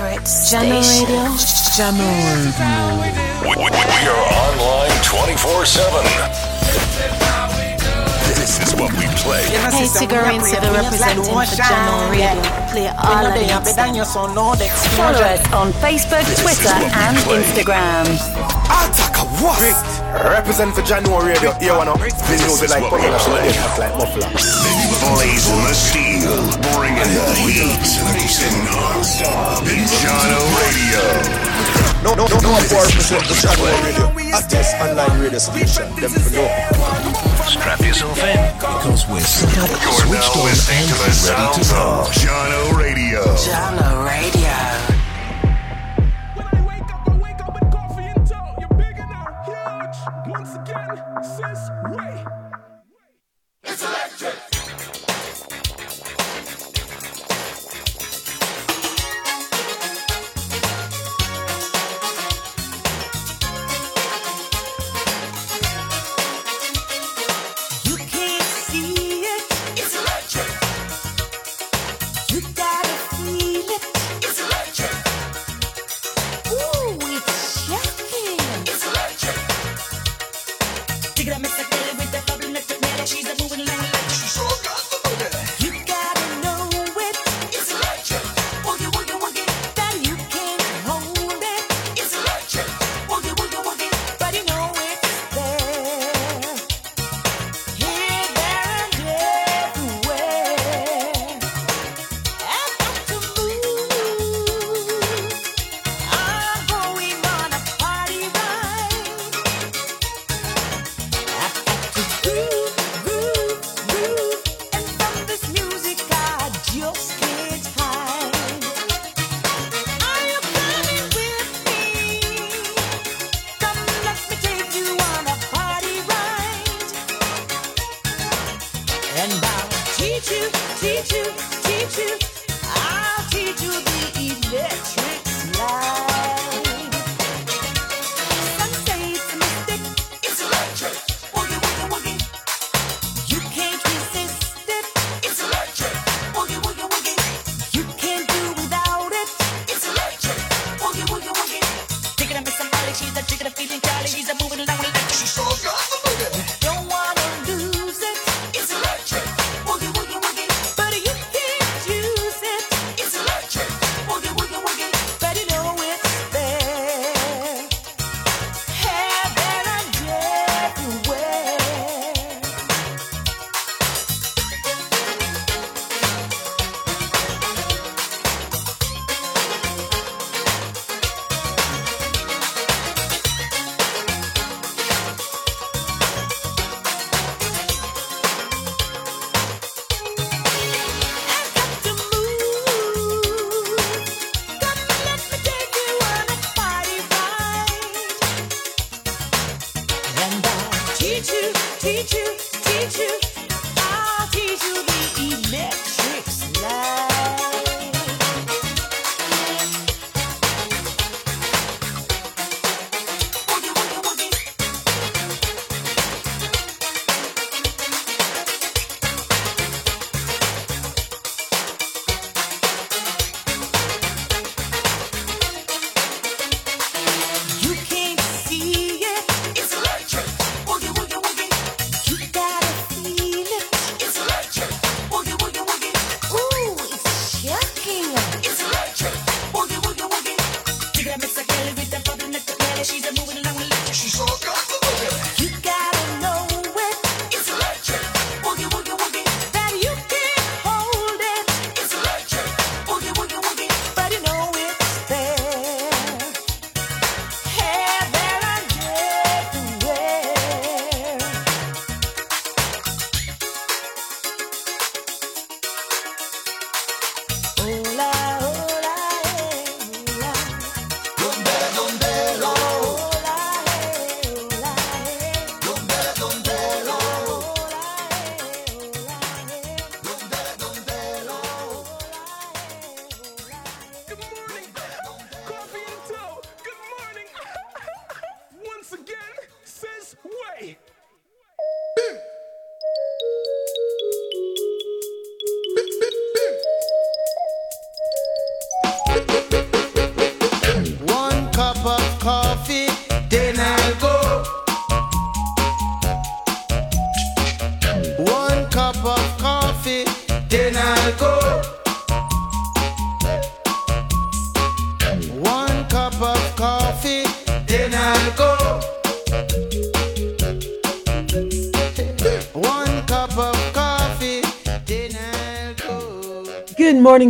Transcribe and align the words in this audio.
favorite 0.00 0.24
Jammer 0.48 0.80
Radio. 0.80 1.28
Radio. 3.00 3.28
We, 3.44 3.48
we, 3.48 3.68
we 3.68 4.00
are 4.08 4.24
online 4.48 4.96
24 5.04 5.66
7. 5.66 6.04
This 8.34 8.60
is 8.64 8.74
what 8.80 8.90
we 8.92 9.04
play. 9.20 9.44
Hey, 9.44 9.84
the 9.84 10.06
Radio. 12.10 12.40
Play 12.72 12.88
all 12.88 13.26
of 13.26 13.36
it. 13.36 13.50
Follow 14.96 15.20
us 15.20 15.52
on 15.52 15.72
Facebook, 15.84 16.24
Twitter, 16.40 16.72
and 16.72 17.16
Instagram. 17.28 18.06
What? 19.40 19.56
Represent 20.20 20.74
for 20.74 20.82
January 20.82 21.32
radio. 21.32 21.52
Here 21.56 21.72
one 21.74 21.88
up. 21.88 21.96
The 21.96 22.36
music 22.44 22.68
like 22.68 22.84
popular, 22.84 23.18
so 23.18 23.32
they 23.32 23.56
act 23.56 23.78
like 23.78 23.96
muffler. 23.96 24.28
Blazing 24.28 25.64
the 25.64 25.72
steel, 25.72 26.44
bringing 26.76 27.08
the 27.08 27.24
heat. 27.40 27.80
Mixing 28.12 28.52
non-stop. 28.68 29.64
Radio. 29.64 31.00
No, 32.04 32.12
no, 32.14 32.28
no, 32.28 32.36
no, 32.40 32.52
for 32.68 32.84
represent 32.84 33.24
for 33.24 33.36
January 33.40 33.80
radio. 33.80 34.12
A 34.36 34.40
test 34.44 34.76
online 34.76 35.20
radio 35.20 35.38
station. 35.38 35.88
Them 35.96 36.12
for 36.12 36.36
no. 36.36 36.44
Strap 37.48 37.80
yourself 37.80 38.20
in. 38.20 38.36
Because 38.60 39.08
we're 39.08 39.20
set 39.20 39.56
up, 39.56 39.70
switched 40.04 40.36
on, 40.36 40.52
and 40.68 40.90
ready 41.00 41.56
to 41.56 41.64
go. 41.64 42.04
Jahkno 42.12 42.76
Radio. 42.76 43.24
Jahkno 43.40 44.04
Radio. 44.04 44.89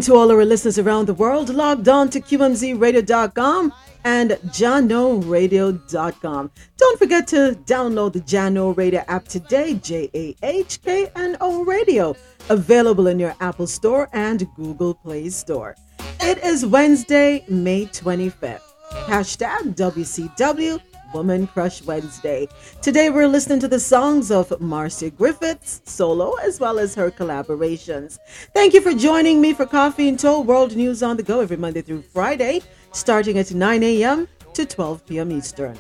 Morning 0.00 0.14
to 0.14 0.14
all 0.14 0.30
our 0.30 0.46
listeners 0.46 0.78
around 0.78 1.06
the 1.06 1.14
world. 1.14 1.48
Logged 1.50 1.88
on 1.88 2.08
to 2.10 2.20
QMZRadio.com 2.20 3.72
and 4.04 4.30
JahknoRadio.com. 4.30 6.50
Don't 6.78 6.98
forget 6.98 7.26
to 7.28 7.58
download 7.66 8.12
the 8.14 8.20
Jahkno 8.20 8.74
Radio 8.76 9.04
app 9.08 9.28
today, 9.28 9.74
J 9.74 10.08
A 10.14 10.34
H 10.42 10.80
K 10.82 11.10
N 11.16 11.36
O 11.42 11.64
Radio, 11.64 12.16
available 12.48 13.08
in 13.08 13.18
your 13.18 13.34
Apple 13.40 13.66
Store 13.66 14.08
and 14.14 14.46
Google 14.56 14.94
Play 14.94 15.28
Store. 15.28 15.76
It 16.20 16.38
is 16.38 16.64
Wednesday, 16.64 17.44
May 17.48 17.84
25th. 17.86 18.62
Hashtag 19.06 19.74
WCW 19.74 20.80
Woman 21.12 21.46
Crush 21.46 21.82
Wednesday. 21.82 22.48
Today 22.82 23.10
we're 23.10 23.28
listening 23.28 23.60
to 23.60 23.68
the 23.68 23.80
songs 23.80 24.30
of 24.30 24.60
Marcia 24.60 25.10
Griffiths 25.10 25.82
solo 25.84 26.34
as 26.36 26.60
well 26.60 26.78
as 26.78 26.94
her 26.94 27.10
collaborations. 27.10 28.18
Thank 28.54 28.74
you 28.74 28.80
for 28.80 28.92
joining 28.92 29.40
me 29.40 29.52
for 29.52 29.66
Coffee 29.66 30.08
In 30.08 30.16
Toe 30.16 30.40
World 30.40 30.76
News 30.76 31.02
on 31.02 31.16
the 31.16 31.22
Go 31.22 31.40
every 31.40 31.56
Monday 31.56 31.82
through 31.82 32.02
Friday, 32.02 32.62
starting 32.92 33.38
at 33.38 33.52
9 33.52 33.82
a.m. 33.82 34.28
to 34.54 34.66
12 34.66 35.06
p.m. 35.06 35.32
Eastern. 35.32 35.78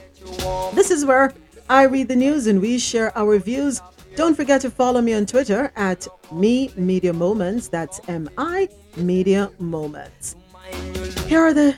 This 0.74 0.90
is 0.90 1.04
where 1.04 1.32
I 1.68 1.84
read 1.84 2.08
the 2.08 2.16
news 2.16 2.46
and 2.46 2.60
we 2.60 2.78
share 2.78 3.16
our 3.16 3.38
views. 3.38 3.80
Don't 4.16 4.34
forget 4.34 4.60
to 4.62 4.70
follow 4.70 5.00
me 5.00 5.14
on 5.14 5.24
Twitter 5.24 5.72
at 5.76 6.06
Mi 6.32 6.72
Media 6.76 7.12
Moments. 7.12 7.68
That's 7.68 8.00
M 8.08 8.28
I 8.36 8.68
Media 8.96 9.50
Moments. 9.58 10.36
Here 11.26 11.40
are 11.40 11.54
the 11.54 11.76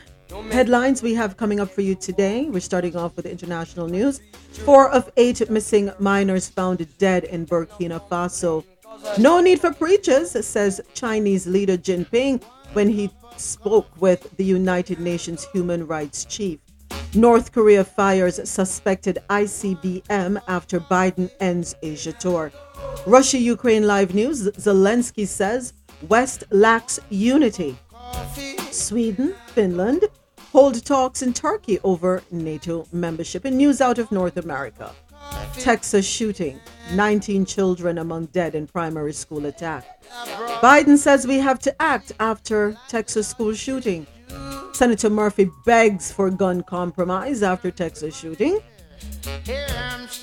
headlines 0.51 1.03
we 1.03 1.15
have 1.15 1.37
coming 1.37 1.61
up 1.61 1.71
for 1.71 1.83
you 1.83 1.95
today. 1.95 2.45
We're 2.45 2.61
starting 2.61 2.97
off 2.97 3.17
with 3.17 3.27
international 3.27 3.87
news. 3.89 4.21
Four 4.65 4.91
of 4.91 5.11
eight 5.17 5.49
missing 5.51 5.91
minors 5.99 6.49
found 6.49 6.87
dead 6.99 7.25
in 7.25 7.47
Burkina 7.47 8.01
Faso. 8.09 8.65
No 9.19 9.41
need 9.41 9.61
for 9.61 9.73
preachers, 9.73 10.31
says 10.47 10.81
Chinese 10.95 11.47
leader 11.47 11.77
Jinping 11.77 12.43
when 12.73 12.89
he 12.89 13.11
spoke 13.37 13.89
with 14.01 14.37
the 14.37 14.45
United 14.45 15.01
Nations 15.01 15.45
human 15.53 15.87
rights 15.87 16.25
chief. 16.25 16.61
North 17.15 17.53
Korea 17.53 17.85
fires 17.85 18.49
suspected 18.49 19.19
ICBM 19.29 20.41
after 20.49 20.81
Biden 20.81 21.31
ends 21.41 21.75
Asia 21.83 22.13
tour. 22.13 22.53
Russia 23.07 23.39
Ukraine 23.39 23.87
live 23.87 24.15
news 24.15 24.49
Zelensky 24.53 25.27
says 25.27 25.75
West 26.09 26.45
lacks 26.51 26.99
unity. 27.11 27.77
Sweden, 28.71 29.35
Finland, 29.49 30.05
hold 30.53 30.85
talks 30.85 31.23
in 31.23 31.33
Turkey 31.33 31.79
over 31.83 32.23
NATO 32.31 32.87
membership. 32.93 33.45
And 33.47 33.57
news 33.57 33.81
out 33.81 33.99
of 33.99 34.13
North 34.13 34.37
America. 34.37 34.95
Texas 35.59 36.07
shooting, 36.07 36.61
19 36.93 37.47
children 37.47 37.99
among 37.99 38.27
dead 38.27 38.55
in 38.55 38.67
primary 38.67 39.13
school 39.13 39.47
attack. 39.47 40.03
Biden 40.61 40.99
says 40.99 41.27
we 41.27 41.39
have 41.39 41.59
to 41.61 41.83
act 41.83 42.13
after 42.21 42.77
Texas 42.89 43.27
school 43.29 43.55
shooting. 43.55 44.07
Senator 44.73 45.11
Murphy 45.11 45.51
begs 45.65 46.13
for 46.13 46.29
gun 46.31 46.63
compromise 46.63 47.43
after 47.43 47.71
Texas 47.71 48.17
shooting. 48.17 48.59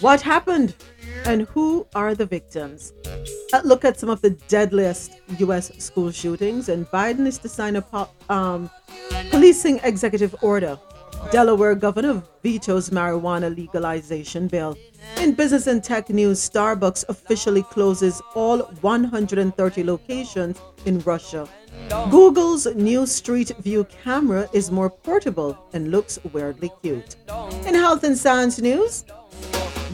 What 0.02 0.22
happened 0.22 0.76
and 1.26 1.44
who 1.44 1.86
are 1.96 2.16
the 2.16 2.26
victims? 2.26 2.94
A 3.54 3.62
look 3.64 3.86
at 3.86 4.00
some 4.00 4.10
of 4.10 4.22
the 4.22 4.32
deadliest 4.48 5.20
U.S. 5.40 5.72
school 5.84 6.12
shootings, 6.12 6.70
and 6.70 6.86
Biden 6.88 7.26
is 7.26 7.38
to 7.40 7.50
sign 7.50 7.76
a 7.76 8.08
um, 8.30 8.70
policing 9.32 9.80
executive 9.84 10.36
order. 10.42 10.80
Delaware 11.32 11.76
governor 11.76 12.24
vetoes 12.42 12.90
marijuana 12.90 13.56
legalization 13.56 14.48
bill. 14.48 14.78
In 15.18 15.34
business 15.34 15.68
and 15.68 15.84
tech 15.84 16.10
news, 16.10 16.40
Starbucks 16.50 17.06
officially 17.10 17.62
closes 17.64 18.22
all 18.36 18.60
130 18.82 19.84
locations 19.84 20.62
in 20.86 21.00
Russia. 21.02 21.48
Google's 22.10 22.66
new 22.76 23.06
Street 23.06 23.52
View 23.60 23.86
camera 24.04 24.50
is 24.54 24.72
more 24.72 24.90
portable 24.90 25.58
and 25.74 25.92
looks 25.92 26.18
weirdly 26.32 26.72
cute. 26.82 27.16
In 27.68 27.76
health 27.76 28.04
and 28.04 28.18
science 28.18 28.60
news, 28.60 29.06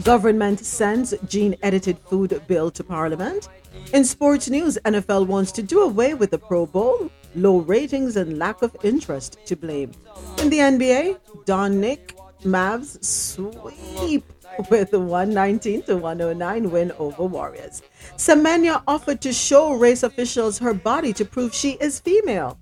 government 0.04 0.60
sends 0.60 1.14
gene 1.26 1.56
edited 1.62 1.98
food 1.98 2.40
bill 2.46 2.70
to 2.70 2.84
parliament. 2.84 3.48
In 3.92 4.04
sports 4.04 4.48
news, 4.48 4.78
NFL 4.84 5.26
wants 5.26 5.52
to 5.52 5.62
do 5.62 5.80
away 5.80 6.14
with 6.14 6.30
the 6.30 6.38
Pro 6.38 6.66
Bowl, 6.66 7.10
low 7.34 7.58
ratings 7.58 8.16
and 8.16 8.38
lack 8.38 8.62
of 8.62 8.76
interest 8.82 9.38
to 9.46 9.56
blame. 9.56 9.92
In 10.40 10.50
the 10.50 10.58
NBA, 10.58 11.18
Dončić 11.44 12.12
Mavs 12.42 13.02
sweep 13.04 14.24
with 14.70 14.92
a 14.92 14.98
119 14.98 15.82
to 15.82 15.96
109 15.96 16.70
win 16.70 16.92
over 16.98 17.24
Warriors. 17.24 17.82
Semenya 18.16 18.82
offered 18.86 19.20
to 19.20 19.32
show 19.32 19.74
race 19.74 20.02
officials 20.02 20.58
her 20.58 20.72
body 20.72 21.12
to 21.12 21.24
prove 21.24 21.54
she 21.54 21.72
is 21.72 22.00
female. 22.00 22.58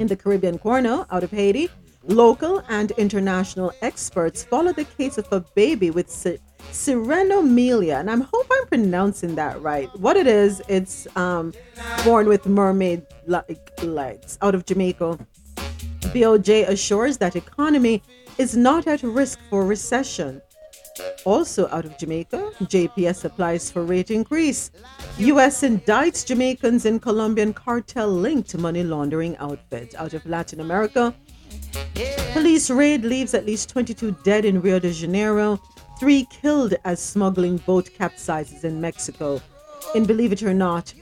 In 0.00 0.06
the 0.06 0.16
Caribbean 0.16 0.58
corner, 0.58 1.06
out 1.10 1.22
of 1.22 1.30
Haiti, 1.30 1.68
local 2.04 2.62
and 2.68 2.90
international 2.92 3.72
experts 3.82 4.42
follow 4.42 4.72
the 4.72 4.84
case 4.84 5.18
of 5.18 5.26
a 5.32 5.40
baby 5.54 5.90
with 5.90 6.10
sy- 6.10 6.38
Sirenomelia, 6.70 7.98
and 8.00 8.10
I 8.10 8.16
hope 8.16 8.46
I'm 8.50 8.66
pronouncing 8.68 9.34
that 9.34 9.60
right. 9.60 9.88
What 9.98 10.16
it 10.16 10.26
is, 10.26 10.62
it's 10.68 11.06
um, 11.16 11.52
born 12.04 12.28
with 12.28 12.46
mermaid 12.46 13.04
like 13.26 13.72
legs 13.82 14.38
out 14.42 14.54
of 14.54 14.64
Jamaica. 14.64 15.18
BOJ 16.14 16.68
assures 16.68 17.18
that 17.18 17.36
economy 17.36 18.02
is 18.38 18.56
not 18.56 18.86
at 18.86 19.02
risk 19.02 19.38
for 19.50 19.64
recession. 19.64 20.40
Also 21.24 21.68
out 21.68 21.84
of 21.84 21.96
Jamaica, 21.98 22.52
JPS 22.62 23.24
applies 23.24 23.70
for 23.70 23.82
rate 23.84 24.10
increase. 24.10 24.70
US 25.18 25.62
indicts 25.62 26.24
Jamaicans 26.24 26.84
in 26.84 27.00
Colombian 27.00 27.54
cartel 27.54 28.08
linked 28.08 28.56
money 28.58 28.82
laundering 28.82 29.36
outfit. 29.38 29.94
Out 29.96 30.14
of 30.14 30.24
Latin 30.26 30.60
America, 30.60 31.14
police 32.32 32.70
raid 32.70 33.04
leaves 33.04 33.34
at 33.34 33.46
least 33.46 33.70
22 33.70 34.16
dead 34.24 34.44
in 34.44 34.60
Rio 34.60 34.78
de 34.78 34.92
Janeiro, 34.92 35.60
three 35.98 36.26
killed 36.30 36.74
as 36.84 37.00
smuggling 37.00 37.58
boat 37.58 37.90
capsizes 37.98 38.64
in 38.64 38.80
Mexico. 38.80 39.40
In 39.94 40.04
Believe 40.04 40.32
It 40.32 40.42
or 40.42 40.54
Not, 40.54 40.94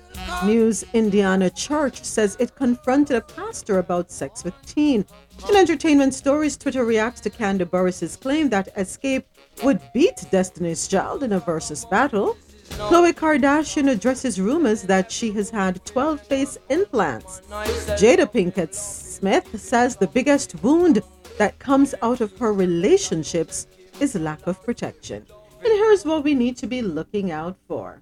News 0.44 0.84
Indiana 0.92 1.50
Church 1.50 2.02
says 2.02 2.36
it 2.40 2.54
confronted 2.54 3.16
a 3.16 3.20
pastor 3.20 3.78
about 3.78 4.10
sex 4.10 4.42
with 4.42 4.54
teen. 4.66 5.04
In 5.48 5.56
entertainment 5.56 6.14
stories, 6.14 6.56
Twitter 6.56 6.84
reacts 6.84 7.20
to 7.22 7.30
Kandi 7.30 7.68
Burruss's 7.68 8.16
claim 8.16 8.48
that 8.50 8.74
Xscape 8.76 9.24
would 9.62 9.80
beat 9.94 10.24
Destiny's 10.30 10.88
Child 10.88 11.22
in 11.22 11.32
a 11.32 11.40
versus 11.40 11.84
battle. 11.84 12.36
Khloe 12.70 13.12
Kardashian 13.12 13.90
addresses 13.90 14.40
rumors 14.40 14.82
that 14.82 15.10
she 15.10 15.32
has 15.32 15.50
had 15.50 15.84
12 15.84 16.20
face 16.20 16.58
implants. 16.68 17.40
Jada 17.50 18.26
Pinkett 18.30 18.74
Smith 18.74 19.60
says 19.60 19.96
the 19.96 20.06
biggest 20.06 20.62
wound 20.62 21.02
that 21.38 21.58
comes 21.58 21.94
out 22.02 22.20
of 22.20 22.36
her 22.38 22.52
relationships 22.52 23.66
is 24.00 24.14
lack 24.14 24.46
of 24.46 24.62
protection. 24.62 25.26
And 25.62 25.72
here's 25.72 26.04
what 26.04 26.24
we 26.24 26.34
need 26.34 26.56
to 26.58 26.66
be 26.66 26.80
looking 26.82 27.30
out 27.30 27.56
for. 27.68 28.00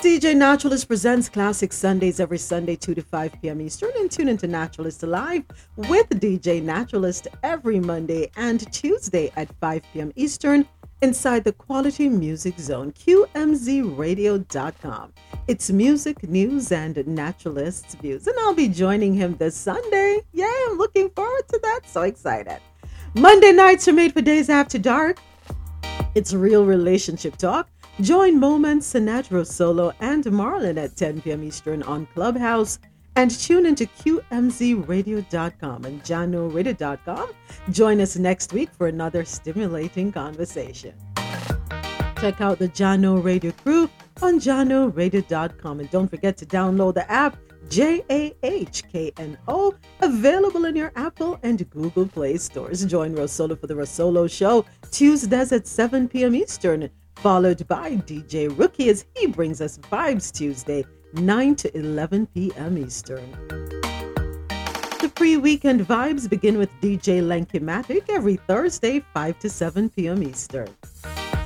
DJ 0.00 0.34
Naturalist 0.34 0.88
presents 0.88 1.28
Classic 1.28 1.70
Sundays 1.74 2.20
every 2.20 2.38
Sunday, 2.38 2.74
2 2.74 2.94
to 2.94 3.02
5 3.02 3.32
p.m. 3.42 3.60
Eastern, 3.60 3.90
and 3.98 4.10
tune 4.10 4.28
into 4.28 4.46
Naturalist 4.46 5.02
Live 5.02 5.44
with 5.76 6.08
DJ 6.08 6.62
Naturalist 6.62 7.28
every 7.42 7.80
Monday 7.80 8.30
and 8.36 8.72
Tuesday 8.72 9.30
at 9.36 9.54
5 9.60 9.82
p.m. 9.92 10.10
Eastern 10.16 10.66
inside 11.02 11.44
the 11.44 11.52
Quality 11.52 12.08
Music 12.08 12.58
Zone, 12.58 12.92
QMZRadio.com. 12.92 15.12
It's 15.48 15.70
music, 15.70 16.22
news, 16.22 16.72
and 16.72 17.06
naturalists' 17.06 17.94
views. 17.96 18.26
And 18.26 18.38
I'll 18.40 18.54
be 18.54 18.68
joining 18.68 19.12
him 19.12 19.36
this 19.36 19.54
Sunday. 19.54 20.20
Yay, 20.32 20.64
I'm 20.70 20.78
looking 20.78 21.10
forward 21.10 21.46
to 21.48 21.60
that. 21.62 21.80
So 21.84 22.00
excited. 22.02 22.60
Monday 23.12 23.52
nights 23.52 23.86
are 23.86 23.92
made 23.92 24.14
for 24.14 24.22
days 24.22 24.48
after 24.48 24.78
dark. 24.78 25.18
It's 26.14 26.32
real 26.32 26.64
relationship 26.64 27.36
talk. 27.36 27.68
Join 28.00 28.40
Moments, 28.40 28.92
Sinatra 28.92 29.46
Solo, 29.46 29.92
and 30.00 30.24
Marlon 30.24 30.82
at 30.82 30.96
10 30.96 31.20
p.m. 31.22 31.44
Eastern 31.44 31.82
on 31.82 32.06
Clubhouse. 32.14 32.78
And 33.16 33.30
tune 33.30 33.66
into 33.66 33.86
QMZRadio.com 33.86 35.84
and 35.84 36.02
JahknoRadio.com. 36.02 37.30
Join 37.70 38.00
us 38.00 38.16
next 38.16 38.52
week 38.52 38.70
for 38.72 38.86
another 38.86 39.24
stimulating 39.24 40.12
conversation. 40.12 40.94
Check 42.20 42.40
out 42.40 42.58
the 42.58 42.68
Jahkno 42.68 43.22
Radio 43.22 43.50
crew 43.50 43.90
on 44.22 44.38
JahknoRadio.com. 44.38 45.80
And 45.80 45.90
don't 45.90 46.08
forget 46.08 46.36
to 46.38 46.46
download 46.46 46.94
the 46.94 47.10
app 47.10 47.36
J 47.70 48.02
A 48.10 48.34
H 48.42 48.82
K 48.90 49.12
N 49.18 49.38
O, 49.46 49.74
available 50.00 50.64
in 50.64 50.74
your 50.74 50.92
Apple 50.96 51.38
and 51.42 51.68
Google 51.70 52.06
Play 52.06 52.36
stores. 52.36 52.84
Join 52.84 53.14
Rosolo 53.14 53.58
for 53.58 53.68
the 53.68 53.74
Rosolo 53.74 54.30
Show 54.30 54.64
Tuesdays 54.90 55.52
at 55.52 55.66
7 55.68 56.08
p.m. 56.08 56.34
Eastern 56.34 56.90
followed 57.22 57.66
by 57.68 57.96
DJ 57.96 58.56
Rookie 58.58 58.88
as 58.88 59.04
he 59.14 59.26
brings 59.26 59.60
us 59.60 59.76
Vibes 59.78 60.32
Tuesday, 60.32 60.84
9 61.12 61.54
to 61.56 61.76
11 61.76 62.26
p.m. 62.28 62.78
Eastern. 62.78 63.30
The 64.48 65.12
pre 65.14 65.36
weekend 65.36 65.82
vibes 65.82 66.28
begin 66.28 66.56
with 66.56 66.70
DJ 66.80 67.20
Lankymatic 67.22 68.08
every 68.08 68.36
Thursday, 68.36 69.04
5 69.12 69.38
to 69.40 69.50
7 69.50 69.90
p.m. 69.90 70.22
Eastern. 70.22 70.68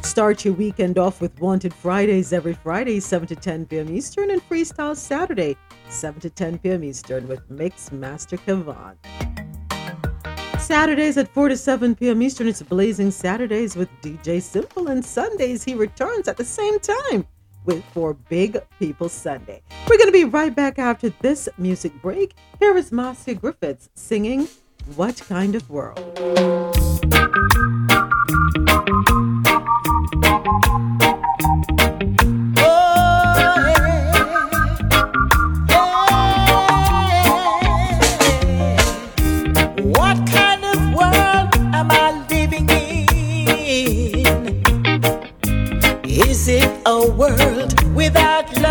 start 0.03 0.45
your 0.45 0.55
weekend 0.55 0.97
off 0.97 1.21
with 1.21 1.41
Wanted 1.41 1.75
Fridays 1.75 2.33
every 2.33 2.55
Friday, 2.55 3.01
7 3.01 3.27
to 3.29 3.37
10 3.37 3.67
p.m. 3.67 3.91
Eastern, 3.91 4.31
and 4.31 4.49
Freestyle 4.49 4.97
Saturday, 4.97 5.57
7 5.89 6.21
to 6.21 6.31
10 6.31 6.59
p.m. 6.59 6.85
Eastern, 6.85 7.27
with 7.27 7.51
Mix 7.51 7.91
Master 7.91 8.37
Kavan. 8.37 9.34
Saturdays 10.65 11.19
at 11.19 11.29
4 11.29 11.51
to 11.51 11.59
7 11.59 11.95
p.m. 11.95 12.23
Eastern, 12.23 12.49
it's 12.49 12.63
Blazing 12.63 13.11
Saturdays 13.11 13.77
with 13.77 13.91
DJ 14.01 14.41
Simple, 14.41 14.89
and 14.89 15.05
Sundays 15.05 15.63
he 15.63 15.75
returns 15.75 16.27
at 16.27 16.39
the 16.39 16.45
same 16.45 16.81
time 16.81 17.27
with 17.67 17.85
for 17.93 18.15
Big 18.31 18.57
People 18.79 19.11
Sunday. 19.11 19.61
We're 19.87 19.99
going 19.99 20.09
to 20.09 20.13
be 20.13 20.25
right 20.25 20.57
back 20.57 20.79
after 20.79 21.11
this 21.21 21.51
music 21.59 21.93
break. 22.01 22.35
Here 22.61 22.75
is 22.79 22.93
Marcia 22.93 23.35
Griffiths 23.35 23.91
singing 23.95 24.49
What 24.97 25.21
Kind 25.29 25.55
of 25.55 25.69
World? 25.69 25.99
What 26.19 26.75
a 46.87 47.07
world 47.13 47.95
without 47.95 48.64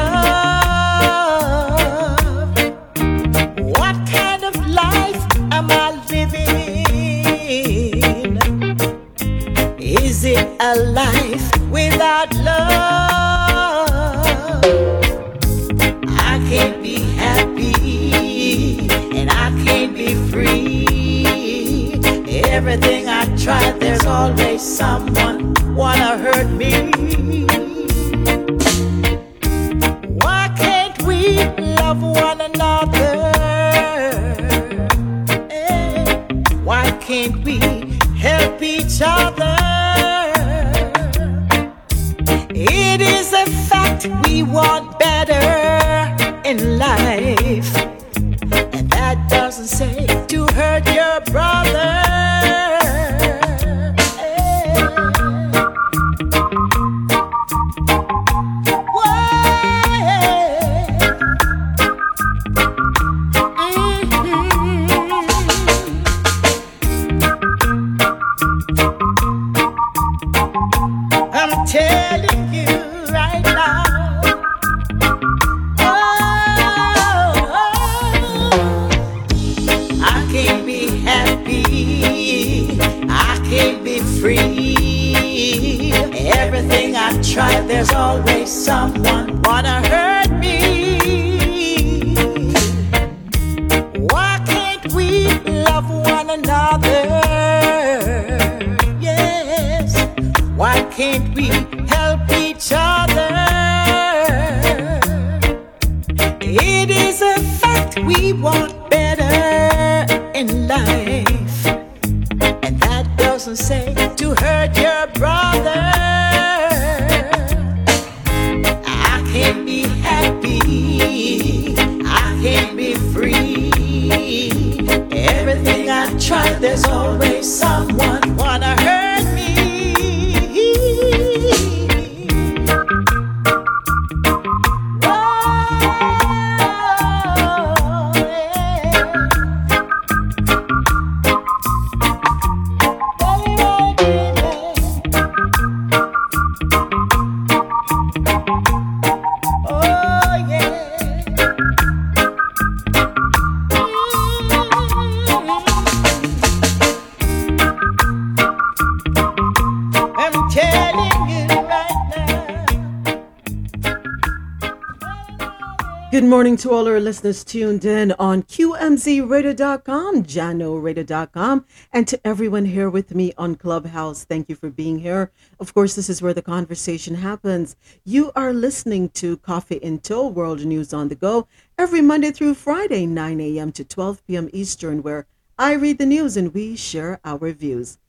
listeners 167.04 167.44
tuned 167.44 167.86
in 167.86 168.14
on 168.14 168.44
QMZRadio.com, 168.44 170.24
JahknoRadio.com, 170.24 171.66
and 171.92 172.08
to 172.08 172.20
everyone 172.26 172.66
here 172.66 172.90
with 172.90 173.14
me 173.14 173.34
on 173.38 173.56
Clubhouse. 173.56 174.24
Thank 174.24 174.50
you 174.50 174.56
for 174.56 174.70
being 174.70 175.00
here. 175.00 175.32
Of 175.60 175.74
course, 175.74 175.96
this 175.96 176.10
is 176.10 176.22
where 176.22 176.34
the 176.34 176.42
conversation 176.42 177.16
happens. 177.16 177.76
You 178.06 178.32
are 178.36 178.54
listening 178.54 179.10
to 179.10 179.38
Coffee 179.38 179.80
Tow 180.02 180.28
World 180.28 180.66
News 180.66 180.94
on 180.94 181.10
the 181.10 181.16
Go 181.16 181.48
every 181.78 182.02
Monday 182.02 182.32
through 182.32 182.54
Friday, 182.54 183.06
9 183.06 183.42
a.m. 183.42 183.72
to 183.74 183.84
12 183.84 184.26
p.m. 184.26 184.50
Eastern, 184.54 185.04
where 185.04 185.28
I 185.60 185.74
read 185.74 185.98
the 185.98 186.06
news 186.06 186.38
and 186.38 186.54
we 186.54 186.76
share 186.76 187.20
our 187.26 187.52
views. 187.52 188.00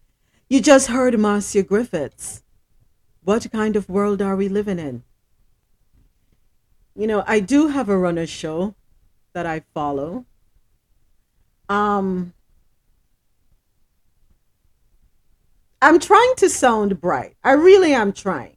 You 0.48 0.60
just 0.60 0.86
heard 0.86 1.18
Marcia 1.18 1.64
Griffiths. 1.64 2.44
What 3.24 3.50
kind 3.50 3.74
of 3.76 3.88
world 3.88 4.22
are 4.22 4.36
we 4.36 4.48
living 4.48 4.78
in? 4.78 5.02
you 6.96 7.06
know, 7.06 7.24
I 7.26 7.40
do 7.40 7.68
have 7.68 7.88
a 7.88 7.98
runner 7.98 8.26
show 8.26 8.74
that 9.34 9.46
I 9.46 9.62
follow. 9.74 10.24
Um, 11.68 12.32
I'm 15.82 16.00
trying 16.00 16.34
to 16.38 16.48
sound 16.48 17.00
bright. 17.00 17.36
I 17.44 17.52
really 17.52 17.92
am 17.92 18.12
trying. 18.12 18.56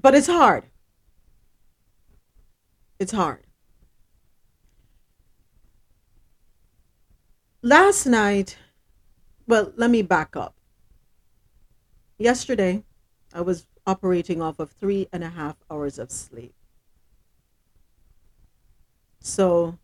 But 0.00 0.14
it's 0.14 0.26
hard. 0.26 0.64
It's 2.98 3.12
hard. 3.12 3.44
Last 7.62 8.06
night, 8.06 8.56
well, 9.46 9.72
let 9.76 9.90
me 9.90 10.00
back 10.00 10.34
up. 10.34 10.54
Yesterday, 12.18 12.82
I 13.34 13.42
was 13.42 13.66
operating 13.86 14.40
off 14.40 14.58
of 14.58 14.70
three 14.70 15.08
and 15.12 15.22
a 15.22 15.28
half 15.28 15.56
hours 15.70 15.98
of 15.98 16.10
sleep. 16.10 16.54
So, 19.20 19.78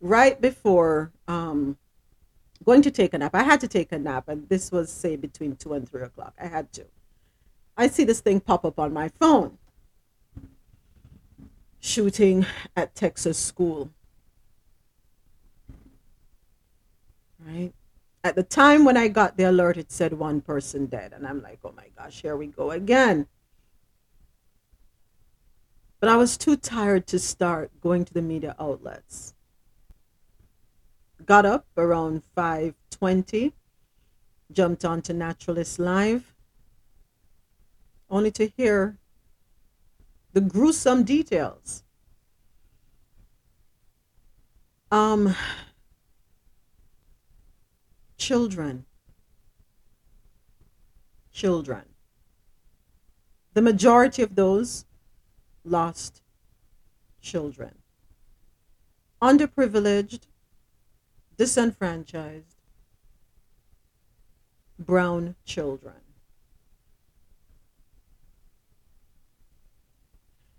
right 0.00 0.40
before 0.40 1.10
um, 1.26 1.76
going 2.64 2.82
to 2.82 2.90
take 2.90 3.14
a 3.14 3.18
nap, 3.18 3.34
I 3.34 3.42
had 3.42 3.60
to 3.60 3.68
take 3.68 3.90
a 3.92 3.98
nap, 3.98 4.28
and 4.28 4.48
this 4.48 4.70
was, 4.70 4.90
say, 4.90 5.16
between 5.16 5.56
two 5.56 5.72
and 5.72 5.88
three 5.88 6.02
o'clock. 6.02 6.34
I 6.40 6.46
had 6.46 6.72
to. 6.74 6.84
I 7.76 7.88
see 7.88 8.04
this 8.04 8.20
thing 8.20 8.40
pop 8.40 8.64
up 8.64 8.78
on 8.78 8.92
my 8.92 9.08
phone 9.08 9.58
shooting 11.80 12.44
at 12.74 12.94
Texas 12.94 13.38
school. 13.38 13.90
Right? 17.46 17.72
At 18.24 18.34
the 18.34 18.42
time 18.42 18.84
when 18.84 18.96
I 18.96 19.08
got 19.08 19.36
the 19.36 19.44
alert, 19.44 19.76
it 19.76 19.92
said 19.92 20.12
one 20.12 20.40
person 20.40 20.86
dead. 20.86 21.12
And 21.12 21.26
I'm 21.26 21.42
like, 21.42 21.60
oh 21.64 21.72
my 21.76 21.86
gosh, 21.96 22.22
here 22.22 22.36
we 22.36 22.48
go 22.48 22.72
again. 22.72 23.26
But 26.00 26.08
I 26.10 26.16
was 26.16 26.36
too 26.36 26.56
tired 26.56 27.06
to 27.08 27.18
start 27.18 27.70
going 27.80 28.04
to 28.04 28.14
the 28.14 28.22
media 28.22 28.54
outlets. 28.58 29.34
Got 31.24 31.46
up 31.46 31.66
around 31.76 32.22
5:20, 32.36 33.52
jumped 34.52 34.84
onto 34.84 35.12
Naturalist 35.12 35.78
Live, 35.78 36.34
only 38.08 38.30
to 38.32 38.46
hear 38.46 38.98
the 40.32 40.40
gruesome 40.40 41.02
details. 41.02 41.82
Um, 44.90 45.34
children. 48.16 48.86
Children. 51.32 51.84
The 53.54 53.62
majority 53.62 54.22
of 54.22 54.34
those 54.36 54.85
lost 55.66 56.22
children. 57.20 57.74
Underprivileged, 59.20 60.20
disenfranchised, 61.36 62.56
brown 64.78 65.34
children. 65.44 65.94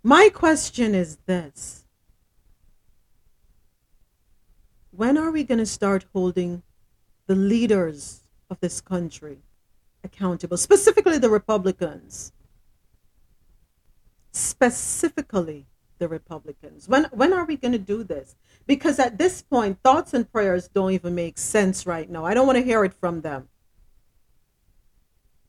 My 0.04 0.30
question 0.30 0.96
is 0.96 1.18
this 1.26 1.86
When 4.92 5.18
are 5.18 5.32
we 5.32 5.44
going 5.44 5.60
to 5.60 5.66
start 5.66 6.06
holding 6.14 6.64
the 7.28 7.36
leaders 7.36 8.22
of 8.50 8.60
this 8.60 8.82
country 8.82 9.40
accountable, 10.04 10.58
specifically 10.58 11.18
the 11.18 11.30
Republicans? 11.30 12.32
Specifically, 14.38 15.66
the 15.98 16.08
Republicans. 16.08 16.88
When 16.88 17.06
when 17.06 17.34
are 17.34 17.46
we 17.46 17.58
going 17.58 17.72
to 17.72 17.80
do 17.80 18.04
this? 18.04 18.36
Because 18.68 19.00
at 19.00 19.18
this 19.18 19.42
point, 19.42 19.82
thoughts 19.82 20.14
and 20.14 20.32
prayers 20.32 20.68
don't 20.68 20.92
even 20.92 21.16
make 21.16 21.40
sense 21.40 21.88
right 21.88 22.08
now. 22.08 22.24
I 22.24 22.36
don't 22.36 22.46
want 22.46 22.60
to 22.60 22.64
hear 22.64 22.84
it 22.86 22.94
from 22.94 23.22
them. 23.22 23.50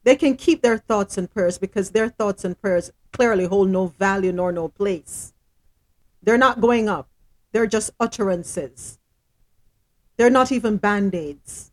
They 0.04 0.16
can 0.16 0.36
keep 0.36 0.62
their 0.62 0.78
thoughts 0.78 1.18
and 1.18 1.30
prayers 1.30 1.58
because 1.58 1.90
their 1.90 2.08
thoughts 2.08 2.44
and 2.44 2.58
prayers 2.58 2.90
clearly 3.12 3.44
hold 3.44 3.68
no 3.68 3.88
value 3.88 4.32
nor 4.32 4.52
no 4.52 4.68
place. 4.68 5.34
They're 6.22 6.38
not 6.38 6.62
going 6.62 6.88
up. 6.88 7.08
They're 7.52 7.66
just 7.66 7.90
utterances. 8.00 8.98
They're 10.16 10.30
not 10.30 10.50
even 10.50 10.78
band-aids. 10.78 11.72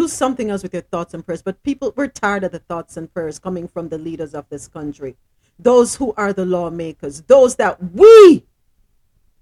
Do 0.00 0.08
something 0.08 0.48
else 0.48 0.62
with 0.62 0.72
your 0.72 0.80
thoughts 0.80 1.12
and 1.12 1.22
prayers. 1.22 1.42
But 1.42 1.62
people, 1.62 1.92
we're 1.94 2.06
tired 2.06 2.42
of 2.42 2.52
the 2.52 2.58
thoughts 2.58 2.96
and 2.96 3.12
prayers 3.12 3.38
coming 3.38 3.68
from 3.68 3.90
the 3.90 3.98
leaders 3.98 4.34
of 4.34 4.48
this 4.48 4.66
country. 4.66 5.14
Those 5.58 5.96
who 5.96 6.14
are 6.16 6.32
the 6.32 6.46
lawmakers, 6.46 7.20
those 7.20 7.56
that 7.56 7.92
we 7.92 8.46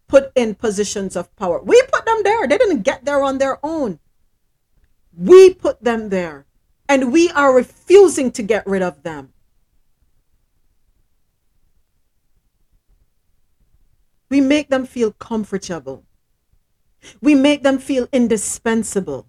put 0.09 0.33
in 0.35 0.57
positions 0.57 1.15
of 1.15 1.33
power. 1.37 1.63
We 1.63 1.81
put 1.93 2.05
them 2.05 2.25
there. 2.25 2.49
They 2.49 2.59
didn't 2.59 2.83
get 2.83 3.05
there 3.05 3.23
on 3.23 3.39
their 3.39 3.65
own. 3.65 4.01
We 5.17 5.55
put 5.55 5.85
them 5.85 6.09
there. 6.09 6.45
And 6.89 7.13
we 7.13 7.31
are 7.31 7.55
refusing 7.55 8.33
to 8.33 8.43
get 8.43 8.67
rid 8.67 8.83
of 8.83 9.05
them. 9.05 9.33
We 14.29 14.41
make 14.41 14.71
them 14.71 14.87
feel 14.87 15.13
comfortable. 15.13 16.03
We 17.21 17.37
make 17.37 17.63
them 17.63 17.79
feel 17.79 18.09
indispensable. 18.11 19.28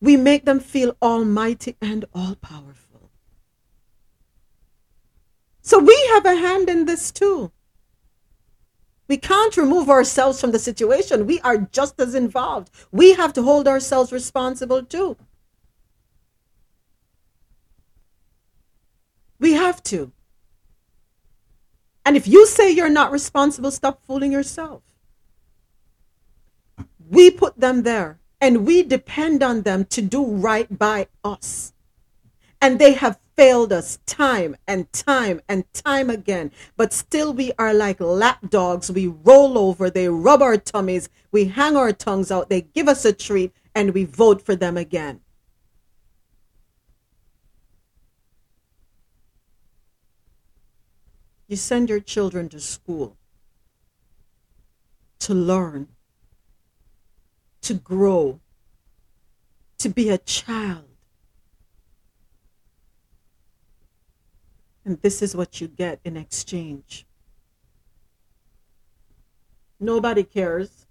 We 0.00 0.16
make 0.16 0.44
them 0.44 0.60
feel 0.60 0.96
almighty 1.02 1.76
and 1.80 2.04
all 2.14 2.36
powerful. 2.36 3.10
So 5.62 5.78
we 5.78 5.96
have 6.12 6.24
a 6.26 6.36
hand 6.36 6.68
in 6.68 6.84
this 6.86 7.10
too. 7.10 7.52
We 9.08 9.16
can't 9.16 9.56
remove 9.56 9.90
ourselves 9.90 10.40
from 10.40 10.52
the 10.52 10.58
situation. 10.60 11.26
We 11.26 11.40
are 11.40 11.58
just 11.58 12.00
as 12.00 12.14
involved. 12.14 12.70
We 12.92 13.14
have 13.14 13.32
to 13.32 13.42
hold 13.42 13.66
ourselves 13.66 14.12
responsible 14.12 14.84
too. 14.84 15.16
We 19.40 19.54
have 19.54 19.82
to. 19.84 20.12
And 22.04 22.16
if 22.16 22.28
you 22.28 22.46
say 22.46 22.70
you're 22.70 22.88
not 22.88 23.10
responsible, 23.10 23.70
stop 23.70 24.04
fooling 24.04 24.30
yourself. 24.30 24.82
We 27.08 27.30
put 27.30 27.58
them 27.58 27.82
there 27.82 28.19
and 28.40 28.66
we 28.66 28.82
depend 28.82 29.42
on 29.42 29.62
them 29.62 29.84
to 29.86 30.00
do 30.02 30.24
right 30.24 30.78
by 30.78 31.08
us. 31.22 31.72
And 32.60 32.78
they 32.78 32.92
have 32.94 33.18
failed 33.36 33.72
us 33.72 33.98
time 34.04 34.56
and 34.66 34.92
time 34.92 35.40
and 35.48 35.64
time 35.72 36.10
again. 36.10 36.50
But 36.76 36.92
still, 36.92 37.32
we 37.32 37.52
are 37.58 37.72
like 37.72 38.00
lap 38.00 38.50
dogs. 38.50 38.90
We 38.90 39.06
roll 39.06 39.56
over, 39.56 39.88
they 39.88 40.08
rub 40.08 40.42
our 40.42 40.58
tummies, 40.58 41.08
we 41.32 41.46
hang 41.46 41.76
our 41.76 41.92
tongues 41.92 42.30
out, 42.30 42.50
they 42.50 42.60
give 42.62 42.88
us 42.88 43.04
a 43.04 43.12
treat, 43.12 43.52
and 43.74 43.94
we 43.94 44.04
vote 44.04 44.42
for 44.42 44.54
them 44.54 44.76
again. 44.76 45.20
You 51.48 51.56
send 51.56 51.88
your 51.88 52.00
children 52.00 52.48
to 52.50 52.60
school 52.60 53.16
to 55.20 55.34
learn, 55.34 55.88
to 57.62 57.74
grow, 57.74 58.40
to 59.78 59.88
be 59.88 60.10
a 60.10 60.18
child. 60.18 60.84
And 64.84 65.00
this 65.02 65.22
is 65.22 65.36
what 65.36 65.60
you 65.60 65.68
get 65.68 66.00
in 66.04 66.16
exchange. 66.16 67.06
Nobody 69.78 70.24
cares. 70.24 70.86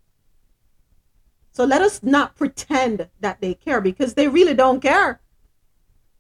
So 1.51 1.65
let 1.65 1.81
us 1.81 2.01
not 2.01 2.35
pretend 2.35 3.09
that 3.19 3.41
they 3.41 3.53
care 3.53 3.81
because 3.81 4.13
they 4.13 4.27
really 4.27 4.53
don't 4.53 4.79
care. 4.79 5.19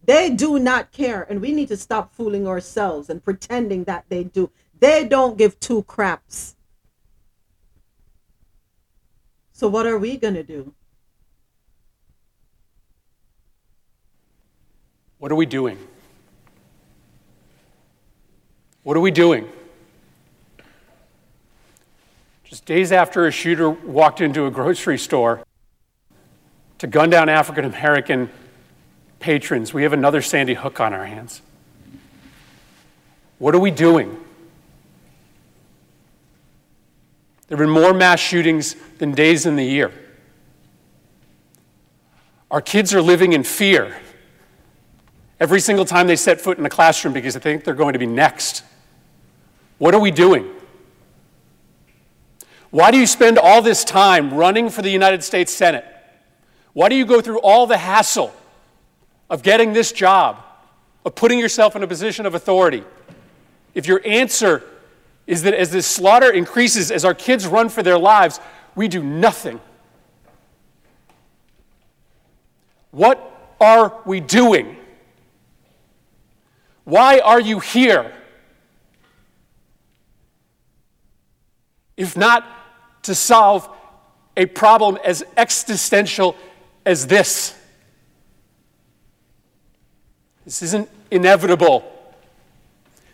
They 0.03 0.29
do 0.29 0.59
not 0.59 0.91
care. 0.91 1.25
And 1.29 1.41
we 1.41 1.51
need 1.51 1.67
to 1.69 1.77
stop 1.77 2.13
fooling 2.13 2.47
ourselves 2.47 3.09
and 3.09 3.23
pretending 3.23 3.83
that 3.85 4.05
they 4.09 4.23
do. 4.23 4.49
They 4.79 5.07
don't 5.07 5.37
give 5.37 5.59
two 5.59 5.83
craps. 5.83 6.55
So, 9.59 9.67
what 9.67 9.85
are 9.85 9.97
we 9.97 10.15
going 10.15 10.35
to 10.35 10.43
do? 10.43 10.73
What 15.17 15.33
are 15.33 15.35
we 15.35 15.45
doing? 15.45 15.77
What 18.83 18.95
are 18.95 19.01
we 19.01 19.11
doing? 19.11 19.49
Just 22.45 22.63
days 22.63 22.93
after 22.93 23.27
a 23.27 23.31
shooter 23.31 23.69
walked 23.69 24.21
into 24.21 24.45
a 24.45 24.49
grocery 24.49 24.97
store 24.97 25.43
to 26.77 26.87
gun 26.87 27.09
down 27.09 27.27
African 27.27 27.65
American 27.65 28.29
patrons, 29.19 29.73
we 29.73 29.83
have 29.83 29.91
another 29.91 30.21
Sandy 30.21 30.53
Hook 30.53 30.79
on 30.79 30.93
our 30.93 31.05
hands. 31.05 31.41
What 33.39 33.53
are 33.53 33.59
we 33.59 33.71
doing? 33.71 34.23
There 37.49 37.57
have 37.57 37.65
been 37.65 37.73
more 37.73 37.93
mass 37.95 38.19
shootings 38.19 38.75
than 38.99 39.11
days 39.11 39.47
in 39.47 39.55
the 39.55 39.65
year. 39.65 39.91
Our 42.51 42.61
kids 42.61 42.93
are 42.93 43.01
living 43.01 43.33
in 43.33 43.43
fear 43.43 43.99
every 45.39 45.59
single 45.59 45.85
time 45.85 46.05
they 46.05 46.15
set 46.15 46.39
foot 46.39 46.59
in 46.59 46.65
a 46.65 46.69
classroom 46.69 47.13
because 47.13 47.33
they 47.33 47.39
think 47.39 47.63
they're 47.63 47.73
going 47.73 47.93
to 47.93 47.99
be 47.99 48.05
next. 48.05 48.63
What 49.79 49.95
are 49.95 49.99
we 49.99 50.11
doing? 50.11 50.47
Why 52.69 52.91
do 52.91 52.99
you 52.99 53.07
spend 53.07 53.39
all 53.39 53.63
this 53.63 53.83
time 53.83 54.31
running 54.33 54.69
for 54.69 54.83
the 54.83 54.91
United 54.91 55.23
States 55.23 55.51
Senate? 55.51 55.85
Why 56.73 56.87
do 56.87 56.95
you 56.95 57.05
go 57.05 57.19
through 57.19 57.39
all 57.39 57.65
the 57.65 57.77
hassle 57.77 58.31
of 59.27 59.41
getting 59.41 59.73
this 59.73 59.91
job, 59.91 60.37
of 61.03 61.15
putting 61.15 61.39
yourself 61.39 61.75
in 61.75 61.81
a 61.81 61.87
position 61.87 62.27
of 62.27 62.35
authority, 62.35 62.83
if 63.73 63.87
your 63.87 64.01
answer 64.05 64.63
is 65.29 65.43
that 65.43 65.53
as 65.53 65.69
this 65.69 65.85
slaughter 65.85 66.31
increases, 66.31 66.89
as 66.89 67.05
our 67.05 67.13
kids 67.13 67.45
run 67.45 67.69
for 67.69 67.83
their 67.83 67.99
lives, 67.99 68.39
we 68.73 68.87
do 68.87 69.03
nothing. 69.03 69.61
What 72.89 73.53
are 73.61 73.93
we 74.07 74.21
doing? 74.21 74.75
Why 76.83 77.19
are 77.19 77.39
you 77.39 77.59
here? 77.59 78.11
If 81.95 82.17
not 82.17 82.43
to 83.03 83.13
solve 83.13 83.69
a 84.35 84.47
problem 84.47 84.97
as 85.05 85.23
existential 85.37 86.35
as 86.87 87.05
this. 87.05 87.55
This 90.43 90.63
isn't 90.63 90.89
inevitable. 91.11 91.83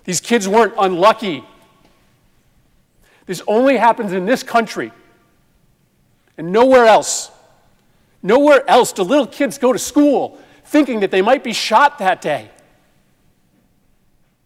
These 0.06 0.22
kids 0.22 0.48
weren't 0.48 0.76
unlucky. 0.80 1.44
This 3.26 3.42
only 3.48 3.78
happens 3.78 4.14
in 4.14 4.26
this 4.26 4.44
country 4.44 4.92
and 6.38 6.52
nowhere 6.52 6.86
else. 6.86 7.32
Nowhere 8.22 8.68
else 8.70 8.92
do 8.92 9.04
little 9.04 9.28
kids 9.28 9.58
go 9.58 9.74
to 9.74 9.80
school 9.80 10.40
thinking 10.64 11.02
that 11.02 11.12
they 11.12 11.22
might 11.22 11.44
be 11.44 11.54
shot 11.54 12.00
that 12.00 12.22
day. 12.22 12.50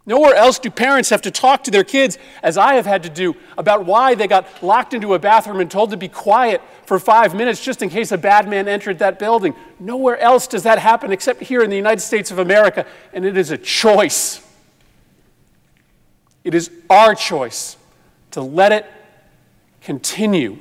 Nowhere 0.05 0.33
else 0.33 0.57
do 0.57 0.71
parents 0.71 1.09
have 1.11 1.21
to 1.21 1.31
talk 1.31 1.63
to 1.65 1.71
their 1.71 1.83
kids, 1.83 2.17
as 2.41 2.57
I 2.57 2.73
have 2.75 2.85
had 2.85 3.03
to 3.03 3.09
do, 3.09 3.35
about 3.57 3.85
why 3.85 4.15
they 4.15 4.27
got 4.27 4.47
locked 4.63 4.93
into 4.95 5.13
a 5.13 5.19
bathroom 5.19 5.59
and 5.59 5.69
told 5.69 5.91
to 5.91 5.97
be 5.97 6.07
quiet 6.07 6.61
for 6.85 6.97
five 6.97 7.35
minutes 7.35 7.63
just 7.63 7.83
in 7.83 7.89
case 7.89 8.11
a 8.11 8.17
bad 8.17 8.49
man 8.49 8.67
entered 8.67 8.99
that 8.99 9.19
building. 9.19 9.53
Nowhere 9.79 10.17
else 10.17 10.47
does 10.47 10.63
that 10.63 10.79
happen 10.79 11.11
except 11.11 11.41
here 11.41 11.61
in 11.61 11.69
the 11.69 11.75
United 11.75 12.01
States 12.01 12.31
of 12.31 12.39
America, 12.39 12.87
and 13.13 13.23
it 13.23 13.37
is 13.37 13.51
a 13.51 13.57
choice. 13.57 14.41
It 16.43 16.55
is 16.55 16.71
our 16.89 17.13
choice 17.13 17.77
to 18.31 18.41
let 18.41 18.71
it 18.71 18.85
continue. 19.81 20.57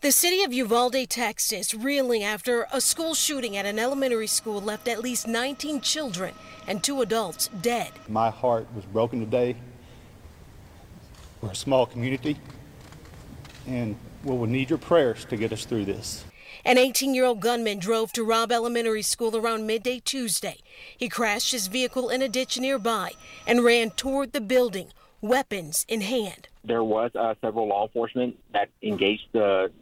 The 0.00 0.12
city 0.12 0.42
of 0.44 0.52
Uvalde, 0.52 1.10
Texas, 1.10 1.74
reeling 1.74 2.22
after 2.22 2.68
a 2.72 2.80
school 2.80 3.14
shooting 3.14 3.56
at 3.56 3.66
an 3.66 3.78
elementary 3.78 4.28
school 4.28 4.60
left 4.60 4.86
at 4.86 5.00
least 5.00 5.26
19 5.26 5.80
children 5.80 6.34
and 6.68 6.82
two 6.82 7.02
adults 7.02 7.48
dead. 7.60 7.90
My 8.08 8.30
heart 8.30 8.68
was 8.74 8.84
broken 8.86 9.20
today. 9.20 9.56
We're 11.40 11.50
a 11.50 11.54
small 11.54 11.84
community, 11.84 12.38
and 13.66 13.96
we 14.24 14.36
will 14.36 14.46
need 14.46 14.70
your 14.70 14.78
prayers 14.78 15.24
to 15.26 15.36
get 15.36 15.52
us 15.52 15.64
through 15.64 15.84
this. 15.84 16.24
An 16.68 16.76
18 16.76 17.14
year 17.14 17.24
old 17.24 17.40
gunman 17.40 17.78
drove 17.78 18.12
to 18.12 18.22
Robb 18.22 18.52
Elementary 18.52 19.00
School 19.00 19.34
around 19.34 19.66
midday 19.66 20.00
Tuesday. 20.00 20.58
He 20.94 21.08
crashed 21.08 21.50
his 21.50 21.66
vehicle 21.66 22.10
in 22.10 22.20
a 22.20 22.28
ditch 22.28 22.58
nearby 22.58 23.12
and 23.46 23.64
ran 23.64 23.88
toward 23.92 24.32
the 24.32 24.42
building, 24.42 24.88
weapons 25.22 25.86
in 25.88 26.02
hand. 26.02 26.48
There 26.62 26.84
was 26.84 27.10
uh, 27.14 27.36
several 27.40 27.68
law 27.68 27.86
enforcement 27.86 28.36
that 28.52 28.68
engaged 28.82 29.28
the 29.32 29.72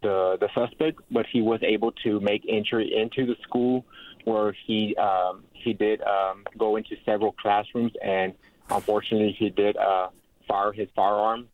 the 0.00 0.38
the 0.40 0.48
suspect, 0.54 1.02
but 1.10 1.26
he 1.30 1.42
was 1.42 1.60
able 1.62 1.92
to 2.02 2.18
make 2.20 2.46
entry 2.48 2.94
into 2.96 3.26
the 3.26 3.36
school 3.42 3.84
where 4.24 4.56
he 4.66 4.96
um, 4.96 5.44
he 5.52 5.74
did 5.74 6.00
um, 6.00 6.46
go 6.56 6.76
into 6.76 6.96
several 7.04 7.32
classrooms 7.32 7.92
and 8.02 8.32
unfortunately 8.70 9.36
he 9.38 9.50
did 9.50 9.76
uh, 9.76 10.08
fire 10.48 10.72
his 10.72 10.88
firearm. 10.96 11.48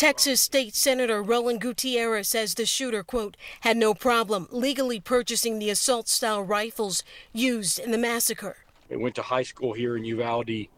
Texas 0.00 0.40
State 0.40 0.74
Senator 0.74 1.22
Roland 1.22 1.60
Gutierrez 1.60 2.26
says 2.26 2.54
the 2.54 2.64
shooter, 2.64 3.02
quote, 3.02 3.36
had 3.60 3.76
no 3.76 3.92
problem 3.92 4.48
legally 4.50 4.98
purchasing 4.98 5.58
the 5.58 5.68
assault 5.68 6.08
style 6.08 6.42
rifles 6.42 7.04
used 7.34 7.78
in 7.78 7.90
the 7.90 7.98
massacre. 7.98 8.56
He 8.88 8.96
went 8.96 9.14
to 9.16 9.22
high 9.22 9.42
school 9.42 9.74
here 9.74 9.98
in 9.98 10.04
Uvalde, 10.06 10.68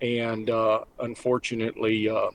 and 0.00 0.50
uh, 0.50 0.80
unfortunately, 0.98 2.08
uh, 2.08 2.30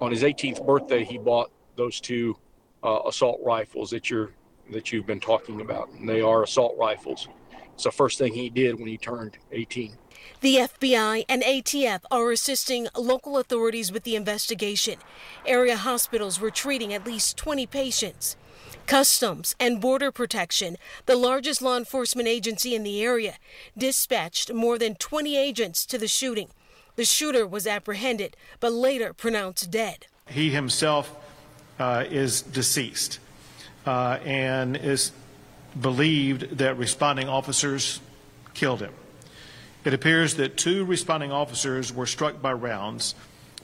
on 0.00 0.12
his 0.12 0.22
18th 0.22 0.64
birthday, 0.64 1.02
he 1.02 1.18
bought 1.18 1.50
those 1.74 2.00
two 2.00 2.36
uh, 2.84 3.00
assault 3.08 3.40
rifles 3.44 3.90
that 3.90 4.08
you're 4.08 4.30
that 4.70 4.92
you've 4.92 5.06
been 5.06 5.18
talking 5.18 5.60
about. 5.60 5.88
And 5.88 6.08
they 6.08 6.20
are 6.20 6.44
assault 6.44 6.76
rifles. 6.78 7.26
It's 7.74 7.82
the 7.82 7.90
first 7.90 8.18
thing 8.18 8.32
he 8.32 8.48
did 8.48 8.78
when 8.78 8.86
he 8.86 8.96
turned 8.96 9.38
18. 9.50 9.96
The 10.40 10.56
FBI 10.56 11.24
and 11.28 11.42
ATF 11.42 12.00
are 12.10 12.30
assisting 12.30 12.88
local 12.96 13.38
authorities 13.38 13.90
with 13.90 14.02
the 14.04 14.16
investigation. 14.16 14.98
Area 15.46 15.76
hospitals 15.76 16.38
were 16.38 16.50
treating 16.50 16.92
at 16.92 17.06
least 17.06 17.36
20 17.36 17.66
patients. 17.66 18.36
Customs 18.86 19.54
and 19.58 19.80
Border 19.80 20.12
Protection, 20.12 20.76
the 21.06 21.16
largest 21.16 21.62
law 21.62 21.76
enforcement 21.76 22.28
agency 22.28 22.74
in 22.74 22.82
the 22.82 23.02
area, 23.02 23.36
dispatched 23.76 24.52
more 24.52 24.78
than 24.78 24.94
20 24.96 25.36
agents 25.36 25.86
to 25.86 25.96
the 25.96 26.08
shooting. 26.08 26.48
The 26.96 27.04
shooter 27.04 27.46
was 27.46 27.66
apprehended, 27.66 28.36
but 28.60 28.72
later 28.72 29.12
pronounced 29.12 29.70
dead. 29.70 30.06
He 30.28 30.50
himself 30.50 31.14
uh, 31.78 32.04
is 32.08 32.42
deceased 32.42 33.18
uh, 33.86 34.18
and 34.24 34.76
is 34.76 35.12
believed 35.80 36.58
that 36.58 36.78
responding 36.78 37.28
officers 37.28 38.00
killed 38.52 38.80
him. 38.80 38.92
It 39.84 39.92
appears 39.92 40.34
that 40.36 40.56
two 40.56 40.84
responding 40.84 41.30
officers 41.30 41.92
were 41.92 42.06
struck 42.06 42.40
by 42.40 42.52
rounds 42.52 43.14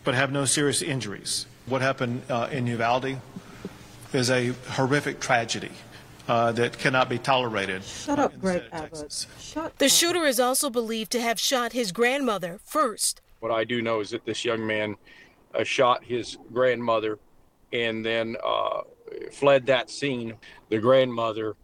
but 0.05 0.15
have 0.15 0.33
no 0.33 0.45
serious 0.45 0.83
injuries. 0.83 1.47
What 1.67 1.83
happened 1.83 2.23
uh, 2.29 2.49
in 2.51 2.67
Uvalde 2.67 3.17
is 4.13 4.31
a 4.31 4.49
horrific 4.71 5.21
tragedy. 5.21 5.71
Uh, 6.29 6.53
that 6.53 6.79
cannot 6.79 7.09
be 7.09 7.19
tolerated. 7.19 7.83
Shut 7.83 8.21
up, 8.21 8.39
Greg 8.41 8.63
Abbott. 8.71 9.27
Shut 9.41 9.77
The 9.79 9.89
shooter 9.89 10.27
is 10.27 10.39
also 10.39 10.71
believed 10.71 11.11
to 11.13 11.21
have 11.21 11.41
shot 11.41 11.73
his 11.73 11.91
grandmother 11.91 12.61
first. 12.63 13.21
What 13.41 13.51
I 13.51 13.65
do 13.65 13.83
know 13.83 13.99
is 13.99 14.11
that 14.11 14.25
this 14.25 14.45
young 14.45 14.65
man 14.65 14.95
uh, 15.59 15.65
shot 15.65 16.05
his 16.05 16.39
grandmother 16.53 17.19
and 17.73 18.07
then 18.07 18.37
uh, 18.45 18.83
fled 19.33 19.67
that 19.67 19.91
scene. 19.91 20.35
The 20.69 20.79
grandmother 20.79 21.57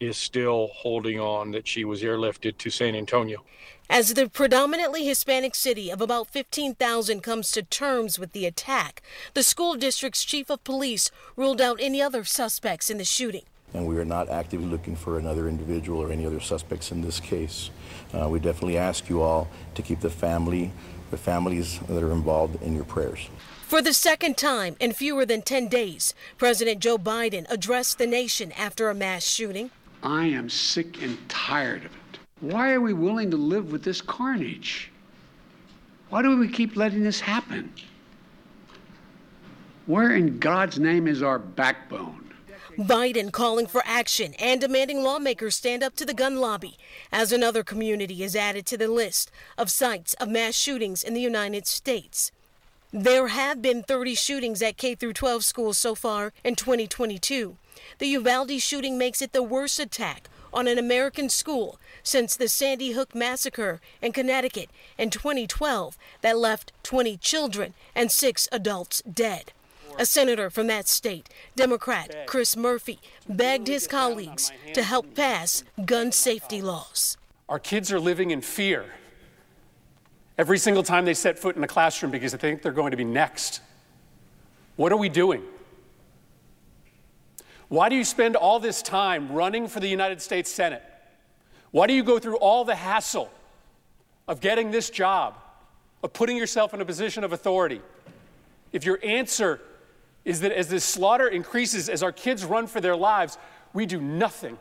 is 0.00 0.16
still 0.16 0.68
holding 0.74 1.18
on 1.18 1.52
that 1.52 1.66
she 1.66 1.84
was 1.84 2.02
airlifted 2.02 2.58
to 2.58 2.70
San 2.70 2.94
Antonio. 2.94 3.44
As 3.88 4.14
the 4.14 4.28
predominantly 4.28 5.06
Hispanic 5.06 5.54
city 5.54 5.90
of 5.90 6.00
about 6.00 6.28
15,000 6.28 7.22
comes 7.22 7.50
to 7.52 7.62
terms 7.62 8.18
with 8.18 8.32
the 8.32 8.46
attack, 8.46 9.02
the 9.34 9.42
school 9.42 9.74
district's 9.74 10.24
chief 10.24 10.50
of 10.50 10.64
police 10.64 11.10
ruled 11.36 11.60
out 11.60 11.78
any 11.80 12.00
other 12.00 12.24
suspects 12.24 12.88
in 12.88 12.98
the 12.98 13.04
shooting. 13.04 13.44
And 13.74 13.86
we 13.86 13.98
are 13.98 14.04
not 14.04 14.28
actively 14.28 14.66
looking 14.66 14.96
for 14.96 15.18
another 15.18 15.48
individual 15.48 16.00
or 16.00 16.12
any 16.12 16.24
other 16.24 16.40
suspects 16.40 16.92
in 16.92 17.02
this 17.02 17.20
case. 17.20 17.70
Uh, 18.12 18.28
we 18.28 18.38
definitely 18.38 18.78
ask 18.78 19.08
you 19.08 19.20
all 19.20 19.48
to 19.74 19.82
keep 19.82 20.00
the 20.00 20.10
family, 20.10 20.72
the 21.10 21.16
families 21.16 21.80
that 21.88 22.02
are 22.02 22.12
involved 22.12 22.62
in 22.62 22.74
your 22.74 22.84
prayers. 22.84 23.28
For 23.66 23.82
the 23.82 23.92
second 23.92 24.36
time 24.36 24.76
in 24.78 24.92
fewer 24.92 25.26
than 25.26 25.42
10 25.42 25.68
days, 25.68 26.14
President 26.38 26.80
Joe 26.80 26.96
Biden 26.96 27.46
addressed 27.50 27.98
the 27.98 28.06
nation 28.06 28.52
after 28.52 28.88
a 28.88 28.94
mass 28.94 29.24
shooting. 29.24 29.70
I 30.04 30.26
am 30.26 30.50
sick 30.50 31.02
and 31.02 31.16
tired 31.30 31.86
of 31.86 31.92
it. 31.92 32.18
Why 32.40 32.72
are 32.72 32.80
we 32.80 32.92
willing 32.92 33.30
to 33.30 33.38
live 33.38 33.72
with 33.72 33.82
this 33.82 34.02
carnage? 34.02 34.90
Why 36.10 36.20
do 36.20 36.36
we 36.36 36.46
keep 36.46 36.76
letting 36.76 37.02
this 37.02 37.20
happen? 37.20 37.72
Where 39.86 40.14
in 40.14 40.38
God's 40.38 40.78
name 40.78 41.08
is 41.08 41.22
our 41.22 41.38
backbone? 41.38 42.32
Biden 42.76 43.32
calling 43.32 43.66
for 43.66 43.82
action 43.86 44.34
and 44.34 44.60
demanding 44.60 45.02
lawmakers 45.02 45.56
stand 45.56 45.82
up 45.82 45.96
to 45.96 46.04
the 46.04 46.12
gun 46.12 46.36
lobby 46.36 46.76
as 47.10 47.32
another 47.32 47.62
community 47.62 48.22
is 48.22 48.36
added 48.36 48.66
to 48.66 48.76
the 48.76 48.88
list 48.88 49.30
of 49.56 49.70
sites 49.70 50.12
of 50.14 50.28
mass 50.28 50.54
shootings 50.54 51.02
in 51.02 51.14
the 51.14 51.20
United 51.20 51.66
States. 51.66 52.30
There 52.92 53.28
have 53.28 53.62
been 53.62 53.82
30 53.82 54.14
shootings 54.16 54.60
at 54.60 54.76
K 54.76 54.94
12 54.94 55.44
schools 55.44 55.78
so 55.78 55.94
far 55.94 56.32
in 56.44 56.56
2022. 56.56 57.56
The 57.98 58.08
Uvalde 58.08 58.60
shooting 58.60 58.98
makes 58.98 59.22
it 59.22 59.32
the 59.32 59.42
worst 59.42 59.78
attack 59.78 60.28
on 60.52 60.68
an 60.68 60.78
American 60.78 61.28
school 61.28 61.78
since 62.02 62.36
the 62.36 62.48
Sandy 62.48 62.92
Hook 62.92 63.14
massacre 63.14 63.80
in 64.00 64.12
Connecticut 64.12 64.70
in 64.96 65.10
2012 65.10 65.98
that 66.20 66.38
left 66.38 66.72
20 66.82 67.16
children 67.16 67.74
and 67.94 68.10
6 68.10 68.48
adults 68.52 69.02
dead. 69.02 69.52
A 69.98 70.06
senator 70.06 70.50
from 70.50 70.66
that 70.66 70.88
state, 70.88 71.28
Democrat 71.54 72.26
Chris 72.26 72.56
Murphy, 72.56 72.98
begged 73.28 73.68
his 73.68 73.86
colleagues 73.86 74.50
to 74.72 74.82
help 74.82 75.14
pass 75.14 75.62
gun 75.84 76.10
safety 76.10 76.60
laws. 76.60 77.16
Our 77.48 77.58
kids 77.58 77.92
are 77.92 78.00
living 78.00 78.30
in 78.30 78.40
fear 78.40 78.86
every 80.36 80.58
single 80.58 80.82
time 80.82 81.04
they 81.04 81.14
set 81.14 81.38
foot 81.38 81.56
in 81.56 81.62
a 81.62 81.68
classroom 81.68 82.10
because 82.10 82.32
they 82.32 82.38
think 82.38 82.62
they're 82.62 82.72
going 82.72 82.90
to 82.90 82.96
be 82.96 83.04
next. 83.04 83.60
What 84.76 84.90
are 84.90 84.96
we 84.96 85.08
doing? 85.08 85.42
Why 87.74 87.88
do 87.88 87.96
you 87.96 88.04
spend 88.04 88.36
all 88.36 88.60
this 88.60 88.82
time 88.82 89.32
running 89.32 89.66
for 89.66 89.80
the 89.80 89.88
United 89.88 90.22
States 90.22 90.48
Senate? 90.48 90.80
Why 91.72 91.88
do 91.88 91.92
you 91.92 92.04
go 92.04 92.20
through 92.20 92.36
all 92.36 92.64
the 92.64 92.76
hassle 92.76 93.28
of 94.28 94.40
getting 94.40 94.70
this 94.70 94.90
job, 94.90 95.34
of 96.04 96.12
putting 96.12 96.36
yourself 96.36 96.72
in 96.72 96.80
a 96.80 96.84
position 96.84 97.24
of 97.24 97.32
authority? 97.32 97.80
If 98.72 98.84
your 98.84 99.00
answer 99.02 99.60
is 100.24 100.38
that 100.42 100.52
as 100.52 100.68
this 100.68 100.84
slaughter 100.84 101.26
increases, 101.26 101.88
as 101.88 102.04
our 102.04 102.12
kids 102.12 102.44
run 102.44 102.68
for 102.68 102.80
their 102.80 102.94
lives, 102.94 103.38
we 103.72 103.86
do 103.86 104.00
nothing. 104.00 104.56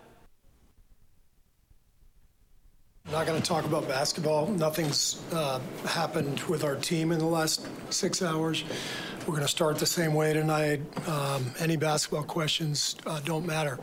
I'm 3.06 3.12
Not 3.12 3.28
going 3.28 3.40
to 3.40 3.48
talk 3.48 3.66
about 3.66 3.88
basketball. 3.88 4.48
Nothing's 4.48 5.22
uh, 5.34 5.60
happened 5.86 6.40
with 6.50 6.64
our 6.64 6.78
team 6.78 7.12
in 7.12 7.20
the 7.20 7.26
last 7.26 7.68
six 7.94 8.24
hours. 8.24 8.64
We're 9.26 9.36
going 9.36 9.44
to 9.44 9.48
start 9.48 9.80
the 9.80 9.86
same 9.86 10.14
way 10.14 10.34
tonight. 10.34 10.82
Um, 11.08 11.46
any 11.58 11.78
basketball 11.78 12.24
questions 12.24 12.98
uh, 13.06 13.22
don't 13.22 13.46
matter. 13.46 13.80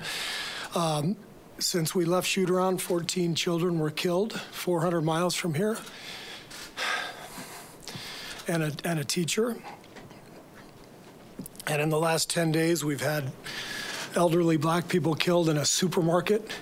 Um, 0.74 1.16
since 1.59 1.94
we 1.94 2.05
left 2.05 2.29
shoot 2.29 2.50
around, 2.50 2.83
14 2.83 3.35
children 3.35 3.79
were 3.79 3.90
killed 3.90 4.35
400 4.38 5.00
miles 5.00 5.35
from 5.35 5.55
here, 5.55 5.79
and 8.48 8.64
a, 8.64 8.72
and 8.85 8.98
a 8.98 9.05
teacher. 9.05 9.57
And 11.66 11.81
in 11.81 11.88
the 11.88 11.98
last 11.98 12.29
10 12.29 12.53
days, 12.53 12.85
we've 12.85 13.00
had 13.00 13.33
elderly 14.14 14.59
black 14.59 14.88
people 14.88 15.14
killed 15.14 15.48
in 15.48 15.57
a 15.57 15.64
supermarket 15.64 16.53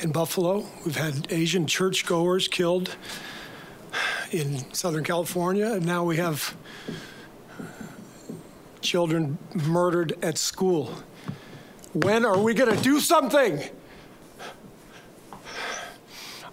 in 0.00 0.12
Buffalo. 0.12 0.64
We've 0.86 0.96
had 0.96 1.26
Asian 1.30 1.66
churchgoers 1.66 2.48
killed 2.48 2.96
in 4.30 4.72
Southern 4.72 5.04
California, 5.04 5.74
and 5.74 5.84
now 5.84 6.04
we 6.04 6.16
have 6.16 6.56
children 8.84 9.38
murdered 9.66 10.12
at 10.22 10.38
school. 10.38 10.94
When 11.94 12.24
are 12.24 12.38
we 12.38 12.54
going 12.54 12.76
to 12.76 12.82
do 12.82 13.00
something? 13.00 13.60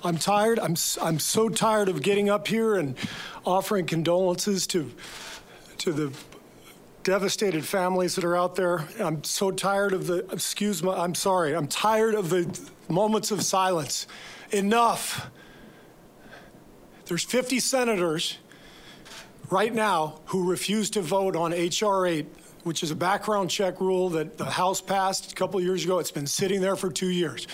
I'm 0.03 0.17
tired. 0.17 0.57
I'm, 0.57 0.75
I'm 1.01 1.19
so 1.19 1.49
tired 1.49 1.89
of 1.89 2.01
getting 2.01 2.29
up 2.29 2.47
here 2.47 2.75
and 2.75 2.95
offering 3.45 3.85
condolences 3.85 4.65
to, 4.67 4.91
to 5.79 5.91
the 5.91 6.13
devastated 7.03 7.65
families 7.65 8.15
that 8.15 8.23
are 8.23 8.35
out 8.35 8.55
there. 8.55 8.87
I'm 8.99 9.23
so 9.23 9.51
tired 9.51 9.93
of 9.93 10.07
the, 10.07 10.25
excuse 10.31 10.81
me, 10.81 10.89
I'm 10.89 11.13
sorry. 11.13 11.53
I'm 11.55 11.67
tired 11.67 12.15
of 12.15 12.29
the 12.29 12.59
moments 12.87 13.31
of 13.31 13.43
silence. 13.43 14.07
Enough. 14.51 15.29
There's 17.05 17.23
50 17.23 17.59
senators 17.59 18.37
right 19.51 19.73
now 19.73 20.21
who 20.27 20.49
refuse 20.49 20.89
to 20.91 21.01
vote 21.01 21.35
on 21.35 21.53
H.R. 21.53 22.07
8, 22.07 22.25
which 22.63 22.83
is 22.83 22.91
a 22.91 22.95
background 22.95 23.49
check 23.49 23.81
rule 23.81 24.09
that 24.09 24.37
the 24.37 24.45
House 24.45 24.79
passed 24.79 25.33
a 25.33 25.35
couple 25.35 25.59
years 25.59 25.83
ago. 25.83 25.99
It's 25.99 26.09
been 26.09 26.25
sitting 26.25 26.61
there 26.61 26.77
for 26.77 26.89
two 26.89 27.09
years. 27.09 27.47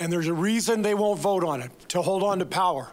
And 0.00 0.12
there's 0.12 0.26
a 0.26 0.34
reason 0.34 0.82
they 0.82 0.94
won't 0.94 1.20
vote 1.20 1.44
on 1.44 1.62
it 1.62 1.70
to 1.90 2.02
hold 2.02 2.24
on 2.24 2.40
to 2.40 2.46
power. 2.46 2.90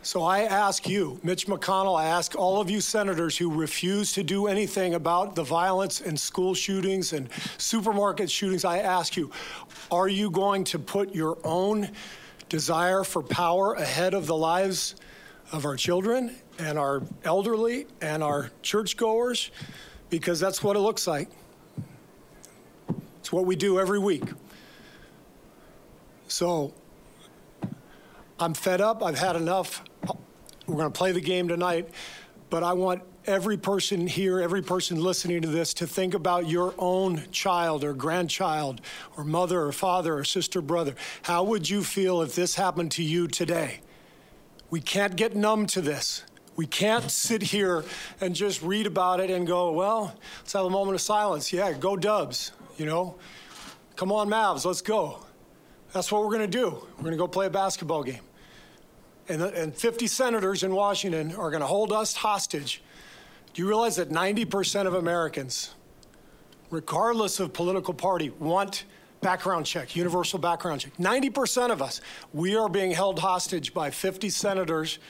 So 0.00 0.22
I 0.22 0.40
ask 0.40 0.88
you, 0.88 1.20
Mitch 1.22 1.46
McConnell, 1.46 1.96
I 1.96 2.06
ask 2.06 2.34
all 2.34 2.60
of 2.60 2.70
you 2.70 2.80
senators 2.80 3.36
who 3.36 3.52
refuse 3.52 4.14
to 4.14 4.24
do 4.24 4.46
anything 4.46 4.94
about 4.94 5.36
the 5.36 5.44
violence 5.44 6.00
and 6.00 6.18
school 6.18 6.54
shootings 6.54 7.12
and 7.12 7.28
supermarket 7.58 8.30
shootings, 8.30 8.64
I 8.64 8.78
ask 8.78 9.16
you, 9.16 9.30
are 9.92 10.08
you 10.08 10.30
going 10.30 10.64
to 10.64 10.78
put 10.78 11.14
your 11.14 11.38
own 11.44 11.90
desire 12.48 13.04
for 13.04 13.22
power 13.22 13.74
ahead 13.74 14.14
of 14.14 14.26
the 14.26 14.34
lives 14.34 14.96
of 15.52 15.66
our 15.66 15.76
children 15.76 16.34
and 16.58 16.78
our 16.78 17.02
elderly 17.24 17.86
and 18.00 18.22
our 18.22 18.50
churchgoers? 18.62 19.50
Because 20.10 20.38
that's 20.40 20.62
what 20.62 20.76
it 20.76 20.80
looks 20.80 21.06
like. 21.06 21.28
It's 23.20 23.32
what 23.32 23.46
we 23.46 23.56
do 23.56 23.78
every 23.78 23.98
week. 23.98 24.24
So 26.28 26.74
I'm 28.38 28.54
fed 28.54 28.80
up. 28.80 29.02
I've 29.02 29.18
had 29.18 29.36
enough. 29.36 29.84
We're 30.66 30.76
going 30.76 30.92
to 30.92 30.98
play 30.98 31.12
the 31.12 31.20
game 31.20 31.48
tonight, 31.48 31.88
but 32.50 32.62
I 32.62 32.72
want 32.72 33.02
every 33.26 33.56
person 33.56 34.06
here, 34.06 34.40
every 34.40 34.62
person 34.62 35.02
listening 35.02 35.42
to 35.42 35.48
this 35.48 35.74
to 35.74 35.86
think 35.86 36.14
about 36.14 36.48
your 36.48 36.74
own 36.78 37.22
child 37.30 37.84
or 37.84 37.92
grandchild 37.92 38.80
or 39.16 39.24
mother 39.24 39.62
or 39.62 39.72
father 39.72 40.18
or 40.18 40.24
sister, 40.24 40.60
brother. 40.60 40.94
How 41.22 41.44
would 41.44 41.68
you 41.68 41.84
feel 41.84 42.22
if 42.22 42.34
this 42.34 42.56
happened 42.56 42.90
to 42.92 43.02
you 43.02 43.28
today? 43.28 43.80
We 44.70 44.80
can't 44.80 45.16
get 45.16 45.36
numb 45.36 45.66
to 45.66 45.80
this. 45.80 46.24
We 46.62 46.68
can't 46.68 47.10
sit 47.10 47.42
here 47.42 47.84
and 48.20 48.36
just 48.36 48.62
read 48.62 48.86
about 48.86 49.18
it 49.18 49.30
and 49.30 49.48
go, 49.48 49.72
well, 49.72 50.14
let's 50.38 50.52
have 50.52 50.64
a 50.64 50.70
moment 50.70 50.94
of 50.94 51.00
silence. 51.00 51.52
Yeah, 51.52 51.72
go 51.72 51.96
Dubs, 51.96 52.52
you 52.76 52.86
know? 52.86 53.16
Come 53.96 54.12
on, 54.12 54.28
Mavs, 54.28 54.64
let's 54.64 54.80
go. 54.80 55.24
That's 55.92 56.12
what 56.12 56.22
we're 56.22 56.28
going 56.28 56.48
to 56.48 56.58
do. 56.58 56.86
We're 56.98 57.02
going 57.02 57.14
to 57.14 57.18
go 57.18 57.26
play 57.26 57.46
a 57.46 57.50
basketball 57.50 58.04
game. 58.04 58.20
And, 59.28 59.42
and 59.42 59.74
50 59.74 60.06
senators 60.06 60.62
in 60.62 60.72
Washington 60.72 61.34
are 61.34 61.50
going 61.50 61.62
to 61.62 61.66
hold 61.66 61.92
us 61.92 62.14
hostage. 62.14 62.80
Do 63.54 63.62
you 63.62 63.66
realize 63.66 63.96
that 63.96 64.10
90% 64.10 64.86
of 64.86 64.94
Americans, 64.94 65.74
regardless 66.70 67.40
of 67.40 67.52
political 67.52 67.92
party, 67.92 68.30
want 68.38 68.84
background 69.20 69.66
check, 69.66 69.96
universal 69.96 70.38
background 70.38 70.82
check? 70.82 70.96
90% 70.96 71.72
of 71.72 71.82
us, 71.82 72.00
we 72.32 72.54
are 72.54 72.68
being 72.68 72.92
held 72.92 73.18
hostage 73.18 73.74
by 73.74 73.90
50 73.90 74.30
senators 74.30 75.00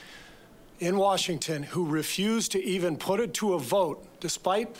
in 0.82 0.98
Washington 0.98 1.62
who 1.62 1.86
refuse 1.86 2.48
to 2.48 2.60
even 2.60 2.96
put 2.96 3.20
it 3.20 3.32
to 3.34 3.54
a 3.54 3.58
vote, 3.58 4.04
despite 4.18 4.76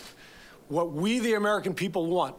what 0.66 0.90
we, 0.90 1.20
the 1.20 1.34
American 1.34 1.74
people, 1.74 2.06
want. 2.06 2.34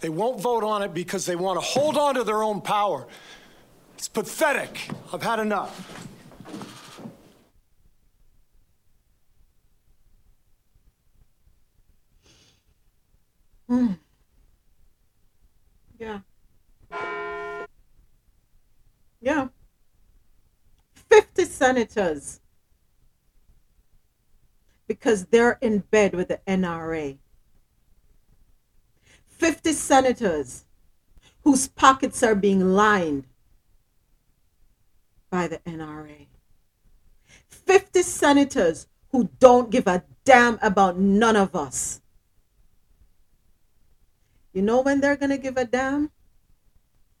They 0.00 0.08
won't 0.08 0.40
vote 0.40 0.64
on 0.64 0.82
it 0.82 0.92
because 0.92 1.26
they 1.26 1.36
want 1.36 1.60
to 1.60 1.64
hold 1.64 1.96
on 1.96 2.16
to 2.16 2.24
their 2.24 2.42
own 2.42 2.60
power. 2.60 3.06
It's 3.96 4.08
pathetic. 4.08 4.88
I've 5.12 5.22
had 5.22 5.38
enough. 5.38 6.08
Hmm. 13.68 13.92
Yeah. 16.00 16.18
Yeah. 19.20 19.48
50 21.14 21.44
senators 21.44 22.40
because 24.88 25.26
they're 25.26 25.58
in 25.60 25.78
bed 25.78 26.12
with 26.12 26.26
the 26.26 26.40
NRA. 26.48 27.18
50 29.28 29.72
senators 29.74 30.64
whose 31.44 31.68
pockets 31.68 32.24
are 32.24 32.34
being 32.34 32.72
lined 32.72 33.26
by 35.30 35.46
the 35.46 35.58
NRA. 35.58 36.26
50 37.46 38.02
senators 38.02 38.88
who 39.12 39.30
don't 39.38 39.70
give 39.70 39.86
a 39.86 40.02
damn 40.24 40.58
about 40.62 40.98
none 40.98 41.36
of 41.36 41.54
us. 41.54 42.00
You 44.52 44.62
know 44.62 44.80
when 44.80 45.00
they're 45.00 45.16
going 45.16 45.30
to 45.30 45.38
give 45.38 45.56
a 45.56 45.64
damn? 45.64 46.10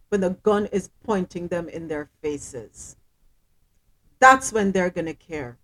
When 0.08 0.20
the 0.20 0.30
gun 0.30 0.66
is 0.66 0.90
pointing 1.04 1.46
them 1.46 1.68
in 1.68 1.86
their 1.86 2.10
faces. 2.20 2.96
That's 4.24 4.54
when 4.54 4.72
they're 4.72 4.88
going 4.88 5.04
to 5.04 5.12
care. 5.12 5.58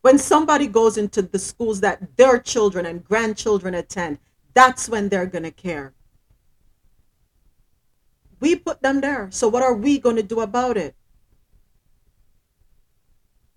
When 0.00 0.18
somebody 0.18 0.66
goes 0.66 0.98
into 0.98 1.22
the 1.22 1.38
schools 1.38 1.82
that 1.82 2.16
their 2.16 2.40
children 2.40 2.84
and 2.84 3.04
grandchildren 3.04 3.74
attend, 3.74 4.18
that's 4.54 4.88
when 4.88 5.08
they're 5.08 5.26
going 5.26 5.44
to 5.44 5.52
care. 5.52 5.94
We 8.40 8.56
put 8.56 8.82
them 8.82 9.00
there. 9.00 9.28
So 9.30 9.46
what 9.46 9.62
are 9.62 9.72
we 9.72 10.00
going 10.00 10.16
to 10.16 10.22
do 10.24 10.40
about 10.40 10.76
it? 10.76 10.96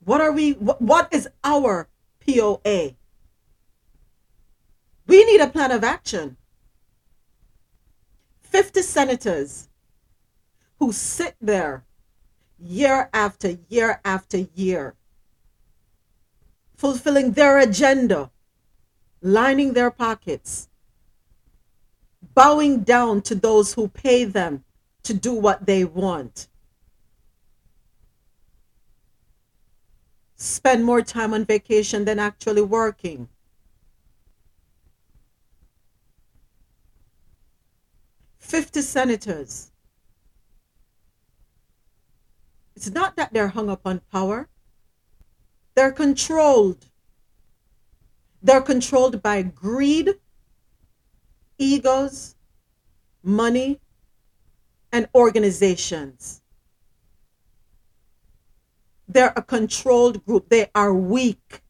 What 0.06 0.22
are 0.22 0.32
we 0.32 0.52
what 0.52 1.12
is 1.12 1.28
our 1.44 1.90
POA? 2.24 2.98
We 5.08 5.26
need 5.26 5.42
a 5.42 5.48
plan 5.48 5.72
of 5.72 5.84
action. 5.84 6.38
50 8.42 8.84
senators 8.84 9.70
who 10.78 10.92
sit 10.92 11.36
there 11.42 11.84
year 12.64 13.10
after 13.14 13.58
year 13.70 14.00
after 14.06 14.46
year, 14.56 14.96
fulfilling 16.76 17.32
their 17.32 17.58
agenda, 17.60 18.32
lining 19.22 19.74
their 19.74 19.92
pockets, 19.92 20.70
bowing 22.34 22.82
down 22.82 23.22
to 23.22 23.36
those 23.36 23.74
who 23.74 23.88
pay 23.88 24.24
them 24.24 24.64
to 25.04 25.14
do 25.14 25.34
what 25.34 25.66
they 25.66 25.84
want. 25.84 26.48
Spend 30.36 30.84
more 30.84 31.02
time 31.02 31.34
on 31.34 31.46
vacation 31.46 32.06
than 32.06 32.18
actually 32.18 32.64
working. 32.64 33.28
Fifty 38.40 38.82
senators. 38.82 39.71
It's 42.76 42.90
not 42.90 43.16
that 43.16 43.34
they're 43.34 43.50
hung 43.50 43.70
up 43.70 43.82
on 43.86 44.02
power. 44.12 44.50
They're 45.76 45.92
controlled. 45.92 46.86
They're 48.42 48.62
controlled 48.62 49.22
by 49.22 49.44
greed, 49.44 50.16
egos, 51.58 52.36
money, 53.24 53.80
and 54.92 55.08
organizations. 55.14 56.42
They're 59.08 59.34
a 59.36 59.42
controlled 59.42 60.26
group. 60.26 60.50
They 60.50 60.70
are 60.74 60.94
weak. 60.94 61.62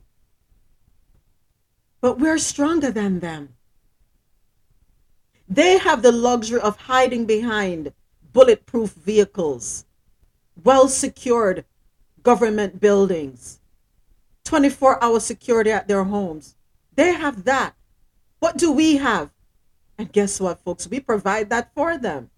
But 1.99 2.19
we're 2.19 2.37
stronger 2.37 2.91
than 2.91 3.19
them. 3.19 3.55
They 5.47 5.77
have 5.77 6.01
the 6.01 6.11
luxury 6.11 6.61
of 6.61 6.77
hiding 6.77 7.25
behind 7.25 7.91
bulletproof 8.31 8.91
vehicles, 8.91 9.85
well 10.63 10.87
secured 10.87 11.65
government 12.23 12.79
buildings, 12.79 13.59
24 14.45 15.03
hour 15.03 15.19
security 15.19 15.71
at 15.71 15.87
their 15.87 16.03
homes. 16.03 16.55
They 16.95 17.13
have 17.13 17.45
that. 17.45 17.75
What 18.39 18.57
do 18.57 18.71
we 18.71 18.97
have? 18.97 19.31
And 19.97 20.11
guess 20.11 20.39
what, 20.39 20.63
folks? 20.63 20.87
We 20.87 20.99
provide 20.99 21.49
that 21.49 21.73
for 21.75 21.97
them. 21.97 22.29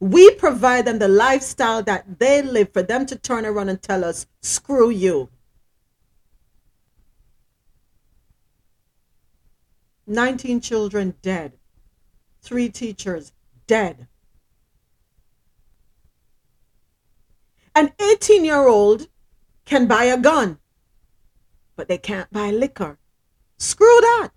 We 0.00 0.32
provide 0.32 0.84
them 0.84 0.98
the 0.98 1.08
lifestyle 1.08 1.82
that 1.84 2.18
they 2.18 2.42
live 2.42 2.72
for 2.72 2.82
them 2.82 3.06
to 3.06 3.16
turn 3.16 3.46
around 3.46 3.68
and 3.68 3.80
tell 3.80 4.04
us, 4.04 4.26
screw 4.40 4.90
you. 4.90 5.28
19 10.06 10.60
children 10.60 11.14
dead, 11.22 11.52
three 12.42 12.68
teachers 12.68 13.32
dead. 13.66 14.08
An 17.74 17.92
18 18.00 18.44
year 18.44 18.66
old 18.66 19.08
can 19.64 19.86
buy 19.86 20.04
a 20.04 20.18
gun. 20.18 20.58
but 21.76 21.88
they 21.88 21.98
can't 21.98 22.30
buy 22.30 22.50
liquor. 22.50 22.98
Screw 23.58 23.98
that. 24.00 24.30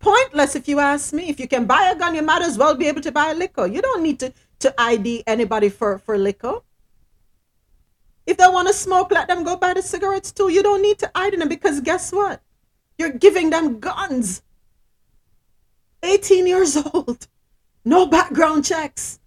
Pointless 0.00 0.54
if 0.56 0.68
you 0.68 0.80
ask 0.80 1.12
me. 1.12 1.28
If 1.28 1.40
you 1.40 1.48
can 1.48 1.66
buy 1.66 1.90
a 1.90 1.98
gun, 1.98 2.14
you 2.14 2.22
might 2.22 2.42
as 2.42 2.58
well 2.58 2.74
be 2.74 2.86
able 2.88 3.00
to 3.02 3.12
buy 3.12 3.32
liquor. 3.32 3.66
You 3.66 3.80
don't 3.80 4.02
need 4.02 4.18
to, 4.20 4.32
to 4.60 4.74
ID 4.80 5.24
anybody 5.26 5.68
for, 5.68 5.98
for 5.98 6.18
liquor. 6.18 6.60
If 8.26 8.36
they 8.36 8.48
want 8.48 8.68
to 8.68 8.74
smoke, 8.74 9.10
let 9.10 9.28
them 9.28 9.44
go 9.44 9.56
buy 9.56 9.74
the 9.74 9.82
cigarettes 9.82 10.32
too. 10.32 10.48
You 10.50 10.62
don't 10.62 10.82
need 10.82 10.98
to 10.98 11.10
ID 11.14 11.36
them 11.36 11.48
because 11.48 11.80
guess 11.80 12.12
what? 12.12 12.42
You're 12.98 13.12
giving 13.12 13.50
them 13.50 13.80
guns. 13.80 14.42
18 16.02 16.46
years 16.46 16.76
old. 16.92 17.26
No 17.84 18.06
background 18.06 18.64
checks. 18.64 19.20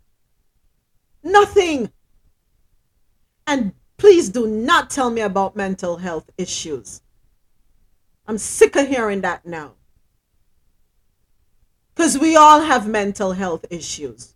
Nothing. 1.24 1.92
And 3.48 3.74
please 3.98 4.30
do 4.30 4.48
not 4.48 4.90
tell 4.90 5.10
me 5.10 5.22
about 5.22 5.56
mental 5.56 5.98
health 5.98 6.30
issues. 6.38 7.02
I'm 8.28 8.38
sick 8.38 8.76
of 8.76 8.88
hearing 8.88 9.22
that 9.22 9.46
now. 9.46 9.74
Because 11.94 12.18
we 12.18 12.36
all 12.36 12.62
have 12.62 12.88
mental 12.88 13.34
health 13.34 13.66
issues. 13.70 14.36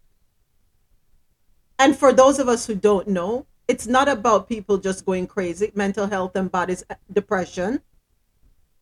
And 1.79 1.97
for 1.97 2.13
those 2.13 2.39
of 2.39 2.47
us 2.47 2.67
who 2.67 2.75
don't 2.75 3.07
know, 3.07 3.45
it's 3.67 3.87
not 3.87 4.07
about 4.07 4.47
people 4.47 4.77
just 4.77 5.05
going 5.05 5.27
crazy. 5.27 5.71
Mental 5.73 6.07
health 6.07 6.35
embodies 6.35 6.83
uh, 6.89 6.95
depression, 7.11 7.81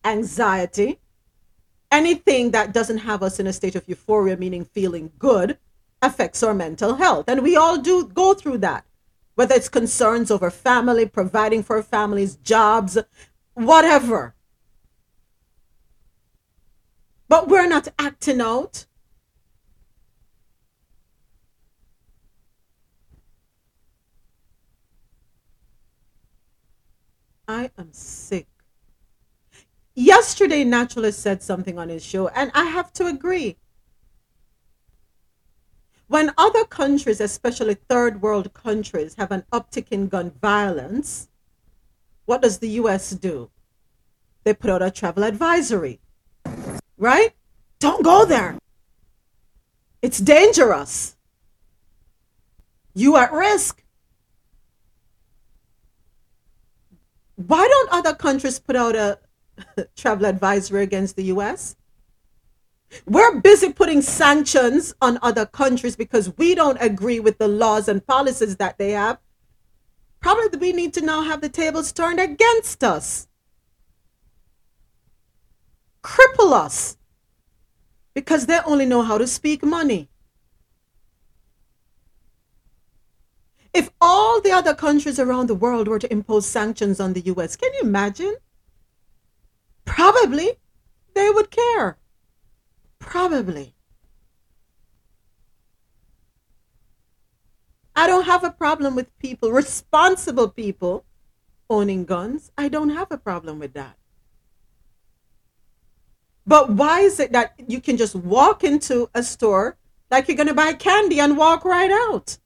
anxiety, 0.03 0.99
anything 1.91 2.51
that 2.51 2.73
doesn't 2.73 2.97
have 2.99 3.23
us 3.23 3.39
in 3.39 3.47
a 3.47 3.53
state 3.53 3.75
of 3.75 3.87
euphoria, 3.87 4.35
meaning 4.35 4.65
feeling 4.65 5.11
good, 5.17 5.57
affects 6.01 6.43
our 6.43 6.53
mental 6.53 6.95
health. 6.95 7.25
And 7.27 7.41
we 7.41 7.55
all 7.55 7.77
do 7.77 8.05
go 8.05 8.33
through 8.33 8.57
that, 8.59 8.85
whether 9.35 9.55
it's 9.55 9.69
concerns 9.69 10.29
over 10.29 10.51
family, 10.51 11.05
providing 11.05 11.63
for 11.63 11.81
families, 11.81 12.35
jobs, 12.35 12.97
whatever. 13.53 14.35
But 17.27 17.47
we're 17.47 17.67
not 17.67 17.87
acting 17.97 18.41
out. 18.41 18.85
I 27.47 27.71
am 27.77 27.91
sick. 27.91 28.47
Yesterday, 29.95 30.63
Naturalist 30.63 31.19
said 31.19 31.43
something 31.43 31.77
on 31.77 31.89
his 31.89 32.03
show, 32.03 32.27
and 32.29 32.51
I 32.53 32.65
have 32.65 32.91
to 32.93 33.05
agree. 33.05 33.57
When 36.13 36.31
other 36.37 36.63
countries, 36.63 37.19
especially 37.19 37.73
third 37.73 38.21
world 38.21 38.53
countries, 38.53 39.15
have 39.15 39.31
an 39.31 39.45
uptick 39.51 39.87
in 39.89 40.09
gun 40.09 40.29
violence, 40.39 41.27
what 42.25 42.43
does 42.43 42.59
the 42.59 42.69
US 42.81 43.09
do? 43.09 43.49
They 44.43 44.53
put 44.53 44.69
out 44.69 44.83
a 44.83 44.91
travel 44.91 45.23
advisory, 45.23 46.01
right? 46.97 47.33
Don't 47.79 48.03
go 48.03 48.25
there. 48.25 48.59
It's 50.03 50.19
dangerous. 50.19 51.15
You 52.93 53.17
at 53.17 53.33
risk. 53.33 53.83
Why 57.37 57.67
don't 57.67 57.89
other 57.91 58.13
countries 58.13 58.59
put 58.59 58.75
out 58.75 58.95
a 58.95 59.17
travel 59.95 60.27
advisory 60.27 60.83
against 60.83 61.15
the 61.15 61.23
US? 61.33 61.75
We're 63.05 63.39
busy 63.39 63.71
putting 63.71 64.01
sanctions 64.01 64.93
on 65.01 65.19
other 65.21 65.45
countries 65.45 65.95
because 65.95 66.35
we 66.37 66.55
don't 66.55 66.77
agree 66.79 67.19
with 67.19 67.37
the 67.37 67.47
laws 67.47 67.87
and 67.87 68.05
policies 68.05 68.57
that 68.57 68.77
they 68.77 68.91
have. 68.91 69.19
Probably 70.19 70.57
we 70.59 70.73
need 70.73 70.93
to 70.93 71.01
now 71.01 71.21
have 71.21 71.41
the 71.41 71.49
tables 71.49 71.91
turned 71.91 72.19
against 72.19 72.83
us. 72.83 73.27
Cripple 76.03 76.53
us 76.53 76.97
because 78.13 78.45
they 78.45 78.59
only 78.65 78.85
know 78.85 79.01
how 79.01 79.17
to 79.17 79.27
speak 79.27 79.63
money. 79.63 80.09
If 83.73 83.89
all 83.99 84.39
the 84.39 84.51
other 84.51 84.75
countries 84.75 85.19
around 85.19 85.47
the 85.47 85.55
world 85.55 85.87
were 85.87 85.99
to 85.99 86.11
impose 86.11 86.45
sanctions 86.45 86.99
on 86.99 87.13
the 87.13 87.21
US, 87.21 87.55
can 87.55 87.73
you 87.73 87.81
imagine? 87.81 88.35
Probably 89.83 90.51
they 91.15 91.29
would 91.29 91.49
care. 91.49 91.97
Probably. 93.05 93.75
I 97.95 98.07
don't 98.07 98.25
have 98.25 98.43
a 98.43 98.49
problem 98.49 98.95
with 98.95 99.17
people, 99.19 99.51
responsible 99.51 100.49
people, 100.49 101.05
owning 101.69 102.05
guns. 102.05 102.51
I 102.57 102.67
don't 102.67 102.89
have 102.89 103.11
a 103.11 103.17
problem 103.17 103.59
with 103.59 103.73
that. 103.73 103.97
But 106.45 106.71
why 106.71 107.01
is 107.01 107.19
it 107.19 107.31
that 107.31 107.53
you 107.67 107.79
can 107.79 107.97
just 107.97 108.15
walk 108.15 108.63
into 108.63 109.09
a 109.13 109.23
store 109.23 109.77
like 110.11 110.27
you're 110.27 110.37
going 110.37 110.47
to 110.47 110.53
buy 110.53 110.73
candy 110.73 111.19
and 111.19 111.37
walk 111.37 111.63
right 111.63 111.91
out? 111.91 112.37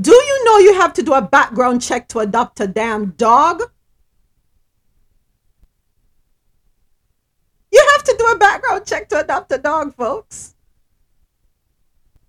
Do 0.00 0.12
you 0.12 0.44
know 0.44 0.58
you 0.58 0.74
have 0.74 0.92
to 0.94 1.02
do 1.02 1.12
a 1.12 1.20
background 1.20 1.82
check 1.82 2.08
to 2.08 2.20
adopt 2.20 2.60
a 2.60 2.66
damn 2.66 3.10
dog? 3.10 3.62
You 7.70 7.86
have 8.02 8.16
to 8.16 8.24
do 8.24 8.30
a 8.32 8.38
background 8.38 8.86
check 8.86 9.08
to 9.08 9.20
adopt 9.20 9.52
a 9.52 9.58
dog, 9.58 9.94
folks. 9.94 10.54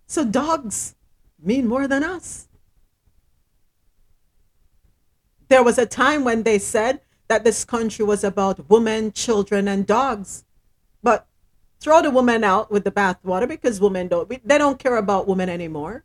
So 0.07 0.23
dogs 0.23 0.95
mean 1.41 1.67
more 1.67 1.87
than 1.87 2.03
us. 2.03 2.47
There 5.49 5.63
was 5.63 5.77
a 5.77 5.85
time 5.85 6.23
when 6.23 6.43
they 6.43 6.59
said 6.59 7.01
that 7.27 7.43
this 7.43 7.65
country 7.65 8.05
was 8.05 8.23
about 8.23 8.69
women, 8.69 9.11
children, 9.11 9.67
and 9.67 9.85
dogs. 9.85 10.45
But 11.01 11.27
throw 11.79 12.01
the 12.01 12.09
women 12.09 12.43
out 12.43 12.71
with 12.71 12.83
the 12.83 12.91
bathwater 12.91 13.47
because 13.47 13.81
women 13.81 14.07
don't 14.07 14.29
they 14.47 14.57
don't 14.57 14.79
care 14.79 14.97
about 14.97 15.27
women 15.27 15.49
anymore. 15.49 16.03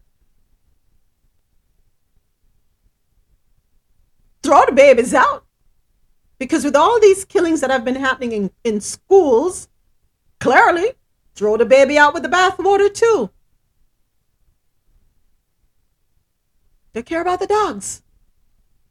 Throw 4.43 4.65
the 4.67 4.73
babies 4.73 5.15
out. 5.15 5.45
Because 6.39 6.65
with 6.65 6.77
all 6.77 7.01
these 7.01 7.25
killings 7.25 7.61
that 7.61 7.71
have 7.71 7.85
been 7.85 7.97
happening 7.97 8.33
in, 8.33 8.51
in 8.65 8.81
schools, 8.81 9.69
clearly 10.39 10.93
throw 11.35 11.57
the 11.57 11.67
baby 11.67 11.99
out 11.99 12.15
with 12.15 12.23
the 12.23 12.29
bathwater 12.29 12.93
too. 12.93 13.31
They 16.93 17.03
care 17.03 17.23
about 17.23 17.41
the 17.41 17.47
dogs. 17.47 18.03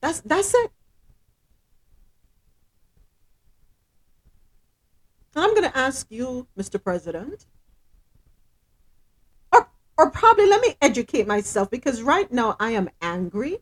That's 0.01 0.21
that's 0.21 0.53
it. 0.53 0.71
I'm 5.35 5.51
going 5.51 5.69
to 5.69 5.77
ask 5.77 6.07
you, 6.09 6.47
Mr. 6.57 6.83
President, 6.83 7.45
or 9.51 9.69
or 9.97 10.09
probably 10.09 10.47
let 10.47 10.61
me 10.61 10.75
educate 10.81 11.27
myself 11.27 11.69
because 11.69 12.01
right 12.01 12.31
now 12.31 12.55
I 12.59 12.71
am 12.71 12.89
angry. 13.01 13.59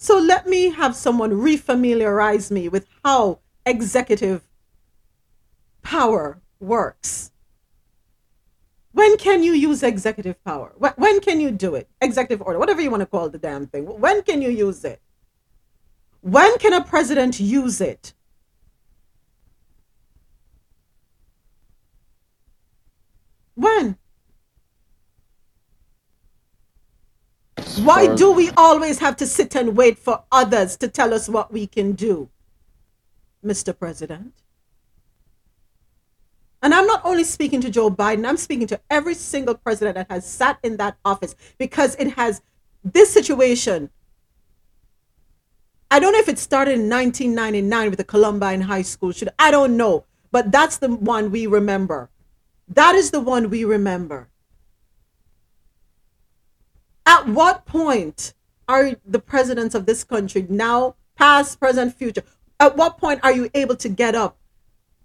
So 0.00 0.16
let 0.16 0.46
me 0.46 0.70
have 0.70 0.94
someone 0.94 1.32
refamiliarize 1.32 2.52
me 2.52 2.68
with 2.68 2.86
how 3.04 3.40
executive 3.66 4.48
power 5.82 6.40
works. 6.60 7.32
When 8.92 9.16
can 9.16 9.42
you 9.42 9.54
use 9.54 9.82
executive 9.82 10.42
power? 10.44 10.72
When 10.76 11.18
can 11.18 11.40
you 11.40 11.50
do 11.50 11.74
it? 11.74 11.88
Executive 12.00 12.40
order, 12.46 12.60
whatever 12.60 12.80
you 12.80 12.90
want 12.90 13.00
to 13.00 13.06
call 13.06 13.28
the 13.28 13.38
damn 13.38 13.66
thing. 13.66 13.86
When 13.86 14.22
can 14.22 14.40
you 14.40 14.50
use 14.50 14.84
it? 14.84 15.02
When 16.20 16.58
can 16.58 16.74
a 16.74 16.84
president 16.84 17.40
use 17.40 17.80
it? 17.80 18.14
When? 23.56 23.98
Why 27.84 28.14
do 28.14 28.32
we 28.32 28.50
always 28.56 28.98
have 28.98 29.16
to 29.16 29.26
sit 29.26 29.54
and 29.54 29.76
wait 29.76 29.98
for 29.98 30.24
others 30.32 30.76
to 30.78 30.88
tell 30.88 31.14
us 31.14 31.28
what 31.28 31.52
we 31.52 31.66
can 31.66 31.92
do, 31.92 32.28
Mr. 33.44 33.76
President? 33.76 34.32
And 36.60 36.74
I'm 36.74 36.86
not 36.86 37.02
only 37.04 37.22
speaking 37.22 37.60
to 37.60 37.70
Joe 37.70 37.88
Biden, 37.88 38.26
I'm 38.28 38.36
speaking 38.36 38.66
to 38.68 38.80
every 38.90 39.14
single 39.14 39.54
president 39.54 39.94
that 39.94 40.10
has 40.10 40.28
sat 40.28 40.58
in 40.64 40.76
that 40.78 40.96
office 41.04 41.36
because 41.56 41.94
it 41.96 42.14
has 42.14 42.42
this 42.82 43.12
situation. 43.12 43.90
I 45.90 46.00
don't 46.00 46.12
know 46.12 46.18
if 46.18 46.28
it 46.28 46.38
started 46.38 46.72
in 46.72 46.90
1999 46.90 47.90
with 47.90 47.98
the 47.98 48.04
Columbine 48.04 48.62
High 48.62 48.82
School. 48.82 49.12
I 49.38 49.52
don't 49.52 49.76
know, 49.76 50.04
but 50.32 50.50
that's 50.50 50.78
the 50.78 50.92
one 50.92 51.30
we 51.30 51.46
remember. 51.46 52.10
That 52.66 52.96
is 52.96 53.12
the 53.12 53.20
one 53.20 53.50
we 53.50 53.64
remember. 53.64 54.28
At 57.08 57.26
what 57.26 57.64
point 57.64 58.34
are 58.68 58.92
the 59.06 59.18
presidents 59.18 59.74
of 59.74 59.86
this 59.86 60.04
country 60.04 60.44
now, 60.46 60.94
past, 61.16 61.58
present, 61.58 61.94
future? 61.94 62.22
At 62.60 62.76
what 62.76 62.98
point 62.98 63.20
are 63.22 63.32
you 63.32 63.48
able 63.54 63.76
to 63.76 63.88
get 63.88 64.14
up 64.14 64.36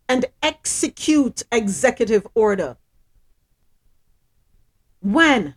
and 0.10 0.26
execute 0.42 1.44
executive 1.50 2.28
order? 2.36 2.76
When? 5.00 5.56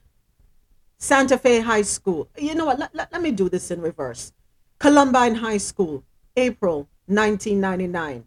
Santa 0.99 1.37
Fe 1.37 1.63
High 1.63 1.83
School. 1.83 2.29
You 2.39 2.55
know 2.55 2.67
what? 2.67 2.79
Let, 2.79 2.95
let, 2.95 3.13
let 3.13 3.23
me 3.23 3.33
do 3.33 3.49
this 3.49 3.73
in 3.73 3.81
reverse. 3.81 4.33
Columbine 4.79 5.35
High 5.35 5.59
School, 5.59 6.05
April 6.37 6.89
1999. 7.07 8.25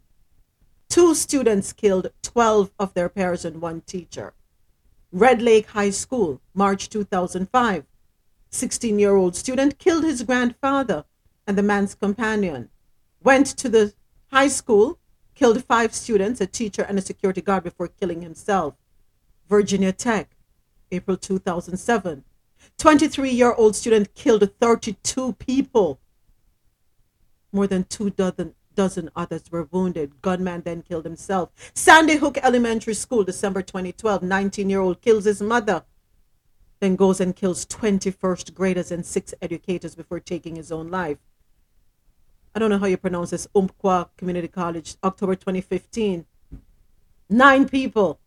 Two 0.89 1.15
students 1.15 1.71
killed 1.71 2.11
12 2.23 2.71
of 2.79 2.93
their 2.95 3.07
peers 3.07 3.45
and 3.45 3.61
one 3.61 3.79
teacher. 3.79 4.33
Red 5.09 5.41
Lake 5.41 5.67
High 5.67 5.91
School, 5.91 6.41
March 6.53 6.89
2005. 6.89 7.85
16 8.51 8.99
year 8.99 9.15
old 9.15 9.35
student 9.35 9.77
killed 9.77 10.03
his 10.03 10.23
grandfather 10.23 11.05
and 11.45 11.57
the 11.57 11.63
man's 11.63 11.95
companion. 11.95 12.69
Went 13.23 13.47
to 13.57 13.69
the 13.69 13.93
high 14.31 14.47
school, 14.47 14.99
killed 15.35 15.63
five 15.63 15.93
students, 15.93 16.41
a 16.41 16.47
teacher, 16.47 16.83
and 16.83 16.97
a 16.97 17.01
security 17.01 17.41
guard 17.41 17.63
before 17.63 17.87
killing 17.87 18.21
himself. 18.21 18.75
Virginia 19.47 19.91
Tech, 19.91 20.35
April 20.91 21.17
2007. 21.17 22.23
23 22.77 23.29
year 23.29 23.53
old 23.53 23.75
student 23.75 24.13
killed 24.13 24.49
32 24.59 25.33
people. 25.33 25.99
More 27.51 27.67
than 27.67 27.83
two 27.85 28.09
dozen, 28.11 28.53
dozen 28.75 29.09
others 29.15 29.43
were 29.51 29.67
wounded. 29.71 30.21
Gunman 30.21 30.61
then 30.61 30.81
killed 30.83 31.05
himself. 31.05 31.49
Sandy 31.73 32.15
Hook 32.17 32.37
Elementary 32.43 32.93
School, 32.93 33.23
December 33.23 33.61
2012. 33.61 34.23
19 34.23 34.69
year 34.69 34.81
old 34.81 35.01
kills 35.01 35.25
his 35.25 35.41
mother, 35.41 35.83
then 36.79 36.95
goes 36.95 37.19
and 37.19 37.35
kills 37.35 37.65
21st 37.65 38.53
graders 38.53 38.91
and 38.91 39.05
six 39.05 39.33
educators 39.41 39.95
before 39.95 40.19
taking 40.19 40.55
his 40.55 40.71
own 40.71 40.89
life. 40.89 41.17
I 42.55 42.59
don't 42.59 42.69
know 42.69 42.77
how 42.77 42.87
you 42.87 42.97
pronounce 42.97 43.29
this. 43.29 43.47
Umpqua 43.55 44.09
Community 44.17 44.47
College, 44.47 44.95
October 45.03 45.35
2015. 45.35 46.25
Nine 47.29 47.69
people 47.69 48.19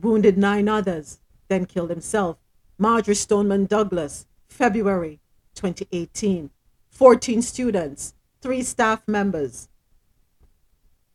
wounded 0.00 0.38
nine 0.38 0.68
others, 0.68 1.20
then 1.48 1.66
killed 1.66 1.90
himself. 1.90 2.36
Marjory 2.78 3.14
Stoneman 3.14 3.66
Douglas, 3.66 4.26
February 4.48 5.20
2018. 5.54 6.50
14 6.90 7.42
students, 7.42 8.14
three 8.40 8.62
staff 8.62 9.02
members. 9.08 9.68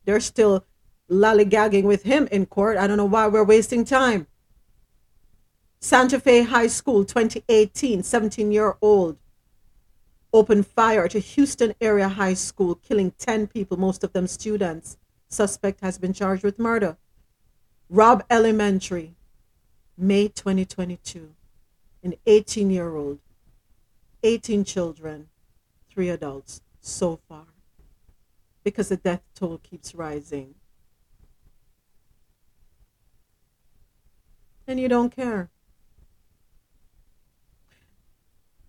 They're 0.04 0.20
still 0.20 0.64
lollygagging 1.10 1.84
with 1.84 2.02
him 2.02 2.28
in 2.30 2.46
court. 2.46 2.76
I 2.76 2.86
don't 2.86 2.96
know 2.96 3.04
why 3.04 3.26
we're 3.28 3.44
wasting 3.44 3.84
time. 3.84 4.26
Santa 5.80 6.18
Fe 6.18 6.42
High 6.42 6.66
School, 6.66 7.04
2018, 7.04 8.02
17 8.02 8.50
year 8.52 8.76
old 8.82 9.16
opened 10.32 10.66
fire 10.66 11.04
at 11.04 11.14
a 11.14 11.20
Houston 11.20 11.74
area 11.80 12.08
high 12.08 12.34
school, 12.34 12.74
killing 12.74 13.12
10 13.12 13.46
people, 13.46 13.78
most 13.78 14.04
of 14.04 14.12
them 14.12 14.26
students. 14.26 14.96
Suspect 15.28 15.80
has 15.80 15.98
been 15.98 16.12
charged 16.12 16.42
with 16.42 16.58
murder. 16.58 16.96
Robb 17.88 18.24
Elementary, 18.28 19.14
May 19.96 20.28
2022, 20.28 21.30
an 22.02 22.14
18 22.26 22.70
year 22.70 22.94
old, 22.94 23.20
18 24.22 24.64
children, 24.64 25.28
three 25.90 26.08
adults 26.08 26.60
so 26.80 27.20
far, 27.28 27.46
because 28.64 28.88
the 28.88 28.96
death 28.96 29.22
toll 29.34 29.58
keeps 29.58 29.94
rising. 29.94 30.54
And 34.66 34.78
you 34.78 34.88
don't 34.88 35.14
care. 35.14 35.48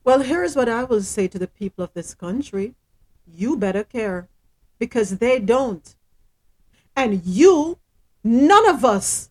Well, 0.10 0.22
here's 0.22 0.56
what 0.56 0.68
I 0.68 0.86
will 0.86 1.04
say 1.04 1.28
to 1.28 1.38
the 1.38 1.46
people 1.48 1.84
of 1.84 1.94
this 1.94 2.16
country 2.16 2.74
you 3.28 3.56
better 3.56 3.84
care 3.84 4.28
because 4.80 5.20
they 5.20 5.38
don't. 5.38 5.96
And 6.96 7.24
you, 7.24 7.78
none 8.24 8.68
of 8.68 8.84
us, 8.84 9.30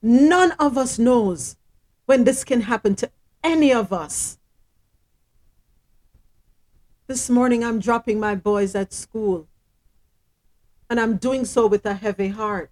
none 0.00 0.52
of 0.60 0.78
us 0.78 0.96
knows 0.96 1.56
when 2.04 2.22
this 2.22 2.44
can 2.44 2.60
happen 2.60 2.94
to 2.94 3.10
any 3.42 3.72
of 3.72 3.92
us. 3.92 4.38
This 7.08 7.28
morning, 7.28 7.64
I'm 7.64 7.80
dropping 7.80 8.20
my 8.20 8.36
boys 8.36 8.76
at 8.76 8.92
school, 8.92 9.48
and 10.88 11.00
I'm 11.00 11.16
doing 11.16 11.44
so 11.44 11.66
with 11.66 11.84
a 11.84 11.94
heavy 11.94 12.28
heart. 12.28 12.70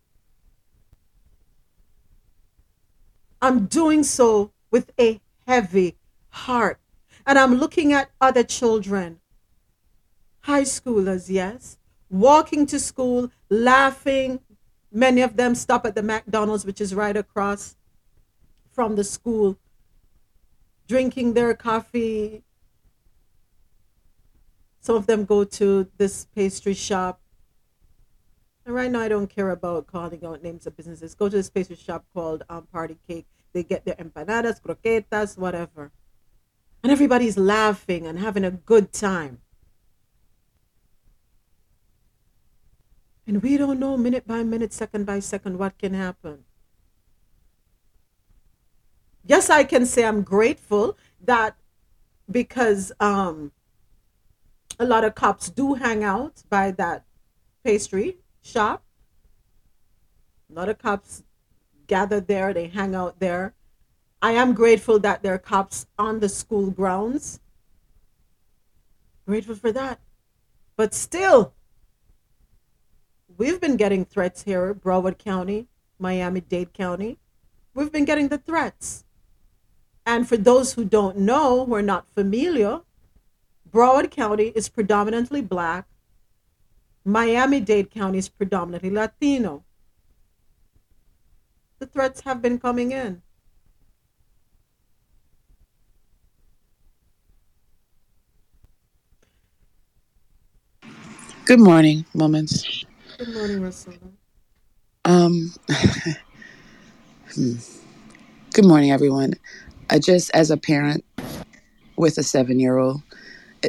I'm 3.43 3.67
doing 3.67 4.05
so 4.05 4.53
with 4.71 4.93
a 5.01 5.21
heavy 5.49 5.97
heart. 6.29 6.79
And 7.27 7.39
I'm 7.39 7.55
looking 7.55 7.93
at 7.93 8.11
other 8.21 8.43
children, 8.43 9.21
high 10.41 10.63
schoolers, 10.63 11.31
yes, 11.31 11.79
walking 12.11 12.67
to 12.67 12.79
school, 12.79 13.31
laughing. 13.49 14.41
Many 14.93 15.23
of 15.23 15.37
them 15.37 15.55
stop 15.55 15.87
at 15.87 15.95
the 15.95 16.03
McDonald's, 16.03 16.67
which 16.67 16.81
is 16.81 16.95
right 16.95 17.17
across 17.17 17.77
from 18.71 18.97
the 18.97 19.05
school, 19.05 19.59
drinking 20.87 21.33
their 21.33 21.55
coffee. 21.55 22.45
Some 24.81 24.97
of 24.97 25.07
them 25.07 25.25
go 25.25 25.45
to 25.45 25.91
this 25.97 26.27
pastry 26.35 26.75
shop. 26.75 27.21
And 28.67 28.75
right 28.75 28.91
now, 28.91 29.01
I 29.01 29.09
don't 29.09 29.29
care 29.29 29.51
about 29.51 29.87
calling 29.87 30.25
out 30.25 30.43
names 30.43 30.67
of 30.67 30.77
businesses. 30.77 31.15
Go 31.15 31.29
to 31.29 31.37
this 31.37 31.51
pastry 31.51 31.77
shop 31.77 32.05
called 32.13 32.45
um, 32.51 32.67
Party 32.71 32.99
Cake. 33.09 33.27
They 33.55 33.63
get 33.63 33.85
their 33.85 33.95
empanadas, 33.95 34.61
croquetas, 34.61 35.39
whatever 35.39 35.91
and 36.85 36.93
everybody's 36.93 37.39
laughing 37.39 38.07
and 38.07 38.19
having 38.19 38.45
a 38.45 38.51
good 38.51 38.93
time. 38.93 39.41
And 43.27 43.43
we 43.43 43.57
don't 43.57 43.81
know 43.81 43.97
minute 43.97 44.27
by 44.27 44.43
minute, 44.43 44.75
second 44.75 45.07
by 45.07 45.21
second, 45.21 45.59
what 45.59 45.79
can 45.79 45.95
happen. 45.95 46.45
Yes, 49.25 49.49
I 49.49 49.65
can 49.65 49.87
say 49.87 50.05
I'm 50.05 50.21
grateful 50.21 50.99
that 51.23 51.57
because 52.31 52.93
um, 53.01 53.53
a 54.79 54.85
lot 54.85 55.05
of 55.05 55.15
cops 55.15 55.49
do 55.49 55.73
hang 55.75 56.05
out 56.05 56.43
by 56.51 56.71
that 56.73 57.07
pastry 57.65 58.19
shop. 58.43 58.85
A 60.51 60.53
lot 60.53 60.69
of 60.69 60.77
cops 60.77 61.23
gather 61.87 62.21
there, 62.21 62.53
they 62.53 62.67
hang 62.67 62.95
out 62.95 63.21
there. 63.21 63.55
I 64.25 64.31
am 64.31 64.55
grateful 64.55 64.99
that 65.01 65.23
there 65.23 65.35
are 65.35 65.39
cops 65.39 65.85
on 65.99 66.21
the 66.21 66.31
school 66.31 66.71
grounds. 66.71 67.41
Grateful 69.27 69.55
for 69.55 69.71
that. 69.71 70.01
But 70.77 70.95
still, 70.95 71.53
we've 73.37 73.61
been 73.61 73.77
getting 73.77 74.07
threats 74.07 74.45
here, 74.45 74.73
Broward 74.73 75.19
County, 75.19 75.67
Miami 75.99 76.41
Dade 76.41 76.73
County. 76.73 77.19
We've 77.75 77.93
been 77.93 78.07
getting 78.07 78.29
the 78.29 78.39
threats. 78.39 79.05
And 80.07 80.27
for 80.27 80.39
those 80.39 80.73
who 80.73 80.87
don't 80.87 81.19
know, 81.19 81.67
who 81.67 81.75
are 81.75 81.83
not 81.83 82.09
familiar, 82.09 82.81
Broward 83.71 84.11
County 84.11 84.53
is 84.55 84.71
predominantly 84.71 85.43
black. 85.43 85.87
Miami 87.05 87.61
Dade 87.61 87.91
County 87.91 88.17
is 88.17 88.31
predominantly 88.31 88.89
Latino. 88.89 89.65
The 91.79 91.85
threats 91.85 92.23
have 92.23 92.41
been 92.41 92.59
coming 92.59 92.91
in. 92.91 93.21
Good 101.47 101.61
morning, 101.61 102.07
moments. 102.15 102.87
Good 103.19 103.35
morning, 103.35 103.61
Russell. 103.61 103.93
Um, 105.05 105.53
hmm. 107.35 107.57
good 108.55 108.65
morning, 108.65 108.91
everyone. 108.91 109.35
I 109.91 109.99
just, 109.99 110.31
as 110.31 110.51
a 110.51 110.57
parent 110.57 111.05
with 111.97 112.17
a 112.17 112.23
seven 112.23 112.59
year 112.61 112.79
old, 112.79 113.03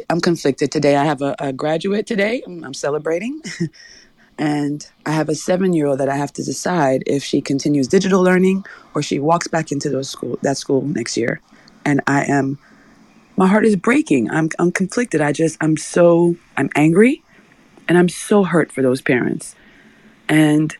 I'm 0.08 0.22
conflicted 0.22 0.72
today. 0.72 0.96
I 0.96 1.04
have 1.04 1.20
a, 1.20 1.36
a 1.38 1.52
graduate 1.52 2.06
today, 2.06 2.42
I'm, 2.46 2.64
I'm 2.64 2.72
celebrating, 2.72 3.42
and 4.38 4.86
I 5.04 5.10
have 5.10 5.28
a 5.28 5.34
seven 5.34 5.74
year 5.74 5.86
old 5.86 6.00
that 6.00 6.08
I 6.08 6.16
have 6.16 6.32
to 6.32 6.42
decide 6.42 7.02
if 7.06 7.22
she 7.22 7.42
continues 7.42 7.88
digital 7.88 8.22
learning 8.22 8.64
or 8.94 9.02
she 9.02 9.18
walks 9.18 9.48
back 9.48 9.70
into 9.70 9.90
those 9.90 10.08
school, 10.08 10.38
that 10.40 10.56
school 10.56 10.80
next 10.80 11.18
year. 11.18 11.42
And 11.84 12.00
I 12.06 12.24
am, 12.24 12.58
my 13.36 13.46
heart 13.46 13.66
is 13.66 13.76
breaking. 13.76 14.30
I'm, 14.30 14.48
I'm 14.58 14.72
conflicted. 14.72 15.20
I 15.20 15.32
just, 15.32 15.58
I'm 15.60 15.76
so, 15.76 16.36
I'm 16.56 16.70
angry 16.74 17.22
and 17.88 17.96
I'm 17.98 18.08
so 18.08 18.44
hurt 18.44 18.72
for 18.72 18.82
those 18.82 19.00
parents. 19.00 19.54
And 20.28 20.76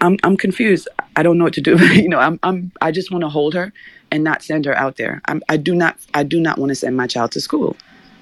I'm 0.00 0.16
I'm 0.22 0.36
confused. 0.36 0.88
I 1.16 1.22
don't 1.22 1.38
know 1.38 1.44
what 1.44 1.54
to 1.54 1.60
do. 1.60 1.76
you 1.94 2.08
know, 2.08 2.18
I'm 2.18 2.38
I'm 2.42 2.72
I 2.80 2.90
just 2.92 3.10
want 3.10 3.22
to 3.22 3.28
hold 3.28 3.54
her 3.54 3.72
and 4.10 4.24
not 4.24 4.42
send 4.42 4.64
her 4.64 4.76
out 4.76 4.96
there. 4.96 5.20
I'm, 5.26 5.42
I 5.48 5.56
do 5.56 5.74
not 5.74 5.96
I 6.14 6.22
do 6.22 6.40
not 6.40 6.58
want 6.58 6.70
to 6.70 6.74
send 6.74 6.96
my 6.96 7.06
child 7.06 7.32
to 7.32 7.40
school. 7.40 7.76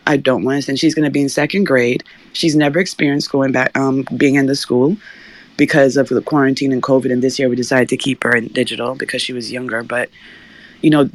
I 0.07 0.17
don't 0.17 0.45
want 0.45 0.57
to 0.57 0.63
send. 0.63 0.79
She's 0.79 0.95
going 0.95 1.05
to 1.05 1.11
be 1.11 1.21
in 1.21 1.29
second 1.29 1.65
grade. 1.65 2.05
She's 2.33 2.55
never 2.55 2.79
experienced 2.79 3.31
going 3.31 3.51
back, 3.53 3.77
um, 3.77 4.07
being 4.17 4.37
in 4.37 4.47
the 4.47 4.55
school 4.55 4.97
because 5.57 5.97
of 5.97 6.09
the 6.09 6.23
quarantine 6.23 6.73
and 6.73 6.83
COVID. 6.83 7.11
And 7.13 7.23
this 7.23 7.39
year 7.39 7.49
we 7.49 7.57
decided 7.57 7.89
to 7.89 7.97
keep 7.97 8.23
her 8.23 8.37
in 8.37 8.49
digital 8.49 8.95
because 8.95 9.21
she 9.21 9.33
was 9.33 9.51
younger. 9.51 9.83
But 9.83 10.09
you 10.81 10.91
know, 10.91 11.11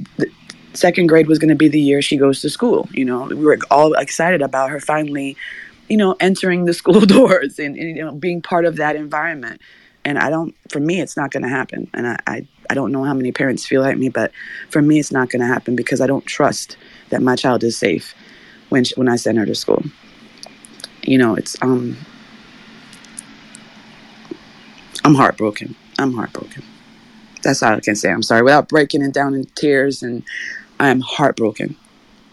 second 0.74 1.08
grade 1.08 1.28
was 1.28 1.40
going 1.40 1.50
to 1.50 1.56
be 1.56 1.68
the 1.68 1.80
year 1.80 2.02
she 2.02 2.18
goes 2.18 2.42
to 2.42 2.50
school. 2.50 2.88
You 2.92 3.06
know, 3.06 3.26
we 3.26 3.36
were 3.36 3.58
all 3.70 3.94
excited 3.94 4.42
about 4.42 4.70
her 4.70 4.80
finally 4.80 5.38
you 5.92 5.98
know, 5.98 6.16
entering 6.22 6.66
the 6.66 6.74
school 6.82 7.02
doors 7.02 7.60
and, 7.60 7.76
and 7.78 7.98
you 7.98 8.06
know, 8.06 8.14
being 8.14 8.42
part 8.42 8.66
of 8.66 8.78
that 8.78 8.96
environment. 8.96 9.62
And 10.06 10.18
I 10.18 10.32
don't, 10.32 10.56
for 10.70 10.80
me, 10.80 11.00
it's 11.00 11.18
not 11.18 11.32
going 11.32 11.44
to 11.44 11.50
happen. 11.50 11.90
And 11.94 12.08
I, 12.08 12.18
I, 12.26 12.48
I 12.70 12.74
don't 12.74 12.92
know 12.92 13.04
how 13.04 13.14
many 13.14 13.32
parents 13.32 13.68
feel 13.68 13.82
like 13.82 13.98
me, 13.98 14.10
but 14.10 14.32
for 14.70 14.82
me, 14.82 15.00
it's 15.00 15.12
not 15.12 15.30
going 15.30 15.42
to 15.42 15.48
happen 15.48 15.76
because 15.76 16.02
I 16.02 16.08
don't 16.08 16.26
trust 16.26 16.78
that 17.10 17.22
my 17.22 17.36
child 17.36 17.64
is 17.64 17.78
safe. 17.78 18.16
when 18.70 18.86
she, 18.86 18.96
when 18.96 19.10
I 19.10 19.18
send 19.18 19.38
her 19.38 19.46
to 19.46 19.54
school. 19.54 19.84
You 21.04 21.18
know, 21.18 21.36
it's 21.36 21.56
um 21.62 21.98
I'm 25.04 25.16
heartbroken. 25.16 25.76
I'm 26.00 26.14
heartbroken. 26.14 26.64
That's 27.44 27.62
all 27.62 27.74
I 27.74 27.80
can 27.82 27.96
say. 27.96 28.12
I'm 28.12 28.24
sorry 28.24 28.44
without 28.44 28.70
breaking 28.70 29.04
it 29.04 29.14
down 29.14 29.34
in 29.34 29.46
tears 29.56 30.02
and 30.04 30.24
I 30.80 30.90
am 30.90 31.02
heartbroken 31.02 31.76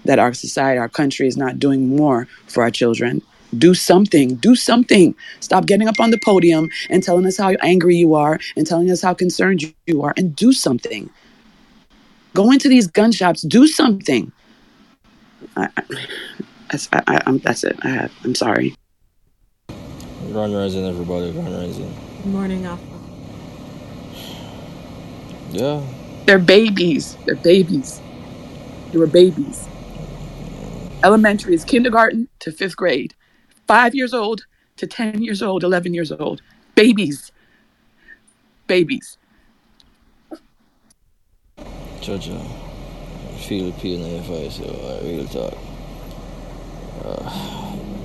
that 0.04 0.18
our 0.18 0.32
society, 0.32 0.78
our 0.78 0.88
country 0.88 1.26
is 1.26 1.36
not 1.36 1.58
doing 1.58 1.96
more 1.96 2.28
for 2.46 2.62
our 2.62 2.70
children. 2.70 3.22
Do 3.56 3.74
something. 3.74 4.34
Do 4.36 4.54
something. 4.54 5.14
Stop 5.40 5.66
getting 5.66 5.88
up 5.88 6.00
on 6.00 6.10
the 6.10 6.18
podium 6.18 6.68
and 6.90 7.02
telling 7.02 7.26
us 7.26 7.36
how 7.38 7.50
angry 7.62 7.96
you 7.96 8.14
are 8.14 8.38
and 8.56 8.66
telling 8.66 8.90
us 8.90 9.00
how 9.02 9.14
concerned 9.14 9.62
you- 9.62 9.74
you 9.86 10.02
are 10.02 10.12
and 10.16 10.36
do 10.36 10.52
something. 10.52 11.10
Go 12.34 12.50
into 12.50 12.68
these 12.68 12.86
gun 12.86 13.12
shops. 13.12 13.42
Do 13.42 13.66
something. 13.66 14.32
I, 15.56 15.68
I, 15.76 15.82
that's, 16.70 16.88
I, 16.92 17.02
I, 17.06 17.20
I'm, 17.26 17.38
that's 17.38 17.64
it. 17.64 17.76
I 17.82 17.88
have. 17.88 18.12
I'm 18.24 18.34
sorry. 18.34 18.74
Run 20.28 20.52
rising, 20.54 20.86
everybody. 20.86 21.30
Run 21.30 21.52
rising. 21.54 21.94
Good 22.22 22.32
morning, 22.32 22.66
Alpha. 22.66 22.82
Yeah. 25.50 25.82
They're 26.26 26.38
babies. 26.38 27.16
They're 27.24 27.36
babies. 27.36 28.00
They 28.92 28.98
were 28.98 29.06
babies. 29.06 29.68
Elementary 31.02 31.54
is 31.54 31.64
kindergarten 31.64 32.28
to 32.40 32.52
fifth 32.52 32.76
grade. 32.76 33.14
Five 33.68 33.94
years 33.94 34.14
old 34.14 34.46
to 34.78 34.86
10 34.86 35.22
years 35.22 35.42
old, 35.42 35.62
11 35.62 35.92
years 35.92 36.10
old. 36.10 36.40
Babies. 36.74 37.30
Babies. 38.66 39.18
Uh, 40.30 40.38
your 44.10 44.22
voice, 44.22 44.58
yo. 44.58 44.66
I 44.66 45.04
real 45.04 45.26
talk. 45.26 45.52
Uh, 47.04 47.30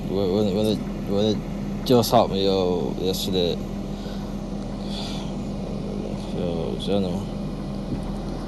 when, 0.09 0.53
when, 0.53 0.65
it, 0.65 0.77
when 1.09 1.25
it 1.27 1.37
just 1.85 2.11
happened, 2.11 2.41
yo, 2.41 2.93
yesterday, 2.99 3.55
yo, 6.35 6.75
you 6.77 6.99
know, 6.99 7.25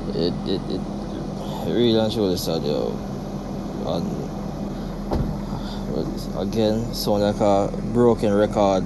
it, 0.10 0.34
it, 0.50 0.62
it, 0.70 0.82
it 1.70 1.74
really 1.74 1.98
and 1.98 2.12
truly 2.12 2.36
sad, 2.36 2.62
yo. 2.64 2.92
And, 3.88 4.35
again, 6.38 6.94
sound 6.94 7.22
like 7.22 7.40
a 7.40 7.72
broken 7.94 8.34
record. 8.34 8.84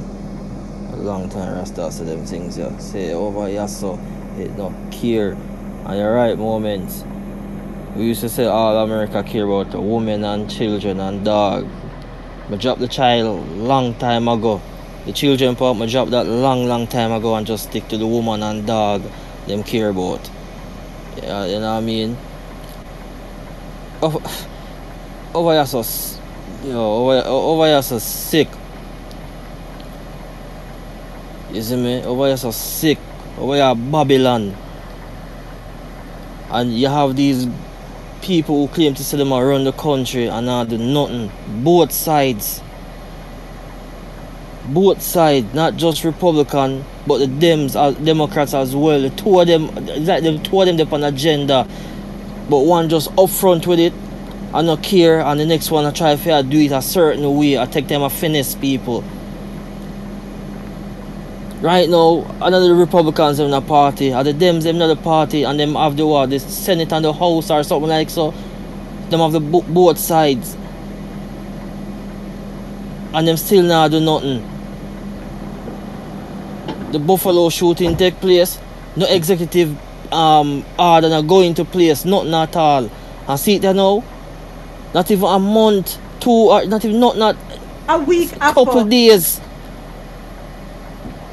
A 0.92 0.96
long 0.98 1.30
time 1.30 1.56
Rasta 1.56 1.92
say 1.92 2.06
them 2.06 2.26
things, 2.26 2.58
yeah. 2.58 2.78
Say 2.78 3.14
oh, 3.14 3.28
over 3.28 3.48
here, 3.48 3.68
so 3.68 4.00
it 4.38 4.58
not 4.58 4.74
care. 4.92 5.32
And 5.86 5.98
you're 5.98 6.14
right, 6.14 6.38
moments. 6.38 7.04
We 7.96 8.06
used 8.06 8.22
to 8.22 8.30
say 8.30 8.46
all 8.46 8.78
America 8.78 9.24
care 9.24 9.46
about 9.46 9.72
the 9.72 9.82
women 9.82 10.24
and 10.24 10.50
children 10.50 11.00
and 11.00 11.26
dog. 11.26 11.68
I 12.52 12.56
dropped 12.56 12.80
the 12.80 12.88
child 12.88 13.48
long 13.58 13.96
time 13.96 14.28
ago. 14.28 14.62
The 15.06 15.14
children 15.14 15.56
part, 15.56 15.78
I 15.78 15.86
dropped 15.86 16.12
that 16.12 16.28
long, 16.28 16.68
long 16.68 16.88
time 16.88 17.12
ago 17.12 17.36
and 17.36 17.48
just 17.48 17.70
stick 17.70 17.88
to 17.88 17.98
the 17.98 18.08
woman 18.08 18.44
and 18.44 18.68
dog 18.68 19.02
them 19.48 19.64
care 19.64 19.90
about. 19.90 20.30
Yeah, 21.18 21.46
you 21.46 21.60
know 21.60 21.74
what 21.74 21.78
I 21.78 21.82
mean? 21.82 22.18
Over, 24.02 24.20
over 25.34 25.54
here 25.54 25.66
so, 25.66 25.82
yo, 26.64 26.80
over, 26.80 27.28
over 27.28 27.66
here 27.66 27.82
so 27.82 28.00
sick. 28.00 28.48
You 31.52 31.62
see 31.62 31.76
me? 31.76 32.04
Over 32.04 32.28
here 32.28 32.38
so 32.38 32.52
sick. 32.52 32.98
Over 33.38 33.56
here 33.56 33.76
Babylon. 33.76 34.56
And 36.52 36.74
you 36.74 36.88
have 36.88 37.16
these 37.16 37.48
people 38.22 38.68
who 38.68 38.74
claim 38.74 38.94
to 38.96 39.04
say 39.04 39.18
them 39.18 39.34
around 39.34 39.64
the 39.64 39.72
country 39.72 40.28
and 40.28 40.46
not 40.46 40.70
do 40.70 40.78
nothing. 40.78 41.32
Both 41.64 41.92
sides. 41.92 42.62
Both 44.68 45.02
sides, 45.02 45.52
not 45.54 45.78
just 45.78 46.04
Republican, 46.04 46.86
but 47.08 47.18
the 47.18 47.26
Dems, 47.26 47.76
uh, 47.76 47.92
Democrats 47.92 48.54
as 48.54 48.76
well. 48.76 49.02
The 49.02 49.10
two 49.10 49.40
of 49.40 49.48
them, 49.48 49.68
like 50.06 50.22
the 50.22 50.40
two 50.44 50.62
of 50.62 50.68
them 50.68 50.80
up 50.80 50.94
on 50.94 51.04
agenda, 51.04 51.68
but 52.50 52.60
one 52.60 52.88
just 52.88 53.10
upfront 53.12 53.66
with 53.66 53.80
it, 53.80 53.94
I 54.52 54.64
not 54.64 54.82
care, 54.82 55.22
and 55.22 55.40
the 55.40 55.46
next 55.46 55.70
one 55.70 55.86
I 55.86 55.92
try 55.92 56.16
to 56.16 56.44
do 56.44 56.60
it 56.60 56.72
a 56.72 56.82
certain 56.82 57.38
way. 57.38 57.58
I 57.60 57.66
take 57.66 57.88
them 57.88 58.02
a 58.02 58.10
finesse 58.10 58.56
people. 58.56 59.04
Right 61.62 61.88
now, 61.88 62.26
another 62.42 62.74
Republicans 62.74 63.40
in 63.40 63.52
the 63.52 63.62
party, 63.62 64.14
or 64.14 64.24
the 64.24 64.34
Dems 64.34 64.66
in 64.66 64.80
the 64.80 64.96
party, 64.96 65.44
and 65.44 65.60
them 65.60 65.76
have 65.76 65.98
the 65.98 66.08
what, 66.08 66.30
the 66.30 66.40
Senate 66.40 66.92
and 66.94 67.06
the 67.06 67.14
House 67.14 67.52
or 67.52 67.62
something 67.64 67.90
like 67.90 68.10
so. 68.10 68.34
Them 69.10 69.20
have 69.20 69.34
the 69.34 69.40
bo- 69.40 69.62
both 69.62 69.98
sides. 69.98 70.56
And 73.14 73.28
them 73.28 73.38
still 73.38 73.64
not 73.64 73.92
do 73.92 74.00
nothing. 74.00 74.42
The 76.92 77.00
Buffalo 77.00 77.50
shooting 77.50 77.96
take 77.98 78.16
place, 78.16 78.58
no 78.96 79.06
executive 79.06 79.78
um 80.12 80.66
order 80.80 81.10
not 81.10 81.28
go 81.28 81.42
into 81.42 81.66
place, 81.66 82.04
nothing 82.04 82.34
at 82.34 82.56
all. 82.56 82.90
And 83.28 83.40
see 83.40 83.56
it 83.56 83.62
there 83.62 83.74
now, 83.74 84.04
not 84.94 85.10
even 85.12 85.26
a 85.26 85.40
month, 85.40 85.98
two 86.20 86.30
or 86.30 86.66
not 86.66 86.84
even 86.86 87.00
not 87.00 87.18
not 87.18 87.36
a 87.88 88.00
week, 88.00 88.36
a 88.36 88.54
couple 88.54 88.84
days. 88.86 89.40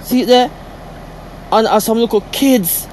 See 0.02 0.24
there? 0.24 0.50
And, 1.52 1.66
and 1.66 1.82
some 1.82 1.98
little 1.98 2.20
kids. 2.32 2.86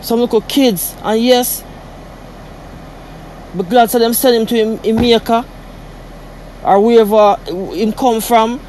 Some 0.00 0.20
little 0.20 0.40
kids. 0.42 0.94
And 1.02 1.22
yes, 1.22 1.62
but 3.54 3.68
glad 3.68 3.88
to 3.90 3.98
them 3.98 4.14
send 4.14 4.36
him 4.36 4.46
to 4.46 4.54
him, 4.56 4.82
Jamaica 4.82 5.44
or 6.64 6.80
wherever 6.80 7.36
him 7.74 7.92
come 7.92 8.20
from. 8.20 8.60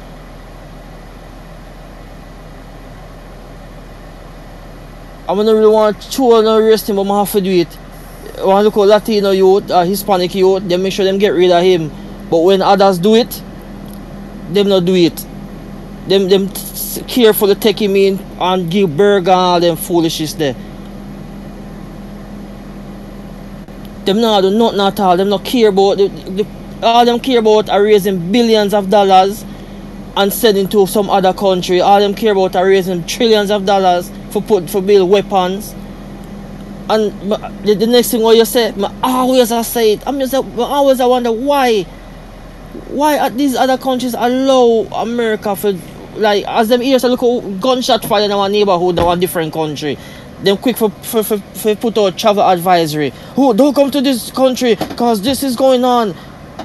I 5.26 5.34
don't 5.34 5.46
really 5.46 5.66
want 5.68 6.00
to 6.02 6.10
show 6.12 6.40
no 6.42 6.58
arrest 6.58 6.90
him, 6.90 6.96
but 6.96 7.10
I 7.10 7.18
have 7.20 7.32
to 7.32 7.40
do 7.40 7.50
it. 7.50 7.78
Want 8.38 8.72
to 8.72 8.82
at 8.82 8.88
Latino 8.88 9.30
youth, 9.30 9.70
uh, 9.70 9.84
Hispanic 9.84 10.34
youth, 10.34 10.64
they 10.64 10.76
make 10.76 10.92
sure 10.92 11.04
them 11.04 11.18
get 11.18 11.28
rid 11.28 11.50
of 11.50 11.62
him. 11.62 11.90
But 12.30 12.38
when 12.40 12.62
others 12.62 12.98
do 12.98 13.14
it, 13.14 13.42
them 14.52 14.68
not 14.68 14.84
do 14.84 14.94
it. 14.94 15.16
Them 16.08 16.28
them 16.28 16.48
carefully 17.06 17.54
take 17.54 17.80
him 17.80 17.96
in 17.96 18.18
and 18.40 18.70
give 18.70 18.96
burger 18.96 19.30
and 19.30 19.40
all 19.40 19.60
them 19.60 19.76
foolishness 19.76 20.34
there. 20.34 20.54
Them 24.04 24.20
not 24.20 24.42
do 24.42 24.50
nothing 24.50 24.80
at 24.80 25.00
all. 25.00 25.16
Them 25.16 25.28
not 25.28 25.44
care 25.44 25.68
about 25.68 25.98
the, 25.98 26.08
the, 26.08 26.46
all 26.82 27.04
them 27.04 27.20
care 27.20 27.38
about 27.38 27.70
are 27.70 27.82
raising 27.82 28.32
billions 28.32 28.74
of 28.74 28.90
dollars 28.90 29.44
and 30.16 30.32
sending 30.32 30.68
to 30.68 30.86
some 30.86 31.08
other 31.08 31.32
country. 31.32 31.80
All 31.80 32.00
them 32.00 32.14
care 32.14 32.32
about 32.32 32.56
are 32.56 32.66
raising 32.66 33.06
trillions 33.06 33.50
of 33.50 33.64
dollars 33.64 34.10
for 34.30 34.42
put 34.42 34.68
for 34.68 34.82
build 34.82 35.08
weapons. 35.08 35.74
And 36.88 37.12
the, 37.64 37.86
next 37.86 38.10
thing 38.10 38.20
what 38.20 38.36
you 38.36 38.44
say, 38.44 38.72
I 39.02 39.10
always 39.12 39.50
I 39.50 39.62
say 39.62 39.94
it. 39.94 40.06
I'm 40.06 40.18
just 40.18 40.34
I 40.34 40.38
always 40.58 41.00
I 41.00 41.06
wonder 41.06 41.32
why 41.32 41.84
why 42.88 43.18
are 43.18 43.30
these 43.30 43.54
other 43.54 43.78
countries 43.78 44.14
allow 44.14 44.86
America 45.00 45.56
for 45.56 45.72
like 46.16 46.44
as 46.46 46.68
them 46.68 46.82
ears 46.82 47.04
look 47.04 47.20
gunshot 47.60 48.04
fire 48.04 48.24
in 48.24 48.32
our 48.32 48.48
neighborhood 48.48 48.98
our 48.98 49.16
different 49.16 49.52
country. 49.52 49.96
Them 50.42 50.58
quick 50.58 50.76
for, 50.76 50.90
for, 50.90 51.22
for, 51.22 51.38
for 51.38 51.74
put 51.74 51.96
out 51.96 52.18
travel 52.18 52.42
advisory. 52.42 53.10
Who 53.34 53.54
don't 53.54 53.74
come 53.74 53.90
to 53.90 54.02
this 54.02 54.30
country 54.30 54.74
because 54.74 55.22
this 55.22 55.42
is 55.42 55.56
going 55.56 55.84
on. 55.84 56.14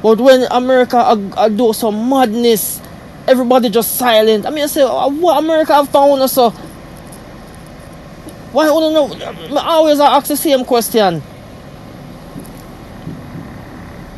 But 0.03 0.19
when 0.19 0.43
America 0.51 0.97
uh, 0.97 1.29
uh, 1.37 1.49
do 1.49 1.71
some 1.71 2.09
madness, 2.09 2.81
everybody 3.25 3.69
just 3.69 3.95
silent. 3.95 4.45
I 4.45 4.49
mean 4.49 4.65
I 4.65 4.67
say 4.67 4.81
uh, 4.81 5.07
what 5.07 5.41
America 5.41 5.73
have 5.73 5.87
found 5.89 6.21
us 6.21 6.33
so 6.33 6.53
why 8.51 8.63
I 8.63 8.67
don't 8.67 8.93
know 8.93 9.57
I 9.59 9.67
always 9.67 9.99
ask 9.99 10.27
the 10.27 10.37
same 10.37 10.65
question. 10.65 11.21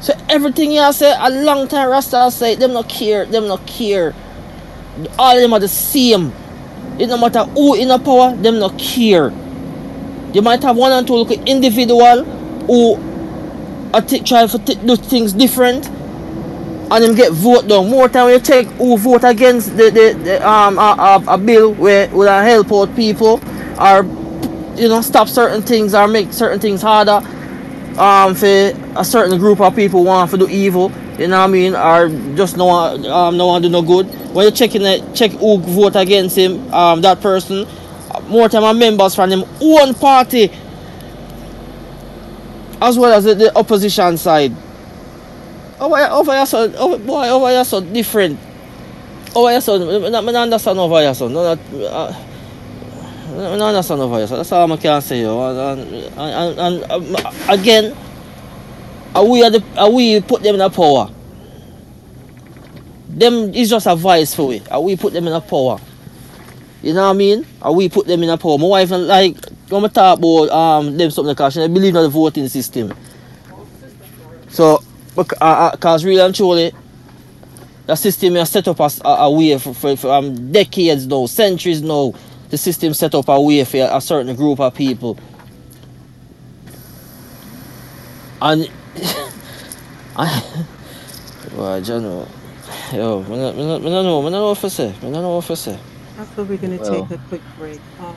So 0.02 0.14
everything 0.30 0.72
you 0.72 0.94
say 0.94 1.14
a 1.18 1.30
long 1.30 1.68
time 1.68 1.90
Rasta 1.90 2.32
say 2.32 2.56
them 2.56 2.74
not 2.74 2.90
care, 2.90 3.26
them 3.26 3.48
not 3.48 3.66
care. 3.68 4.16
All 5.20 5.36
of 5.36 5.42
them 5.42 5.54
are 5.54 5.60
the 5.60 5.68
same. 5.68 6.34
It 7.00 7.08
no 7.08 7.18
matter 7.18 7.44
who 7.44 7.76
in 7.76 7.90
the 7.90 8.00
power, 8.00 8.36
them 8.36 8.60
not 8.60 8.80
care. 8.80 9.32
You 10.34 10.42
might 10.42 10.64
have 10.64 10.78
one 10.78 10.92
and 10.92 11.06
two 11.06 11.14
look 11.14 11.32
individual 11.32 12.24
who 12.66 12.96
are 13.94 14.02
t- 14.02 14.22
try 14.22 14.48
to 14.48 14.58
do 14.58 14.96
things 14.96 15.34
different 15.34 15.88
and 15.88 17.04
them 17.04 17.16
get 17.16 17.32
vote 17.32 17.68
down. 17.68 17.90
More 17.90 18.10
time 18.10 18.30
you 18.30 18.40
take 18.40 18.68
who 18.72 18.98
vote 18.98 19.24
against 19.24 19.78
the, 19.78 19.90
the, 19.92 20.20
the 20.24 20.50
um 20.50 20.80
a, 20.80 21.22
a, 21.28 21.34
a 21.34 21.38
bill 21.38 21.74
where 21.74 22.10
will 22.10 22.28
help 22.28 22.72
out 22.72 22.96
people 22.96 23.40
or 23.82 24.04
you 24.80 24.88
know 24.88 25.02
stop 25.02 25.28
certain 25.28 25.62
things 25.62 25.94
or 25.94 26.08
make 26.08 26.32
certain 26.32 26.60
things 26.60 26.82
harder 26.82 27.20
um 28.00 28.36
for 28.36 28.72
a 28.96 29.04
certain 29.04 29.38
group 29.38 29.60
of 29.60 29.76
people 29.76 30.04
want 30.04 30.30
to 30.30 30.38
do 30.38 30.48
evil 30.48 30.92
you 31.20 31.28
know 31.28 31.40
what 31.40 31.46
I 31.46 31.48
mean 31.48 31.76
or 31.76 32.10
just 32.36 32.58
no 32.58 32.66
one, 32.66 33.06
um 33.06 33.38
no 33.38 33.58
to 33.58 33.64
do 33.64 33.70
no 33.70 33.82
good 33.82 34.08
when 34.34 34.46
you 34.46 34.52
checking 34.52 34.84
it 34.84 35.14
check 35.14 35.32
who 35.32 35.58
vote 35.58 35.96
against 35.96 36.38
him 36.38 36.74
um 36.74 37.02
that 37.02 37.22
person 37.22 37.68
more 38.28 38.48
time 38.48 38.64
are 38.64 38.74
members 38.74 39.16
from 39.16 39.30
them 39.30 39.44
own 39.62 39.94
party 39.94 40.52
as 42.82 42.98
well 42.98 43.14
as 43.14 43.26
the, 43.26 43.36
the 43.36 43.58
opposition 43.58 44.18
side 44.18 44.56
over 45.82 45.98
over 45.98 46.32
here, 46.32 46.46
so, 46.46 46.72
over, 46.76 46.98
boy, 47.00 47.28
over 47.28 47.50
here, 47.50 47.66
so 47.66 47.82
different. 47.82 48.40
Over 49.36 49.50
here, 49.50 49.62
so, 49.62 49.76
I 49.76 50.10
don't 50.12 50.36
understand 50.36 50.78
over 50.78 51.00
here, 51.02 51.14
so. 51.16 51.28
No, 51.28 51.56
that, 51.56 51.92
uh, 51.92 52.14
I 53.32 53.58
don't 53.58 53.62
understand 53.62 54.02
over 54.02 54.18
here. 54.18 54.28
That's 54.28 54.52
all 54.52 54.72
I 54.72 54.78
can 54.78 55.02
say, 55.02 55.22
yo. 55.22 55.40
And, 55.50 55.80
and, 56.18 56.60
and, 56.60 56.92
and 56.92 57.16
again, 57.50 57.96
are 59.16 59.26
we, 59.26 59.44
are 59.44 59.50
the, 59.50 59.64
are 59.78 59.90
we 59.90 60.20
put 60.22 60.44
them 60.44 60.56
in 60.56 60.62
a 60.62 60.70
power? 60.70 61.10
Them 63.10 63.54
is 63.54 63.70
just 63.70 63.88
a 63.88 63.96
voice 63.96 64.34
for 64.36 64.48
we. 64.48 64.62
Are 64.70 64.82
we 64.82 64.96
put 64.96 65.14
them 65.14 65.28
in 65.28 65.34
a 65.34 65.42
power? 65.42 65.80
You 66.82 66.94
know 66.94 67.04
what 67.04 67.12
I 67.12 67.14
mean? 67.14 67.46
Or 67.62 67.76
we 67.76 67.90
put 67.90 68.08
them 68.08 68.24
in 68.24 68.30
a 68.30 68.38
power. 68.38 68.58
My 68.58 68.68
wife, 68.68 68.92
and 68.92 69.08
like, 69.08 69.38
when 69.70 69.84
we 69.84 69.90
talk 69.90 70.18
about 70.18 70.50
um, 70.50 70.98
them 70.98 71.12
something, 71.12 71.34
because 71.34 71.54
she 71.54 71.60
don't 71.60 71.74
believe 71.74 71.96
in 71.96 72.02
the 72.02 72.10
voting 72.10 72.48
system. 72.48 72.94
So, 74.50 74.84
because 75.16 76.04
really 76.04 76.22
and 76.22 76.36
truly, 76.36 76.74
the 77.86 77.96
system 77.96 78.36
is 78.36 78.50
set 78.50 78.68
up 78.68 78.80
as 78.82 79.02
a, 79.04 79.08
a 79.08 79.32
way 79.32 79.58
for, 79.58 79.74
for, 79.74 79.96
for 79.96 80.12
um, 80.12 80.52
decades 80.52 81.08
now, 81.08 81.26
centuries 81.26 81.82
now. 81.82 82.14
The 82.52 82.58
system 82.58 82.94
set 82.94 83.16
up 83.16 83.30
a 83.30 83.42
way 83.42 83.64
for 83.64 83.88
a 83.92 84.02
certain 84.02 84.36
group 84.36 84.60
of 84.60 84.76
people. 84.76 85.18
And, 88.42 88.70
I, 90.18 90.44
well, 91.56 91.74
I 91.74 91.80
don't 91.80 92.04
know. 92.04 92.28
Yo, 92.92 93.22
I 93.22 93.26
don't, 93.26 93.32
I 93.32 93.58
don't 93.58 93.84
know, 93.84 94.20
I 94.20 94.24
don't 94.24 94.32
know 94.32 94.48
what 94.50 94.58
to 94.60 94.70
say. 94.70 94.90
I 94.90 95.00
don't 95.00 95.14
know 95.14 95.36
what 95.36 95.46
to 95.46 95.56
say. 95.56 95.80
After 96.18 96.44
we're 96.44 96.58
going 96.58 96.78
to 96.78 96.84
Well. 96.84 97.08
take 97.08 97.18
a 97.18 97.22
quick 97.30 97.42
break. 97.58 97.80
Um, 98.00 98.16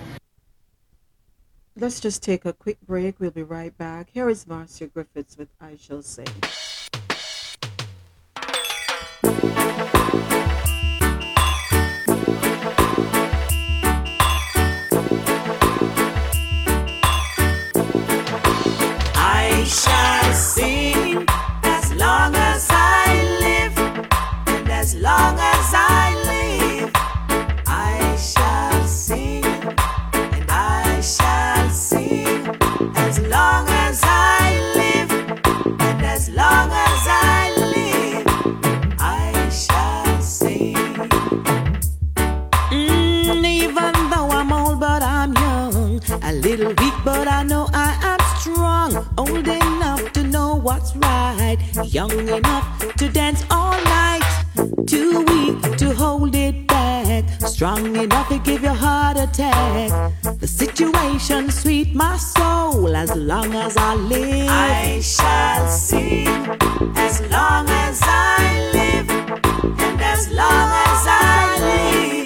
let's 1.76 2.01
just 2.01 2.22
take 2.22 2.45
a 2.45 2.53
quick 2.53 2.78
break. 2.85 3.20
We'll 3.20 3.30
be 3.30 3.45
right 3.45 3.76
back. 3.78 4.09
Here 4.12 4.28
is 4.28 4.47
Marcia 4.49 4.87
Griffiths 4.89 5.39
with 5.39 5.49
I 5.61 5.76
Shall 5.76 6.03
Sing. 6.03 6.26
I 19.77 20.33
shall 20.33 21.44
right. 50.97 51.59
Young 51.85 52.28
enough 52.28 52.97
to 52.97 53.09
dance 53.09 53.45
all 53.51 53.72
night. 53.85 54.22
Too 54.87 55.24
weak 55.30 55.76
to 55.78 55.95
hold 55.95 56.35
it 56.35 56.66
back. 56.66 57.24
Strong 57.41 57.97
enough 57.97 58.28
to 58.28 58.39
give 58.39 58.62
your 58.62 58.74
heart 58.74 59.16
attack. 59.16 60.12
The 60.41 60.47
situation 60.47 61.51
sweet 61.51 61.95
my 61.95 62.16
soul 62.16 62.95
as 62.97 63.14
long 63.16 63.55
as 63.55 63.76
I 63.76 63.95
live. 63.95 64.49
I 64.51 65.01
shall 65.01 65.68
sing 65.68 66.28
as 66.97 67.20
long 67.30 67.66
as 67.68 68.01
I 68.03 68.70
live. 68.72 69.11
And 69.85 70.01
as 70.01 70.30
long 70.30 70.68
as 70.89 71.07
I 71.07 71.59
live. 71.61 72.24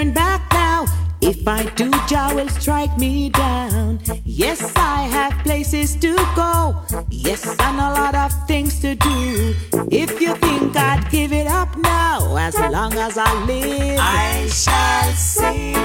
Turn 0.00 0.12
back 0.14 0.40
now. 0.52 0.86
If 1.20 1.46
I 1.46 1.64
do, 1.80 1.90
Jah 2.08 2.32
will 2.34 2.48
strike 2.48 2.96
me 2.96 3.28
down. 3.28 4.00
Yes, 4.24 4.72
I 4.76 5.02
have 5.16 5.34
places 5.44 5.94
to 5.96 6.16
go. 6.34 6.74
Yes, 7.10 7.44
and 7.44 7.78
a 7.78 7.90
lot 8.00 8.14
of 8.14 8.32
things 8.46 8.80
to 8.80 8.94
do. 8.94 9.54
If 9.90 10.20
you 10.20 10.34
think 10.36 10.76
I'd 10.76 11.06
give 11.10 11.32
it 11.32 11.46
up 11.46 11.76
now, 11.76 12.36
as 12.36 12.58
long 12.58 12.94
as 12.94 13.18
I 13.18 13.32
live, 13.44 13.98
I 14.00 14.48
shall 14.48 15.12
sing. 15.12 15.76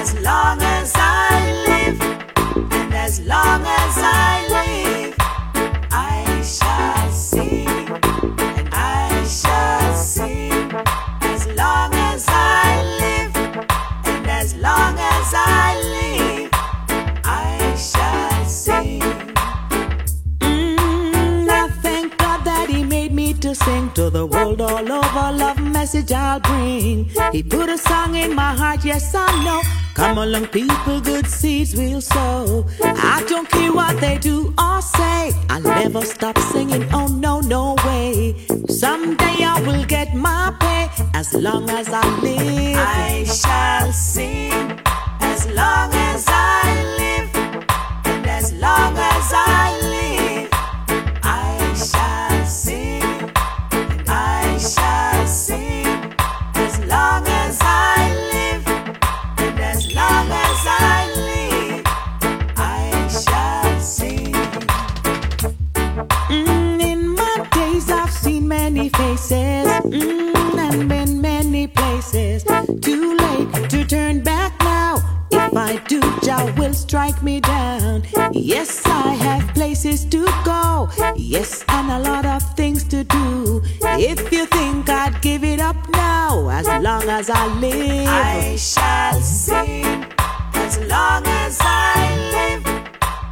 As 0.00 0.14
long 0.20 0.62
as 0.62 0.92
I 0.94 1.28
live, 1.68 2.00
and 2.72 2.94
as 2.94 3.20
long 3.20 3.60
as 3.60 3.94
I 3.98 4.46
live, 4.48 4.63
the 24.26 24.36
world 24.36 24.60
all 24.60 24.92
over. 24.92 25.36
Love 25.36 25.60
message 25.60 26.12
I'll 26.12 26.40
bring. 26.40 27.10
He 27.32 27.42
put 27.42 27.68
a 27.68 27.78
song 27.78 28.14
in 28.14 28.34
my 28.34 28.54
heart, 28.54 28.84
yes 28.84 29.14
I 29.14 29.26
know. 29.44 29.60
Come 29.94 30.18
along, 30.18 30.46
people, 30.48 31.00
good 31.00 31.26
seeds 31.26 31.74
will 31.76 32.00
sow. 32.00 32.66
I 32.82 33.24
don't 33.28 33.48
care 33.48 33.72
what 33.72 34.00
they 34.00 34.18
do 34.18 34.54
or 34.58 34.80
say. 34.80 35.32
I'll 35.50 35.60
never 35.60 36.02
stop 36.02 36.38
singing. 36.38 36.84
Oh 36.92 37.06
no, 37.06 37.40
no 37.40 37.76
way. 37.86 38.34
Someday 38.68 39.44
I 39.44 39.60
will 39.66 39.84
get 39.84 40.14
my 40.14 40.54
pay 40.60 40.88
as 41.14 41.34
long 41.34 41.68
as 41.70 41.88
I 41.90 42.04
live. 42.20 42.76
I 42.78 43.24
shall 43.24 43.92
sing 43.92 44.52
as 45.20 45.46
long 45.60 45.90
as 45.92 46.24
I 46.28 46.62
live, 47.00 47.30
and 48.06 48.26
as 48.26 48.52
long 48.54 48.96
as 48.96 49.32
I 49.32 49.78
live, 49.80 49.83
Too 72.80 73.16
late 73.16 73.70
to 73.70 73.84
turn 73.84 74.22
back 74.22 74.58
now. 74.60 74.96
If 75.30 75.56
I 75.56 75.76
do, 75.86 76.00
Jah 76.22 76.52
will 76.56 76.74
strike 76.74 77.22
me 77.22 77.40
down. 77.40 78.02
Yes, 78.32 78.82
I 78.86 79.14
have 79.14 79.54
places 79.54 80.04
to 80.06 80.24
go. 80.44 80.88
Yes, 81.16 81.64
and 81.68 81.90
a 81.90 81.98
lot 82.00 82.26
of 82.26 82.42
things 82.56 82.84
to 82.84 83.04
do. 83.04 83.62
If 83.82 84.32
you 84.32 84.46
think 84.46 84.88
I'd 84.88 85.20
give 85.22 85.44
it 85.44 85.60
up 85.60 85.76
now, 85.90 86.48
as 86.48 86.66
long 86.82 87.08
as 87.08 87.30
I 87.30 87.46
live, 87.58 88.08
I 88.08 88.56
shall 88.56 89.20
sing. 89.20 90.06
As 90.54 90.78
long 90.88 91.26
as 91.26 91.58
I 91.60 92.16
live, 92.36 92.66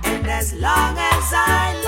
and 0.04 0.26
as 0.26 0.52
long 0.54 0.96
as 0.96 1.32
I 1.34 1.74
live, 1.74 1.81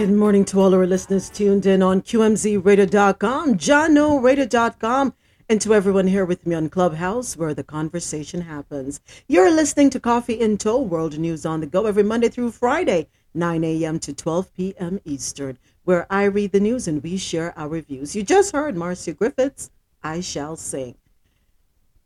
Good 0.00 0.12
morning 0.12 0.46
to 0.46 0.58
all 0.58 0.74
our 0.74 0.86
listeners 0.86 1.28
tuned 1.28 1.66
in 1.66 1.82
on 1.82 2.00
QMZRadio.com, 2.00 3.58
JahknoRadio.com, 3.58 5.14
and 5.46 5.60
to 5.60 5.74
everyone 5.74 6.06
here 6.06 6.24
with 6.24 6.46
me 6.46 6.54
on 6.54 6.70
Clubhouse 6.70 7.36
where 7.36 7.52
the 7.52 7.62
conversation 7.62 8.40
happens. 8.40 9.02
You're 9.28 9.50
listening 9.50 9.90
to 9.90 10.00
Coffee 10.00 10.40
in 10.40 10.56
Toe, 10.56 10.80
World 10.80 11.18
News 11.18 11.44
on 11.44 11.60
the 11.60 11.66
Go, 11.66 11.84
every 11.84 12.02
Monday 12.02 12.30
through 12.30 12.52
Friday, 12.52 13.08
9 13.34 13.62
a.m. 13.62 13.98
to 13.98 14.14
12 14.14 14.54
p.m. 14.54 15.00
Eastern, 15.04 15.58
where 15.84 16.06
I 16.08 16.24
read 16.24 16.52
the 16.52 16.60
news 16.60 16.88
and 16.88 17.02
we 17.02 17.18
share 17.18 17.52
our 17.58 17.68
reviews. 17.68 18.16
You 18.16 18.22
just 18.22 18.52
heard 18.52 18.78
Marcia 18.78 19.12
Griffiths, 19.12 19.70
I 20.02 20.20
Shall 20.20 20.56
Sing. 20.56 20.94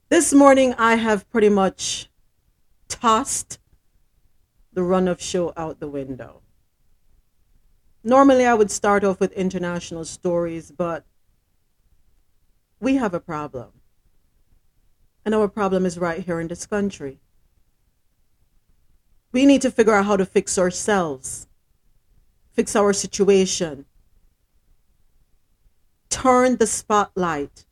This 0.08 0.34
morning, 0.34 0.74
I 0.78 0.96
have 0.96 1.30
pretty 1.30 1.48
much 1.48 2.10
tossed 2.88 3.60
the 4.72 4.82
run 4.82 5.06
of 5.06 5.22
show 5.22 5.52
out 5.56 5.78
the 5.78 5.86
window. 5.86 6.40
Normally, 8.06 8.44
I 8.44 8.52
would 8.52 8.70
start 8.70 9.02
off 9.02 9.18
with 9.18 9.32
international 9.32 10.04
stories, 10.04 10.70
but 10.70 11.06
we 12.78 12.96
have 12.96 13.14
a 13.14 13.20
problem. 13.20 13.72
And 15.24 15.34
our 15.34 15.48
problem 15.48 15.86
is 15.86 15.98
right 15.98 16.22
here 16.22 16.38
in 16.38 16.48
this 16.48 16.66
country. 16.66 17.18
We 19.32 19.46
need 19.46 19.62
to 19.62 19.70
figure 19.70 19.94
out 19.94 20.04
how 20.04 20.18
to 20.18 20.26
fix 20.26 20.58
ourselves, 20.58 21.48
fix 22.52 22.76
our 22.76 22.92
situation, 22.92 23.86
turn 26.10 26.56
the 26.56 26.66
spotlight 26.66 27.64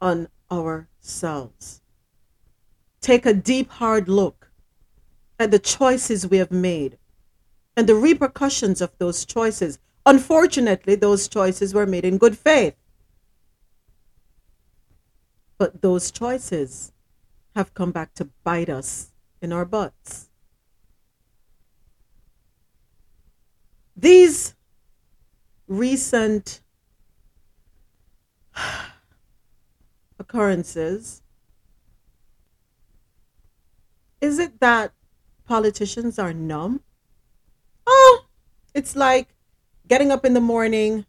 on 0.00 0.28
ourselves. 0.50 1.80
Take 3.00 3.24
a 3.24 3.32
deep, 3.32 3.70
hard 3.70 4.08
look 4.08 4.50
at 5.38 5.52
the 5.52 5.60
choices 5.60 6.26
we 6.26 6.38
have 6.38 6.50
made 6.50 6.97
and 7.78 7.88
the 7.88 7.94
repercussions 7.94 8.80
of 8.80 8.90
those 8.98 9.24
choices. 9.24 9.78
Unfortunately, 10.04 10.96
those 10.96 11.28
choices 11.28 11.72
were 11.72 11.86
made 11.86 12.04
in 12.04 12.18
good 12.18 12.36
faith. 12.36 12.74
But 15.58 15.80
those 15.80 16.10
choices 16.10 16.90
have 17.54 17.74
come 17.74 17.92
back 17.92 18.14
to 18.14 18.30
bite 18.42 18.68
us 18.68 19.12
in 19.40 19.52
our 19.52 19.64
butts. 19.64 20.28
These 23.96 24.56
recent 25.68 26.60
occurrences 30.18 31.22
is 34.20 34.40
it 34.40 34.58
that 34.58 34.92
politicians 35.44 36.18
are 36.18 36.32
numb? 36.32 36.80
Oh, 37.90 38.26
it's 38.74 38.94
like 38.94 39.28
getting 39.86 40.10
up 40.12 40.26
in 40.26 40.34
the 40.34 40.42
morning, 40.42 41.06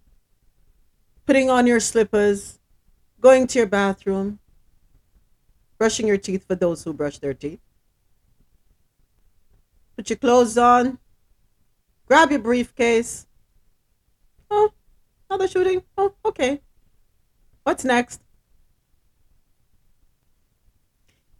putting 1.25 1.49
on 1.49 1.67
your 1.67 1.81
slippers, 1.81 2.57
going 3.19 3.47
to 3.47 3.59
your 3.59 3.67
bathroom, 3.67 4.39
brushing 5.77 6.07
your 6.07 6.17
teeth 6.17 6.45
for 6.47 6.55
those 6.55 6.85
who 6.85 6.93
brush 6.93 7.17
their 7.17 7.33
teeth. 7.33 7.59
Put 9.97 10.09
your 10.09 10.17
clothes 10.17 10.57
on, 10.57 10.99
grab 12.05 12.31
your 12.31 12.39
briefcase. 12.39 13.27
Oh, 14.49 14.71
another 15.29 15.49
shooting. 15.49 15.83
Oh, 15.97 16.13
okay. 16.23 16.61
What's 17.63 17.83
next? 17.83 18.21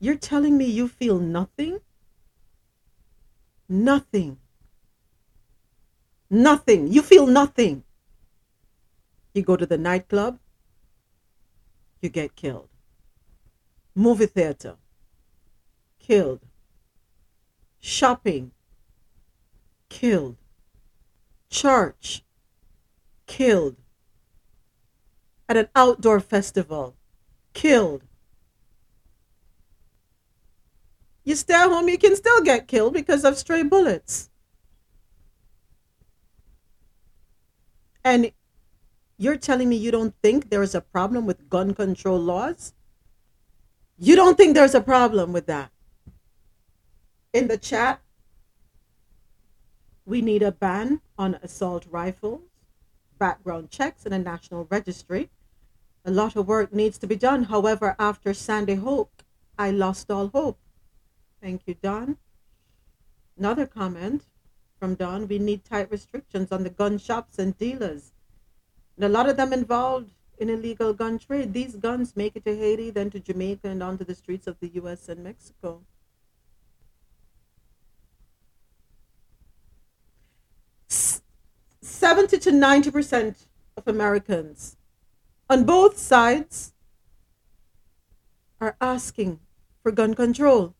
You're 0.02 0.16
telling 0.16 0.58
me 0.58 0.66
you 0.66 0.90
feel 0.90 1.18
nothing? 1.18 1.80
Nothing. 3.70 4.38
Nothing. 6.30 6.92
You 6.92 7.02
feel 7.02 7.26
nothing. 7.26 7.84
You 9.34 9.44
go 9.44 9.56
to 9.56 9.66
the 9.66 9.78
nightclub, 9.78 10.40
you 12.02 12.10
get 12.10 12.36
killed. 12.36 12.70
Movie 13.96 14.26
theater, 14.26 14.76
killed. 16.00 16.42
Shopping, 17.80 18.52
killed. 19.88 20.38
Church, 21.50 22.24
killed. 23.28 23.78
At 25.48 25.58
an 25.58 25.70
outdoor 25.76 26.20
festival, 26.20 26.96
killed. 27.54 28.04
You 31.24 31.36
stay 31.36 31.54
at 31.54 31.70
home, 31.70 31.90
you 31.90 31.98
can 31.98 32.16
still 32.16 32.42
get 32.42 32.68
killed 32.68 32.94
because 32.94 33.24
of 33.24 33.38
stray 33.38 33.64
bullets. 33.64 34.29
And 38.04 38.32
you're 39.18 39.38
telling 39.38 39.70
me 39.70 39.76
you 39.76 39.92
don't 39.92 40.16
think 40.24 40.50
there 40.50 40.64
is 40.64 40.74
a 40.74 40.82
problem 40.82 41.26
with 41.26 41.50
gun 41.50 41.74
control 41.74 42.20
laws? 42.20 42.74
You 43.98 44.16
don't 44.16 44.38
think 44.38 44.56
there's 44.56 44.76
a 44.76 44.82
problem 44.82 45.34
with 45.34 45.46
that? 45.48 45.72
In 47.34 47.48
the 47.48 47.58
chat, 47.58 48.02
we 50.06 50.22
need 50.22 50.42
a 50.42 50.52
ban 50.52 51.02
on 51.18 51.36
assault 51.44 51.86
rifles, 51.92 52.42
background 53.20 53.70
checks, 53.70 54.06
and 54.06 54.14
a 54.14 54.20
national 54.20 54.68
registry. 54.72 55.30
A 56.06 56.12
lot 56.12 56.36
of 56.36 56.48
work 56.48 56.74
needs 56.74 56.98
to 57.00 57.08
be 57.08 57.18
done. 57.18 57.44
However, 57.44 57.96
after 58.00 58.34
Sandy 58.34 58.76
Hook, 58.76 59.12
I 59.58 59.70
lost 59.70 60.10
all 60.10 60.30
hope. 60.30 60.58
Thank 61.42 61.64
you, 61.68 61.76
Don. 61.76 62.18
Another 63.38 63.68
comment 63.68 64.24
from 64.80 64.96
Don 64.96 65.28
we 65.28 65.38
need 65.40 65.66
tight 65.66 65.92
restrictions 65.92 66.52
on 66.52 66.64
the 66.64 66.70
gun 66.70 66.98
shops 66.98 67.38
and 67.38 67.58
dealers. 67.58 68.12
And 68.96 69.06
a 69.06 69.10
lot 69.10 69.30
of 69.30 69.38
them 69.38 69.54
involved 69.54 70.12
in 70.38 70.50
illegal 70.50 70.94
gun 70.94 71.20
trade. 71.20 71.54
These 71.54 71.76
guns 71.76 72.16
make 72.16 72.36
it 72.36 72.46
to 72.46 72.56
Haiti, 72.56 72.90
then 72.90 73.10
to 73.12 73.20
Jamaica, 73.20 73.68
and 73.68 73.84
onto 73.84 74.06
the 74.06 74.16
streets 74.16 74.48
of 74.48 74.60
the 74.60 74.70
US 74.70 75.10
and 75.10 75.24
Mexico. 75.24 75.82
S- 80.90 81.22
70 81.82 82.40
to 82.40 82.52
90% 82.52 83.48
of 83.78 83.88
Americans 83.88 84.78
on 85.50 85.66
both 85.66 85.98
sides 85.98 86.74
are 88.62 88.76
asking 88.82 89.40
for 89.82 89.92
gun 89.92 90.14
control. 90.14 90.76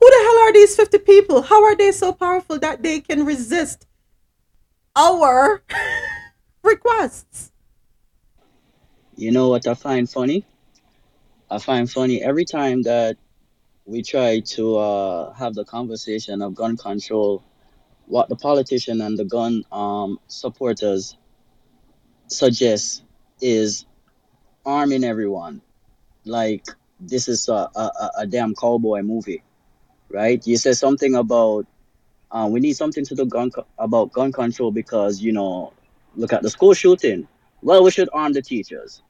Who 0.00 0.10
the 0.10 0.22
hell 0.24 0.38
are 0.40 0.52
these 0.52 0.76
50 0.76 0.98
people? 0.98 1.42
How 1.42 1.64
are 1.64 1.76
they 1.76 1.92
so 1.92 2.12
powerful 2.12 2.58
that 2.60 2.82
they 2.82 3.00
can 3.00 3.24
resist 3.24 3.86
our 4.96 5.62
requests? 6.62 7.52
You 9.16 9.32
know 9.32 9.48
what 9.48 9.66
I 9.66 9.74
find 9.74 10.08
funny? 10.08 10.46
I 11.50 11.58
find 11.58 11.90
funny 11.90 12.22
every 12.22 12.44
time 12.44 12.82
that 12.82 13.16
we 13.86 14.02
try 14.02 14.40
to 14.40 14.76
uh, 14.76 15.32
have 15.34 15.54
the 15.54 15.64
conversation 15.64 16.42
of 16.42 16.54
gun 16.54 16.76
control, 16.76 17.42
what 18.06 18.28
the 18.28 18.36
politician 18.36 19.00
and 19.00 19.18
the 19.18 19.24
gun 19.24 19.64
um, 19.72 20.18
supporters 20.28 21.16
suggest 22.28 23.02
is 23.40 23.86
arming 24.66 25.04
everyone. 25.04 25.62
Like 26.24 26.64
this 27.00 27.28
is 27.28 27.48
a, 27.48 27.52
a, 27.74 27.80
a- 28.00 28.12
a 28.20 28.26
damn 28.26 28.54
cowboy 28.54 29.02
movie, 29.02 29.42
right? 30.10 30.44
You 30.46 30.56
said 30.56 30.76
something 30.76 31.14
about 31.14 31.66
uh, 32.30 32.48
we 32.50 32.60
need 32.60 32.74
something 32.74 33.04
to 33.04 33.14
do 33.14 33.26
gun 33.26 33.50
co- 33.50 33.66
about 33.78 34.12
gun 34.12 34.32
control 34.32 34.70
because 34.72 35.22
you 35.22 35.32
know, 35.32 35.72
look 36.16 36.32
at 36.32 36.42
the 36.42 36.50
school 36.50 36.74
shooting. 36.74 37.28
Well, 37.62 37.84
we 37.84 37.90
should 37.90 38.08
arm 38.12 38.32
the 38.32 38.42
teachers. 38.42 39.02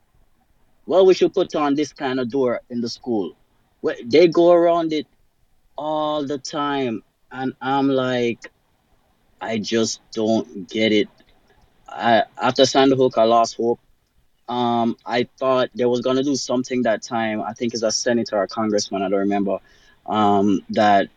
Well, 0.86 1.06
we 1.06 1.14
should 1.14 1.34
put 1.34 1.54
on 1.54 1.74
this 1.74 1.92
kind 1.92 2.18
of 2.20 2.30
door 2.30 2.60
in 2.70 2.80
the 2.80 2.88
school. 2.88 3.36
Well, 3.82 3.96
They 4.04 4.28
go 4.28 4.52
around 4.52 4.92
it 4.92 5.06
all 5.76 6.26
the 6.26 6.38
time, 6.38 7.02
and 7.30 7.54
I'm 7.60 7.88
like, 7.88 8.50
I 9.40 9.58
just 9.58 10.00
don't 10.12 10.68
get 10.68 10.92
it. 10.92 11.08
I 11.88 12.24
after 12.40 12.64
Sandy 12.66 12.96
Hook, 12.96 13.18
I 13.18 13.24
lost 13.24 13.56
hope. 13.56 13.80
Um, 14.48 14.96
I 15.06 15.28
thought 15.38 15.70
they 15.74 15.84
was 15.86 16.00
gonna 16.00 16.22
do 16.22 16.34
something 16.36 16.82
that 16.82 17.02
time. 17.02 17.42
I 17.42 17.52
think 17.54 17.74
it's 17.74 17.82
a 17.82 17.90
senator 17.90 18.36
or 18.38 18.46
congressman, 18.46 19.02
I 19.02 19.08
don't 19.08 19.20
remember, 19.20 19.58
um, 20.08 20.62
that 20.70 21.08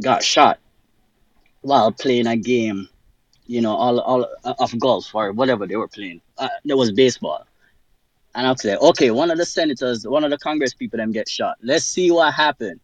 got 0.00 0.22
shot 0.22 0.58
while 1.60 1.92
playing 1.92 2.26
a 2.26 2.36
game. 2.36 2.88
You 3.46 3.60
know, 3.60 3.74
all 3.74 3.98
all 4.00 4.26
of 4.44 4.78
golf 4.78 5.14
or 5.14 5.32
whatever 5.32 5.66
they 5.66 5.76
were 5.76 5.88
playing. 5.88 6.22
Uh, 6.38 6.48
there 6.64 6.76
was 6.76 6.92
baseball, 6.92 7.44
and 8.34 8.46
I 8.46 8.50
was 8.50 8.64
like, 8.64 8.80
okay, 8.80 9.10
one 9.10 9.30
of 9.30 9.36
the 9.36 9.44
senators, 9.44 10.06
one 10.06 10.24
of 10.24 10.30
the 10.30 10.38
Congress 10.38 10.72
people, 10.72 10.96
them 10.98 11.12
get 11.12 11.28
shot. 11.28 11.58
Let's 11.62 11.84
see 11.84 12.10
what 12.10 12.32
happened, 12.32 12.80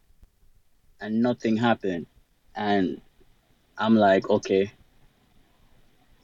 and 0.99 1.23
nothing 1.23 1.57
happened, 1.57 2.05
and 2.55 3.01
I'm 3.77 3.95
like, 3.95 4.29
okay, 4.29 4.71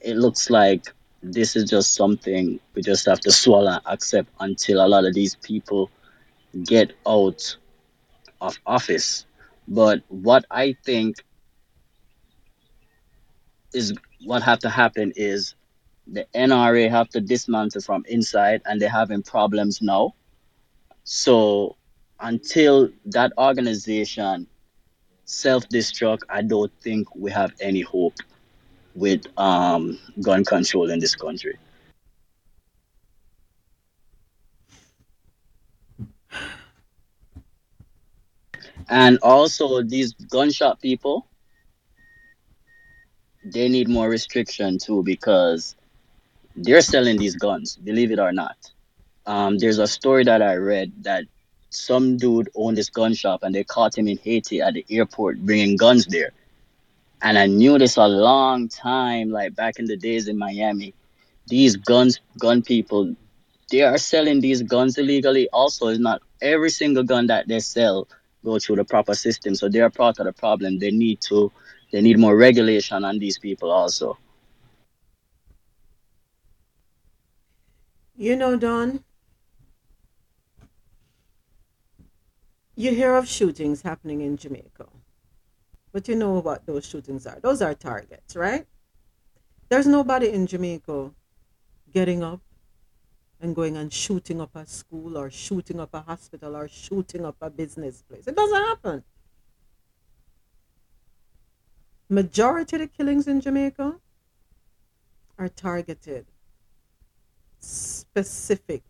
it 0.01 0.17
looks 0.17 0.49
like 0.49 0.93
this 1.23 1.55
is 1.55 1.67
just 1.67 1.95
something 1.95 2.59
we 2.75 2.81
just 2.81 3.05
have 3.07 3.19
to 3.21 3.31
swallow 3.31 3.79
accept 3.85 4.29
until 4.39 4.85
a 4.85 4.87
lot 4.87 5.05
of 5.05 5.13
these 5.13 5.35
people 5.35 5.89
get 6.63 6.93
out 7.07 7.57
of 8.41 8.57
office. 8.65 9.25
But 9.67 10.03
what 10.09 10.45
I 10.51 10.75
think 10.83 11.17
is 13.73 13.93
what 14.23 14.43
have 14.43 14.59
to 14.59 14.69
happen 14.69 15.13
is 15.15 15.55
the 16.07 16.25
NRA 16.35 16.89
have 16.89 17.09
to 17.09 17.21
dismantle 17.21 17.81
from 17.81 18.05
inside 18.07 18.61
and 18.65 18.81
they're 18.81 18.89
having 18.89 19.23
problems 19.23 19.81
now. 19.81 20.13
So 21.03 21.75
until 22.19 22.89
that 23.07 23.33
organization 23.37 24.47
self-destruct, 25.25 26.19
I 26.29 26.41
don't 26.43 26.71
think 26.81 27.13
we 27.15 27.31
have 27.31 27.53
any 27.59 27.81
hope 27.81 28.15
with 28.93 29.25
um, 29.37 29.99
gun 30.21 30.45
control 30.45 30.89
in 30.89 30.99
this 30.99 31.15
country. 31.15 31.57
And 38.89 39.17
also, 39.23 39.81
these 39.81 40.13
gunshot 40.13 40.81
people, 40.81 41.25
they 43.43 43.67
need 43.69 43.87
more 43.89 44.09
restriction 44.09 44.77
too 44.77 45.03
because 45.03 45.75
they're 46.55 46.81
selling 46.81 47.17
these 47.17 47.35
guns, 47.35 47.75
believe 47.75 48.11
it 48.11 48.19
or 48.19 48.31
not. 48.31 48.57
Um, 49.25 49.57
there's 49.57 49.79
a 49.79 49.87
story 49.87 50.23
that 50.25 50.41
I 50.41 50.55
read 50.55 51.03
that 51.03 51.25
some 51.69 52.17
dude 52.17 52.49
owned 52.55 52.77
this 52.77 52.89
gun 52.89 53.13
shop 53.13 53.43
and 53.43 53.53
they 53.53 53.63
caught 53.63 53.97
him 53.97 54.07
in 54.07 54.17
Haiti 54.17 54.61
at 54.61 54.75
the 54.75 54.85
airport 54.89 55.39
bringing 55.39 55.77
guns 55.77 56.05
there. 56.05 56.31
And 57.21 57.37
I 57.37 57.47
knew 57.47 57.77
this 57.77 57.97
a 57.97 58.07
long 58.07 58.69
time, 58.69 59.31
like 59.31 59.55
back 59.55 59.79
in 59.79 59.85
the 59.85 59.97
days 59.97 60.27
in 60.27 60.37
Miami. 60.37 60.93
These 61.47 61.75
guns, 61.77 62.19
gun 62.39 62.61
people, 62.61 63.15
they 63.71 63.81
are 63.81 63.97
selling 63.97 64.41
these 64.41 64.61
guns 64.61 64.97
illegally. 64.97 65.49
Also, 65.49 65.87
it's 65.87 65.99
not 65.99 66.21
every 66.41 66.69
single 66.69 67.03
gun 67.03 67.27
that 67.27 67.47
they 67.47 67.59
sell 67.59 68.07
go 68.45 68.59
through 68.59 68.77
the 68.77 68.85
proper 68.85 69.13
system. 69.13 69.55
So 69.55 69.67
they 69.67 69.81
are 69.81 69.89
part 69.89 70.19
of 70.19 70.25
the 70.25 70.33
problem. 70.33 70.79
They 70.79 70.91
need 70.91 71.19
to, 71.29 71.51
they 71.91 72.01
need 72.01 72.17
more 72.19 72.37
regulation 72.37 73.03
on 73.03 73.19
these 73.19 73.37
people 73.37 73.71
also. 73.71 74.17
You 78.15 78.37
know, 78.37 78.55
Don, 78.55 79.03
you 82.75 82.91
hear 82.91 83.15
of 83.15 83.27
shootings 83.27 83.81
happening 83.81 84.21
in 84.21 84.37
Jamaica, 84.37 84.87
but 85.91 86.07
you 86.07 86.15
know 86.15 86.39
what 86.39 86.65
those 86.65 86.85
shootings 86.85 87.27
are. 87.27 87.39
Those 87.41 87.61
are 87.61 87.73
targets, 87.73 88.35
right? 88.35 88.65
There's 89.67 89.87
nobody 89.87 90.29
in 90.29 90.47
Jamaica 90.47 91.11
getting 91.91 92.23
up 92.23 92.41
and 93.45 93.55
going 93.55 93.77
and 93.77 93.93
shooting 93.93 94.41
up 94.41 94.55
a 94.55 94.65
school 94.65 95.17
or 95.17 95.29
shooting 95.29 95.79
up 95.79 95.93
a 95.93 96.01
hospital 96.01 96.55
or 96.57 96.67
shooting 96.67 97.23
up 97.23 97.35
a 97.41 97.49
business 97.49 98.01
place. 98.01 98.25
It 98.25 98.35
doesn't 98.35 98.63
happen. 98.71 99.03
Majority 102.09 102.75
of 102.75 102.79
the 102.81 102.87
killings 102.87 103.27
in 103.27 103.41
Jamaica 103.41 103.95
are 105.37 105.49
targeted, 105.49 106.25
specific, 107.59 108.83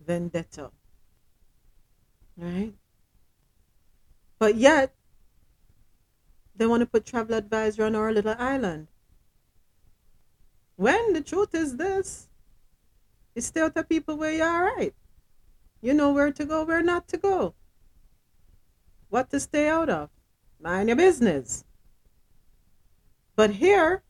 vendetta. 0.00 0.70
Right? 2.38 2.72
But 4.38 4.54
yet, 4.54 4.94
they 6.54 6.66
want 6.66 6.80
to 6.80 6.86
put 6.86 7.04
travel 7.04 7.34
advisory 7.34 7.84
on 7.84 7.94
our 7.94 8.10
little 8.10 8.36
island. 8.38 8.88
When 10.76 11.14
the 11.14 11.22
truth 11.22 11.54
is 11.54 11.76
this, 11.76 12.28
you 13.34 13.42
out 13.62 13.76
of 13.76 13.88
people 13.88 14.16
where 14.16 14.32
you're 14.32 14.48
all 14.48 14.62
right. 14.62 14.94
You 15.80 15.94
know 15.94 16.12
where 16.12 16.32
to 16.32 16.44
go, 16.44 16.64
where 16.64 16.82
not 16.82 17.08
to 17.08 17.16
go. 17.16 17.54
What 19.08 19.30
to 19.30 19.40
stay 19.40 19.68
out 19.68 19.88
of. 19.88 20.10
Mind 20.60 20.88
your 20.88 20.96
business. 20.96 21.64
But 23.34 23.50
here, 23.50 24.02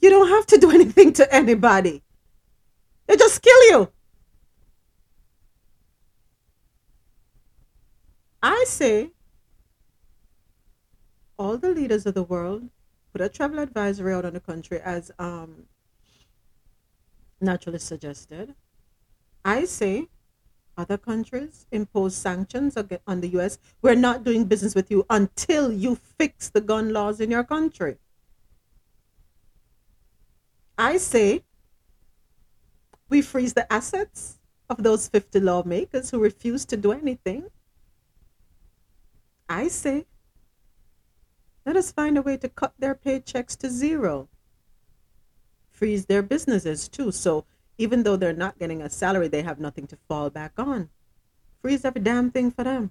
you 0.00 0.10
don't 0.10 0.28
have 0.28 0.46
to 0.46 0.58
do 0.58 0.70
anything 0.78 1.12
to 1.14 1.34
anybody. 1.34 2.02
They 3.06 3.16
just 3.16 3.42
kill 3.42 3.70
you. 3.70 3.92
I 8.42 8.64
say 8.66 9.10
all 11.38 11.58
the 11.58 11.70
leaders 11.70 12.06
of 12.06 12.14
the 12.14 12.22
world 12.22 12.68
put 13.12 13.20
a 13.20 13.28
travel 13.28 13.58
advisory 13.58 14.14
out 14.14 14.24
on 14.24 14.34
the 14.34 14.40
country 14.40 14.80
as 14.80 15.10
um, 15.18 15.64
naturally 17.40 17.78
suggested. 17.78 18.54
I 19.44 19.64
say 19.64 20.08
other 20.76 20.96
countries 20.96 21.66
impose 21.70 22.14
sanctions 22.14 22.76
on 23.06 23.20
the 23.20 23.28
US. 23.38 23.58
We're 23.82 23.94
not 23.94 24.24
doing 24.24 24.44
business 24.44 24.74
with 24.74 24.90
you 24.90 25.04
until 25.10 25.72
you 25.72 25.96
fix 25.96 26.48
the 26.48 26.60
gun 26.60 26.92
laws 26.92 27.20
in 27.20 27.30
your 27.30 27.44
country. 27.44 27.98
I 30.78 30.96
say 30.96 31.44
we 33.10 33.20
freeze 33.20 33.52
the 33.52 33.70
assets 33.70 34.38
of 34.70 34.82
those 34.82 35.08
50 35.08 35.40
lawmakers 35.40 36.10
who 36.10 36.18
refuse 36.20 36.64
to 36.66 36.76
do 36.76 36.92
anything. 36.92 37.50
I 39.48 39.68
say 39.68 40.06
let 41.70 41.76
us 41.76 41.92
find 41.92 42.18
a 42.18 42.22
way 42.22 42.36
to 42.36 42.48
cut 42.48 42.74
their 42.80 42.96
paychecks 42.96 43.56
to 43.56 43.70
zero. 43.70 44.28
Freeze 45.70 46.06
their 46.06 46.20
businesses 46.20 46.88
too. 46.88 47.12
So 47.12 47.44
even 47.78 48.02
though 48.02 48.16
they're 48.16 48.32
not 48.32 48.58
getting 48.58 48.82
a 48.82 48.90
salary, 48.90 49.28
they 49.28 49.42
have 49.42 49.60
nothing 49.60 49.86
to 49.86 49.98
fall 50.08 50.30
back 50.30 50.54
on. 50.58 50.88
Freeze 51.62 51.84
every 51.84 52.00
damn 52.00 52.32
thing 52.32 52.50
for 52.50 52.64
them. 52.64 52.90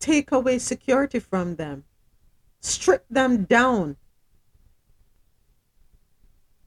Take 0.00 0.32
away 0.32 0.58
security 0.58 1.18
from 1.18 1.56
them. 1.56 1.84
Strip 2.60 3.06
them 3.08 3.46
down. 3.46 3.96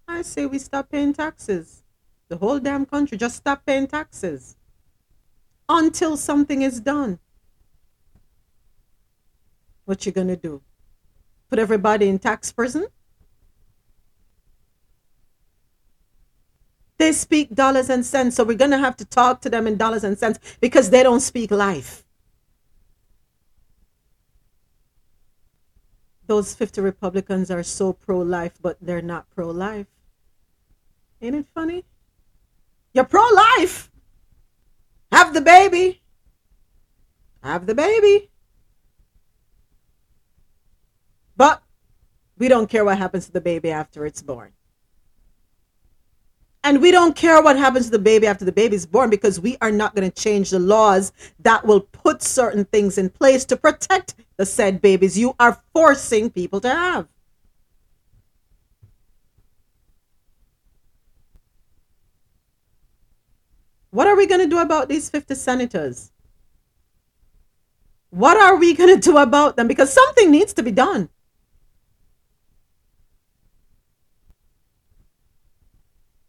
I 0.07 0.23
say 0.23 0.47
we 0.47 0.57
stop 0.57 0.89
paying 0.89 1.13
taxes. 1.13 1.84
The 2.30 2.38
whole 2.38 2.57
damn 2.57 2.88
country 2.88 3.19
just 3.19 3.36
stop 3.36 3.63
paying 3.63 3.86
taxes 3.86 4.55
until 5.69 6.17
something 6.17 6.63
is 6.63 6.80
done. 6.80 7.19
What 9.86 10.05
you 10.05 10.11
gonna 10.11 10.36
do? 10.36 10.61
Put 11.49 11.59
everybody 11.59 12.09
in 12.09 12.19
tax 12.19 12.51
prison? 12.51 12.88
They 16.97 17.11
speak 17.11 17.53
dollars 17.53 17.89
and 17.89 18.05
cents, 18.05 18.36
so 18.36 18.43
we're 18.43 18.57
gonna 18.57 18.79
have 18.79 18.97
to 18.97 19.05
talk 19.05 19.41
to 19.41 19.49
them 19.49 19.67
in 19.67 19.77
dollars 19.77 20.03
and 20.03 20.17
cents 20.17 20.39
because 20.59 20.89
they 20.89 21.03
don't 21.03 21.19
speak 21.19 21.51
life. 21.51 22.03
Those 26.27 26.55
50 26.55 26.81
Republicans 26.81 27.51
are 27.51 27.61
so 27.61 27.93
pro 27.93 28.19
life, 28.19 28.53
but 28.61 28.77
they're 28.81 29.01
not 29.01 29.29
pro 29.29 29.51
life. 29.51 29.88
Ain't 31.21 31.36
it 31.36 31.45
funny? 31.53 31.86
You're 32.93 33.05
pro 33.05 33.23
life. 33.29 33.91
Have 35.11 35.33
the 35.33 35.41
baby. 35.41 36.01
Have 37.43 37.67
the 37.67 37.75
baby. 37.75 38.31
But 41.38 41.61
we 42.38 42.47
don't 42.47 42.69
care 42.69 42.86
what 42.86 42.97
happens 42.97 43.25
to 43.27 43.31
the 43.31 43.41
baby 43.41 43.71
after 43.71 44.05
it's 44.05 44.21
born. 44.21 44.51
And 46.63 46.81
we 46.81 46.89
don't 46.89 47.15
care 47.15 47.43
what 47.43 47.57
happens 47.57 47.86
to 47.86 47.91
the 47.91 47.99
baby 47.99 48.25
after 48.25 48.43
the 48.43 48.51
baby's 48.51 48.88
born 48.88 49.11
because 49.11 49.39
we 49.39 49.55
are 49.61 49.71
not 49.71 49.93
going 49.93 50.09
to 50.09 50.23
change 50.23 50.49
the 50.49 50.57
laws 50.57 51.13
that 51.39 51.63
will 51.63 51.81
put 51.81 52.23
certain 52.23 52.65
things 52.65 52.97
in 52.97 53.09
place 53.09 53.45
to 53.45 53.55
protect 53.55 54.15
the 54.38 54.47
said 54.47 54.81
babies 54.81 55.17
you 55.17 55.36
are 55.39 55.61
forcing 55.73 56.31
people 56.31 56.59
to 56.61 56.69
have. 56.69 57.07
What 63.91 64.07
are 64.07 64.17
we 64.17 64.25
going 64.25 64.41
to 64.41 64.47
do 64.47 64.57
about 64.57 64.89
these 64.89 65.09
50 65.09 65.36
senators? 65.36 66.11
What 68.09 68.38
are 68.38 68.55
we 68.55 68.73
going 68.73 68.93
to 68.93 68.99
do 68.99 69.17
about 69.17 69.55
them? 69.55 69.67
Because 69.67 69.93
something 69.93 70.31
needs 70.31 70.53
to 70.53 70.63
be 70.63 70.71
done. 70.71 71.09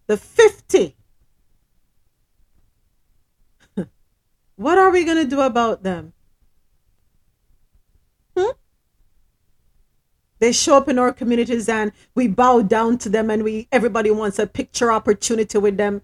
The 0.07 0.17
50. 0.17 0.95
what 4.57 4.79
are 4.79 4.91
we 4.91 5.05
going 5.05 5.17
to 5.17 5.29
do 5.29 5.41
about 5.41 5.83
them? 5.83 6.13
Hmm? 8.37 8.51
They 10.39 10.53
show 10.53 10.77
up 10.77 10.89
in 10.89 10.99
our 10.99 11.13
communities 11.13 11.69
and 11.69 11.93
we 12.15 12.29
bow 12.29 12.63
down 12.63 12.99
to 12.99 13.09
them 13.09 13.31
and 13.31 13.43
we 13.43 13.67
everybody 13.73 14.11
wants 14.11 14.39
a 14.39 14.47
picture 14.47 14.93
opportunity 14.93 15.59
with 15.59 15.77
them. 15.77 16.03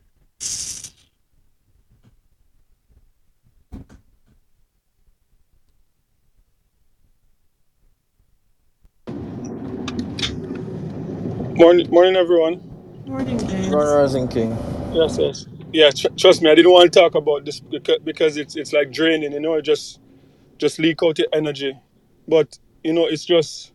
Morning, 11.54 11.88
morning, 11.90 12.16
everyone. 12.16 12.71
Morning, 13.06 13.38
James. 13.38 13.68
Run 13.68 13.86
Rising 13.86 14.28
King. 14.28 14.56
Yes, 14.92 15.18
yes. 15.18 15.46
Yeah, 15.72 15.90
tr- 15.90 16.08
trust 16.16 16.42
me, 16.42 16.50
I 16.50 16.54
didn't 16.54 16.70
want 16.70 16.92
to 16.92 17.00
talk 17.00 17.14
about 17.14 17.44
this 17.44 17.60
because, 17.60 17.98
because 18.04 18.36
it's 18.36 18.56
it's 18.56 18.72
like 18.72 18.92
draining. 18.92 19.32
You 19.32 19.40
know, 19.40 19.54
it 19.54 19.62
just 19.62 20.00
just 20.58 20.78
leak 20.78 21.02
out 21.02 21.18
your 21.18 21.28
energy. 21.32 21.78
But 22.28 22.58
you 22.84 22.92
know, 22.92 23.06
it's 23.06 23.24
just 23.24 23.72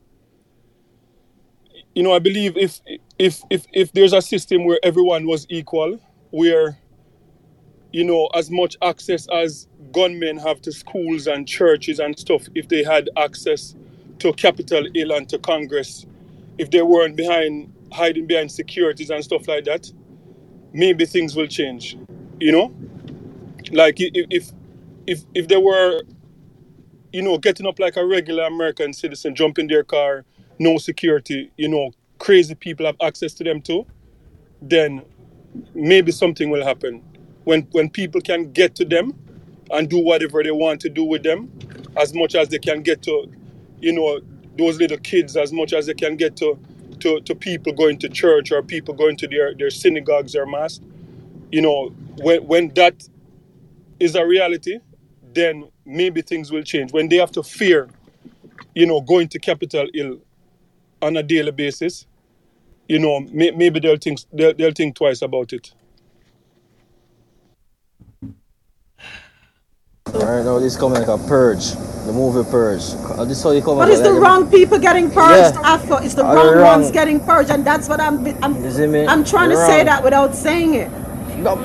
you 1.95 2.03
know, 2.03 2.13
I 2.13 2.19
believe 2.19 2.55
if 2.57 2.80
if 3.19 3.41
if 3.49 3.65
if 3.73 3.91
there's 3.93 4.13
a 4.13 4.21
system 4.21 4.65
where 4.65 4.80
everyone 4.84 5.28
was 5.28 5.45
equal, 5.49 5.99
where 6.32 6.78
you 7.91 8.03
know, 8.03 8.28
as 8.36 8.51
much 8.51 8.78
access 8.82 9.28
as 9.30 9.67
gunmen 9.91 10.38
have 10.38 10.61
to 10.61 10.71
schools 10.71 11.28
and 11.28 11.47
churches 11.47 11.99
and 11.99 12.17
stuff, 12.17 12.43
if 12.55 12.69
they 12.69 12.84
had 12.84 13.09
access 13.17 13.75
to 14.19 14.32
Capitol 14.34 14.88
Hill 14.93 15.11
and 15.11 15.28
to 15.30 15.39
Congress, 15.39 16.05
if 16.57 16.71
they 16.71 16.82
weren't 16.82 17.15
behind 17.15 17.73
hiding 17.97 18.27
behind 18.27 18.51
securities 18.51 19.09
and 19.09 19.23
stuff 19.23 19.47
like 19.47 19.65
that, 19.65 19.91
maybe 20.73 21.05
things 21.05 21.35
will 21.35 21.47
change. 21.47 21.97
You 22.39 22.51
know, 22.51 22.75
like 23.71 23.95
if 23.99 24.51
if 25.07 25.21
if 25.33 25.47
they 25.47 25.57
were, 25.57 26.01
you 27.11 27.21
know, 27.21 27.37
getting 27.37 27.67
up 27.67 27.79
like 27.79 27.97
a 27.97 28.05
regular 28.05 28.45
American 28.45 28.93
citizen, 28.93 29.35
jump 29.35 29.59
in 29.59 29.67
their 29.67 29.83
car, 29.83 30.25
no 30.59 30.77
security, 30.77 31.51
you 31.57 31.69
know, 31.69 31.91
crazy 32.19 32.55
people 32.55 32.85
have 32.85 32.97
access 33.01 33.33
to 33.35 33.43
them 33.43 33.61
too, 33.61 33.85
then 34.61 35.03
maybe 35.73 36.11
something 36.11 36.49
will 36.49 36.63
happen 36.65 37.03
when 37.45 37.61
when 37.71 37.89
people 37.89 38.21
can 38.21 38.51
get 38.51 38.75
to 38.75 38.85
them 38.85 39.13
and 39.71 39.89
do 39.89 39.99
whatever 39.99 40.43
they 40.43 40.51
want 40.51 40.81
to 40.81 40.89
do 40.89 41.03
with 41.03 41.23
them 41.23 41.49
as 41.97 42.13
much 42.13 42.35
as 42.35 42.49
they 42.49 42.59
can 42.59 42.81
get 42.81 43.01
to 43.01 43.31
you 43.79 43.93
know 43.93 44.19
those 44.57 44.77
little 44.79 44.97
kids 44.99 45.37
as 45.37 45.53
much 45.53 45.73
as 45.73 45.85
they 45.85 45.93
can 45.93 46.15
get 46.15 46.35
to 46.35 46.59
to, 46.97 47.21
to 47.21 47.35
people 47.35 47.73
going 47.73 47.97
to 47.99 48.09
church 48.09 48.51
or 48.51 48.61
people 48.63 48.93
going 48.93 49.17
to 49.17 49.27
their, 49.27 49.53
their 49.55 49.69
synagogues 49.69 50.35
or 50.35 50.45
mass 50.45 50.79
you 51.51 51.61
know 51.61 51.89
when 52.17 52.45
when 52.47 52.69
that 52.75 53.07
is 53.99 54.15
a 54.15 54.25
reality 54.25 54.79
then 55.33 55.69
maybe 55.85 56.21
things 56.21 56.51
will 56.51 56.63
change. 56.63 56.91
When 56.93 57.09
they 57.09 57.17
have 57.17 57.31
to 57.33 57.43
fear 57.43 57.89
you 58.75 58.85
know 58.85 59.01
going 59.01 59.27
to 59.29 59.39
capitol 59.39 59.87
hill 59.93 60.19
on 61.01 61.17
a 61.17 61.23
daily 61.23 61.51
basis 61.51 62.07
you 62.87 62.99
know 62.99 63.21
may, 63.31 63.51
maybe 63.51 63.79
they'll 63.79 63.97
think 63.97 64.19
they'll, 64.33 64.53
they'll 64.53 64.71
think 64.71 64.95
twice 64.95 65.21
about 65.21 65.53
it 65.53 65.73
Alright, 70.16 70.45
now 70.45 70.60
this 70.60 70.76
coming 70.78 70.99
like 70.99 71.08
a 71.08 71.18
purge. 71.28 71.72
The 72.05 72.14
movie 72.14 72.49
Purge. 72.49 72.82
Uh, 73.20 73.26
This 73.26 73.43
how 73.43 73.51
you 73.51 73.62
come 73.62 73.78
But 73.78 73.89
it's 73.89 73.99
the 74.01 74.12
like 74.12 74.22
wrong 74.22 74.49
people 74.49 74.80
getting 74.80 75.12
purged, 75.12 75.55
Yeah. 75.55 75.62
Afro. 75.74 75.97
It's 75.97 76.14
the 76.14 76.24
Are 76.24 76.36
wrong, 76.36 76.55
wrong? 76.55 76.80
ones 76.82 76.91
getting 76.91 77.20
purged, 77.20 77.49
and 77.49 77.66
that's 77.66 77.89
what 77.89 77.99
I'm. 77.99 78.26
I'm, 78.41 78.64
You 78.64 78.72
see 78.72 78.88
me? 78.88 79.05
I'm 79.05 79.26
trying 79.26 79.49
to 79.49 79.55
You're 79.55 79.66
say 79.68 79.78
wrong. 79.78 79.86
that 79.88 80.03
without 80.05 80.34
saying 80.34 80.76
it. 80.76 80.89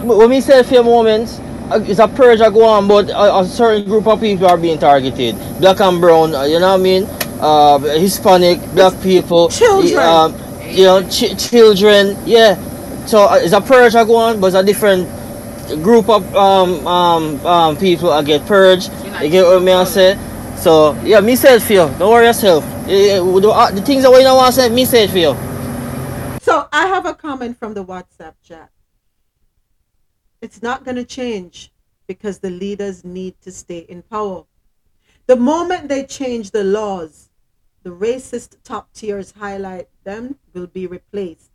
When 0.04 0.28
me 0.30 0.40
say 0.40 0.58
a 0.58 0.64
few 0.64 0.82
moments, 0.82 1.38
uh, 1.70 1.80
it's 1.86 2.00
a 2.00 2.08
purge 2.08 2.40
that 2.40 2.52
go 2.52 2.64
on, 2.64 2.88
but 2.88 3.08
a, 3.10 3.38
a 3.38 3.44
certain 3.46 3.84
group 3.84 4.06
of 4.08 4.20
people 4.20 4.46
are 4.48 4.58
being 4.58 4.78
targeted. 4.78 5.36
Black 5.60 5.80
and 5.80 6.00
brown, 6.00 6.34
uh, 6.34 6.42
you 6.42 6.58
know 6.58 6.72
what 6.72 6.80
I 6.80 6.82
mean? 6.82 7.04
Uh, 7.40 7.78
Hispanic, 7.78 8.58
black 8.74 9.00
people. 9.00 9.48
Children. 9.48 9.98
Um, 10.02 10.34
you 10.66 10.84
know, 10.84 11.08
ch- 11.08 11.38
children, 11.38 12.16
yeah. 12.26 12.56
So 13.06 13.28
uh, 13.28 13.36
it's 13.40 13.52
a 13.54 13.60
purge 13.60 13.92
that 13.92 14.08
go 14.08 14.16
on, 14.16 14.40
but 14.40 14.48
it's 14.48 14.56
a 14.56 14.62
different 14.64 15.08
group 15.82 16.08
of 16.08 16.34
um, 16.34 16.86
um, 16.86 17.46
um, 17.46 17.76
people 17.76 18.10
I 18.12 18.22
get 18.22 18.46
purged. 18.46 18.90
You 19.22 19.28
get 19.28 19.44
what 19.44 19.62
me 19.62 19.72
I 19.72 19.84
say? 19.84 20.18
So, 20.56 20.94
yeah, 21.02 21.20
me 21.20 21.36
say 21.36 21.56
it 21.56 21.62
for 21.62 21.72
you. 21.72 21.90
Don't 21.98 22.10
worry 22.10 22.26
yourself. 22.26 22.64
Eh, 22.86 23.16
eh, 23.16 23.18
The, 23.18 23.50
uh, 23.50 23.70
the 23.72 23.82
things 23.82 24.02
that 24.04 24.12
we 24.12 24.22
don't 24.22 24.36
want 24.36 24.54
to 24.54 24.60
say, 24.60 24.68
me 24.68 24.84
say 24.84 25.04
it 25.04 25.10
for 25.10 25.18
you. 25.18 25.34
So 26.40 26.68
I 26.72 26.86
have 26.86 27.06
a 27.06 27.14
comment 27.14 27.58
from 27.58 27.74
the 27.74 27.84
WhatsApp 27.84 28.34
chat. 28.42 28.70
It's 30.40 30.62
not 30.62 30.84
going 30.84 30.96
to 30.96 31.04
change 31.04 31.72
because 32.06 32.38
the 32.38 32.50
leaders 32.50 33.04
need 33.04 33.40
to 33.42 33.52
stay 33.52 33.80
in 33.88 34.02
power. 34.02 34.44
The 35.26 35.36
moment 35.36 35.88
they 35.88 36.04
change 36.04 36.50
the 36.50 36.64
laws, 36.64 37.30
the 37.82 37.90
racist 37.90 38.56
top 38.62 38.92
tiers 38.92 39.34
highlight 39.38 39.88
them 40.04 40.36
will 40.52 40.66
be 40.66 40.86
replaced. 40.86 41.51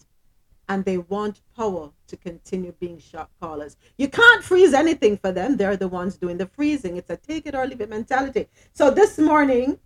And 0.70 0.84
they 0.84 0.98
want 0.98 1.42
power 1.56 1.92
to 2.08 2.18
continue 2.18 2.74
being 2.74 3.00
shot 3.00 3.30
callers. 3.40 3.78
You 3.98 4.10
can't 4.10 4.44
freeze 4.44 4.74
anything 4.74 5.18
for 5.18 5.32
them. 5.32 5.56
They're 5.56 5.78
the 5.78 5.88
ones 5.88 6.18
doing 6.18 6.38
the 6.38 6.48
freezing. 6.48 6.98
It's 6.98 7.10
a 7.10 7.16
take 7.16 7.46
it 7.46 7.56
or 7.56 7.66
leave 7.66 7.80
it 7.80 7.90
mentality. 7.90 8.48
So 8.74 8.92
this 8.92 9.18
morning, 9.18 9.80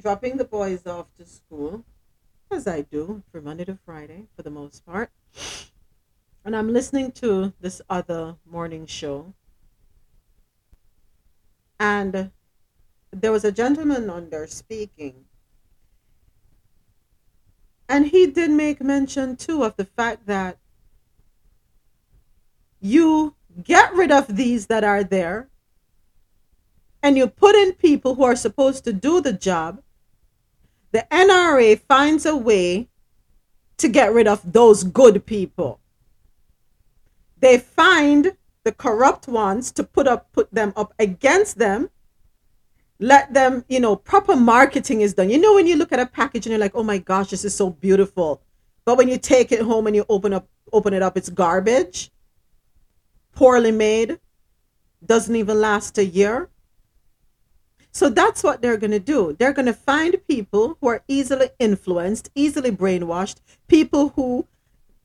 dropping 0.00 0.36
the 0.36 0.44
boys 0.44 0.86
off 0.86 1.06
to 1.18 1.24
school, 1.24 1.84
as 2.50 2.66
I 2.66 2.82
do 2.82 3.22
from 3.30 3.44
Monday 3.44 3.64
to 3.64 3.78
Friday 3.84 4.26
for 4.36 4.42
the 4.42 4.50
most 4.50 4.84
part. 4.84 5.10
And 6.44 6.56
I'm 6.56 6.72
listening 6.72 7.12
to 7.12 7.52
this 7.60 7.80
other 7.88 8.36
morning 8.44 8.86
show. 8.86 9.34
And 11.78 12.30
there 13.12 13.32
was 13.32 13.44
a 13.44 13.52
gentleman 13.52 14.10
on 14.10 14.30
there 14.30 14.46
speaking. 14.46 15.26
And 17.90 18.06
he 18.06 18.26
did 18.26 18.50
make 18.50 18.82
mention 18.82 19.36
too 19.36 19.62
of 19.64 19.76
the 19.76 19.84
fact 19.84 20.26
that 20.26 20.56
you 22.80 23.34
get 23.62 23.92
rid 23.94 24.10
of 24.10 24.36
these 24.36 24.68
that 24.68 24.84
are 24.84 25.04
there 25.04 25.50
and 27.02 27.18
you 27.18 27.26
put 27.26 27.54
in 27.54 27.72
people 27.74 28.14
who 28.14 28.22
are 28.22 28.36
supposed 28.36 28.84
to 28.84 28.92
do 28.92 29.20
the 29.20 29.34
job 29.34 29.82
the 30.92 31.06
NRA 31.10 31.80
finds 31.80 32.26
a 32.26 32.36
way 32.36 32.88
to 33.78 33.88
get 33.88 34.12
rid 34.12 34.26
of 34.26 34.52
those 34.52 34.82
good 34.82 35.24
people. 35.24 35.80
They 37.38 37.58
find 37.58 38.36
the 38.64 38.72
corrupt 38.72 39.28
ones 39.28 39.72
to 39.72 39.84
put 39.84 40.06
up 40.06 40.32
put 40.32 40.52
them 40.52 40.72
up 40.76 40.92
against 40.98 41.58
them. 41.58 41.90
Let 43.00 43.32
them, 43.32 43.64
you 43.68 43.80
know, 43.80 43.96
proper 43.96 44.36
marketing 44.36 45.00
is 45.00 45.14
done. 45.14 45.30
You 45.30 45.38
know 45.38 45.54
when 45.54 45.66
you 45.66 45.76
look 45.76 45.90
at 45.90 45.98
a 45.98 46.06
package 46.06 46.44
and 46.46 46.50
you're 46.52 46.60
like, 46.60 46.74
"Oh 46.74 46.82
my 46.82 46.98
gosh, 46.98 47.30
this 47.30 47.44
is 47.46 47.54
so 47.54 47.70
beautiful." 47.70 48.42
But 48.84 48.98
when 48.98 49.08
you 49.08 49.18
take 49.18 49.52
it 49.52 49.62
home 49.62 49.86
and 49.86 49.96
you 49.96 50.04
open 50.08 50.34
up 50.34 50.46
open 50.72 50.92
it 50.94 51.02
up, 51.02 51.16
it's 51.16 51.30
garbage. 51.30 52.10
Poorly 53.34 53.72
made. 53.72 54.20
Doesn't 55.04 55.34
even 55.34 55.60
last 55.60 55.96
a 55.98 56.04
year. 56.04 56.50
So 57.92 58.08
that's 58.08 58.42
what 58.42 58.62
they're 58.62 58.76
going 58.76 58.92
to 58.92 59.00
do. 59.00 59.34
They're 59.38 59.52
going 59.52 59.66
to 59.66 59.74
find 59.74 60.16
people 60.28 60.76
who 60.80 60.88
are 60.88 61.02
easily 61.08 61.50
influenced, 61.58 62.30
easily 62.34 62.70
brainwashed, 62.70 63.40
people 63.66 64.10
who 64.10 64.46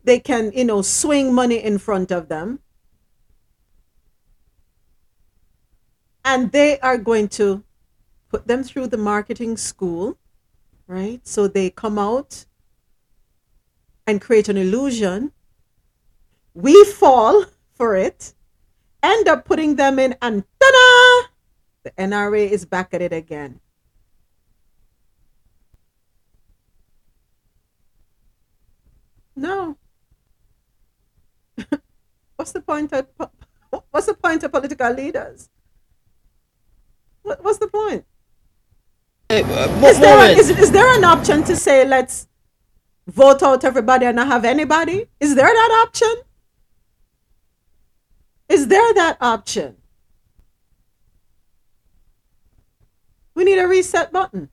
they 0.04 0.20
can, 0.20 0.52
you 0.52 0.66
know, 0.66 0.82
swing 0.82 1.34
money 1.34 1.64
in 1.64 1.80
front 1.80 2.12
of 2.12 2.28
them. 2.28 2.60
And 6.24 6.52
they 6.52 6.80
are 6.80 6.98
going 6.98 7.28
to 7.30 7.64
put 8.36 8.48
them 8.48 8.64
through 8.64 8.88
the 8.88 8.98
marketing 8.98 9.56
school, 9.56 10.18
right? 10.88 11.26
So 11.26 11.48
they 11.48 11.70
come 11.70 11.98
out 11.98 12.46
and 14.06 14.20
create 14.20 14.50
an 14.50 14.58
illusion. 14.58 15.32
We 16.54 16.84
fall 16.84 17.46
for 17.76 17.96
it, 17.96 18.34
end 19.02 19.30
up 19.30 19.46
putting 19.46 19.78
them 19.78 20.00
in, 20.00 20.18
and 20.22 20.44
ta-da! 20.60 21.30
The 21.84 21.92
NRA 21.92 22.50
is 22.50 22.66
back 22.66 22.94
at 22.94 23.02
it 23.02 23.14
again. 23.14 23.62
No. 29.34 29.78
what's 32.36 32.52
the 32.52 32.60
point 32.60 32.92
of 32.92 33.08
what's 33.92 34.08
the 34.08 34.14
point 34.14 34.44
of 34.44 34.52
political 34.52 34.92
leaders? 34.92 35.50
What, 37.22 37.42
what's 37.42 37.60
the 37.60 37.70
point? 37.70 38.06
Uh, 39.30 39.36
is 39.86 39.99
there, 39.99 40.39
is, 40.39 40.49
is 40.51 40.71
there 40.71 40.97
an 40.97 41.03
option 41.03 41.43
to 41.43 41.55
say 41.55 41.86
let's 41.88 42.28
vote 43.07 43.41
out 43.41 43.63
everybody 43.63 44.05
and 44.05 44.15
not 44.15 44.28
have 44.28 44.45
anybody? 44.45 45.07
Is 45.19 45.36
there 45.36 45.47
that 45.47 45.86
option? 45.86 46.13
Is 48.49 48.67
there 48.67 48.93
that 48.93 49.17
option? 49.21 49.78
We 53.34 53.43
need 53.43 53.57
a 53.57 53.67
reset 53.67 54.11
button. 54.11 54.49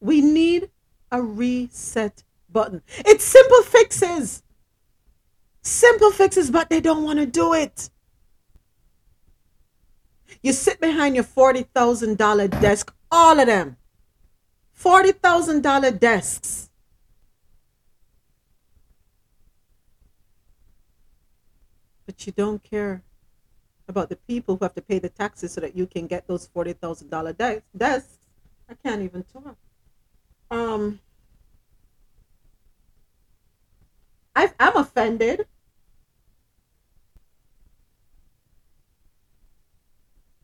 We 0.00 0.20
need 0.20 0.70
a 1.10 1.22
reset 1.22 2.24
button. 2.50 2.82
It's 2.98 3.24
simple 3.24 3.62
fixes. 3.62 4.42
Simple 5.62 6.10
fixes, 6.10 6.50
but 6.50 6.70
they 6.70 6.80
don't 6.80 7.04
want 7.04 7.20
to 7.20 7.26
do 7.26 7.52
it. 7.52 7.88
You 10.42 10.52
sit 10.52 10.80
behind 10.80 11.14
your 11.14 11.24
$40,000 11.24 12.60
desk, 12.60 12.92
all 13.10 13.38
of 13.38 13.46
them. 13.46 13.76
$40,000 14.78 16.00
desks. 16.00 16.68
But 22.06 22.26
you 22.26 22.32
don't 22.32 22.62
care 22.62 23.02
about 23.88 24.08
the 24.08 24.16
people 24.16 24.56
who 24.56 24.64
have 24.64 24.74
to 24.74 24.82
pay 24.82 24.98
the 24.98 25.08
taxes 25.08 25.52
so 25.52 25.60
that 25.60 25.76
you 25.76 25.86
can 25.86 26.06
get 26.06 26.26
those 26.26 26.46
forty 26.46 26.72
thousand 26.72 27.10
dollar 27.10 27.32
desks. 27.32 28.18
I 28.68 28.74
can't 28.74 29.02
even 29.02 29.22
talk. 29.24 29.56
Um, 30.50 31.00
I, 34.34 34.52
I'm 34.58 34.76
offended. 34.76 35.46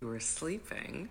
You 0.00 0.06
were 0.06 0.20
sleeping. 0.20 1.08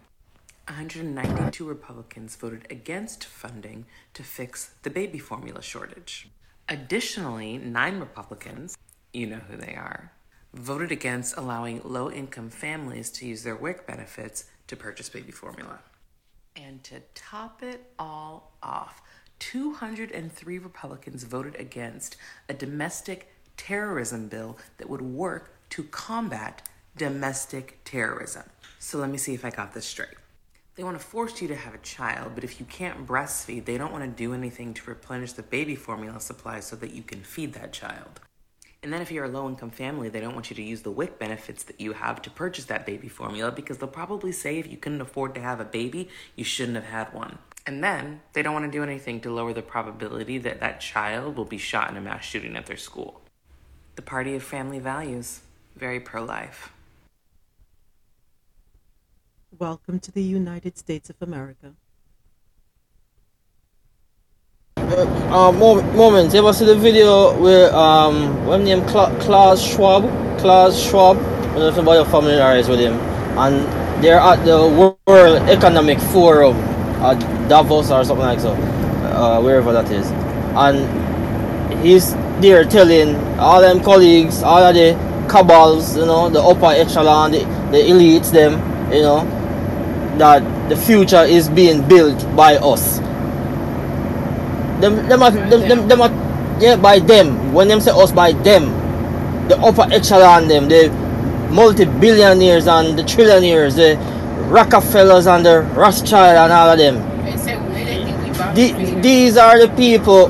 192 0.67 1.65
Republicans 1.65 2.38
voted 2.38 2.67
against 2.69 3.25
funding 3.25 3.85
to 4.13 4.23
fix 4.23 4.71
the 4.83 4.89
baby 4.89 5.19
formula 5.19 5.61
shortage. 5.61 6.29
Additionally, 6.69 7.57
nine 7.57 7.99
Republicans, 7.99 8.77
you 9.11 9.27
know 9.27 9.41
who 9.49 9.57
they 9.57 9.75
are, 9.75 10.13
voted 10.53 10.91
against 10.91 11.35
allowing 11.35 11.81
low 11.83 12.09
income 12.09 12.49
families 12.49 13.09
to 13.11 13.27
use 13.27 13.43
their 13.43 13.57
WIC 13.57 13.85
benefits 13.85 14.45
to 14.67 14.77
purchase 14.77 15.09
baby 15.09 15.31
formula. 15.31 15.79
And 16.55 16.81
to 16.85 17.01
top 17.13 17.61
it 17.63 17.91
all 17.99 18.53
off, 18.63 19.01
203 19.39 20.59
Republicans 20.59 21.23
voted 21.25 21.55
against 21.55 22.15
a 22.47 22.53
domestic 22.53 23.33
terrorism 23.57 24.29
bill 24.29 24.57
that 24.77 24.89
would 24.89 25.01
work 25.01 25.53
to 25.71 25.83
combat 25.83 26.67
domestic 26.97 27.79
terrorism. 27.83 28.43
So 28.80 28.99
let 28.99 29.09
me 29.09 29.17
see 29.17 29.34
if 29.34 29.43
I 29.43 29.49
got 29.49 29.73
this 29.73 29.86
straight. 29.86 30.15
They 30.75 30.84
want 30.84 30.99
to 30.99 31.03
force 31.03 31.41
you 31.41 31.47
to 31.47 31.55
have 31.55 31.73
a 31.73 31.80
child, 31.80 32.34
but 32.36 32.43
if 32.43 32.59
you 32.59 32.65
can't 32.67 33.07
breastfeed, 33.07 33.65
they 33.65 33.80
don't 33.80 33.91
want 33.91 34.03
to 34.03 34.09
do 34.09 34.34
anything 34.34 34.75
to 34.75 34.89
replenish 34.89 35.34
the 35.34 35.41
baby 35.41 35.75
formula 35.75 36.19
supply 36.19 36.59
so 36.59 36.75
that 36.75 36.93
you 36.93 37.01
can 37.01 37.21
feed 37.21 37.53
that 37.53 37.73
child. 37.73 38.19
And 38.84 38.93
then 38.93 39.01
if 39.01 39.11
you're 39.11 39.25
a 39.25 39.30
low 39.30 39.49
income 39.49 39.71
family, 39.71 40.07
they 40.07 40.21
don't 40.21 40.36
want 40.36 40.51
you 40.51 40.55
to 40.55 40.61
use 40.61 40.84
the 40.84 40.91
WIC 40.91 41.17
benefits 41.17 41.63
that 41.63 41.82
you 41.82 41.93
have 41.93 42.21
to 42.21 42.30
purchase 42.30 42.65
that 42.65 42.86
baby 42.86 43.07
formula 43.07 43.51
because 43.51 43.80
they'll 43.80 43.89
probably 43.89 44.32
say 44.32 44.59
if 44.59 44.69
you 44.71 44.78
couldn't 44.78 45.01
afford 45.01 45.34
to 45.34 45.41
have 45.41 45.59
a 45.59 45.65
baby, 45.65 46.09
you 46.36 46.43
shouldn't 46.43 46.75
have 46.75 46.86
had 46.86 47.11
one. 47.11 47.39
And 47.65 47.84
then 47.84 48.21
they 48.34 48.43
don't 48.43 48.53
want 48.53 48.71
to 48.71 48.71
do 48.71 48.84
anything 48.84 49.19
to 49.21 49.32
lower 49.32 49.53
the 49.53 49.63
probability 49.63 50.38
that 50.38 50.59
that 50.59 50.80
child 50.80 51.38
will 51.38 51.45
be 51.45 51.57
shot 51.57 51.89
in 51.89 51.97
a 51.97 52.01
mass 52.01 52.23
shooting 52.23 52.55
at 52.55 52.67
their 52.67 52.78
school. 52.78 53.21
The 53.95 54.03
party 54.03 54.36
of 54.36 54.43
family 54.43 54.80
values, 54.80 55.41
very 55.75 55.99
pro 55.99 56.23
life. 56.23 56.71
Welcome 59.60 59.99
to 60.01 60.12
the 60.12 60.24
United 60.24 60.78
States 60.78 61.10
of 61.10 61.18
America. 61.22 61.74
uh, 65.32 65.51
mo- 65.51 65.82
moments. 65.93 66.36
Ever 66.36 66.53
see 66.53 66.66
the 66.66 66.76
video 66.76 67.38
where 67.41 67.74
um, 67.76 68.45
what 68.45 68.62
name 68.62 68.86
Cla- 68.88 69.16
Klaus 69.22 69.62
Schwab? 69.64 70.03
Klaus 70.39 70.80
Schwab. 70.82 71.18
I 71.18 71.22
don't 71.22 71.55
know 71.60 71.68
if 71.70 71.78
anybody 71.78 72.10
familiarized 72.10 72.70
with 72.70 72.80
him. 72.80 72.93
And 73.38 73.66
they're 74.03 74.20
at 74.20 74.43
the 74.45 74.60
World 75.08 75.49
Economic 75.49 75.99
Forum 75.99 76.58
at 77.03 77.20
Davos 77.49 77.91
or 77.91 78.03
something 78.05 78.26
like 78.26 78.39
so, 78.39 78.53
uh, 78.53 79.41
wherever 79.41 79.74
that 79.74 79.91
is. 79.91 80.12
And 80.55 80.88
he's 81.86 82.14
there 82.41 82.64
telling 82.66 83.16
all 83.39 83.62
them 83.62 83.82
colleagues, 83.84 84.43
all 84.43 84.64
of 84.64 84.76
the 84.76 84.93
cabals, 85.32 85.97
you 85.97 86.05
know, 86.05 86.30
the 86.30 86.41
upper 86.41 86.68
echelon, 86.68 87.32
the, 87.32 87.39
the 87.72 87.80
elites, 87.80 88.32
them, 88.32 88.53
you 88.93 89.01
know, 89.01 89.22
that 90.18 90.70
the 90.70 90.76
future 90.76 91.24
is 91.24 91.49
being 91.49 91.88
built 91.88 92.20
by 92.36 92.57
us. 92.57 92.99
Them 94.82 95.07
them 95.07 95.24
are 95.24 95.32
them, 95.32 95.61
them, 95.68 95.88
them 95.88 96.01
are 96.01 96.61
yeah 96.61 96.76
by 96.76 96.99
them. 96.99 97.53
When 97.53 97.68
them 97.68 97.82
say 97.82 97.91
us 97.91 98.11
by 98.11 98.34
them. 98.34 98.74
The 99.47 99.57
upper 99.59 99.88
echelon 99.93 100.47
them 100.49 100.68
the 100.68 100.89
multi-billionaires 101.51 102.68
and 102.68 102.99
the 102.99 103.03
trillionaires 103.03 103.76
the 103.76 103.95
rockefellers 104.49 105.26
and 105.28 105.45
the 105.45 105.61
rothschild 105.74 106.38
and 106.38 106.51
all 106.53 106.70
of 106.72 106.78
them. 106.78 106.95
The, 108.55 108.99
these 109.01 109.38
are 109.38 109.59
the 109.59 109.74
people 109.76 110.30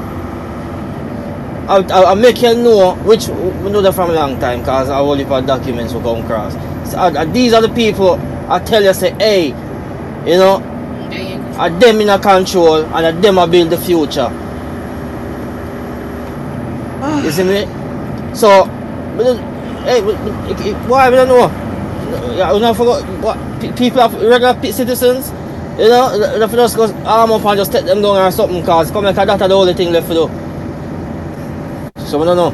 I, 1.68 1.80
I, 1.92 2.12
I 2.12 2.14
make 2.16 2.42
you 2.42 2.56
know 2.56 2.96
which 3.04 3.28
we 3.28 3.70
know 3.72 3.82
that 3.82 3.94
from 3.94 4.12
a 4.12 4.14
long 4.14 4.40
time 4.40 4.60
because 4.60 4.90
I 4.90 5.00
only 5.00 5.26
for 5.26 5.42
documents 5.42 5.94
will 5.94 6.02
come 6.02 6.24
across. 6.24 6.54
So, 6.90 6.98
uh, 6.98 7.26
these 7.26 7.54
are 7.54 7.62
the 7.62 7.74
people 7.74 8.14
I 8.50 8.60
tell 8.60 8.82
you 8.82 8.94
say 8.94 9.12
hey 9.20 9.52
you 10.28 10.38
know 10.38 10.62
are 11.58 11.70
them 11.72 12.02
in 12.02 12.10
a 12.10 12.20
control 12.20 12.84
and 12.84 13.06
are 13.06 13.12
them 13.12 13.38
a 13.40 13.48
build 13.48 13.70
the 13.72 13.78
future. 13.78 14.30
Ah. 17.02 17.24
you 17.24 17.32
see 17.32 17.44
me? 17.44 17.66
So, 18.36 18.66
but 19.18 19.38
hey, 19.86 20.02
but- 20.02 20.18
but- 20.24 20.52
it- 20.52 20.68
it- 20.68 20.76
why 20.90 21.10
we 21.10 21.16
don't 21.16 21.28
know? 21.30 21.50
Yeah, 22.38 22.54
we 22.54 22.60
don't 22.60 22.76
forget 22.76 23.02
what 23.22 23.38
people 23.76 24.02
have 24.02 24.14
regular 24.14 24.56
citizens. 24.72 25.32
You 25.80 25.90
know, 25.90 26.14
you 26.14 26.48
just 26.48 26.76
go 26.76 26.86
arm 27.06 27.32
up 27.32 27.46
and 27.46 27.58
just 27.58 27.72
take 27.72 27.86
them 27.86 28.02
down 28.02 28.18
or 28.18 28.32
something, 28.32 28.64
cause 28.64 28.92
come 28.92 29.04
like 29.06 29.16
that 29.16 29.30
are 29.42 29.48
the 29.48 29.56
only 29.56 29.74
thing 29.74 29.92
left 29.92 30.08
to 30.08 30.14
do. 30.14 30.30
So 32.06 32.20
we 32.20 32.26
don't 32.26 32.38
know. 32.38 32.54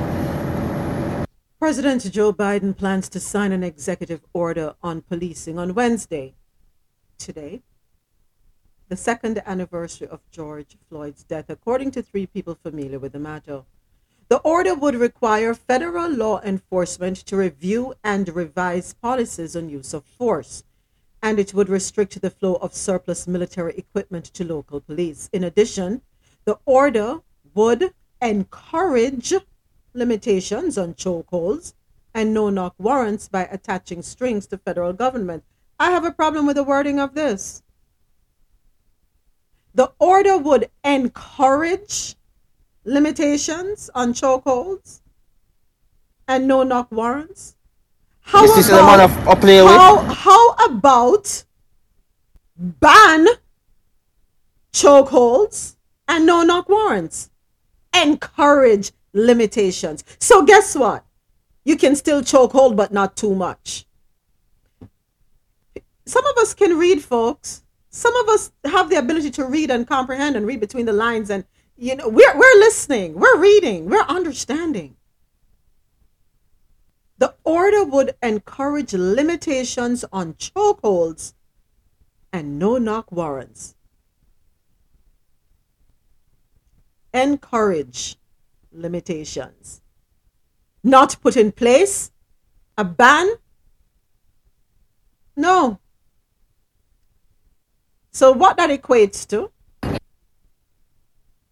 President 1.59 2.11
Joe 2.11 2.33
Biden 2.33 2.75
plans 2.75 3.07
to 3.09 3.19
sign 3.19 3.51
an 3.53 3.63
executive 3.63 4.21
order 4.33 4.73
on 4.83 5.01
policing 5.01 5.57
on 5.57 5.73
Wednesday, 5.73 6.33
today, 7.23 7.61
the 8.89 8.97
second 8.97 9.41
anniversary 9.45 10.07
of 10.07 10.19
George 10.29 10.75
Floyd's 10.89 11.23
death, 11.23 11.45
according 11.49 11.89
to 11.91 12.01
three 12.01 12.27
people 12.27 12.55
familiar 12.55 12.99
with 12.99 13.13
the 13.13 13.19
matter. 13.19 13.63
The 14.27 14.39
order 14.39 14.75
would 14.75 14.95
require 14.95 15.53
federal 15.53 16.09
law 16.09 16.41
enforcement 16.41 17.17
to 17.27 17.37
review 17.37 17.93
and 18.03 18.27
revise 18.35 18.93
policies 18.93 19.55
on 19.55 19.69
use 19.69 19.93
of 19.93 20.03
force, 20.03 20.63
and 21.21 21.39
it 21.39 21.53
would 21.53 21.69
restrict 21.69 22.21
the 22.21 22.29
flow 22.29 22.55
of 22.55 22.73
surplus 22.73 23.25
military 23.25 23.73
equipment 23.77 24.25
to 24.25 24.43
local 24.43 24.81
police. 24.81 25.29
In 25.31 25.45
addition, 25.45 26.01
the 26.43 26.59
order 26.65 27.19
would 27.53 27.93
encourage 28.21 29.33
limitations 29.93 30.77
on 30.77 30.93
chokeholds 30.93 31.73
and 32.13 32.33
no 32.33 32.49
knock 32.49 32.75
warrants 32.77 33.29
by 33.29 33.45
attaching 33.45 34.01
strings 34.01 34.45
to 34.47 34.57
federal 34.57 34.91
government. 34.91 35.43
I 35.79 35.91
have 35.91 36.05
a 36.05 36.11
problem 36.11 36.45
with 36.45 36.55
the 36.55 36.63
wording 36.63 36.99
of 36.99 37.13
this. 37.13 37.61
The 39.75 39.91
order 39.99 40.37
would 40.37 40.69
encourage 40.83 42.15
limitations 42.85 43.89
on 43.95 44.13
chokeholds 44.13 45.01
and 46.27 46.47
no 46.47 46.63
knock 46.63 46.91
warrants. 46.91 47.55
How 48.21 48.41
This 48.43 48.57
is 48.57 48.69
about, 48.69 48.99
of- 48.99 49.27
of 49.27 49.41
play 49.41 49.61
with. 49.61 49.71
how, 49.71 49.97
how 50.03 50.53
about 50.67 51.43
ban 52.57 53.27
chokeholds 54.71 55.75
and 56.07 56.25
no 56.25 56.43
knock 56.43 56.69
warrants? 56.69 57.29
Encourage 57.93 58.91
limitations. 59.13 60.03
So 60.19 60.43
guess 60.45 60.75
what? 60.75 61.05
You 61.65 61.77
can 61.77 61.95
still 61.95 62.21
chokehold, 62.21 62.75
but 62.75 62.91
not 62.93 63.15
too 63.15 63.33
much. 63.35 63.85
Some 66.05 66.25
of 66.25 66.37
us 66.37 66.53
can 66.53 66.77
read, 66.77 67.03
folks. 67.03 67.63
Some 67.89 68.15
of 68.15 68.29
us 68.29 68.51
have 68.65 68.89
the 68.89 68.97
ability 68.97 69.31
to 69.31 69.45
read 69.45 69.69
and 69.69 69.87
comprehend 69.87 70.35
and 70.35 70.45
read 70.45 70.59
between 70.59 70.85
the 70.85 70.93
lines, 70.93 71.29
and 71.29 71.45
you 71.77 71.95
know 71.95 72.09
we're 72.09 72.37
we're 72.37 72.59
listening, 72.59 73.13
we're 73.13 73.37
reading, 73.37 73.89
we're 73.89 74.01
understanding. 74.01 74.95
The 77.19 77.35
order 77.43 77.83
would 77.85 78.15
encourage 78.21 78.93
limitations 78.93 80.03
on 80.11 80.33
chokeholds 80.33 81.33
and 82.33 82.57
no 82.57 82.77
knock 82.77 83.11
warrants. 83.11 83.75
Encourage 87.13 88.17
limitations. 88.71 89.81
Not 90.83 91.15
put 91.21 91.37
in 91.37 91.51
place 91.51 92.11
a 92.77 92.83
ban. 92.83 93.29
No. 95.37 95.79
So, 98.13 98.31
what 98.31 98.57
that 98.57 98.69
equates 98.69 99.27
to, 99.29 99.51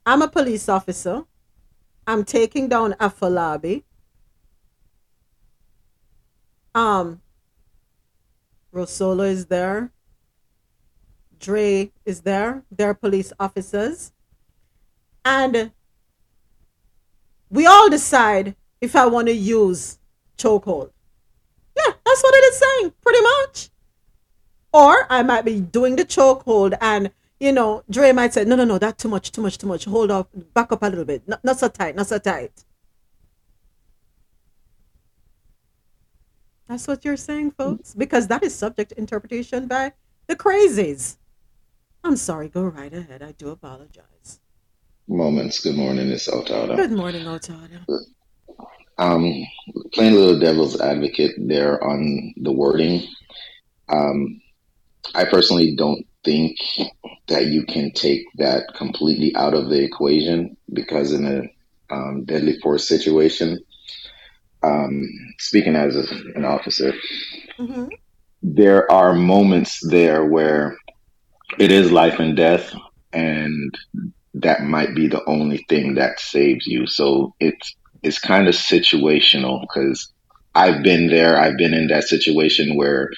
I'm 0.05 0.21
a 0.21 0.27
police 0.27 0.69
officer. 0.69 1.23
I'm 2.05 2.23
taking 2.23 2.67
down 2.69 2.93
Afolabi. 2.93 3.83
Um, 6.75 7.21
Rosolo 8.71 9.27
is 9.27 9.47
there. 9.47 9.91
Dre 11.39 11.91
is 12.05 12.21
there. 12.21 12.63
They're 12.69 12.93
police 12.93 13.33
officers. 13.39 14.11
And 15.25 15.71
we 17.49 17.65
all 17.65 17.89
decide 17.89 18.55
if 18.79 18.95
I 18.95 19.07
want 19.07 19.27
to 19.29 19.33
use 19.33 19.97
chokehold. 20.37 20.91
Yeah, 21.75 21.93
that's 22.05 22.21
what 22.21 22.35
it 22.35 22.53
is 22.53 22.59
saying, 22.59 22.93
pretty 23.01 23.21
much. 23.21 23.70
Or 24.73 25.05
I 25.09 25.23
might 25.23 25.45
be 25.45 25.59
doing 25.59 25.95
the 25.95 26.05
chokehold 26.05 26.77
and 26.79 27.11
you 27.41 27.51
know, 27.51 27.83
Dre 27.89 28.11
might 28.11 28.35
say, 28.35 28.45
no, 28.45 28.55
no, 28.55 28.65
no, 28.65 28.77
that's 28.77 29.01
too 29.01 29.09
much, 29.09 29.31
too 29.31 29.41
much, 29.41 29.57
too 29.57 29.65
much. 29.65 29.85
Hold 29.85 30.11
up, 30.11 30.29
back 30.53 30.71
up 30.71 30.83
a 30.83 30.85
little 30.85 31.05
bit. 31.05 31.27
Not, 31.27 31.43
not 31.43 31.57
so 31.57 31.67
tight, 31.69 31.95
not 31.95 32.05
so 32.05 32.19
tight. 32.19 32.51
That's 36.69 36.87
what 36.87 37.03
you're 37.03 37.17
saying, 37.17 37.51
folks? 37.51 37.95
Because 37.95 38.27
that 38.27 38.43
is 38.43 38.53
subject 38.53 38.91
to 38.91 38.99
interpretation 38.99 39.67
by 39.67 39.91
the 40.27 40.35
crazies. 40.35 41.17
I'm 42.03 42.15
sorry, 42.15 42.47
go 42.47 42.61
right 42.61 42.93
ahead. 42.93 43.23
I 43.23 43.31
do 43.31 43.49
apologize. 43.49 44.39
Moments. 45.07 45.59
Good 45.61 45.75
morning, 45.75 46.09
it's 46.09 46.29
Otada. 46.29 46.75
Good 46.75 46.91
morning, 46.91 47.25
Otada. 47.25 47.81
Um, 48.99 49.47
playing 49.93 50.13
a 50.13 50.17
little 50.17 50.39
devil's 50.39 50.79
advocate 50.79 51.31
there 51.39 51.83
on 51.83 52.35
the 52.37 52.51
wording. 52.51 53.07
Um, 53.89 54.39
I 55.15 55.25
personally 55.25 55.75
don't 55.75 56.05
think 56.23 56.57
that 57.27 57.47
you 57.47 57.65
can 57.65 57.91
take 57.93 58.23
that 58.37 58.73
completely 58.75 59.35
out 59.35 59.53
of 59.53 59.69
the 59.69 59.83
equation 59.83 60.57
because 60.73 61.11
in 61.13 61.25
a 61.25 61.93
um, 61.93 62.25
deadly 62.25 62.59
force 62.59 62.87
situation, 62.87 63.59
um, 64.63 65.03
speaking 65.39 65.75
as 65.75 65.95
a, 65.95 66.03
an 66.35 66.45
officer, 66.45 66.93
Mm-hmm. 67.59 67.89
there 68.41 68.91
are 68.91 69.13
moments 69.13 69.79
there 69.87 70.25
where 70.25 70.75
it 71.59 71.71
is 71.71 71.91
life 71.91 72.19
and 72.19 72.35
death, 72.35 72.73
and 73.13 73.77
that 74.33 74.63
might 74.63 74.95
be 74.95 75.07
the 75.07 75.23
only 75.27 75.63
thing 75.69 75.95
that 75.95 76.19
saves 76.19 76.65
you. 76.65 76.87
So 76.87 77.35
it's 77.39 77.75
it's 78.01 78.17
kind 78.19 78.47
of 78.47 78.55
situational 78.55 79.61
because 79.61 80.11
I've 80.55 80.81
been 80.81 81.07
there. 81.07 81.37
I've 81.37 81.57
been 81.57 81.73
in 81.73 81.87
that 81.87 82.05
situation 82.05 82.75
where 82.75 83.11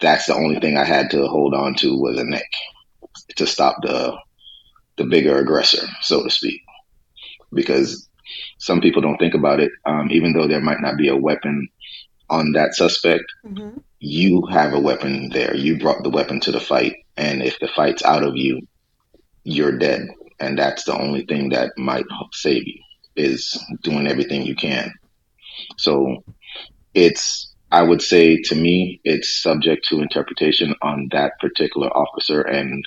that's 0.00 0.26
the 0.26 0.34
only 0.34 0.58
thing 0.60 0.76
I 0.76 0.84
had 0.84 1.10
to 1.10 1.26
hold 1.26 1.54
on 1.54 1.74
to 1.76 1.96
was 1.96 2.18
a 2.18 2.24
neck 2.24 2.50
to 3.36 3.46
stop 3.46 3.76
the 3.82 4.16
the 4.96 5.04
bigger 5.04 5.38
aggressor, 5.38 5.86
so 6.02 6.22
to 6.22 6.30
speak. 6.30 6.60
Because 7.52 8.08
some 8.58 8.80
people 8.80 9.02
don't 9.02 9.16
think 9.18 9.34
about 9.34 9.60
it, 9.60 9.72
um, 9.86 10.10
even 10.10 10.32
though 10.32 10.46
there 10.46 10.60
might 10.60 10.80
not 10.80 10.96
be 10.96 11.08
a 11.08 11.16
weapon 11.16 11.68
on 12.28 12.52
that 12.52 12.74
suspect, 12.74 13.24
Mm-hmm. 13.44 13.78
you 13.98 14.46
have 14.50 14.72
a 14.74 14.80
weapon 14.80 15.30
there. 15.30 15.54
You 15.56 15.78
brought 15.78 16.02
the 16.02 16.10
weapon 16.10 16.40
to 16.40 16.52
the 16.52 16.60
fight, 16.60 16.96
and 17.16 17.42
if 17.42 17.58
the 17.58 17.68
fight's 17.68 18.04
out 18.04 18.22
of 18.22 18.36
you, 18.36 18.60
you're 19.44 19.76
dead. 19.78 20.08
And 20.38 20.58
that's 20.58 20.84
the 20.84 20.96
only 20.96 21.24
thing 21.26 21.50
that 21.50 21.72
might 21.76 22.06
save 22.32 22.66
you 22.66 22.80
is 23.16 23.58
doing 23.82 24.06
everything 24.06 24.42
you 24.42 24.54
can. 24.54 24.92
So 25.76 26.24
it's, 26.94 27.49
I 27.70 27.82
would 27.82 28.02
say 28.02 28.40
to 28.44 28.54
me, 28.54 29.00
it's 29.04 29.40
subject 29.40 29.86
to 29.88 30.00
interpretation 30.00 30.74
on 30.82 31.08
that 31.12 31.38
particular 31.40 31.88
officer 31.88 32.40
and 32.40 32.84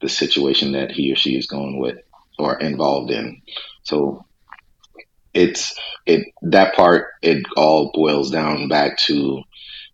the 0.00 0.08
situation 0.08 0.72
that 0.72 0.92
he 0.92 1.12
or 1.12 1.16
she 1.16 1.36
is 1.36 1.46
going 1.46 1.78
with 1.78 1.98
or 2.38 2.58
involved 2.58 3.10
in. 3.10 3.42
So 3.82 4.24
it's 5.34 5.74
it 6.06 6.26
that 6.42 6.74
part 6.74 7.06
it 7.22 7.44
all 7.56 7.92
boils 7.94 8.30
down 8.30 8.68
back 8.68 8.98
to 8.98 9.42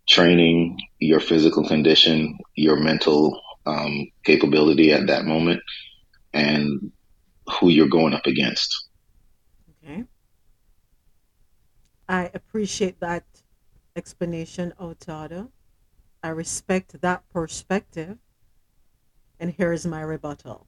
training 0.09 0.79
your 0.99 1.21
physical 1.21 1.67
condition 1.67 2.39
your 2.55 2.77
mental 2.77 3.41
um, 3.67 4.07
capability 4.25 4.93
at 4.93 5.09
that 5.09 5.25
moment 5.25 5.61
and 6.33 6.93
who 7.61 7.69
you're 7.69 7.89
going 7.89 8.15
up 8.15 8.27
against 8.27 8.89
Okay. 9.85 10.05
I 12.09 12.31
appreciate 12.33 13.01
that 13.01 13.25
explanation, 13.97 14.73
Otado. 14.81 15.49
I 16.23 16.29
respect 16.29 17.01
that 17.01 17.29
perspective. 17.31 18.19
And 19.41 19.53
here 19.53 19.73
is 19.73 19.87
my 19.87 20.01
rebuttal. 20.01 20.67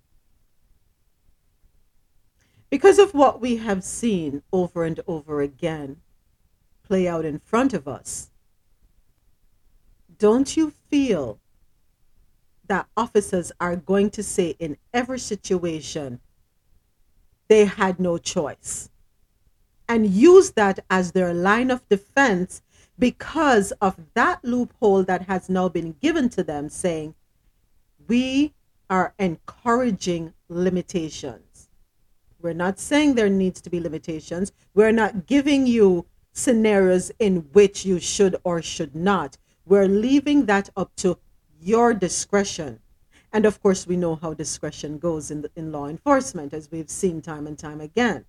Because 2.70 2.98
of 2.98 3.14
what 3.14 3.40
we 3.40 3.56
have 3.56 3.82
seen 3.82 4.42
over 4.52 4.84
and 4.84 5.00
over 5.06 5.40
again 5.40 5.98
play 6.82 7.08
out 7.08 7.24
in 7.24 7.38
front 7.38 7.72
of 7.72 7.88
us, 7.88 8.30
don't 10.18 10.56
you 10.56 10.72
feel 10.90 11.38
that 12.66 12.86
officers 12.96 13.50
are 13.60 13.76
going 13.76 14.10
to 14.10 14.22
say 14.22 14.54
in 14.58 14.76
every 14.92 15.18
situation 15.18 16.20
they 17.48 17.64
had 17.64 17.98
no 17.98 18.18
choice 18.18 18.90
and 19.88 20.06
use 20.06 20.50
that 20.50 20.80
as 20.90 21.12
their 21.12 21.32
line 21.32 21.70
of 21.70 21.88
defense 21.88 22.60
because 22.98 23.72
of 23.80 23.96
that 24.14 24.44
loophole 24.44 25.04
that 25.04 25.22
has 25.22 25.48
now 25.48 25.68
been 25.68 25.94
given 26.00 26.28
to 26.30 26.42
them 26.42 26.68
saying 26.68 27.14
we 28.08 28.54
are 28.90 29.14
encouraging 29.18 30.32
limitations. 30.48 31.68
We're 32.40 32.54
not 32.54 32.78
saying 32.78 33.14
there 33.14 33.28
needs 33.28 33.60
to 33.62 33.70
be 33.70 33.80
limitations. 33.80 34.52
We're 34.74 34.92
not 34.92 35.26
giving 35.26 35.66
you 35.66 36.06
scenarios 36.32 37.10
in 37.18 37.48
which 37.52 37.84
you 37.84 37.98
should 37.98 38.36
or 38.44 38.62
should 38.62 38.94
not. 38.94 39.36
We're 39.66 39.88
leaving 39.88 40.46
that 40.46 40.70
up 40.76 40.94
to 40.96 41.18
your 41.60 41.92
discretion. 41.92 42.80
And 43.32 43.44
of 43.44 43.60
course 43.60 43.86
we 43.86 43.96
know 43.96 44.14
how 44.14 44.34
discretion 44.34 44.98
goes 44.98 45.30
in 45.30 45.42
the, 45.42 45.50
in 45.54 45.70
law 45.72 45.88
enforcement 45.88 46.54
as 46.54 46.70
we've 46.70 46.88
seen 46.88 47.20
time 47.20 47.46
and 47.46 47.58
time 47.58 47.80
again 47.80 48.24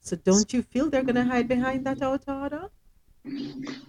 so 0.00 0.16
don't 0.16 0.52
you 0.52 0.62
feel 0.62 0.90
they're 0.90 1.02
going 1.02 1.14
to 1.14 1.24
hide 1.24 1.48
behind 1.48 1.86
that 1.86 2.02
auto 2.02 2.70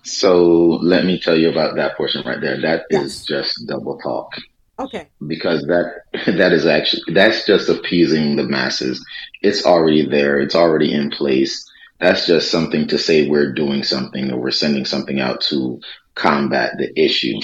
so 0.03 0.79
let 0.81 1.05
me 1.05 1.19
tell 1.19 1.37
you 1.37 1.49
about 1.49 1.75
that 1.75 1.95
portion 1.95 2.23
right 2.25 2.41
there. 2.41 2.59
That 2.59 2.85
is 2.89 3.25
just 3.25 3.65
double 3.67 3.97
talk. 3.99 4.33
Okay. 4.79 5.09
because 5.27 5.61
that 5.67 6.01
that 6.25 6.51
is 6.51 6.65
actually 6.65 7.13
that's 7.13 7.45
just 7.45 7.69
appeasing 7.69 8.35
the 8.35 8.43
masses. 8.43 9.03
It's 9.41 9.65
already 9.65 10.07
there. 10.07 10.39
It's 10.39 10.55
already 10.55 10.93
in 10.93 11.11
place. 11.11 11.69
That's 11.99 12.25
just 12.25 12.49
something 12.49 12.87
to 12.87 12.97
say 12.97 13.27
we're 13.27 13.53
doing 13.53 13.83
something 13.83 14.31
or 14.31 14.39
we're 14.39 14.51
sending 14.51 14.85
something 14.85 15.19
out 15.19 15.41
to 15.49 15.79
combat 16.15 16.73
the 16.77 16.91
issue. 16.99 17.39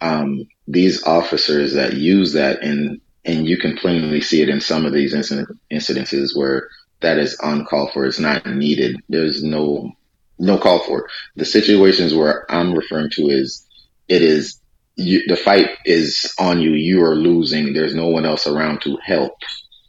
Um, 0.00 0.46
these 0.66 1.04
officers 1.04 1.74
that 1.74 1.94
use 1.94 2.32
that 2.32 2.62
and 2.62 3.00
and 3.24 3.46
you 3.46 3.58
can 3.58 3.76
plainly 3.76 4.20
see 4.20 4.40
it 4.40 4.48
in 4.48 4.60
some 4.60 4.86
of 4.86 4.92
these 4.92 5.12
incident, 5.12 5.48
incidences 5.70 6.34
where 6.34 6.68
that 7.00 7.18
is 7.18 7.38
uncalled 7.42 7.92
for 7.92 8.06
it's 8.06 8.18
not 8.18 8.46
needed. 8.46 9.00
There's 9.08 9.42
no 9.42 9.92
no 10.38 10.58
call 10.58 10.80
for 10.80 11.04
it. 11.04 11.10
The 11.36 11.44
situations 11.44 12.14
where 12.14 12.50
i'm 12.50 12.74
referring 12.74 13.10
to 13.12 13.28
is 13.28 13.66
it 14.08 14.22
is 14.22 14.60
you, 14.96 15.26
the 15.26 15.36
fight 15.36 15.70
is 15.84 16.32
on 16.38 16.60
you 16.60 16.70
you 16.72 17.04
are 17.04 17.14
losing 17.14 17.72
there's 17.72 17.94
no 17.94 18.08
one 18.08 18.24
else 18.24 18.46
around 18.46 18.80
to 18.82 18.96
help. 19.04 19.34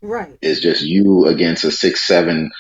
Right. 0.01 0.38
it's 0.41 0.59
just 0.59 0.84
you 0.84 1.25
against 1.25 1.63
a 1.63 1.71
six 1.71 2.05
seven 2.05 2.51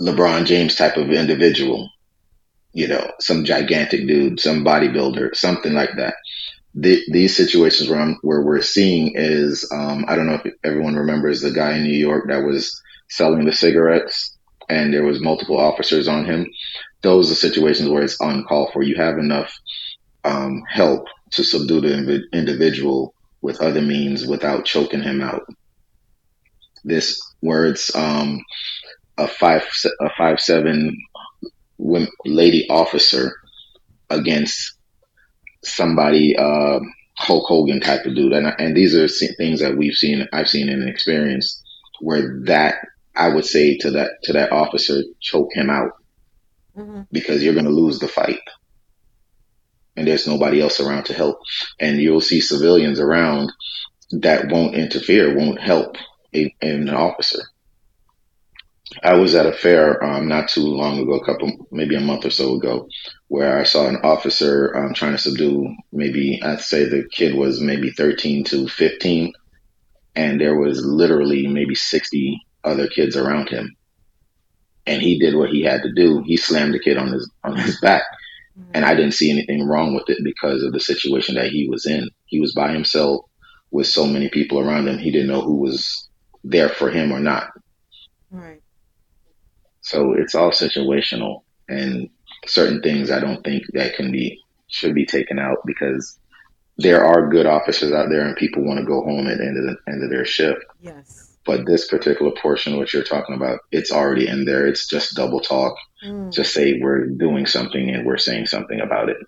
lebron 0.00 0.44
james 0.44 0.74
type 0.74 0.96
of 0.96 1.10
individual 1.10 1.88
you 2.74 2.88
know 2.88 3.10
some 3.20 3.44
gigantic 3.44 4.06
dude 4.06 4.40
some 4.40 4.64
bodybuilder 4.64 5.34
something 5.34 5.72
like 5.72 5.96
that. 5.96 6.14
The, 6.76 7.00
these 7.08 7.36
situations 7.36 7.88
where 7.88 8.00
I'm, 8.00 8.18
where 8.22 8.42
we're 8.42 8.60
seeing 8.60 9.12
is 9.14 9.70
um, 9.70 10.04
I 10.08 10.16
don't 10.16 10.26
know 10.26 10.40
if 10.44 10.52
everyone 10.64 10.96
remembers 10.96 11.40
the 11.40 11.52
guy 11.52 11.76
in 11.76 11.84
New 11.84 11.96
York 11.96 12.26
that 12.26 12.42
was 12.42 12.82
selling 13.08 13.44
the 13.44 13.52
cigarettes 13.52 14.36
and 14.68 14.92
there 14.92 15.04
was 15.04 15.20
multiple 15.20 15.58
officers 15.58 16.08
on 16.08 16.24
him. 16.24 16.46
Those 17.02 17.30
are 17.30 17.34
situations 17.34 17.88
where 17.88 18.02
it's 18.02 18.20
uncalled 18.20 18.70
for. 18.72 18.82
You 18.82 18.96
have 18.96 19.18
enough 19.18 19.54
um, 20.24 20.62
help 20.68 21.06
to 21.32 21.44
subdue 21.44 21.80
the 21.80 21.88
invi- 21.88 22.32
individual 22.32 23.14
with 23.42 23.60
other 23.60 23.82
means 23.82 24.26
without 24.26 24.64
choking 24.64 25.02
him 25.02 25.20
out. 25.20 25.42
This 26.84 27.20
where 27.40 27.66
it's 27.66 27.94
um, 27.94 28.42
a 29.18 29.28
five 29.28 29.62
a 30.00 30.10
five 30.16 30.40
seven 30.40 30.96
lady 32.24 32.68
officer 32.68 33.32
against 34.10 34.76
somebody 35.62 36.36
uh, 36.36 36.80
Hulk 37.16 37.46
Hogan 37.46 37.80
type 37.80 38.04
of 38.06 38.14
dude, 38.14 38.32
and 38.32 38.46
and 38.58 38.76
these 38.76 38.94
are 38.94 39.08
things 39.08 39.60
that 39.60 39.76
we've 39.76 39.94
seen, 39.94 40.26
I've 40.32 40.48
seen 40.48 40.68
and 40.68 40.88
experienced, 40.88 41.62
where 42.00 42.40
that 42.44 42.76
I 43.14 43.28
would 43.28 43.44
say 43.44 43.76
to 43.78 43.90
that 43.92 44.10
to 44.24 44.32
that 44.32 44.52
officer, 44.52 45.02
choke 45.20 45.50
him 45.54 45.70
out. 45.70 45.92
Because 47.12 47.42
you're 47.42 47.54
going 47.54 47.66
to 47.66 47.70
lose 47.70 48.00
the 48.00 48.08
fight, 48.08 48.40
and 49.96 50.08
there's 50.08 50.26
nobody 50.26 50.60
else 50.60 50.80
around 50.80 51.04
to 51.04 51.14
help, 51.14 51.38
and 51.78 52.00
you'll 52.00 52.20
see 52.20 52.40
civilians 52.40 52.98
around 52.98 53.52
that 54.10 54.50
won't 54.50 54.74
interfere, 54.74 55.36
won't 55.36 55.60
help 55.60 55.96
a, 56.34 56.54
an 56.60 56.90
officer. 56.90 57.42
I 59.02 59.14
was 59.14 59.34
at 59.34 59.46
a 59.46 59.52
fair 59.52 60.02
um, 60.04 60.28
not 60.28 60.48
too 60.48 60.60
long 60.60 60.98
ago, 60.98 61.14
a 61.14 61.24
couple, 61.24 61.68
maybe 61.70 61.96
a 61.96 62.00
month 62.00 62.24
or 62.24 62.30
so 62.30 62.54
ago, 62.54 62.88
where 63.28 63.58
I 63.58 63.64
saw 63.64 63.86
an 63.86 63.96
officer 64.04 64.76
um, 64.76 64.94
trying 64.94 65.12
to 65.12 65.18
subdue 65.18 65.74
maybe, 65.92 66.40
I'd 66.42 66.60
say 66.60 66.84
the 66.84 67.08
kid 67.10 67.34
was 67.34 67.60
maybe 67.60 67.90
13 67.90 68.44
to 68.44 68.68
15, 68.68 69.32
and 70.14 70.40
there 70.40 70.58
was 70.58 70.84
literally 70.84 71.46
maybe 71.46 71.74
60 71.74 72.40
other 72.64 72.88
kids 72.88 73.16
around 73.16 73.48
him. 73.48 73.76
And 74.86 75.00
he 75.00 75.18
did 75.18 75.34
what 75.34 75.50
he 75.50 75.62
had 75.62 75.82
to 75.82 75.92
do. 75.92 76.22
He 76.22 76.36
slammed 76.36 76.74
the 76.74 76.78
kid 76.78 76.98
on 76.98 77.12
his 77.12 77.30
on 77.42 77.56
his 77.56 77.80
back, 77.80 78.02
mm-hmm. 78.58 78.70
and 78.74 78.84
I 78.84 78.94
didn't 78.94 79.14
see 79.14 79.30
anything 79.30 79.66
wrong 79.66 79.94
with 79.94 80.08
it 80.08 80.22
because 80.22 80.62
of 80.62 80.72
the 80.72 80.80
situation 80.80 81.36
that 81.36 81.50
he 81.50 81.68
was 81.68 81.86
in. 81.86 82.10
He 82.26 82.38
was 82.38 82.54
by 82.54 82.70
himself 82.70 83.24
with 83.70 83.86
so 83.86 84.06
many 84.06 84.28
people 84.28 84.60
around 84.60 84.86
him. 84.86 84.98
He 84.98 85.10
didn't 85.10 85.28
know 85.28 85.40
who 85.40 85.56
was 85.56 86.08
there 86.44 86.68
for 86.68 86.90
him 86.90 87.12
or 87.12 87.20
not. 87.20 87.48
Right. 88.30 88.60
So 89.80 90.12
it's 90.12 90.34
all 90.34 90.50
situational 90.50 91.42
and 91.68 92.08
certain 92.46 92.82
things 92.82 93.10
I 93.10 93.20
don't 93.20 93.42
think 93.42 93.64
that 93.72 93.94
can 93.94 94.12
be 94.12 94.38
should 94.68 94.94
be 94.94 95.06
taken 95.06 95.38
out 95.38 95.58
because 95.64 96.18
there 96.78 97.04
are 97.04 97.28
good 97.28 97.46
officers 97.46 97.92
out 97.92 98.08
there 98.10 98.26
and 98.26 98.36
people 98.36 98.64
want 98.64 98.80
to 98.80 98.84
go 98.84 99.02
home 99.02 99.28
at 99.28 99.38
the 99.38 99.44
end 99.44 99.56
of 99.56 99.64
the 99.64 99.92
end 99.92 100.02
of 100.02 100.10
their 100.10 100.24
shift. 100.24 100.64
Yes. 100.80 101.23
But 101.46 101.66
this 101.66 101.88
particular 101.88 102.32
portion 102.40 102.78
what 102.78 102.92
you're 102.92 103.04
talking 103.04 103.34
about, 103.34 103.60
it's 103.70 103.92
already 103.92 104.28
in 104.28 104.44
there. 104.44 104.66
It's 104.66 104.86
just 104.86 105.14
double 105.14 105.40
talk. 105.40 105.74
Mm. 106.04 106.32
Just 106.32 106.54
say 106.54 106.80
we're 106.80 107.06
doing 107.06 107.44
something 107.46 107.90
and 107.90 108.06
we're 108.06 108.18
saying 108.18 108.46
something 108.46 108.80
about 108.80 109.08
it. 109.10 109.18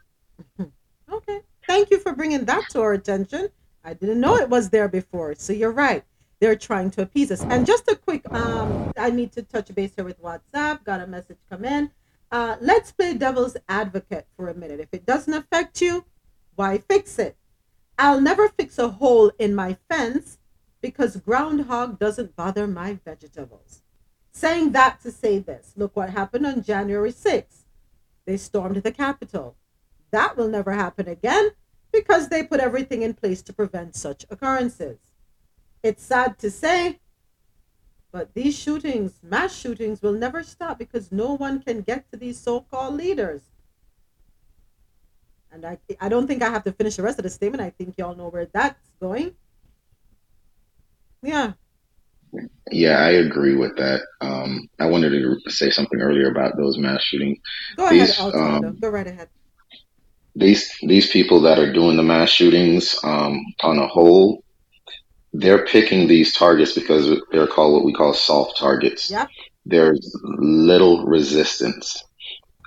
Okay. 1.08 1.40
Thank 1.66 1.90
you 1.92 2.00
for 2.00 2.12
bringing 2.12 2.44
that 2.46 2.64
to 2.70 2.80
our 2.80 2.92
attention. 2.92 3.48
I 3.84 3.94
didn't 3.94 4.20
know 4.20 4.36
it 4.36 4.50
was 4.50 4.70
there 4.70 4.88
before. 4.88 5.36
So 5.36 5.52
you're 5.52 5.70
right. 5.70 6.04
They're 6.40 6.56
trying 6.56 6.90
to 6.92 7.02
appease 7.02 7.30
us. 7.30 7.42
And 7.42 7.64
just 7.64 7.88
a 7.88 7.94
quick, 7.94 8.30
um, 8.32 8.92
I 8.96 9.10
need 9.10 9.32
to 9.32 9.42
touch 9.42 9.72
base 9.74 9.92
here 9.94 10.04
with 10.04 10.20
WhatsApp. 10.20 10.84
Got 10.84 11.00
a 11.00 11.06
message 11.06 11.38
come 11.48 11.64
in. 11.64 11.90
Uh, 12.30 12.56
let's 12.60 12.92
play 12.92 13.14
devil's 13.14 13.56
advocate 13.68 14.26
for 14.36 14.48
a 14.48 14.54
minute. 14.54 14.80
If 14.80 14.88
it 14.92 15.06
doesn't 15.06 15.32
affect 15.32 15.80
you, 15.80 16.04
why 16.56 16.78
fix 16.78 17.18
it? 17.18 17.36
I'll 17.98 18.20
never 18.20 18.48
fix 18.48 18.78
a 18.78 18.88
hole 18.88 19.30
in 19.38 19.54
my 19.54 19.76
fence 19.88 20.38
because 20.86 21.16
groundhog 21.16 21.98
doesn't 21.98 22.36
bother 22.36 22.64
my 22.64 22.96
vegetables. 23.04 23.82
Saying 24.30 24.70
that 24.70 25.00
to 25.00 25.10
say 25.10 25.40
this 25.40 25.72
look 25.74 25.96
what 25.96 26.10
happened 26.10 26.46
on 26.46 26.62
January 26.62 27.10
6th. 27.10 27.64
They 28.24 28.36
stormed 28.36 28.76
the 28.76 28.92
Capitol. 28.92 29.56
that 30.12 30.36
will 30.36 30.46
never 30.46 30.70
happen 30.70 31.08
again 31.08 31.50
because 31.92 32.28
they 32.28 32.44
put 32.44 32.60
everything 32.60 33.02
in 33.02 33.14
place 33.14 33.42
to 33.42 33.52
prevent 33.52 33.96
such 33.96 34.24
occurrences. 34.30 34.98
It's 35.82 36.04
sad 36.04 36.38
to 36.38 36.52
say, 36.52 37.00
but 38.12 38.32
these 38.34 38.56
shootings, 38.56 39.18
mass 39.24 39.56
shootings, 39.56 40.02
will 40.02 40.12
never 40.12 40.44
stop 40.44 40.78
because 40.78 41.10
no 41.10 41.34
one 41.36 41.60
can 41.60 41.80
get 41.80 42.08
to 42.12 42.16
these 42.16 42.38
so 42.38 42.60
called 42.60 42.94
leaders. 42.94 43.42
And 45.50 45.66
I, 45.66 45.78
I 46.00 46.08
don't 46.08 46.28
think 46.28 46.42
I 46.42 46.50
have 46.50 46.62
to 46.64 46.72
finish 46.72 46.94
the 46.94 47.02
rest 47.02 47.18
of 47.18 47.24
the 47.24 47.30
statement. 47.30 47.60
I 47.60 47.70
think 47.70 47.98
y'all 47.98 48.14
know 48.14 48.28
where 48.28 48.46
that's 48.46 48.92
going. 49.00 49.34
Yeah. 51.22 51.52
Yeah, 52.70 52.98
I 52.98 53.10
agree 53.12 53.56
with 53.56 53.76
that. 53.76 54.02
Um, 54.20 54.68
I 54.78 54.86
wanted 54.86 55.10
to 55.10 55.50
say 55.50 55.70
something 55.70 56.00
earlier 56.00 56.30
about 56.30 56.56
those 56.56 56.76
mass 56.78 57.02
shootings. 57.02 57.38
Go 57.76 57.88
These, 57.88 58.18
ahead, 58.18 58.34
um, 58.34 58.78
Go 58.80 58.90
right 58.90 59.06
ahead. 59.06 59.28
these 60.34 60.70
these 60.82 61.10
people 61.10 61.40
that 61.42 61.58
are 61.58 61.72
doing 61.72 61.96
the 61.96 62.02
mass 62.02 62.30
shootings 62.30 62.98
um, 63.04 63.40
on 63.62 63.78
a 63.78 63.86
whole, 63.86 64.44
they're 65.32 65.64
picking 65.64 66.08
these 66.08 66.34
targets 66.34 66.72
because 66.72 67.20
they're 67.32 67.46
called 67.46 67.74
what 67.74 67.84
we 67.84 67.92
call 67.94 68.12
soft 68.12 68.58
targets. 68.58 69.10
Yep. 69.10 69.28
There's 69.64 70.14
little 70.38 71.06
resistance. 71.06 72.02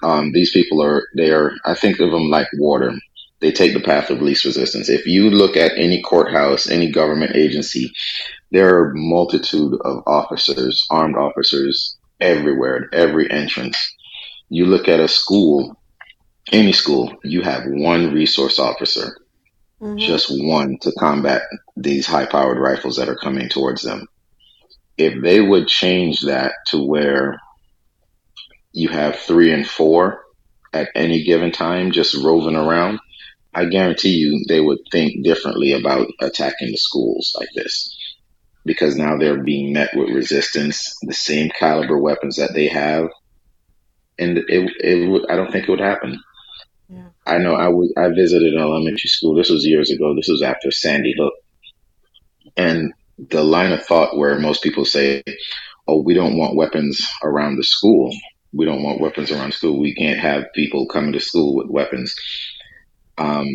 Um, 0.01 0.31
these 0.31 0.51
people 0.51 0.81
are 0.81 1.03
they 1.15 1.31
are 1.31 1.51
I 1.65 1.75
think 1.75 1.99
of 1.99 2.11
them 2.11 2.29
like 2.29 2.47
water. 2.57 2.93
They 3.41 3.51
take 3.51 3.73
the 3.73 3.81
path 3.81 4.09
of 4.09 4.21
least 4.21 4.45
resistance. 4.45 4.89
If 4.89 5.05
you 5.05 5.29
look 5.29 5.55
at 5.55 5.77
any 5.77 6.01
courthouse, 6.01 6.69
any 6.69 6.91
government 6.91 7.35
agency, 7.35 7.91
there 8.51 8.77
are 8.77 8.93
multitude 8.93 9.79
of 9.81 10.03
officers, 10.07 10.85
armed 10.89 11.15
officers 11.15 11.97
everywhere 12.19 12.89
at 12.91 12.93
every 12.93 13.29
entrance. 13.29 13.77
You 14.49 14.65
look 14.65 14.87
at 14.87 14.99
a 14.99 15.07
school, 15.07 15.79
any 16.51 16.73
school, 16.73 17.15
you 17.23 17.41
have 17.41 17.63
one 17.67 18.13
resource 18.13 18.57
officer, 18.57 19.17
mm-hmm. 19.79 19.97
just 19.97 20.27
one 20.29 20.79
to 20.81 20.91
combat 20.93 21.43
these 21.77 22.07
high 22.07 22.25
powered 22.25 22.57
rifles 22.57 22.97
that 22.97 23.09
are 23.09 23.15
coming 23.15 23.49
towards 23.49 23.83
them. 23.83 24.07
If 24.97 25.21
they 25.21 25.39
would 25.39 25.67
change 25.67 26.21
that 26.21 26.53
to 26.67 26.83
where 26.83 27.39
you 28.71 28.89
have 28.89 29.15
three 29.15 29.53
and 29.53 29.67
four 29.67 30.23
at 30.73 30.89
any 30.95 31.23
given 31.23 31.51
time 31.51 31.91
just 31.91 32.15
roving 32.15 32.55
around, 32.55 32.99
I 33.53 33.65
guarantee 33.65 34.15
you 34.15 34.45
they 34.47 34.59
would 34.59 34.79
think 34.91 35.23
differently 35.23 35.71
about 35.73 36.07
attacking 36.19 36.71
the 36.71 36.77
schools 36.77 37.35
like 37.39 37.49
this. 37.55 37.95
Because 38.65 38.95
now 38.97 39.17
they're 39.17 39.43
being 39.43 39.73
met 39.73 39.89
with 39.95 40.09
resistance, 40.09 40.95
the 41.01 41.13
same 41.13 41.49
caliber 41.57 41.97
weapons 41.97 42.35
that 42.37 42.53
they 42.53 42.67
have, 42.67 43.09
and 44.17 44.37
it 44.37 44.71
it 44.81 45.09
would 45.09 45.29
I 45.29 45.35
don't 45.35 45.51
think 45.51 45.67
it 45.67 45.71
would 45.71 45.79
happen. 45.79 46.19
I 47.25 47.37
know 47.37 47.55
I 47.55 47.69
was 47.69 47.93
I 47.97 48.09
visited 48.09 48.53
an 48.53 48.59
elementary 48.59 49.09
school. 49.09 49.35
This 49.35 49.49
was 49.49 49.65
years 49.65 49.91
ago. 49.91 50.15
This 50.15 50.27
was 50.27 50.41
after 50.41 50.71
Sandy 50.71 51.13
Hook, 51.17 51.33
and 52.57 52.93
the 53.17 53.43
line 53.43 53.71
of 53.71 53.85
thought 53.85 54.17
where 54.17 54.39
most 54.39 54.63
people 54.63 54.85
say, 54.85 55.23
"Oh, 55.87 56.01
we 56.01 56.13
don't 56.13 56.37
want 56.37 56.55
weapons 56.55 57.05
around 57.23 57.57
the 57.57 57.63
school. 57.63 58.13
We 58.53 58.65
don't 58.65 58.83
want 58.83 59.01
weapons 59.01 59.31
around 59.31 59.53
school. 59.53 59.79
We 59.79 59.95
can't 59.95 60.19
have 60.19 60.51
people 60.53 60.87
coming 60.87 61.13
to 61.13 61.19
school 61.19 61.55
with 61.55 61.67
weapons." 61.67 62.15
Um, 63.17 63.47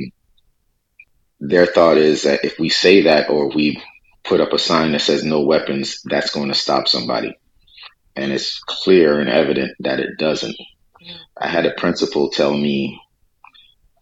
their 1.41 1.67
thought 1.67 1.99
is 1.99 2.23
that 2.23 2.45
if 2.45 2.59
we 2.59 2.69
say 2.69 3.03
that 3.03 3.29
or 3.29 3.49
we 3.49 3.83
put 4.25 4.41
up 4.41 4.53
a 4.53 4.59
sign 4.59 4.93
that 4.93 5.01
says 5.03 5.25
no 5.25 5.43
weapons, 5.43 6.01
that's 6.05 6.31
going 6.31 6.49
to 6.49 6.55
stop 6.55 6.89
somebody. 6.89 7.37
And 8.17 8.33
it's 8.33 8.61
clear 8.61 9.21
and 9.21 9.29
evident 9.29 9.77
that 9.81 10.01
it 10.01 10.19
doesn't. 10.19 10.57
I 11.41 11.49
had 11.49 11.67
a 11.67 11.75
principal 11.75 12.31
tell 12.31 12.55
me 12.57 13.01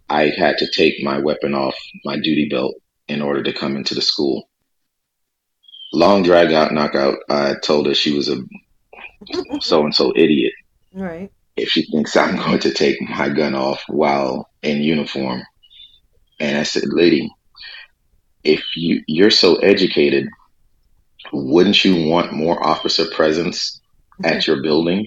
I 0.09 0.29
had 0.37 0.59
to 0.59 0.71
take 0.71 1.03
my 1.03 1.19
weapon 1.19 1.55
off 1.55 1.75
my 2.05 2.17
duty 2.17 2.49
belt 2.51 2.75
in 3.09 3.23
order 3.23 3.43
to 3.43 3.53
come 3.53 3.77
into 3.77 3.95
the 3.95 4.03
school. 4.03 4.49
Long 5.93 6.23
drag 6.23 6.53
out, 6.53 6.73
knockout. 6.73 7.19
I 7.29 7.55
told 7.63 7.87
her 7.87 7.95
she 7.95 8.15
was 8.15 8.29
a 8.29 8.37
so 9.61 9.83
and 9.85 9.95
so 9.95 10.13
idiot 10.17 10.53
Right. 10.95 11.31
if 11.57 11.71
she 11.71 11.85
thinks 11.91 12.17
I'm 12.17 12.37
going 12.45 12.59
to 12.61 12.73
take 12.73 13.01
my 13.01 13.29
gun 13.29 13.55
off 13.55 13.83
while 13.89 14.49
in 14.63 14.83
uniform. 14.83 15.43
And 16.41 16.59
I 16.59 16.65
said, 16.65 16.85
lady, 16.87 17.31
if 18.45 18.65
you 18.77 19.03
you're 19.07 19.31
so 19.31 19.57
educated, 19.57 20.29
wouldn't 21.33 21.85
you 21.85 22.09
want 22.09 22.33
more 22.33 22.65
officer 22.65 23.07
presence 23.15 23.81
at 24.25 24.47
your 24.47 24.63
building? 24.63 25.07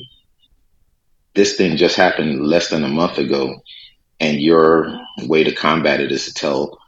This 1.34 1.56
thing 1.56 1.78
just 1.78 1.98
happened 1.98 2.48
less 2.48 2.70
than 2.70 2.84
a 2.84 2.90
month 2.90 3.18
ago, 3.18 3.62
and 4.20 4.42
your 4.42 5.00
way 5.24 5.44
to 5.44 5.54
combat 5.54 6.00
it 6.00 6.12
is 6.12 6.26
to 6.26 6.34
tell 6.34 6.80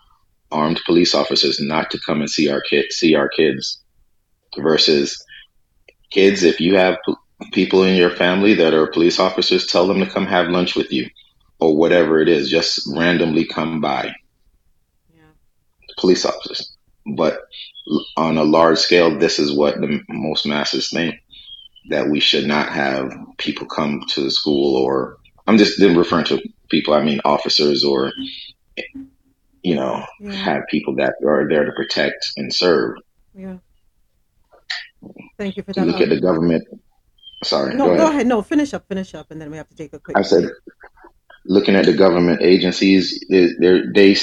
armed 0.51 0.79
police 0.85 1.13
officers 1.13 1.59
not 1.59 1.91
to 1.91 1.99
come 2.05 2.21
and 2.21 2.29
see 2.29 2.49
our 2.49 2.61
kids, 2.61 2.95
see 2.95 3.15
our 3.15 3.27
kids, 3.27 3.81
versus 4.57 5.21
kids. 6.11 6.43
If 6.43 6.61
you 6.61 6.77
have 6.77 6.97
people 7.51 7.83
in 7.83 7.95
your 7.95 8.11
family 8.11 8.53
that 8.53 8.73
are 8.73 8.87
police 8.87 9.19
officers, 9.19 9.67
tell 9.67 9.87
them 9.87 9.99
to 9.99 10.09
come 10.09 10.25
have 10.25 10.47
lunch 10.47 10.75
with 10.75 10.91
you, 10.91 11.09
or 11.59 11.75
whatever 11.75 12.21
it 12.21 12.29
is. 12.29 12.49
Just 12.49 12.87
randomly 12.95 13.45
come 13.45 13.81
by. 13.81 14.15
Police 15.97 16.25
officers, 16.25 16.75
but 17.15 17.39
on 18.17 18.37
a 18.37 18.43
large 18.43 18.77
scale, 18.77 19.17
this 19.17 19.39
is 19.39 19.53
what 19.53 19.79
the 19.81 20.01
most 20.09 20.45
masses 20.45 20.89
think 20.89 21.15
that 21.89 22.09
we 22.09 22.19
should 22.19 22.45
not 22.45 22.69
have 22.69 23.11
people 23.37 23.65
come 23.67 24.01
to 24.09 24.21
the 24.21 24.31
school, 24.31 24.75
or 24.75 25.17
I'm 25.47 25.57
just 25.57 25.79
then 25.79 25.97
referring 25.97 26.25
to 26.25 26.41
people. 26.69 26.93
I 26.93 27.03
mean 27.03 27.19
officers, 27.25 27.83
or 27.83 28.11
you 29.63 29.75
know, 29.75 30.05
Yeah. 30.19 30.31
have 30.33 30.63
people 30.69 30.95
that 30.95 31.15
are 31.25 31.47
there 31.49 31.65
to 31.65 31.71
protect 31.71 32.25
and 32.37 32.53
serve. 32.53 32.97
Yeah. 33.35 33.57
Thank 35.37 35.57
you 35.57 35.63
for 35.63 35.71
You 35.71 35.85
that. 35.85 35.87
look 35.87 36.01
at 36.01 36.09
the 36.09 36.15
um, 36.15 36.21
government. 36.21 36.63
Sorry, 37.43 37.75
No, 37.75 37.85
go 37.85 37.91
ahead. 37.91 37.99
go 37.99 38.09
ahead. 38.09 38.27
No, 38.27 38.41
finish 38.41 38.73
up, 38.73 38.87
finish 38.87 39.13
up, 39.13 39.29
and 39.31 39.39
then 39.39 39.51
we 39.51 39.57
have 39.57 39.69
to 39.69 39.75
take 39.75 39.93
a 39.93 39.99
quick. 39.99 40.17
I 40.17 40.23
said, 40.23 40.49
looking 41.45 41.75
at 41.75 41.85
the 41.85 41.93
government 41.93 42.41
agencies, 42.41 43.23
they 43.29 43.49
they 43.93 44.15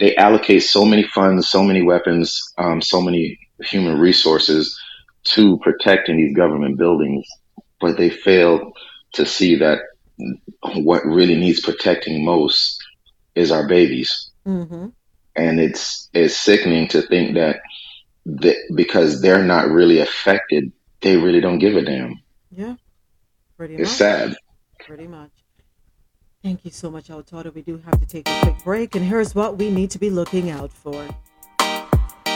they, 0.00 0.16
allocate 0.16 0.62
so 0.64 0.84
many 0.84 1.04
funds, 1.04 1.48
so 1.48 1.62
many 1.62 1.82
weapons, 1.82 2.42
um, 2.58 2.82
so 2.82 3.00
many 3.00 3.38
human 3.62 3.98
resources 3.98 4.78
to 5.24 5.58
protecting 5.58 6.16
these 6.16 6.34
government 6.36 6.78
buildings, 6.78 7.26
but 7.80 7.96
they 7.98 8.10
fail 8.10 8.72
to 9.14 9.26
see 9.26 9.56
that 9.56 9.80
what 10.74 11.04
really 11.04 11.36
needs 11.36 11.60
protecting 11.60 12.24
most 12.24 12.78
is 13.34 13.50
our 13.52 13.66
babies, 13.68 14.30
Mm-hmm. 14.46 14.88
and 15.36 15.60
it's 15.60 16.08
it's 16.14 16.36
sickening 16.36 16.88
to 16.88 17.02
think 17.02 17.34
that, 17.34 17.60
that 18.26 18.56
because 18.74 19.20
they're 19.20 19.44
not 19.44 19.68
really 19.68 20.00
affected, 20.00 20.72
they 21.02 21.16
really 21.16 21.40
don't 21.40 21.58
give 21.58 21.76
a 21.76 21.82
damn. 21.82 22.20
Yeah. 22.50 22.76
Pretty 23.56 23.76
It's 23.76 23.90
much. 23.90 23.98
sad. 23.98 24.36
Pretty 24.80 25.06
much. 25.06 25.30
Thank 26.42 26.64
you 26.64 26.70
so 26.70 26.90
much, 26.90 27.08
Altada. 27.08 27.54
We 27.54 27.60
do 27.60 27.76
have 27.84 28.00
to 28.00 28.06
take 28.06 28.26
a 28.26 28.40
quick 28.40 28.64
break, 28.64 28.94
and 28.94 29.04
here's 29.04 29.34
what 29.34 29.58
we 29.58 29.70
need 29.70 29.90
to 29.90 29.98
be 29.98 30.08
looking 30.08 30.48
out 30.48 30.72
for. 30.72 31.06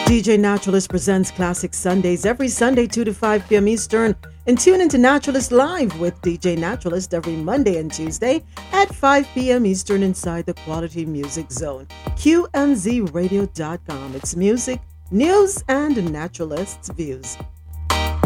DJ 0.05 0.39
Naturalist 0.39 0.91
presents 0.91 1.31
Classic 1.31 1.73
Sundays 1.73 2.27
every 2.27 2.49
Sunday, 2.49 2.87
2 2.87 3.05
to 3.05 3.15
5 3.15 3.49
p.m. 3.49 3.67
Eastern. 3.67 4.15
And 4.47 4.61
tune 4.61 4.83
into 4.83 4.99
Naturalist 4.99 5.53
Live 5.53 5.99
with 5.99 6.21
DJ 6.21 6.59
Naturalist 6.59 7.15
every 7.15 7.33
Monday 7.33 7.79
and 7.79 7.91
Tuesday 7.91 8.45
at 8.73 8.95
5 8.95 9.27
p.m. 9.33 9.65
Eastern 9.65 10.03
inside 10.03 10.45
the 10.45 10.53
Quality 10.53 11.07
Music 11.07 11.51
Zone. 11.51 11.87
QMZRadio.com. 12.09 14.17
It's 14.17 14.37
music, 14.37 14.83
news, 15.11 15.65
and 15.69 16.13
naturalists' 16.13 16.91
views. 16.91 17.39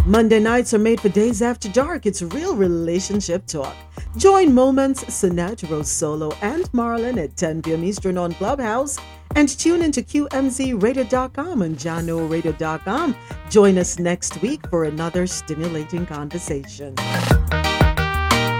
Monday 0.06 0.40
nights 0.40 0.72
are 0.72 0.78
made 0.78 1.00
for 1.00 1.08
days 1.08 1.42
after 1.42 1.68
dark. 1.68 2.06
It's 2.06 2.22
real 2.22 2.54
relationship 2.54 3.46
talk. 3.46 3.76
Join 4.16 4.54
Moments, 4.54 5.04
Sinat, 5.04 5.66
Rosolo, 5.68 6.36
and 6.40 6.64
Marlon 6.72 7.22
at 7.22 7.36
10 7.36 7.62
p.m. 7.62 7.84
Eastern 7.84 8.16
on 8.16 8.32
Clubhouse. 8.32 8.98
And 9.34 9.48
tune 9.48 9.82
into 9.82 10.02
QMZRadio.com 10.02 11.62
and 11.62 11.76
JahknoRadio.com. 11.76 13.16
Join 13.50 13.78
us 13.78 13.98
next 13.98 14.40
week 14.40 14.66
for 14.70 14.84
another 14.84 15.26
stimulating 15.26 16.06
conversation. 16.06 16.94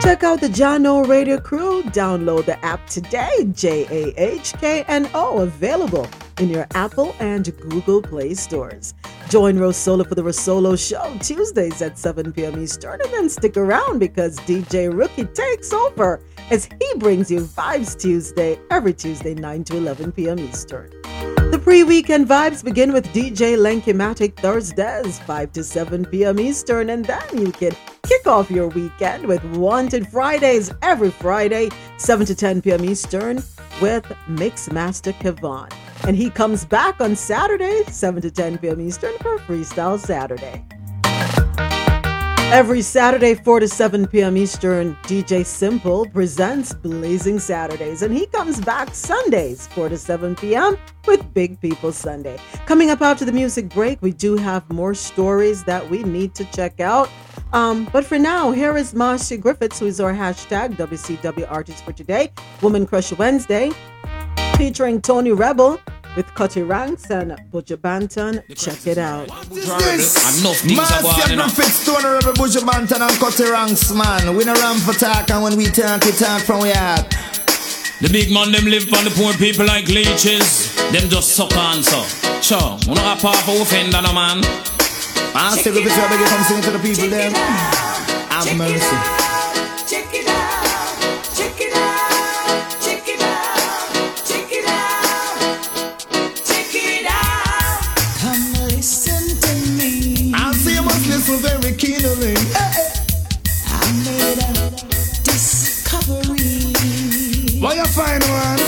Check 0.08 0.24
out 0.24 0.40
the 0.40 0.48
Jahkno 0.48 1.06
Radio 1.06 1.38
crew. 1.38 1.82
Download 1.82 2.46
the 2.46 2.58
app 2.64 2.86
today. 2.86 3.44
J 3.52 3.86
A 3.90 4.14
H 4.18 4.54
K 4.54 4.82
N 4.88 5.06
O. 5.12 5.40
Available 5.40 6.08
in 6.40 6.48
your 6.48 6.66
Apple 6.74 7.14
and 7.20 7.54
Google 7.68 8.00
Play 8.00 8.32
stores. 8.32 8.94
Join 9.28 9.56
Rosolo 9.56 10.08
for 10.08 10.14
the 10.14 10.22
Rosolo 10.22 10.78
Show 10.78 11.14
Tuesdays 11.18 11.82
at 11.82 11.98
7 11.98 12.32
p.m. 12.32 12.58
Eastern. 12.58 12.98
And 13.02 13.12
then 13.12 13.28
stick 13.28 13.58
around 13.58 13.98
because 13.98 14.38
DJ 14.40 14.90
Rookie 14.90 15.26
takes 15.26 15.74
over 15.74 16.22
as 16.50 16.68
he 16.80 16.98
brings 16.98 17.30
you 17.30 17.40
Vibes 17.40 17.98
Tuesday 17.98 18.58
every 18.70 18.94
Tuesday, 18.94 19.34
9 19.34 19.64
to 19.64 19.76
11 19.76 20.12
p.m. 20.12 20.38
Eastern. 20.38 20.90
The 21.50 21.60
pre 21.62 21.84
weekend 21.84 22.26
vibes 22.26 22.62
begin 22.62 22.92
with 22.92 23.06
DJ 23.08 23.56
Lenkimatic 23.56 24.36
Thursdays, 24.36 25.18
5 25.20 25.52
to 25.52 25.64
7 25.64 26.04
p.m. 26.06 26.38
Eastern, 26.38 26.90
and 26.90 27.04
then 27.04 27.22
you 27.32 27.52
can 27.52 27.72
kick 28.02 28.26
off 28.26 28.50
your 28.50 28.68
weekend 28.68 29.26
with 29.26 29.42
Wanted 29.56 30.08
Fridays 30.08 30.72
every 30.82 31.10
Friday, 31.10 31.70
7 31.96 32.26
to 32.26 32.34
10 32.34 32.62
p.m. 32.62 32.84
Eastern, 32.84 33.36
with 33.80 34.04
Mixmaster 34.28 35.12
Kevon. 35.14 35.72
And 36.06 36.16
he 36.16 36.30
comes 36.30 36.64
back 36.64 37.00
on 37.00 37.16
Saturday, 37.16 37.84
7 37.84 38.22
to 38.22 38.30
10 38.30 38.58
p.m. 38.58 38.80
Eastern, 38.80 39.16
for 39.18 39.38
Freestyle 39.38 39.98
Saturday. 39.98 40.64
Every 42.50 42.80
Saturday, 42.80 43.34
4 43.34 43.60
to 43.60 43.68
7 43.68 44.06
p.m. 44.06 44.38
Eastern, 44.38 44.94
DJ 45.02 45.44
Simple 45.44 46.06
presents 46.06 46.72
Blazing 46.72 47.38
Saturdays, 47.38 48.00
and 48.00 48.12
he 48.12 48.24
comes 48.24 48.58
back 48.58 48.94
Sundays, 48.94 49.66
4 49.66 49.90
to 49.90 49.98
7 49.98 50.34
p.m. 50.34 50.78
with 51.06 51.34
Big 51.34 51.60
People 51.60 51.92
Sunday. 51.92 52.40
Coming 52.64 52.88
up 52.88 53.02
after 53.02 53.26
the 53.26 53.32
music 53.32 53.68
break, 53.68 54.00
we 54.00 54.12
do 54.12 54.36
have 54.36 54.68
more 54.72 54.94
stories 54.94 55.62
that 55.64 55.90
we 55.90 56.02
need 56.04 56.34
to 56.36 56.44
check 56.46 56.80
out. 56.80 57.10
Um, 57.52 57.86
but 57.92 58.06
for 58.06 58.18
now, 58.18 58.50
here 58.50 58.78
is 58.78 58.94
Marcia 58.94 59.36
Griffiths, 59.36 59.78
who 59.78 59.84
is 59.84 60.00
our 60.00 60.14
hashtag 60.14 60.74
WCW 60.76 61.46
artist 61.52 61.84
for 61.84 61.92
today, 61.92 62.32
Woman 62.62 62.86
Crush 62.86 63.12
Wednesday, 63.12 63.72
featuring 64.56 65.02
Tony 65.02 65.32
Rebel 65.32 65.78
with 66.18 66.34
Cutty 66.34 66.62
Ranks 66.62 67.12
and 67.12 67.30
Buju 67.52 67.76
Banton. 67.76 68.42
Check 68.56 68.88
it 68.88 68.98
out. 68.98 69.28
Enough 69.28 69.44
things 69.46 69.70
are 69.70 71.02
going 71.02 71.38
on. 71.38 71.46
Master 71.46 71.62
Fix 71.62 71.84
to 71.84 71.92
Honorable 71.92 72.32
Buju 72.32 72.66
Banton 72.66 73.00
and 73.00 73.16
Cutty 73.20 73.44
Ranks, 73.48 73.92
man. 73.92 74.34
We 74.34 74.44
no 74.44 74.52
run 74.54 74.78
for 74.78 74.94
talk, 74.94 75.30
and 75.30 75.44
when 75.44 75.56
we 75.56 75.66
talk, 75.66 76.02
we 76.02 76.10
talk 76.10 76.42
from 76.42 76.62
we 76.62 76.70
heart. 76.70 77.08
The 78.00 78.08
big 78.10 78.32
man 78.32 78.50
them 78.50 78.64
live 78.64 78.92
on 78.92 79.04
the 79.04 79.14
poor 79.14 79.32
people 79.34 79.64
like 79.64 79.86
leeches. 79.86 80.74
Them 80.90 81.08
just 81.08 81.36
suck 81.36 81.56
on 81.56 81.84
so. 81.84 82.02
Sure, 82.42 82.78
we 82.88 82.94
not 82.94 83.14
have 83.14 83.22
power 83.22 83.38
for 83.46 83.62
offender 83.62 84.02
no 84.02 84.12
man. 84.12 84.40
Master 85.32 85.70
Griffiths, 85.70 85.96
I 85.96 86.08
beg 86.10 86.18
you 86.18 86.26
come 86.26 86.42
sing 86.42 86.62
to 86.62 86.70
the 86.72 86.82
people 86.82 87.08
them. 87.08 87.32
Have 88.34 88.56
mercy. 88.58 89.27
Find, 107.98 108.22
man? 108.28 108.58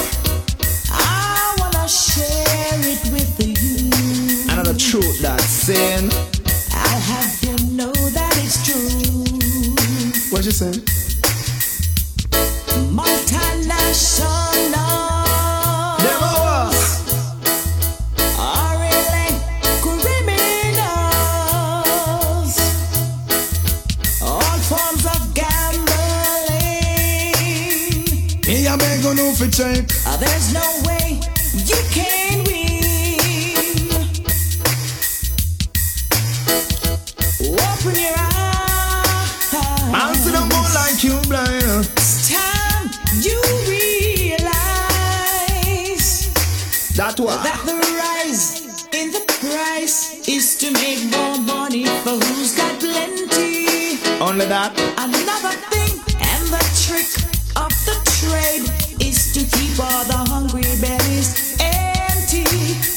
I 0.91 1.55
wanna 1.61 1.87
share 1.89 2.81
it 2.93 3.03
with 3.15 3.31
you. 3.39 4.53
Another 4.53 4.75
truth 4.75 5.21
that's 5.23 5.45
saying. 5.45 6.11
I'll 6.73 7.01
have 7.13 7.33
you 7.45 7.57
know 7.79 7.93
that 8.17 8.33
it's 8.43 8.59
true. 8.67 9.23
What 10.33 10.45
you 10.45 10.51
say? 10.51 10.73
Multinational. 12.99 14.40
Beg 29.51 29.59
you 29.59 29.73
no 29.73 29.81
fi 29.81 29.85
check. 29.85 29.91
Uh, 30.07 30.17
There's 30.17 30.53
no 30.53 30.83
way 30.87 31.21
you 31.55 31.77
can 31.91 32.45
win. 32.45 32.81
Open 37.43 37.95
your 37.95 38.19
eyes. 38.19 39.53
Man, 39.93 40.15
see 40.15 40.31
them 40.31 40.49
go 40.49 40.61
like 40.75 41.03
you 41.05 41.19
blind. 41.29 41.89
It's 41.97 42.29
time 42.31 42.91
you 43.23 43.41
realize 43.69 44.59
That 46.97 47.19
what? 47.19 47.43
that 47.43 47.61
the 47.65 47.75
rise 47.75 48.87
in 48.93 49.11
the 49.13 49.21
price 49.41 50.29
is 50.29 50.57
to 50.59 50.71
make 50.73 51.05
more 51.11 51.39
money 51.41 51.87
for 51.87 52.11
who's 52.19 52.55
got 52.57 52.79
plenty. 52.81 53.99
Only 54.21 54.47
that. 54.47 54.73
Another 54.99 55.57
thing, 55.71 55.99
and 56.21 56.47
the 56.49 56.63
trick 56.85 57.09
of 57.57 57.71
the 57.87 57.97
trade 58.21 58.80
to 59.33 59.45
keep 59.57 59.79
all 59.79 60.05
the 60.05 60.19
hungry 60.27 60.63
bellies 60.83 61.55
empty. 61.63 62.43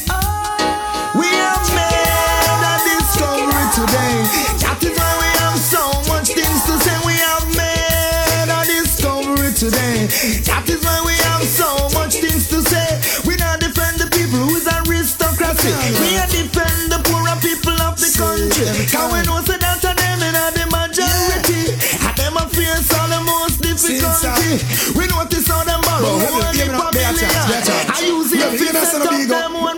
Oh, 0.10 1.14
We 1.14 1.27
have 1.30 1.61
made 1.77 2.64
a 2.65 2.76
discovery 2.89 3.68
today. 3.77 4.18
That 4.65 4.81
is 4.81 4.97
why 4.97 5.14
we 5.22 5.30
have 5.38 5.60
so 5.61 5.84
much 6.10 6.34
things 6.34 6.61
to 6.65 6.73
say. 6.81 6.97
We 7.05 7.14
have 7.22 7.45
made 7.53 8.49
a 8.49 8.61
discovery 8.65 9.53
today. 9.53 10.10
That 10.49 10.65
is 10.69 10.81
why 10.81 11.05
we 11.05 11.14
have 11.30 11.45
so 11.45 11.69
much 11.93 12.18
things 12.18 12.49
to 12.49 12.61
say. 12.65 12.89
We 13.30 13.38
defend 13.38 14.01
the 14.01 14.10
people 14.10 14.39
who 14.41 14.55
is 14.57 14.65
aristocracy. 14.65 15.69
We 16.01 16.18
are 16.18 16.27
defend 16.34 16.89
the 16.89 16.99
poorer 17.14 17.38
people 17.45 17.77
of 17.85 17.93
the 18.01 18.10
country. 18.10 18.65
Can 18.89 19.05
we 19.14 19.22
know 19.30 19.38
that 19.45 19.81
them 19.85 20.19
in 20.26 20.34
the 20.34 20.65
majority? 20.65 21.77
And 22.01 22.15
them 22.18 22.38
a 22.41 22.49
face 22.49 22.89
all 22.97 23.07
the 23.07 23.22
most 23.22 23.61
difficulty. 23.61 24.65
We 24.97 25.05
notice 25.07 25.47
how 25.47 25.64
them 25.99 26.18
borrow 26.18 26.41
money 26.41 26.65
for 26.65 26.90
millions. 26.94 27.70
I 27.90 27.99
use 28.07 28.32
it 28.34 28.74
to 28.74 28.86
set 28.86 29.02
up 29.02 29.14
them 29.14 29.53
one. 29.61 29.78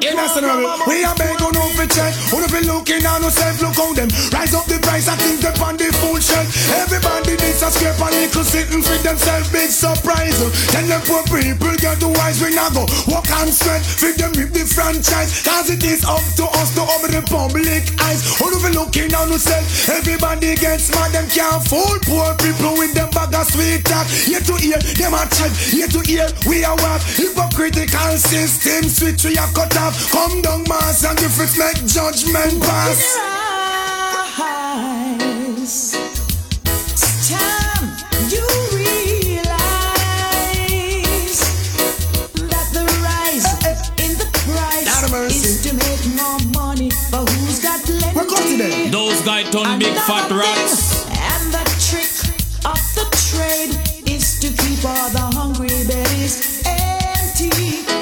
We 0.87 1.03
are 1.03 1.15
beg 1.15 1.41
on 1.41 1.53
no 1.53 1.61
fi 1.75 1.85
check 1.87 2.13
Who 2.31 2.41
no 2.41 2.47
fi 2.47 2.59
looking 2.61 3.05
on 3.05 3.23
yourself 3.23 3.61
look 3.61 3.75
how 3.75 3.93
them. 3.93 4.09
Rise 4.31 4.53
up 4.53 4.65
the 4.65 4.79
price 4.79 5.07
of 5.07 5.19
things 5.19 5.43
up 5.45 5.59
on 5.61 5.77
the 5.77 5.91
full 5.99 6.19
shelf. 6.19 6.47
Everybody 6.71 7.35
a 7.65 7.71
scrape 7.71 7.97
a 7.97 8.09
little 8.13 8.45
sitting 8.45 8.81
for 8.81 8.97
themselves 9.01 9.49
Big 9.49 9.69
surprise. 9.69 10.37
Tell 10.69 10.85
them 10.85 11.01
poor 11.09 11.23
people 11.25 11.73
get 11.81 11.97
the 11.97 12.09
wise 12.09 12.37
we 12.41 12.53
not 12.53 12.73
go 12.73 12.85
Walk 13.09 13.29
and 13.41 13.49
sweat 13.49 13.81
Feed 13.81 14.21
them 14.21 14.31
with 14.37 14.53
the 14.53 14.65
franchise. 14.69 15.41
Cause 15.41 15.73
it 15.73 15.81
is 15.83 16.05
up 16.05 16.21
to 16.37 16.45
us 16.61 16.75
to 16.77 16.83
open 16.85 17.11
the 17.17 17.25
public 17.25 17.83
eyes. 18.05 18.21
Who 18.37 18.53
no 18.53 18.57
fi 18.61 18.69
looking 18.69 19.13
on 19.17 19.33
yourself 19.33 19.65
Everybody 19.89 20.55
gets 20.55 20.93
mad 20.93 21.11
Them 21.11 21.25
can't 21.29 21.65
fool 21.65 21.97
poor 22.05 22.37
people 22.37 22.77
with 22.77 22.93
them 22.93 23.09
bag 23.09 23.33
of 23.33 23.49
sweet 23.49 23.81
talk. 23.85 24.05
Here 24.05 24.45
to 24.45 24.55
hear 24.61 24.77
them 25.01 25.17
a 25.17 25.25
chat 25.33 25.49
Here 25.73 25.89
to 25.89 25.99
hear 26.05 26.29
we 26.45 26.61
are 26.61 26.77
what 26.77 27.01
Hypocritical 27.17 28.13
system 28.21 28.85
switch 28.85 29.25
we 29.25 29.37
are 29.41 29.49
cut 29.57 29.73
off. 29.81 29.97
Come 30.13 30.41
down 30.41 30.63
mass 30.69 31.01
and 31.01 31.17
it 31.17 31.33
make 31.57 31.81
judgment 31.89 32.61
pass. 32.61 33.17
You 33.17 33.45
rise 35.65 36.14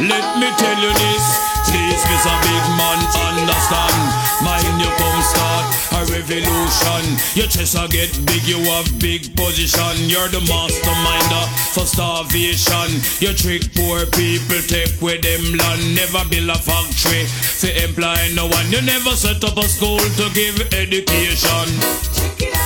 Let 0.04 0.38
me 0.38 0.50
tell 0.58 0.78
you 0.84 0.92
this, 1.00 1.63
a 6.34 6.42
revolution. 6.42 7.04
Your 7.36 7.48
chest 7.48 7.76
a 7.76 7.88
get 7.88 8.12
big, 8.26 8.44
you 8.44 8.58
have 8.72 8.88
big 9.00 9.36
position. 9.36 10.10
You're 10.10 10.28
the 10.30 10.42
masterminder 10.50 11.46
for 11.74 11.86
starvation. 11.86 13.02
You 13.20 13.34
trick 13.34 13.74
poor 13.76 14.06
people, 14.08 14.62
take 14.68 15.02
with 15.02 15.22
them 15.22 15.58
land. 15.58 15.96
Never 15.96 16.24
build 16.30 16.50
a 16.50 16.58
factory 16.58 17.26
to 17.62 17.86
employ 17.86 18.18
no 18.36 18.48
one. 18.48 18.72
You 18.72 18.82
never 18.82 19.16
set 19.16 19.44
up 19.44 19.58
a 19.58 19.68
school 19.68 20.00
to 20.00 20.30
give 20.34 20.74
education. 20.74 22.63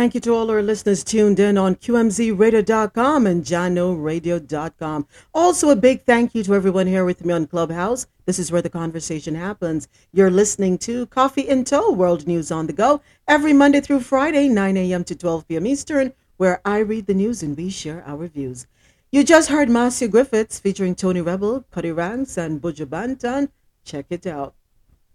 Thank 0.00 0.14
you 0.14 0.20
to 0.22 0.32
all 0.32 0.50
our 0.50 0.62
listeners 0.62 1.04
tuned 1.04 1.38
in 1.38 1.58
on 1.58 1.74
QMZRadio.com 1.74 3.26
and 3.26 3.44
JahknoRadio.com. 3.44 5.06
Also, 5.34 5.68
a 5.68 5.76
big 5.76 6.04
thank 6.04 6.34
you 6.34 6.42
to 6.42 6.54
everyone 6.54 6.86
here 6.86 7.04
with 7.04 7.22
me 7.22 7.34
on 7.34 7.46
Clubhouse. 7.46 8.06
This 8.24 8.38
is 8.38 8.50
where 8.50 8.62
the 8.62 8.70
conversation 8.70 9.34
happens. 9.34 9.88
You're 10.10 10.30
listening 10.30 10.78
to 10.78 11.04
Coffee 11.08 11.46
in 11.46 11.64
Toe, 11.64 11.92
World 11.92 12.26
News 12.26 12.50
on 12.50 12.66
the 12.66 12.72
Go, 12.72 13.02
every 13.28 13.52
Monday 13.52 13.82
through 13.82 14.00
Friday, 14.00 14.48
9 14.48 14.78
a.m. 14.78 15.04
to 15.04 15.14
12 15.14 15.46
p.m. 15.46 15.66
Eastern, 15.66 16.14
where 16.38 16.62
I 16.64 16.78
read 16.78 17.04
the 17.04 17.12
news 17.12 17.42
and 17.42 17.54
we 17.54 17.68
share 17.68 18.02
our 18.06 18.26
views. 18.26 18.66
You 19.12 19.22
just 19.22 19.50
heard 19.50 19.68
Marcia 19.68 20.08
Griffiths 20.08 20.58
featuring 20.58 20.94
Tony 20.94 21.20
Rebel, 21.20 21.66
Cutty 21.70 21.92
Ranks, 21.92 22.38
and 22.38 22.62
Buju 22.62 22.86
Banton. 22.86 23.50
Check 23.84 24.06
it 24.08 24.26
out. 24.26 24.54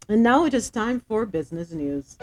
And 0.08 0.22
now 0.22 0.46
it 0.46 0.54
is 0.54 0.70
time 0.70 1.00
for 1.00 1.26
business 1.26 1.72
news. 1.72 2.20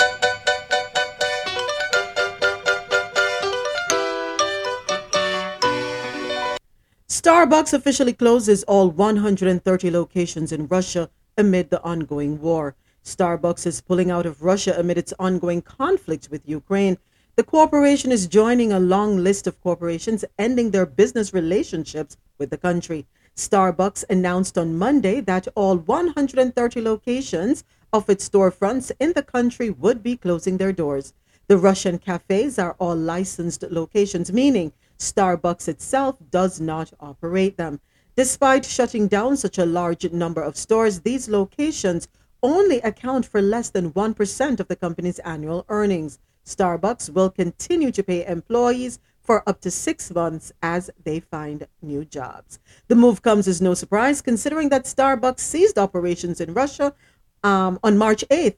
Starbucks 7.12 7.74
officially 7.74 8.14
closes 8.14 8.62
all 8.62 8.88
130 8.88 9.90
locations 9.90 10.50
in 10.50 10.66
Russia 10.66 11.10
amid 11.36 11.68
the 11.68 11.82
ongoing 11.82 12.40
war. 12.40 12.74
Starbucks 13.04 13.66
is 13.66 13.82
pulling 13.82 14.10
out 14.10 14.24
of 14.24 14.42
Russia 14.42 14.74
amid 14.78 14.96
its 14.96 15.12
ongoing 15.18 15.60
conflict 15.60 16.28
with 16.30 16.48
Ukraine. 16.48 16.96
The 17.36 17.42
corporation 17.42 18.12
is 18.12 18.26
joining 18.26 18.72
a 18.72 18.80
long 18.80 19.18
list 19.18 19.46
of 19.46 19.60
corporations 19.60 20.24
ending 20.38 20.70
their 20.70 20.86
business 20.86 21.34
relationships 21.34 22.16
with 22.38 22.48
the 22.48 22.56
country. 22.56 23.06
Starbucks 23.36 24.04
announced 24.08 24.56
on 24.56 24.78
Monday 24.78 25.20
that 25.20 25.46
all 25.54 25.76
130 25.76 26.80
locations 26.80 27.62
of 27.92 28.08
its 28.08 28.26
storefronts 28.26 28.90
in 28.98 29.12
the 29.12 29.22
country 29.22 29.68
would 29.68 30.02
be 30.02 30.16
closing 30.16 30.56
their 30.56 30.72
doors. 30.72 31.12
The 31.48 31.58
Russian 31.58 31.98
cafes 31.98 32.58
are 32.58 32.74
all 32.78 32.96
licensed 32.96 33.64
locations, 33.64 34.32
meaning 34.32 34.72
Starbucks 35.02 35.66
itself 35.66 36.16
does 36.30 36.60
not 36.60 36.92
operate 37.00 37.56
them. 37.56 37.80
Despite 38.16 38.64
shutting 38.64 39.08
down 39.08 39.36
such 39.36 39.58
a 39.58 39.66
large 39.66 40.10
number 40.12 40.40
of 40.40 40.56
stores, 40.56 41.00
these 41.00 41.28
locations 41.28 42.08
only 42.42 42.78
account 42.80 43.26
for 43.26 43.42
less 43.42 43.70
than 43.70 43.92
1% 43.92 44.60
of 44.60 44.68
the 44.68 44.76
company's 44.76 45.18
annual 45.20 45.64
earnings. 45.68 46.18
Starbucks 46.44 47.10
will 47.10 47.30
continue 47.30 47.90
to 47.90 48.02
pay 48.02 48.24
employees 48.26 48.98
for 49.20 49.48
up 49.48 49.60
to 49.60 49.70
six 49.70 50.12
months 50.12 50.52
as 50.62 50.90
they 51.04 51.20
find 51.20 51.66
new 51.80 52.04
jobs. 52.04 52.58
The 52.88 52.96
move 52.96 53.22
comes 53.22 53.46
as 53.46 53.60
no 53.60 53.74
surprise 53.74 54.20
considering 54.20 54.68
that 54.70 54.84
Starbucks 54.84 55.40
ceased 55.40 55.78
operations 55.78 56.40
in 56.40 56.54
Russia 56.54 56.94
um, 57.42 57.78
on 57.82 57.98
March 57.98 58.24
8th. 58.30 58.56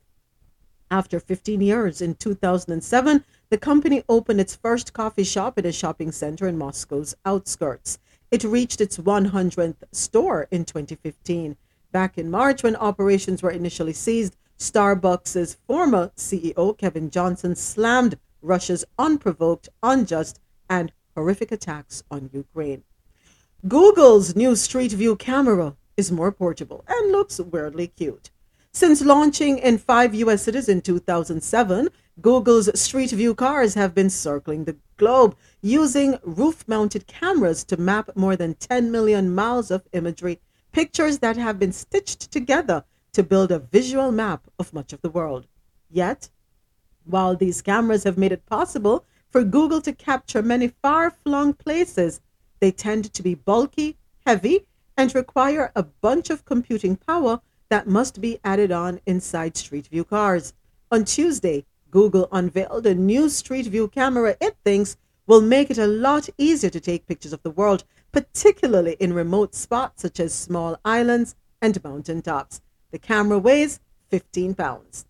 After 0.90 1.18
15 1.18 1.60
years 1.60 2.00
in 2.00 2.14
2007, 2.14 3.24
the 3.54 3.58
company 3.58 4.02
opened 4.08 4.40
its 4.40 4.56
first 4.56 4.92
coffee 4.92 5.22
shop 5.22 5.56
in 5.56 5.64
a 5.64 5.70
shopping 5.70 6.10
center 6.10 6.48
in 6.48 6.58
Moscow's 6.58 7.14
outskirts. 7.24 8.00
It 8.32 8.42
reached 8.42 8.80
its 8.80 8.98
100th 8.98 9.76
store 9.92 10.48
in 10.50 10.64
2015. 10.64 11.56
Back 11.92 12.18
in 12.18 12.32
March, 12.32 12.64
when 12.64 12.74
operations 12.74 13.44
were 13.44 13.52
initially 13.52 13.92
seized, 13.92 14.36
Starbucks' 14.58 15.54
former 15.68 16.10
CEO, 16.16 16.76
Kevin 16.76 17.10
Johnson, 17.10 17.54
slammed 17.54 18.18
Russia's 18.42 18.84
unprovoked, 18.98 19.68
unjust, 19.84 20.40
and 20.68 20.90
horrific 21.14 21.52
attacks 21.52 22.02
on 22.10 22.30
Ukraine. 22.32 22.82
Google's 23.68 24.34
new 24.34 24.56
Street 24.56 24.90
View 24.90 25.14
camera 25.14 25.76
is 25.96 26.10
more 26.10 26.32
portable 26.32 26.84
and 26.88 27.12
looks 27.12 27.38
weirdly 27.38 27.86
cute. 27.86 28.32
Since 28.72 29.04
launching 29.04 29.58
in 29.58 29.78
five 29.78 30.12
US 30.12 30.42
cities 30.42 30.68
in 30.68 30.80
2007, 30.80 31.90
Google's 32.20 32.78
Street 32.78 33.10
View 33.10 33.34
cars 33.34 33.74
have 33.74 33.92
been 33.92 34.08
circling 34.08 34.64
the 34.64 34.76
globe 34.96 35.36
using 35.60 36.16
roof 36.22 36.62
mounted 36.68 37.08
cameras 37.08 37.64
to 37.64 37.76
map 37.76 38.08
more 38.14 38.36
than 38.36 38.54
10 38.54 38.92
million 38.92 39.34
miles 39.34 39.68
of 39.68 39.88
imagery, 39.92 40.40
pictures 40.70 41.18
that 41.18 41.36
have 41.36 41.58
been 41.58 41.72
stitched 41.72 42.30
together 42.30 42.84
to 43.12 43.24
build 43.24 43.50
a 43.50 43.58
visual 43.58 44.12
map 44.12 44.46
of 44.60 44.72
much 44.72 44.92
of 44.92 45.02
the 45.02 45.10
world. 45.10 45.48
Yet, 45.90 46.30
while 47.02 47.34
these 47.34 47.60
cameras 47.60 48.04
have 48.04 48.16
made 48.16 48.30
it 48.30 48.46
possible 48.46 49.04
for 49.28 49.42
Google 49.42 49.80
to 49.80 49.92
capture 49.92 50.40
many 50.40 50.68
far 50.68 51.10
flung 51.10 51.52
places, 51.52 52.20
they 52.60 52.70
tend 52.70 53.12
to 53.12 53.22
be 53.24 53.34
bulky, 53.34 53.98
heavy, 54.24 54.66
and 54.96 55.12
require 55.16 55.72
a 55.74 55.82
bunch 55.82 56.30
of 56.30 56.44
computing 56.44 56.94
power 56.94 57.40
that 57.70 57.88
must 57.88 58.20
be 58.20 58.38
added 58.44 58.70
on 58.70 59.00
inside 59.04 59.56
Street 59.56 59.88
View 59.88 60.04
cars. 60.04 60.52
On 60.92 61.04
Tuesday, 61.04 61.66
Google 61.94 62.26
unveiled 62.32 62.86
a 62.86 62.94
new 62.96 63.28
Street 63.28 63.66
View 63.66 63.86
camera 63.86 64.36
it 64.40 64.56
thinks 64.64 64.96
will 65.28 65.40
make 65.40 65.70
it 65.70 65.78
a 65.78 65.86
lot 65.86 66.28
easier 66.36 66.68
to 66.68 66.80
take 66.80 67.06
pictures 67.06 67.32
of 67.32 67.40
the 67.44 67.52
world, 67.52 67.84
particularly 68.10 68.96
in 68.98 69.12
remote 69.12 69.54
spots 69.54 70.02
such 70.02 70.18
as 70.18 70.34
small 70.34 70.76
islands 70.84 71.36
and 71.62 71.84
mountain 71.84 72.20
tops. 72.20 72.60
The 72.90 72.98
camera 72.98 73.38
weighs 73.38 73.78
15 74.08 74.56
pounds. 74.56 75.06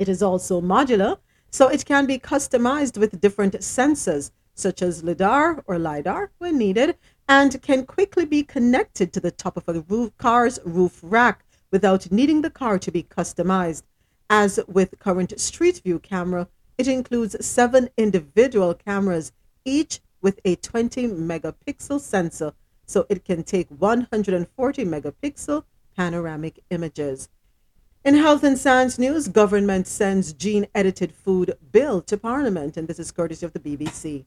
It 0.00 0.08
is 0.08 0.20
also 0.20 0.60
modular, 0.60 1.18
so 1.52 1.68
it 1.68 1.86
can 1.86 2.04
be 2.04 2.18
customized 2.18 2.98
with 2.98 3.20
different 3.20 3.54
sensors 3.60 4.32
such 4.56 4.82
as 4.82 5.04
LiDAR 5.04 5.62
or 5.68 5.78
LiDAR 5.78 6.32
when 6.38 6.58
needed, 6.58 6.96
and 7.28 7.62
can 7.62 7.86
quickly 7.86 8.24
be 8.24 8.42
connected 8.42 9.12
to 9.12 9.20
the 9.20 9.30
top 9.30 9.56
of 9.56 9.68
a 9.68 9.82
roof, 9.82 10.10
car's 10.18 10.58
roof 10.64 10.98
rack 11.00 11.44
without 11.70 12.10
needing 12.10 12.42
the 12.42 12.50
car 12.50 12.76
to 12.76 12.90
be 12.90 13.04
customized. 13.04 13.84
As 14.30 14.60
with 14.68 14.98
current 14.98 15.38
Street 15.40 15.80
View 15.82 15.98
camera, 15.98 16.48
it 16.76 16.86
includes 16.86 17.44
seven 17.44 17.88
individual 17.96 18.74
cameras, 18.74 19.32
each 19.64 20.00
with 20.20 20.38
a 20.44 20.56
20 20.56 21.08
megapixel 21.08 22.00
sensor, 22.00 22.52
so 22.84 23.06
it 23.08 23.24
can 23.24 23.42
take 23.42 23.68
140 23.68 24.84
megapixel 24.84 25.64
panoramic 25.96 26.62
images. 26.70 27.28
In 28.04 28.14
health 28.14 28.44
and 28.44 28.58
science 28.58 28.98
news, 28.98 29.28
government 29.28 29.86
sends 29.86 30.32
gene 30.32 30.66
edited 30.74 31.12
food 31.12 31.56
bill 31.72 32.02
to 32.02 32.16
parliament, 32.16 32.76
and 32.76 32.86
this 32.86 32.98
is 32.98 33.10
courtesy 33.10 33.46
of 33.46 33.54
the 33.54 33.60
BBC. 33.60 34.26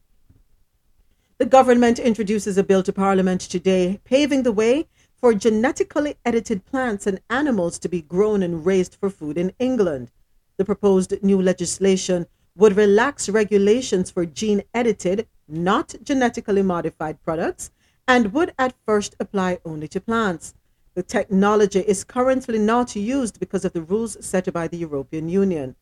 The 1.38 1.46
government 1.46 1.98
introduces 1.98 2.58
a 2.58 2.62
bill 2.62 2.82
to 2.84 2.92
Parliament 2.92 3.40
today, 3.40 4.00
paving 4.04 4.44
the 4.44 4.52
way 4.52 4.86
for 5.22 5.32
genetically 5.32 6.16
edited 6.24 6.64
plants 6.66 7.06
and 7.06 7.20
animals 7.30 7.78
to 7.78 7.88
be 7.88 8.02
grown 8.02 8.42
and 8.42 8.66
raised 8.66 8.96
for 8.96 9.08
food 9.08 9.38
in 9.38 9.52
England. 9.60 10.10
The 10.56 10.64
proposed 10.64 11.14
new 11.22 11.40
legislation 11.40 12.26
would 12.56 12.76
relax 12.76 13.28
regulations 13.28 14.10
for 14.10 14.26
gene 14.26 14.64
edited, 14.74 15.28
not 15.46 15.94
genetically 16.02 16.62
modified 16.62 17.22
products 17.22 17.70
and 18.08 18.32
would 18.32 18.52
at 18.58 18.74
first 18.84 19.14
apply 19.20 19.60
only 19.64 19.86
to 19.86 20.00
plants. 20.00 20.54
The 20.94 21.04
technology 21.04 21.80
is 21.80 22.02
currently 22.02 22.58
not 22.58 22.96
used 22.96 23.38
because 23.38 23.64
of 23.64 23.74
the 23.74 23.82
rules 23.82 24.16
set 24.26 24.52
by 24.52 24.66
the 24.66 24.78
European 24.78 25.28
Union. 25.28 25.76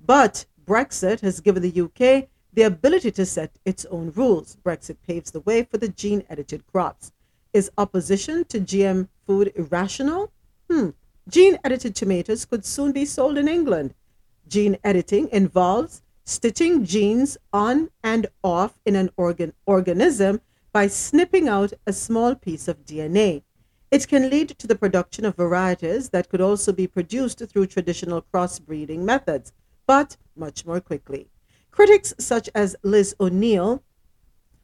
But 0.00 0.46
Brexit 0.64 1.20
has 1.20 1.40
given 1.40 1.62
the 1.62 1.82
UK 1.82 2.30
the 2.50 2.62
ability 2.62 3.10
to 3.10 3.26
set 3.26 3.58
its 3.66 3.84
own 3.84 4.10
rules. 4.16 4.56
Brexit 4.64 4.96
paves 5.06 5.32
the 5.32 5.40
way 5.40 5.64
for 5.64 5.76
the 5.76 5.88
gene 5.88 6.24
edited 6.30 6.66
crops. 6.66 7.12
Is 7.52 7.70
opposition 7.78 8.44
to 8.46 8.60
GM 8.60 9.08
food 9.26 9.52
irrational? 9.56 10.32
Hmm. 10.70 10.90
Gene 11.28 11.58
edited 11.64 11.94
tomatoes 11.94 12.44
could 12.44 12.64
soon 12.64 12.92
be 12.92 13.04
sold 13.04 13.38
in 13.38 13.48
England. 13.48 13.94
Gene 14.48 14.78
editing 14.84 15.28
involves 15.32 16.02
stitching 16.24 16.84
genes 16.84 17.36
on 17.52 17.90
and 18.02 18.26
off 18.42 18.78
in 18.84 18.94
an 18.96 19.10
organ- 19.16 19.52
organism 19.64 20.40
by 20.72 20.86
snipping 20.86 21.48
out 21.48 21.72
a 21.86 21.92
small 21.92 22.34
piece 22.34 22.68
of 22.68 22.84
DNA. 22.84 23.42
It 23.90 24.08
can 24.08 24.28
lead 24.28 24.50
to 24.50 24.66
the 24.66 24.74
production 24.74 25.24
of 25.24 25.36
varieties 25.36 26.10
that 26.10 26.28
could 26.28 26.40
also 26.40 26.72
be 26.72 26.86
produced 26.86 27.38
through 27.38 27.66
traditional 27.66 28.22
crossbreeding 28.22 29.00
methods, 29.00 29.52
but 29.86 30.16
much 30.36 30.66
more 30.66 30.80
quickly. 30.80 31.28
Critics 31.70 32.12
such 32.18 32.50
as 32.54 32.76
Liz 32.82 33.14
O'Neill, 33.20 33.82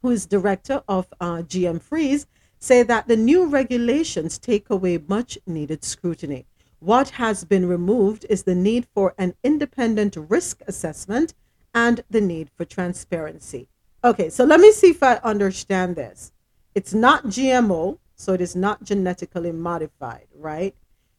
who 0.01 0.11
is 0.11 0.25
director 0.25 0.83
of 0.87 1.07
uh, 1.21 1.37
GM 1.37 1.81
Freeze, 1.81 2.27
say 2.63 2.81
that 2.81 3.09
the 3.09 3.17
new 3.17 3.45
regulations 3.45 4.37
take 4.37 4.69
away 4.69 4.97
much 5.09 5.37
needed 5.45 5.83
scrutiny. 5.83 6.45
What 6.79 7.09
has 7.09 7.43
been 7.43 7.67
removed 7.67 8.25
is 8.29 8.43
the 8.43 8.55
need 8.55 8.87
for 8.93 9.13
an 9.17 9.35
independent 9.43 10.15
risk 10.15 10.61
assessment 10.65 11.33
and 11.73 12.05
the 12.09 12.21
need 12.21 12.49
for 12.55 12.63
transparency. 12.63 13.67
Okay, 14.01 14.29
so 14.29 14.45
let 14.45 14.61
me 14.61 14.71
see 14.71 14.91
if 14.91 15.03
I 15.03 15.15
understand 15.25 15.97
this. 15.97 16.31
It's 16.73 16.93
not 16.93 17.25
GMO, 17.25 17.99
so 18.15 18.31
it 18.31 18.39
is 18.39 18.55
not 18.55 18.85
genetically 18.85 19.51
modified, 19.51 20.27
right? 20.33 20.73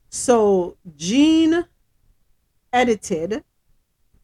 So 0.09 0.79
gene 0.97 1.67
edited 2.73 3.45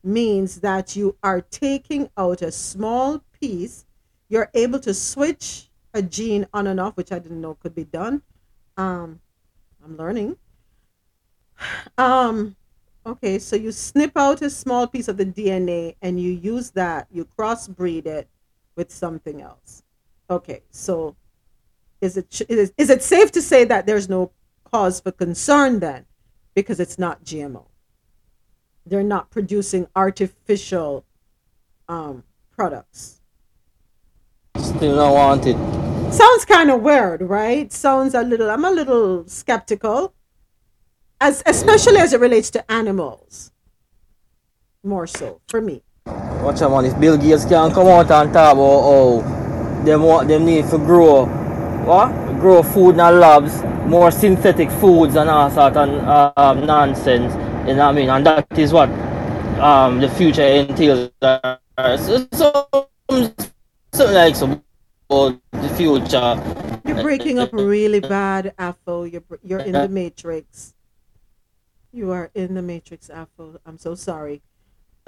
means 0.02 0.60
that 0.60 0.96
you 0.96 1.18
are 1.22 1.42
taking 1.42 2.08
out 2.16 2.40
a 2.40 2.50
small 2.50 3.22
piece. 3.38 3.84
You're 4.30 4.50
able 4.54 4.80
to 4.80 4.94
switch 4.94 5.69
a 5.94 6.02
gene 6.02 6.46
on 6.52 6.66
and 6.66 6.80
off, 6.80 6.96
which 6.96 7.12
I 7.12 7.18
didn't 7.18 7.40
know 7.40 7.54
could 7.54 7.74
be 7.74 7.84
done. 7.84 8.22
Um, 8.76 9.20
I'm 9.84 9.96
learning. 9.96 10.36
Um, 11.98 12.56
Okay, 13.06 13.38
so 13.38 13.56
you 13.56 13.72
snip 13.72 14.12
out 14.16 14.42
a 14.42 14.50
small 14.50 14.86
piece 14.86 15.08
of 15.08 15.16
the 15.16 15.24
DNA 15.24 15.96
and 16.02 16.20
you 16.20 16.32
use 16.32 16.70
that, 16.72 17.06
you 17.10 17.26
crossbreed 17.38 18.06
it 18.06 18.28
with 18.76 18.92
something 18.92 19.40
else. 19.40 19.82
Okay, 20.28 20.62
so 20.70 21.16
is 22.00 22.16
it 22.16 22.42
is, 22.48 22.72
is 22.76 22.90
it 22.90 23.02
safe 23.02 23.32
to 23.32 23.42
say 23.42 23.64
that 23.64 23.86
there's 23.86 24.08
no 24.08 24.32
cause 24.70 25.00
for 25.00 25.12
concern 25.12 25.80
then 25.80 26.04
because 26.54 26.78
it's 26.78 26.98
not 26.98 27.24
GMO? 27.24 27.64
They're 28.84 29.02
not 29.02 29.30
producing 29.30 29.86
artificial 29.96 31.04
um, 31.88 32.22
products. 32.54 33.22
Still 34.58 34.96
not 34.96 35.12
wanted. 35.14 35.79
Sounds 36.12 36.44
kind 36.44 36.70
of 36.70 36.82
weird, 36.82 37.22
right? 37.22 37.72
Sounds 37.72 38.14
a 38.14 38.22
little. 38.22 38.50
I'm 38.50 38.64
a 38.64 38.70
little 38.70 39.26
skeptical, 39.28 40.12
as 41.20 41.42
especially 41.46 41.98
as 41.98 42.12
it 42.12 42.20
relates 42.20 42.50
to 42.50 42.70
animals. 42.70 43.52
More 44.82 45.06
so 45.06 45.40
for 45.48 45.60
me. 45.60 45.82
Watch 46.06 46.62
out, 46.62 46.72
man. 46.72 46.86
If 46.86 46.98
Bill 46.98 47.16
Gates 47.16 47.44
can 47.44 47.70
come 47.72 47.86
out 47.86 48.10
and 48.10 48.32
talk 48.32 48.54
about 48.54 48.58
oh, 48.58 49.22
them 49.84 50.02
want 50.02 50.26
them 50.26 50.46
need 50.46 50.66
to 50.70 50.78
grow 50.78 51.26
what? 51.84 52.08
Grow 52.40 52.62
food 52.62 52.90
in 52.90 53.20
labs, 53.20 53.62
more 53.86 54.10
synthetic 54.10 54.70
foods 54.70 55.14
and 55.14 55.30
all 55.30 55.50
sort 55.50 55.76
of 55.76 56.32
um, 56.36 56.66
nonsense. 56.66 57.32
You 57.68 57.76
know 57.76 57.86
what 57.86 57.90
I 57.90 57.92
mean? 57.92 58.08
And 58.10 58.26
that 58.26 58.58
is 58.58 58.72
what 58.72 58.88
um, 59.60 60.00
the 60.00 60.08
future 60.08 60.42
entails. 60.42 61.10
So, 61.20 62.26
so, 62.32 62.88
something 63.92 64.14
like 64.14 64.34
some 64.34 64.62
about 65.10 65.40
the 65.50 65.68
future. 65.70 66.38
You're 66.86 67.02
breaking 67.02 67.38
up 67.38 67.52
really 67.52 68.00
bad, 68.00 68.54
Afro. 68.58 69.04
You're 69.04 69.24
you're 69.42 69.60
in 69.60 69.72
the 69.72 69.84
uh-huh. 69.84 69.88
matrix. 69.88 70.74
You 71.92 72.12
are 72.12 72.30
in 72.34 72.54
the 72.54 72.62
matrix, 72.62 73.10
Afro. 73.10 73.58
I'm 73.66 73.78
so 73.78 73.94
sorry. 73.94 74.42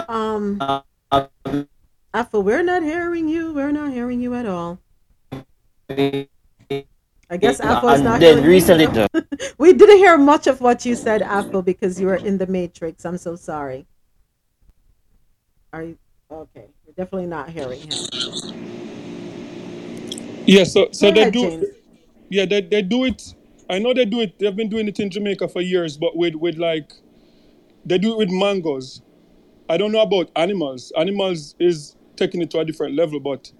Um, 0.08 0.58
uh-huh. 0.60 1.64
Afro, 2.12 2.40
we're 2.40 2.64
not 2.64 2.82
hearing 2.82 3.28
you. 3.28 3.52
We're 3.52 3.70
not 3.70 3.92
hearing 3.92 4.20
you 4.20 4.34
at 4.34 4.46
all. 4.46 4.80
I 5.88 7.36
guess 7.38 7.60
uh, 7.60 7.78
Afro's 7.78 8.00
and 8.00 8.04
not 8.04 8.20
then 8.20 8.44
recently, 8.44 8.86
we 9.58 9.72
didn't 9.72 9.98
hear 9.98 10.18
much 10.18 10.46
of 10.46 10.60
what 10.60 10.84
you 10.84 10.96
said, 10.96 11.22
Afro, 11.22 11.62
because 11.62 12.00
you 12.00 12.06
were 12.06 12.16
in 12.16 12.38
the 12.38 12.46
matrix. 12.46 13.06
I'm 13.06 13.18
so 13.18 13.36
sorry. 13.36 13.86
Are 15.72 15.82
you 15.82 15.96
okay? 16.30 16.66
We're 16.84 16.92
definitely 16.92 17.28
not 17.28 17.48
hearing 17.48 17.80
him. 17.80 18.81
Yeah, 20.46 20.64
so 20.64 20.88
so 20.92 21.08
Go 21.08 21.12
they 21.12 21.22
ahead, 21.22 21.32
do. 21.32 21.40
James. 21.40 21.66
Yeah, 22.30 22.46
they, 22.46 22.60
they 22.62 22.82
do 22.82 23.04
it. 23.04 23.34
I 23.70 23.78
know 23.78 23.94
they 23.94 24.04
do 24.06 24.20
it. 24.20 24.38
They've 24.38 24.56
been 24.56 24.68
doing 24.70 24.88
it 24.88 25.00
in 25.00 25.10
Jamaica 25.10 25.48
for 25.48 25.60
years, 25.62 25.96
but 25.96 26.16
with 26.16 26.34
with 26.36 26.58
like 26.58 26.92
they 27.86 27.98
do 27.98 28.12
it 28.12 28.18
with 28.18 28.30
mangoes. 28.30 29.02
I 29.68 29.78
don't 29.78 29.92
know 29.92 30.02
about 30.02 30.30
animals. 30.36 30.92
Animals 30.96 31.56
is 31.58 31.96
taking 32.16 32.42
it 32.42 32.50
to 32.52 32.60
a 32.60 32.64
different 32.64 32.96
level, 32.96 33.20
but 33.20 33.52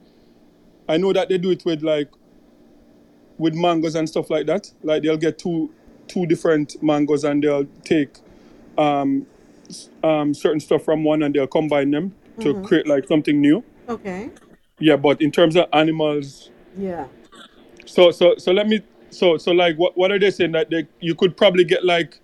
I 0.89 0.99
know 0.99 1.13
that 1.13 1.29
they 1.29 1.39
do 1.39 1.51
it 1.51 1.65
with 1.65 1.83
like 1.83 2.11
with 3.39 3.55
mangoes 3.55 3.95
and 3.97 4.09
stuff 4.09 4.31
like 4.31 4.47
that. 4.47 4.73
Like 4.83 5.03
they'll 5.05 5.19
get 5.19 5.39
two 5.39 5.73
two 6.09 6.27
different 6.27 6.83
mangoes 6.83 7.25
and 7.25 7.43
they'll 7.43 7.67
take 7.85 8.19
um 8.79 9.27
um 10.05 10.35
certain 10.35 10.61
stuff 10.61 10.85
from 10.85 11.05
one 11.05 11.23
and 11.25 11.35
they'll 11.35 11.49
combine 11.49 11.91
them 11.93 12.15
to 12.41 12.55
Mhm. 12.55 12.65
create 12.65 12.87
like 12.89 13.07
something 13.09 13.41
new. 13.41 13.65
Okay. 13.89 14.31
Yeah, 14.81 14.97
but 14.97 15.23
in 15.23 15.33
terms 15.33 15.57
of 15.57 15.67
animals, 15.75 16.52
Yeah. 16.77 17.07
so 17.85 18.11
so 18.11 18.37
so 18.39 18.53
let 18.53 18.67
me 18.67 18.81
so 19.11 19.37
so 19.37 19.53
like 19.53 19.77
what 19.77 19.97
what 19.97 20.11
are 20.11 20.19
they 20.19 20.31
saying 20.31 20.53
that 20.53 20.71
they 20.71 20.87
you 21.01 21.15
could 21.15 21.37
probably 21.37 21.65
get 21.65 21.85
like 21.85 22.19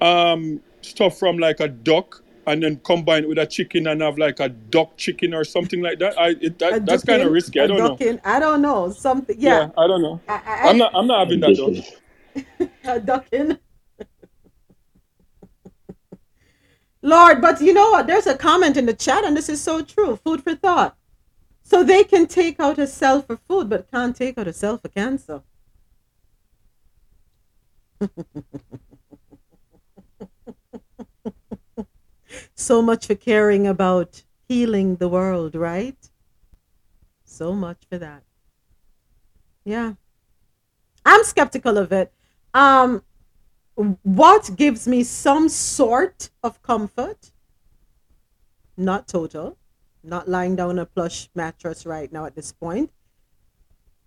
um 0.00 0.60
stuff 0.82 1.18
from 1.18 1.38
like 1.38 1.60
a 1.60 1.68
duck 1.68 2.22
and 2.46 2.62
then 2.62 2.76
combine 2.84 3.24
it 3.24 3.28
with 3.28 3.38
a 3.38 3.46
chicken 3.46 3.86
and 3.86 4.02
have 4.02 4.18
like 4.18 4.40
a 4.40 4.48
duck 4.48 4.96
chicken 4.96 5.32
or 5.34 5.44
something 5.44 5.80
like 5.80 5.98
that. 5.98 6.18
I 6.18 6.36
it, 6.40 6.58
that 6.58 6.86
that's 6.86 7.04
kind 7.04 7.22
of 7.22 7.32
risky. 7.32 7.60
I 7.60 7.66
don't 7.66 7.78
know. 7.78 7.88
ducking. 7.88 8.20
I 8.24 8.38
don't 8.38 8.62
know. 8.62 8.90
Something. 8.90 9.36
Yeah, 9.38 9.60
Yeah. 9.60 9.70
I 9.78 9.86
don't 9.86 10.02
know. 10.02 10.20
I, 10.28 10.34
I, 10.34 10.68
I'm 10.68 10.78
not 10.78 10.92
I'm 10.94 11.06
not 11.06 11.20
having 11.20 11.40
that 11.40 11.56
though. 11.56 12.66
a 12.84 13.00
ducking. 13.00 13.58
Lord, 17.02 17.42
but 17.42 17.60
you 17.60 17.74
know 17.74 17.90
what? 17.90 18.06
There's 18.06 18.26
a 18.26 18.36
comment 18.36 18.78
in 18.78 18.86
the 18.86 18.94
chat, 18.94 19.24
and 19.24 19.36
this 19.36 19.50
is 19.50 19.60
so 19.60 19.82
true. 19.82 20.16
Food 20.16 20.42
for 20.42 20.54
thought. 20.54 20.96
So 21.64 21.82
they 21.82 22.04
can 22.04 22.26
take 22.26 22.60
out 22.60 22.78
a 22.78 22.86
cell 22.86 23.22
for 23.22 23.38
food, 23.38 23.70
but 23.70 23.90
can't 23.90 24.14
take 24.14 24.36
out 24.36 24.46
a 24.46 24.52
cell 24.52 24.76
for 24.76 24.88
cancer. 24.88 25.42
so 32.54 32.82
much 32.82 33.06
for 33.06 33.14
caring 33.14 33.66
about 33.66 34.22
healing 34.46 34.96
the 34.96 35.08
world, 35.08 35.54
right? 35.54 36.10
So 37.24 37.54
much 37.54 37.78
for 37.88 37.96
that. 37.96 38.22
Yeah. 39.64 39.94
I'm 41.06 41.24
skeptical 41.24 41.78
of 41.78 41.92
it. 41.92 42.12
Um, 42.52 43.02
what 44.02 44.50
gives 44.54 44.86
me 44.86 45.02
some 45.02 45.48
sort 45.48 46.28
of 46.42 46.62
comfort, 46.62 47.32
not 48.76 49.08
total, 49.08 49.56
not 50.04 50.28
lying 50.28 50.56
down 50.56 50.70
on 50.70 50.78
a 50.78 50.86
plush 50.86 51.28
mattress 51.34 51.86
right 51.86 52.12
now 52.12 52.26
at 52.26 52.34
this 52.34 52.52
point, 52.52 52.90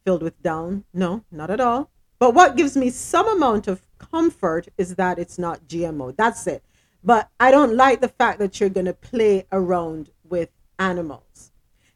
filled 0.05 0.23
with 0.23 0.41
down. 0.41 0.85
No, 0.93 1.23
not 1.31 1.49
at 1.49 1.59
all. 1.59 1.89
But 2.19 2.33
what 2.33 2.55
gives 2.55 2.75
me 2.75 2.89
some 2.89 3.27
amount 3.27 3.67
of 3.67 3.81
comfort 3.97 4.69
is 4.77 4.95
that 4.95 5.19
it's 5.19 5.37
not 5.37 5.67
GMO. 5.67 6.15
That's 6.15 6.47
it. 6.47 6.63
But 7.03 7.29
I 7.39 7.51
don't 7.51 7.75
like 7.75 8.01
the 8.01 8.07
fact 8.07 8.39
that 8.39 8.59
you're 8.59 8.69
going 8.69 8.85
to 8.85 8.93
play 8.93 9.45
around 9.51 10.09
with 10.23 10.49
animals. 10.79 11.51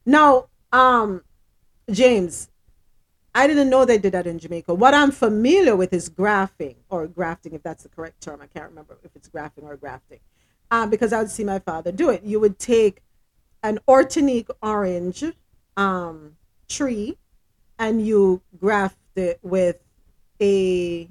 Now, 0.05 0.47
um, 0.71 1.23
James, 1.89 2.49
I 3.33 3.47
didn't 3.47 3.69
know 3.69 3.85
they 3.85 3.97
did 3.97 4.13
that 4.13 4.27
in 4.27 4.39
Jamaica. 4.39 4.73
What 4.73 4.93
I'm 4.93 5.11
familiar 5.11 5.75
with 5.75 5.93
is 5.93 6.09
grafting 6.09 6.75
or 6.89 7.07
grafting, 7.07 7.53
if 7.53 7.63
that's 7.63 7.83
the 7.83 7.89
correct 7.89 8.21
term. 8.21 8.41
I 8.41 8.47
can't 8.47 8.69
remember 8.69 8.97
if 9.03 9.15
it's 9.15 9.29
grafting 9.29 9.63
or 9.63 9.77
grafting, 9.77 10.19
um, 10.69 10.89
because 10.89 11.13
I 11.13 11.19
would 11.19 11.31
see 11.31 11.43
my 11.43 11.59
father 11.59 11.91
do 11.91 12.09
it. 12.09 12.23
You 12.23 12.39
would 12.39 12.59
take 12.59 13.01
an 13.63 13.79
Ortonique 13.87 14.49
orange 14.61 15.23
um, 15.77 16.35
tree 16.67 17.17
and 17.79 18.05
you 18.05 18.41
graft 18.59 18.97
it 19.15 19.39
with 19.41 19.79
a, 20.39 21.09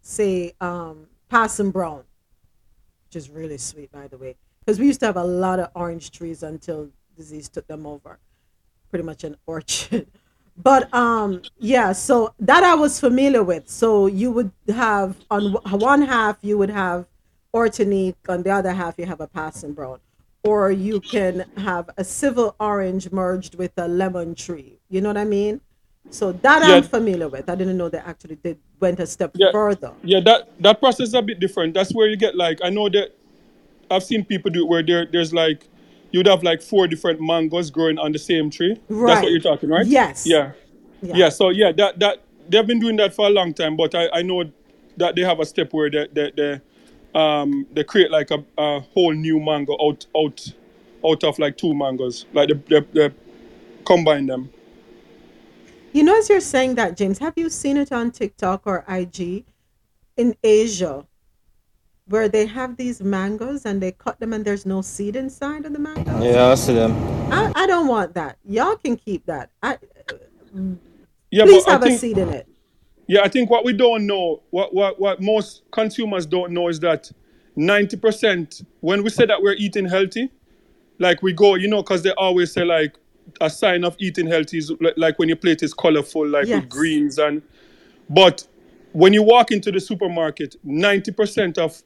say, 0.00 0.52
um, 0.60 1.06
Brown, 1.28 2.04
which 3.06 3.16
is 3.16 3.28
really 3.28 3.58
sweet, 3.58 3.90
by 3.90 4.06
the 4.06 4.16
way, 4.16 4.36
because 4.60 4.78
we 4.78 4.86
used 4.86 5.00
to 5.00 5.06
have 5.06 5.16
a 5.16 5.24
lot 5.24 5.58
of 5.58 5.70
orange 5.74 6.10
trees 6.12 6.42
until 6.42 6.90
disease 7.16 7.48
took 7.48 7.66
them 7.66 7.86
over. 7.86 8.18
Pretty 8.90 9.04
much 9.04 9.24
an 9.24 9.36
orchard. 9.46 10.06
But 10.56 10.92
um, 10.94 11.42
yeah, 11.58 11.92
so 11.92 12.32
that 12.38 12.62
I 12.62 12.76
was 12.76 13.00
familiar 13.00 13.42
with. 13.42 13.68
So 13.68 14.06
you 14.06 14.30
would 14.30 14.52
have 14.68 15.16
on 15.30 15.52
one 15.52 16.02
half 16.02 16.38
you 16.42 16.56
would 16.58 16.70
have 16.70 17.06
Ortonique, 17.52 18.16
on 18.28 18.42
the 18.42 18.50
other 18.50 18.72
half 18.72 18.98
you 18.98 19.06
have 19.06 19.20
a 19.20 19.26
Parson 19.26 19.72
Brown, 19.72 19.98
or 20.44 20.70
you 20.70 21.00
can 21.00 21.44
have 21.56 21.88
a 21.96 22.04
Seville 22.04 22.54
orange 22.60 23.10
merged 23.10 23.54
with 23.56 23.72
a 23.78 23.88
lemon 23.88 24.34
tree. 24.34 24.78
You 24.90 25.00
know 25.00 25.08
what 25.08 25.16
I 25.16 25.24
mean? 25.24 25.60
So 26.10 26.32
that 26.32 26.62
Yeah. 26.62 26.76
I'm 26.76 26.82
familiar 26.82 27.28
with. 27.28 27.48
I 27.48 27.54
didn't 27.54 27.76
know 27.78 27.88
they 27.88 27.98
actually 27.98 28.36
did 28.36 28.58
went 28.78 29.00
a 29.00 29.06
step 29.06 29.32
Yeah, 29.34 29.50
further. 29.52 29.92
yeah. 30.02 30.20
That 30.20 30.48
that 30.60 30.78
process 30.80 31.08
is 31.08 31.14
a 31.14 31.22
bit 31.22 31.40
different. 31.40 31.72
That's 31.74 31.92
where 31.94 32.06
you 32.08 32.16
get 32.16 32.36
like 32.36 32.60
I 32.62 32.68
know 32.68 32.88
that 32.90 33.16
I've 33.90 34.04
seen 34.04 34.24
people 34.24 34.50
do 34.50 34.64
it 34.64 34.68
where 34.68 34.82
there 34.82 35.06
there's 35.10 35.32
like 35.32 35.66
you'd 36.12 36.26
have 36.26 36.42
like 36.42 36.60
four 36.62 36.86
different 36.86 37.20
mangoes 37.20 37.70
growing 37.70 37.98
on 37.98 38.12
the 38.12 38.18
same 38.18 38.50
tree. 38.50 38.74
That's 38.88 39.22
what 39.22 39.30
you're 39.32 39.40
talking, 39.40 39.70
right? 39.70 39.86
Yes. 39.86 40.26
Yeah. 40.26 40.52
Yeah. 41.00 41.16
Yeah. 41.16 41.28
So 41.30 41.48
yeah, 41.48 41.72
that 41.72 41.98
that 42.00 42.18
they've 42.48 42.66
been 42.66 42.80
doing 42.80 42.96
that 42.96 43.14
for 43.14 43.26
a 43.26 43.30
long 43.30 43.54
time, 43.54 43.76
but 43.76 43.94
I, 43.94 44.08
I 44.12 44.22
know 44.22 44.44
that 44.98 45.16
they 45.16 45.22
have 45.22 45.40
a 45.40 45.46
step 45.46 45.72
where 45.72 45.88
they 45.90 46.06
they, 46.12 46.30
they 46.36 46.60
um 47.14 47.66
they 47.72 47.84
create 47.84 48.10
like 48.10 48.30
a, 48.30 48.44
a 48.58 48.80
whole 48.80 49.12
new 49.12 49.38
mango 49.38 49.76
out 49.80 50.06
out 50.16 50.52
out 51.04 51.24
of 51.24 51.38
like 51.38 51.56
two 51.56 51.74
mangoes. 51.74 52.26
Like 52.32 52.48
they, 52.48 52.80
they, 52.80 52.86
they 53.08 53.14
combine 53.84 54.26
them. 54.26 54.50
You 55.92 56.02
know, 56.02 56.18
as 56.18 56.28
you're 56.28 56.40
saying 56.40 56.74
that, 56.74 56.96
James, 56.96 57.18
have 57.18 57.34
you 57.36 57.48
seen 57.48 57.76
it 57.76 57.92
on 57.92 58.10
TikTok 58.10 58.62
or 58.66 58.84
IG 58.88 59.44
in 60.16 60.34
Asia 60.42 61.06
where 62.08 62.28
they 62.28 62.46
have 62.46 62.76
these 62.76 63.00
mangoes 63.00 63.64
and 63.64 63.80
they 63.80 63.92
cut 63.92 64.18
them 64.18 64.32
and 64.32 64.44
there's 64.44 64.66
no 64.66 64.82
seed 64.82 65.14
inside 65.14 65.64
of 65.66 65.72
the 65.72 65.78
mango? 65.78 66.20
Yeah, 66.20 66.48
I 66.48 66.54
see 66.56 66.74
them. 66.74 66.92
I, 67.32 67.52
I 67.54 67.66
don't 67.66 67.86
want 67.86 68.14
that. 68.14 68.38
Y'all 68.44 68.76
can 68.76 68.96
keep 68.96 69.24
that. 69.26 69.50
I 69.62 69.78
Yeah, 71.30 71.44
please 71.44 71.64
but 71.64 71.68
I 71.68 71.72
have 71.72 71.82
a 71.82 71.86
think 71.86 72.00
seed 72.00 72.18
in 72.18 72.28
it. 72.30 72.48
Yeah, 73.06 73.20
I 73.22 73.28
think 73.28 73.50
what 73.50 73.64
we 73.64 73.72
don't 73.72 74.06
know, 74.06 74.42
what 74.50 74.74
what 74.74 74.98
what 75.00 75.20
most 75.20 75.62
consumers 75.72 76.26
don't 76.26 76.52
know 76.52 76.68
is 76.68 76.80
that 76.80 77.10
ninety 77.56 77.96
percent 77.96 78.62
when 78.80 79.02
we 79.02 79.10
say 79.10 79.26
that 79.26 79.42
we're 79.42 79.54
eating 79.54 79.86
healthy, 79.86 80.30
like 80.98 81.22
we 81.22 81.32
go, 81.32 81.54
you 81.54 81.68
know, 81.68 81.82
because 81.82 82.02
they 82.02 82.12
always 82.12 82.52
say 82.52 82.64
like 82.64 82.94
a 83.40 83.50
sign 83.50 83.84
of 83.84 83.96
eating 83.98 84.26
healthy 84.26 84.58
is 84.58 84.72
like 84.96 85.18
when 85.18 85.28
your 85.28 85.36
plate 85.36 85.62
is 85.62 85.74
colorful, 85.74 86.26
like 86.26 86.46
Yes. 86.46 86.60
with 86.62 86.70
greens 86.70 87.18
and. 87.18 87.42
But 88.10 88.46
when 88.92 89.12
you 89.14 89.22
walk 89.22 89.50
into 89.50 89.72
the 89.72 89.80
supermarket, 89.80 90.56
ninety 90.62 91.10
percent 91.10 91.58
of 91.58 91.82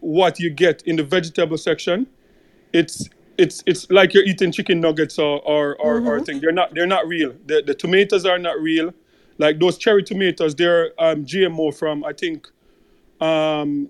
what 0.00 0.38
you 0.38 0.50
get 0.50 0.82
in 0.82 0.96
the 0.96 1.02
vegetable 1.02 1.56
section, 1.58 2.06
it's 2.72 3.08
it's 3.38 3.62
it's 3.66 3.90
like 3.90 4.12
you're 4.14 4.24
eating 4.24 4.52
chicken 4.52 4.80
nuggets 4.80 5.18
or 5.18 5.40
or, 5.42 5.76
or, 5.76 5.96
or 6.02 6.20
Mhm. 6.20 6.26
thing. 6.26 6.40
They're 6.40 6.52
not 6.52 6.74
they're 6.74 6.86
not 6.86 7.06
real. 7.08 7.34
The 7.46 7.62
the 7.66 7.74
tomatoes 7.74 8.26
are 8.26 8.38
not 8.38 8.60
real. 8.60 8.92
Like 9.38 9.58
those 9.60 9.78
cherry 9.78 10.02
tomatoes, 10.02 10.54
they're 10.54 10.92
um, 10.98 11.24
GMO 11.24 11.74
from 11.76 12.04
I 12.04 12.12
think 12.12 12.48
um, 13.20 13.88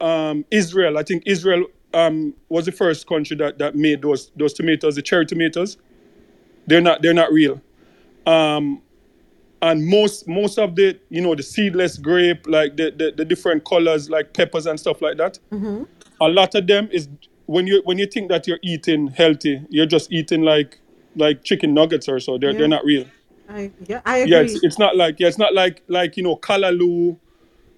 um, 0.00 0.44
Israel. 0.50 0.98
I 0.98 1.02
think 1.02 1.24
Israel 1.26 1.66
um, 1.92 2.34
was 2.48 2.66
the 2.66 2.72
first 2.72 3.06
country 3.06 3.36
that, 3.38 3.58
that 3.58 3.74
made 3.74 4.02
those 4.02 4.30
those 4.36 4.52
tomatoes, 4.52 4.96
the 4.96 5.02
cherry 5.02 5.26
tomatoes. 5.26 5.76
They're 6.66 6.80
not 6.80 7.02
they're 7.02 7.14
not 7.14 7.32
real. 7.32 7.60
Um, 8.26 8.82
and 9.62 9.84
most 9.86 10.26
most 10.26 10.58
of 10.58 10.74
the 10.76 10.98
you 11.10 11.20
know 11.20 11.34
the 11.34 11.42
seedless 11.42 11.98
grape, 11.98 12.46
like 12.46 12.76
the, 12.76 12.90
the 12.90 13.12
the 13.16 13.24
different 13.24 13.64
colors, 13.64 14.08
like 14.08 14.32
peppers 14.32 14.66
and 14.66 14.78
stuff 14.78 15.02
like 15.02 15.16
that. 15.18 15.38
Mm-hmm. 15.50 15.84
A 16.20 16.28
lot 16.28 16.54
of 16.54 16.66
them 16.66 16.88
is 16.92 17.08
when 17.46 17.66
you 17.66 17.82
when 17.84 17.98
you 17.98 18.06
think 18.06 18.28
that 18.30 18.46
you're 18.46 18.60
eating 18.62 19.08
healthy, 19.08 19.60
you're 19.68 19.86
just 19.86 20.12
eating 20.12 20.42
like 20.42 20.80
like 21.16 21.42
chicken 21.44 21.74
nuggets 21.74 22.08
or 22.08 22.20
so. 22.20 22.38
They're 22.38 22.52
Yeah. 22.52 22.58
they're 22.58 22.68
not 22.68 22.84
real. 22.84 23.04
I 23.50 23.72
yeah, 23.86 24.00
I 24.04 24.18
agree. 24.18 24.32
Yeah, 24.32 24.42
it's, 24.42 24.62
it's 24.62 24.78
not 24.78 24.96
like 24.96 25.18
yeah, 25.18 25.26
it's 25.28 25.38
not 25.38 25.54
like 25.54 25.82
like 25.88 26.16
you 26.16 26.22
know 26.22 26.36
callaloo, 26.36 27.18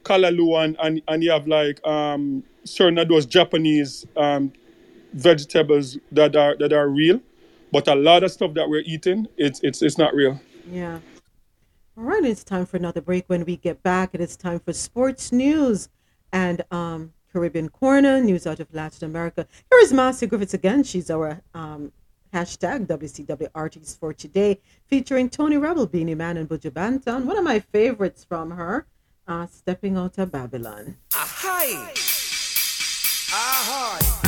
callaloo, 0.04 0.62
and 0.62 0.76
and 0.82 1.02
and 1.08 1.22
you 1.22 1.30
have 1.30 1.48
like 1.48 1.84
um 1.86 2.44
certain 2.64 2.98
of 2.98 3.08
those 3.08 3.24
Japanese 3.24 4.06
um 4.16 4.52
vegetables 5.14 5.98
that 6.12 6.36
are 6.36 6.56
that 6.58 6.72
are 6.72 6.88
real, 6.88 7.20
but 7.72 7.88
a 7.88 7.94
lot 7.94 8.22
of 8.22 8.30
stuff 8.30 8.52
that 8.54 8.68
we're 8.68 8.82
eating, 8.84 9.26
it's 9.38 9.60
it's 9.62 9.80
it's 9.80 9.96
not 9.96 10.14
real. 10.14 10.38
Yeah. 10.70 10.98
All 11.96 12.04
right, 12.04 12.24
it's 12.24 12.44
time 12.44 12.66
for 12.66 12.76
another 12.76 13.00
break. 13.00 13.24
When 13.28 13.44
we 13.44 13.56
get 13.56 13.82
back, 13.82 14.10
it 14.12 14.20
is 14.20 14.36
time 14.36 14.60
for 14.60 14.72
sports 14.72 15.32
news 15.32 15.88
and 16.32 16.64
um, 16.70 17.12
Caribbean 17.32 17.68
Corner, 17.68 18.20
news 18.20 18.46
out 18.46 18.60
of 18.60 18.72
Latin 18.72 19.04
America. 19.10 19.46
Here 19.70 19.80
is 19.80 19.92
Marcia 19.92 20.26
Griffiths 20.26 20.54
again. 20.54 20.84
She's 20.84 21.10
our 21.10 21.42
um, 21.54 21.92
hashtag 22.32 22.86
WCW 22.86 23.48
artist 23.54 24.00
for 24.00 24.12
today, 24.12 24.60
featuring 24.86 25.28
Tony 25.28 25.56
Rebel, 25.56 25.86
Beenie 25.86 26.14
Man, 26.14 26.36
and 26.36 26.48
Buju 26.48 26.70
Banton. 26.70 27.24
One 27.24 27.38
of 27.38 27.44
my 27.44 27.60
favorites 27.60 28.24
from 28.24 28.52
her, 28.52 28.86
uh, 29.28 29.46
Stepping 29.46 29.96
Out 29.96 30.18
of 30.18 30.32
Babylon. 30.32 30.96
Hi. 31.12 31.92
Ahoy. 33.34 34.21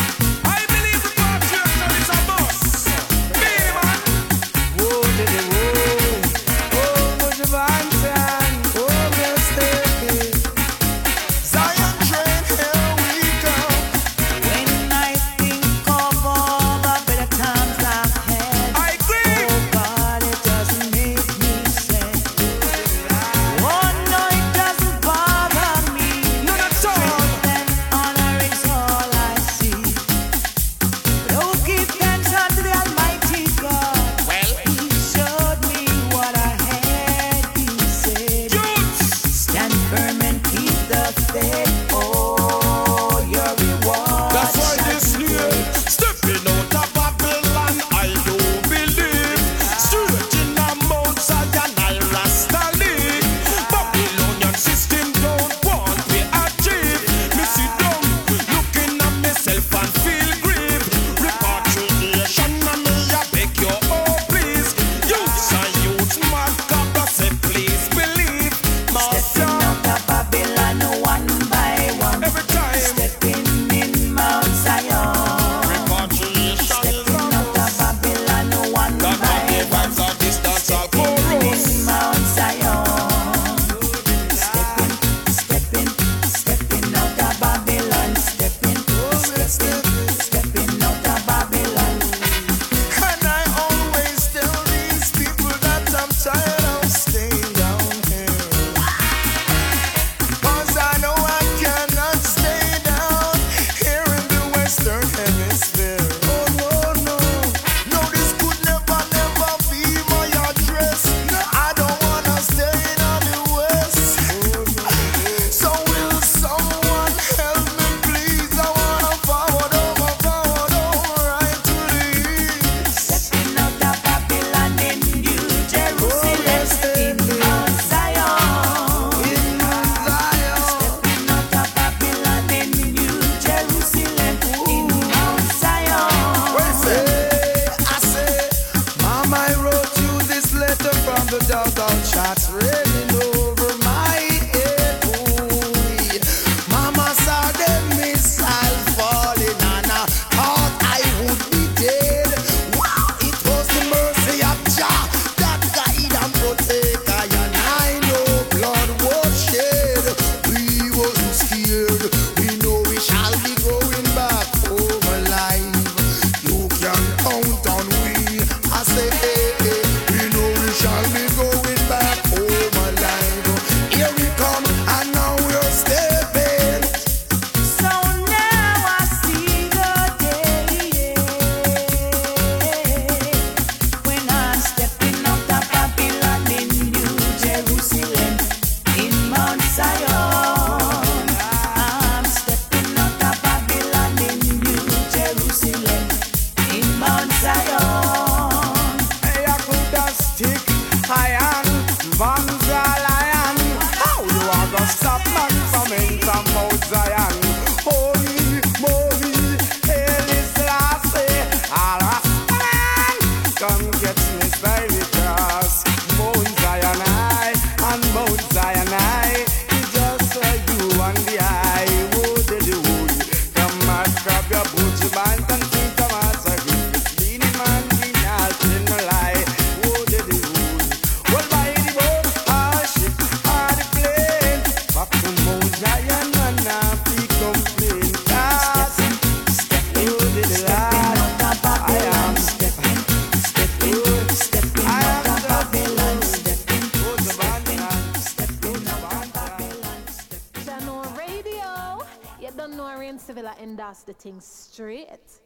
Straight. 254.24 255.40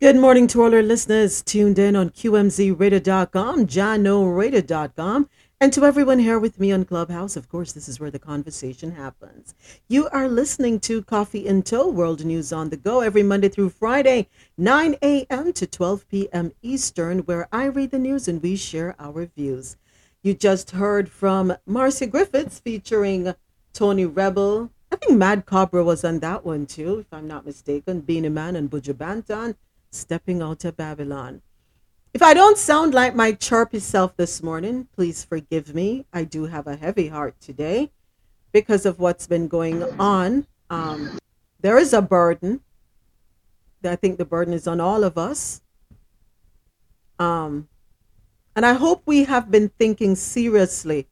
Good 0.00 0.16
morning 0.16 0.48
to 0.48 0.62
all 0.64 0.74
our 0.74 0.82
listeners 0.82 1.40
tuned 1.40 1.78
in 1.78 1.94
on 1.94 2.10
QMZRadio.com, 2.10 3.68
JahknoRadio.com, 3.68 5.28
and 5.60 5.72
to 5.72 5.84
everyone 5.84 6.18
here 6.18 6.40
with 6.40 6.58
me 6.58 6.72
on 6.72 6.84
Clubhouse. 6.84 7.36
Of 7.36 7.48
course, 7.48 7.70
this 7.70 7.88
is 7.88 8.00
where 8.00 8.10
the 8.10 8.18
conversation 8.18 8.90
happens. 8.90 9.54
You 9.86 10.08
are 10.08 10.26
listening 10.26 10.80
to 10.80 11.04
Coffee 11.04 11.46
In 11.46 11.62
Toe, 11.62 11.88
World 11.88 12.24
News 12.24 12.52
on 12.52 12.70
the 12.70 12.76
Go, 12.76 13.02
every 13.02 13.22
Monday 13.22 13.48
through 13.48 13.70
Friday, 13.70 14.28
9 14.58 14.96
a.m. 15.00 15.52
to 15.52 15.64
12 15.64 16.08
p.m. 16.08 16.50
Eastern, 16.60 17.20
where 17.20 17.46
I 17.52 17.66
read 17.66 17.92
the 17.92 18.00
news 18.00 18.26
and 18.26 18.42
we 18.42 18.56
share 18.56 18.96
our 18.98 19.26
views. 19.26 19.76
You 20.24 20.34
just 20.34 20.72
heard 20.72 21.08
from 21.08 21.56
Marcia 21.66 22.08
Griffiths 22.08 22.58
featuring 22.58 23.32
Tony 23.72 24.06
Rebel. 24.06 24.72
Think 25.02 25.18
Mad 25.18 25.46
Cobra 25.46 25.82
was 25.82 26.04
on 26.04 26.20
that 26.20 26.44
one 26.44 26.64
too, 26.64 27.00
if 27.00 27.06
I'm 27.12 27.26
not 27.26 27.44
mistaken. 27.44 28.00
Beenie 28.00 28.28
Man 28.28 28.54
and 28.54 28.70
Buju 28.70 28.94
Banton 28.94 29.56
stepping 29.90 30.40
out 30.40 30.64
of 30.64 30.76
Babylon. 30.76 31.42
If 32.14 32.22
I 32.22 32.34
don't 32.34 32.56
sound 32.56 32.94
like 32.94 33.16
my 33.16 33.32
chirpy 33.32 33.80
self 33.80 34.16
this 34.16 34.42
morning, 34.42 34.86
please 34.94 35.24
forgive 35.24 35.74
me. 35.74 36.06
I 36.12 36.22
do 36.22 36.44
have 36.44 36.68
a 36.68 36.76
heavy 36.76 37.08
heart 37.08 37.34
today 37.40 37.90
because 38.52 38.86
of 38.86 39.00
what's 39.00 39.26
been 39.26 39.48
going 39.48 39.82
on. 39.98 40.46
Um, 40.70 41.18
there 41.60 41.78
is 41.78 41.92
a 41.92 42.02
burden. 42.02 42.60
I 43.82 43.96
think 43.96 44.18
the 44.18 44.24
burden 44.24 44.54
is 44.54 44.68
on 44.68 44.80
all 44.80 45.02
of 45.02 45.18
us. 45.18 45.62
Um, 47.18 47.68
and 48.54 48.64
I 48.64 48.74
hope 48.74 49.02
we 49.04 49.24
have 49.24 49.50
been 49.50 49.70
thinking 49.80 50.14
seriously 50.14 51.08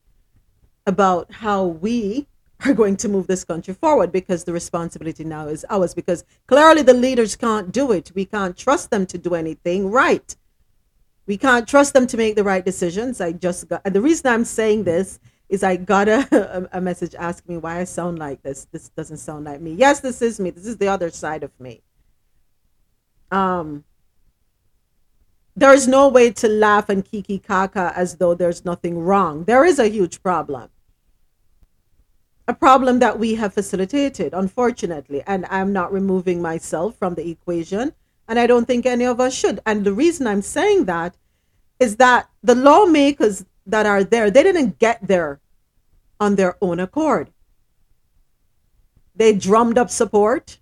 about 0.86 1.32
how 1.32 1.64
we 1.64 2.28
are 2.64 2.74
going 2.74 2.96
to 2.96 3.08
move 3.08 3.26
this 3.26 3.44
country 3.44 3.74
forward 3.74 4.12
because 4.12 4.44
the 4.44 4.52
responsibility 4.52 5.24
now 5.24 5.46
is 5.48 5.64
ours 5.70 5.94
because 5.94 6.24
clearly 6.46 6.82
the 6.82 6.94
leaders 6.94 7.36
can't 7.36 7.72
do 7.72 7.92
it. 7.92 8.12
We 8.14 8.24
can't 8.24 8.56
trust 8.56 8.90
them 8.90 9.06
to 9.06 9.18
do 9.18 9.34
anything 9.34 9.90
right. 9.90 10.36
We 11.26 11.36
can't 11.36 11.68
trust 11.68 11.94
them 11.94 12.06
to 12.08 12.16
make 12.16 12.36
the 12.36 12.44
right 12.44 12.64
decisions. 12.64 13.20
I 13.20 13.32
just 13.32 13.68
got, 13.68 13.82
and 13.84 13.94
the 13.94 14.00
reason 14.00 14.26
I'm 14.26 14.44
saying 14.44 14.84
this 14.84 15.20
is 15.48 15.62
I 15.62 15.76
got 15.76 16.08
a, 16.08 16.68
a, 16.72 16.80
message 16.80 17.14
asking 17.14 17.56
me 17.56 17.60
why 17.60 17.80
I 17.80 17.84
sound 17.84 18.18
like 18.18 18.42
this. 18.42 18.66
This 18.72 18.88
doesn't 18.90 19.18
sound 19.18 19.44
like 19.44 19.60
me. 19.60 19.72
Yes, 19.72 20.00
this 20.00 20.22
is 20.22 20.40
me. 20.40 20.50
This 20.50 20.66
is 20.66 20.78
the 20.78 20.88
other 20.88 21.10
side 21.10 21.42
of 21.42 21.50
me. 21.60 21.82
Um, 23.30 23.84
there 25.56 25.72
is 25.72 25.86
no 25.86 26.08
way 26.08 26.30
to 26.32 26.48
laugh 26.48 26.88
and 26.88 27.04
kiki 27.04 27.38
kaka 27.38 27.92
as 27.94 28.16
though 28.16 28.34
there's 28.34 28.64
nothing 28.64 28.98
wrong. 28.98 29.44
There 29.44 29.64
is 29.64 29.78
a 29.78 29.88
huge 29.88 30.22
problem 30.22 30.70
a 32.50 32.54
problem 32.54 32.98
that 32.98 33.18
we 33.18 33.36
have 33.36 33.54
facilitated, 33.54 34.34
unfortunately. 34.34 35.22
And 35.26 35.46
I'm 35.48 35.72
not 35.72 35.92
removing 35.92 36.42
myself 36.42 36.96
from 36.96 37.14
the 37.14 37.30
equation. 37.30 37.94
And 38.28 38.38
I 38.38 38.46
don't 38.46 38.66
think 38.66 38.84
any 38.84 39.06
of 39.06 39.20
us 39.20 39.34
should. 39.34 39.60
And 39.64 39.84
the 39.84 39.92
reason 39.92 40.26
I'm 40.26 40.42
saying 40.42 40.84
that 40.86 41.16
is 41.78 41.96
that 41.96 42.28
the 42.42 42.56
lawmakers 42.56 43.44
that 43.66 43.86
are 43.86 44.02
there, 44.02 44.30
they 44.30 44.42
didn't 44.42 44.78
get 44.78 44.98
there 45.06 45.40
on 46.18 46.34
their 46.34 46.56
own 46.60 46.80
accord. 46.80 47.30
They 49.14 49.32
drummed 49.32 49.78
up 49.78 49.90
support 49.90 50.58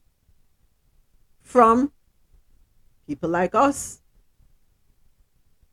from 1.40 1.92
people 3.06 3.30
like 3.30 3.54
us. 3.54 4.02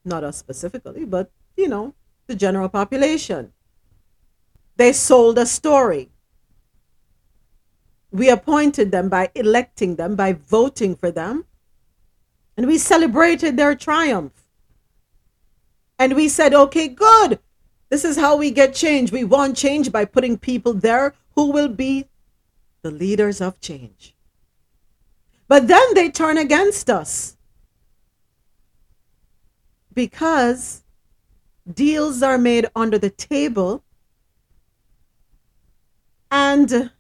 Not 0.06 0.24
us 0.24 0.38
specifically, 0.38 1.04
but, 1.04 1.30
you 1.58 1.68
know, 1.68 1.94
the 2.28 2.36
general 2.36 2.70
population. 2.70 3.52
They 4.78 4.92
sold 4.94 5.38
a 5.38 5.46
story. 5.46 6.10
We 8.12 8.30
appointed 8.30 8.92
them 8.92 9.10
by 9.10 9.30
electing 9.36 9.96
them, 9.96 10.16
by 10.16 10.34
voting 10.34 10.96
for 10.96 11.12
them. 11.12 11.46
And 12.58 12.68
we 12.68 12.78
celebrated 12.78 13.58
their 13.58 13.76
triumph. 13.76 14.34
And 16.00 16.16
we 16.16 16.30
said, 16.30 16.54
okay, 16.54 16.88
good. 16.88 17.40
This 17.90 18.04
is 18.04 18.18
how 18.18 18.36
we 18.36 18.52
get 18.52 18.74
change. 18.74 19.12
We 19.12 19.24
want 19.24 19.56
change 19.58 19.92
by 19.92 20.06
putting 20.06 20.38
people 20.38 20.74
there 20.74 21.14
who 21.36 21.52
will 21.52 21.70
be 21.70 22.06
the 22.82 22.92
leaders 22.92 23.42
of 23.42 23.60
change. 23.62 24.16
But 25.48 25.68
then 25.68 25.94
they 25.94 26.10
turn 26.10 26.38
against 26.38 26.90
us 26.90 27.38
because 29.94 30.84
deals 31.72 32.22
are 32.22 32.38
made 32.38 32.68
under 32.76 32.98
the 32.98 33.10
table 33.10 33.85
and 36.32 36.92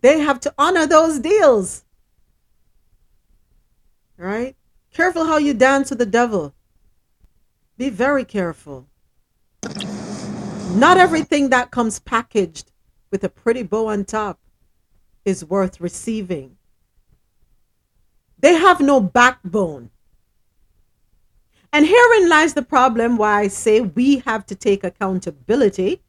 they 0.00 0.20
have 0.20 0.40
to 0.40 0.54
honor 0.58 0.86
those 0.86 1.18
deals. 1.18 1.84
Right? 4.16 4.56
Careful 4.92 5.24
how 5.24 5.38
you 5.38 5.54
dance 5.54 5.90
with 5.90 5.98
the 5.98 6.06
devil. 6.06 6.54
Be 7.76 7.90
very 7.90 8.24
careful. 8.24 8.86
Not 10.74 10.96
everything 10.96 11.50
that 11.50 11.70
comes 11.70 11.98
packaged 11.98 12.70
with 13.10 13.24
a 13.24 13.28
pretty 13.28 13.62
bow 13.62 13.88
on 13.88 14.04
top 14.04 14.38
is 15.24 15.44
worth 15.44 15.80
receiving. 15.80 16.56
They 18.40 18.54
have 18.54 18.80
no 18.80 19.00
backbone. 19.00 19.90
And 21.72 21.86
herein 21.86 22.28
lies 22.28 22.54
the 22.54 22.62
problem 22.62 23.16
why 23.16 23.40
I 23.40 23.48
say 23.48 23.80
we 23.80 24.18
have 24.20 24.46
to 24.46 24.54
take 24.54 24.84
accountability 24.84 26.02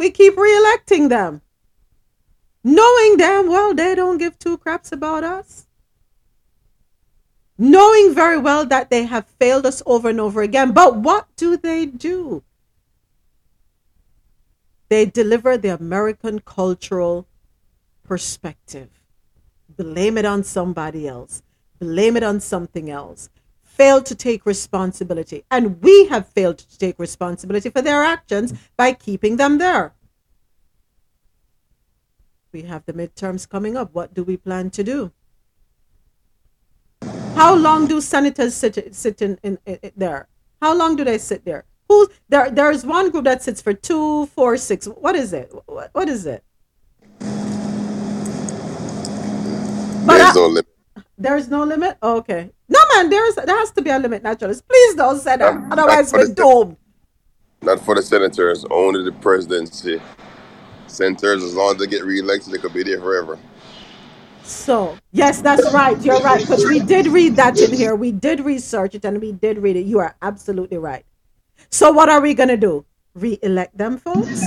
we 0.00 0.10
keep 0.10 0.34
re-electing 0.36 1.08
them, 1.08 1.42
knowing 2.64 3.18
damn 3.18 3.48
well 3.48 3.74
they 3.74 3.94
don't 3.94 4.16
give 4.16 4.38
two 4.38 4.56
craps 4.56 4.90
about 4.90 5.22
us. 5.22 5.66
Knowing 7.58 8.14
very 8.14 8.38
well 8.38 8.64
that 8.64 8.88
they 8.88 9.04
have 9.04 9.26
failed 9.38 9.66
us 9.66 9.82
over 9.84 10.08
and 10.08 10.18
over 10.18 10.40
again. 10.40 10.72
But 10.72 10.96
what 10.96 11.26
do 11.36 11.58
they 11.58 11.84
do? 11.84 12.42
They 14.88 15.04
deliver 15.04 15.58
the 15.58 15.74
American 15.74 16.40
cultural 16.40 17.26
perspective. 18.02 18.88
Blame 19.68 20.16
it 20.16 20.24
on 20.24 20.42
somebody 20.42 21.06
else. 21.06 21.42
Blame 21.78 22.16
it 22.16 22.22
on 22.22 22.40
something 22.40 22.88
else 22.88 23.28
failed 23.80 24.04
to 24.04 24.14
take 24.14 24.44
responsibility. 24.44 25.42
And 25.50 25.80
we 25.80 26.06
have 26.08 26.28
failed 26.28 26.58
to 26.58 26.78
take 26.78 26.98
responsibility 26.98 27.70
for 27.70 27.80
their 27.80 28.04
actions 28.04 28.52
by 28.76 28.92
keeping 28.92 29.38
them 29.38 29.56
there. 29.56 29.94
We 32.52 32.60
have 32.72 32.84
the 32.84 32.92
midterms 32.92 33.48
coming 33.48 33.78
up. 33.78 33.94
What 33.94 34.12
do 34.12 34.22
we 34.22 34.36
plan 34.36 34.68
to 34.72 34.84
do? 34.84 35.12
How 37.34 37.54
long 37.54 37.86
do 37.86 38.02
senators 38.02 38.54
sit, 38.54 38.94
sit 38.94 39.22
in, 39.22 39.38
in, 39.42 39.56
in 39.64 39.92
there? 39.96 40.28
How 40.60 40.74
long 40.76 40.94
do 40.94 41.02
they 41.02 41.16
sit 41.16 41.46
there? 41.46 41.64
Who 41.88 42.06
there? 42.28 42.50
There's 42.50 42.84
one 42.84 43.10
group 43.10 43.24
that 43.24 43.42
sits 43.42 43.62
for 43.62 43.72
two, 43.72 44.26
four, 44.26 44.58
six. 44.58 44.84
What 44.84 45.16
is 45.16 45.32
it? 45.32 45.50
What, 45.64 45.88
what 45.94 46.08
is 46.10 46.26
it? 46.26 46.44
But 50.06 50.18
There's 50.18 50.34
no 50.34 50.48
limit. 50.48 50.79
There's 51.20 51.48
no 51.48 51.64
limit. 51.64 51.98
Oh, 52.00 52.16
okay. 52.18 52.50
No 52.66 52.80
man, 52.94 53.10
there 53.10 53.26
is 53.28 53.34
there 53.34 53.58
has 53.58 53.70
to 53.72 53.82
be 53.82 53.90
a 53.90 53.98
limit, 53.98 54.22
naturalist. 54.22 54.66
Please 54.66 54.94
don't 54.94 55.20
say 55.20 55.36
that. 55.36 55.54
Not, 55.54 55.72
Otherwise, 55.72 56.12
not 56.12 56.18
we're 56.18 56.28
the, 56.28 56.34
doomed. 56.34 56.76
not 57.60 57.80
for 57.84 57.94
the 57.94 58.02
senators, 58.02 58.64
only 58.70 59.04
the 59.04 59.12
presidency. 59.12 60.00
Senators, 60.86 61.44
as 61.44 61.54
long 61.54 61.72
as 61.72 61.78
they 61.78 61.86
get 61.86 62.04
reelected, 62.04 62.52
they 62.52 62.58
could 62.58 62.72
be 62.72 62.82
there 62.82 62.98
forever. 62.98 63.38
So 64.42 64.96
yes, 65.12 65.42
that's 65.42 65.70
right. 65.74 66.00
You're 66.02 66.20
right 66.22 66.40
because 66.40 66.64
we 66.64 66.80
did 66.80 67.06
read 67.08 67.36
that 67.36 67.60
in 67.60 67.72
here. 67.72 67.94
We 67.94 68.12
did 68.12 68.40
research 68.40 68.94
it 68.94 69.04
and 69.04 69.20
we 69.20 69.32
did 69.32 69.58
read 69.58 69.76
it. 69.76 69.84
You 69.84 69.98
are 69.98 70.16
absolutely 70.22 70.78
right. 70.78 71.04
So 71.68 71.92
what 71.92 72.08
are 72.08 72.20
we 72.22 72.32
gonna 72.32 72.56
do? 72.56 72.86
Re-elect 73.14 73.76
them, 73.76 73.98
folks? 73.98 74.42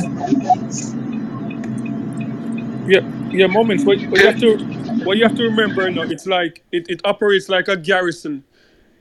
Yeah, 2.86 3.00
yeah, 3.30 3.48
moments. 3.48 3.86
What, 3.86 4.00
what 4.08 4.20
you 4.20 4.26
have 4.26 4.40
to, 4.40 4.58
what 5.06 5.18
you 5.18 5.24
have 5.24 5.36
to 5.36 5.44
remember, 5.44 5.88
it's 6.12 6.26
like 6.26 6.64
it, 6.72 6.90
it 6.90 7.02
operates 7.06 7.50
like 7.50 7.68
a 7.68 7.78
garrison. 7.78 8.44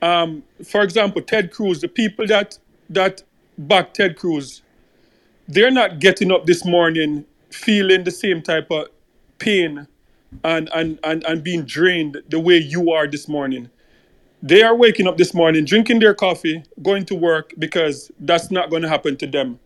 Um, 0.01 0.43
for 0.65 0.83
example, 0.83 1.23
Ted 1.23 1.53
Cruz, 1.53 1.81
the 1.81 1.89
people 1.89 2.27
that 2.27 2.59
that 2.91 3.23
back 3.57 3.95
Ted 3.95 4.17
Cruz, 4.17 4.63
they're 5.49 5.71
not 5.71 6.01
getting 6.01 6.33
up 6.33 6.47
this 6.47 6.65
morning 6.65 7.25
feeling 7.51 8.05
the 8.05 8.11
same 8.11 8.43
type 8.43 8.71
of 8.71 8.89
pain 9.39 9.87
and 10.45 10.69
and 10.75 10.99
and, 11.05 11.25
and 11.25 11.45
being 11.45 11.65
drained 11.65 12.23
the 12.29 12.41
way 12.41 12.57
you 12.57 12.91
are 12.91 13.07
this 13.07 13.29
morning. 13.29 13.71
They 14.43 14.63
are 14.63 14.75
waking 14.75 15.07
up 15.07 15.19
this 15.19 15.35
morning, 15.35 15.65
drinking 15.65 16.01
their 16.01 16.15
coffee, 16.15 16.65
going 16.83 17.05
to 17.07 17.15
work 17.15 17.55
because 17.59 18.11
that's 18.19 18.51
not 18.51 18.71
going 18.71 18.83
to 18.83 18.89
happen 18.89 19.17
to 19.19 19.27
them. 19.27 19.61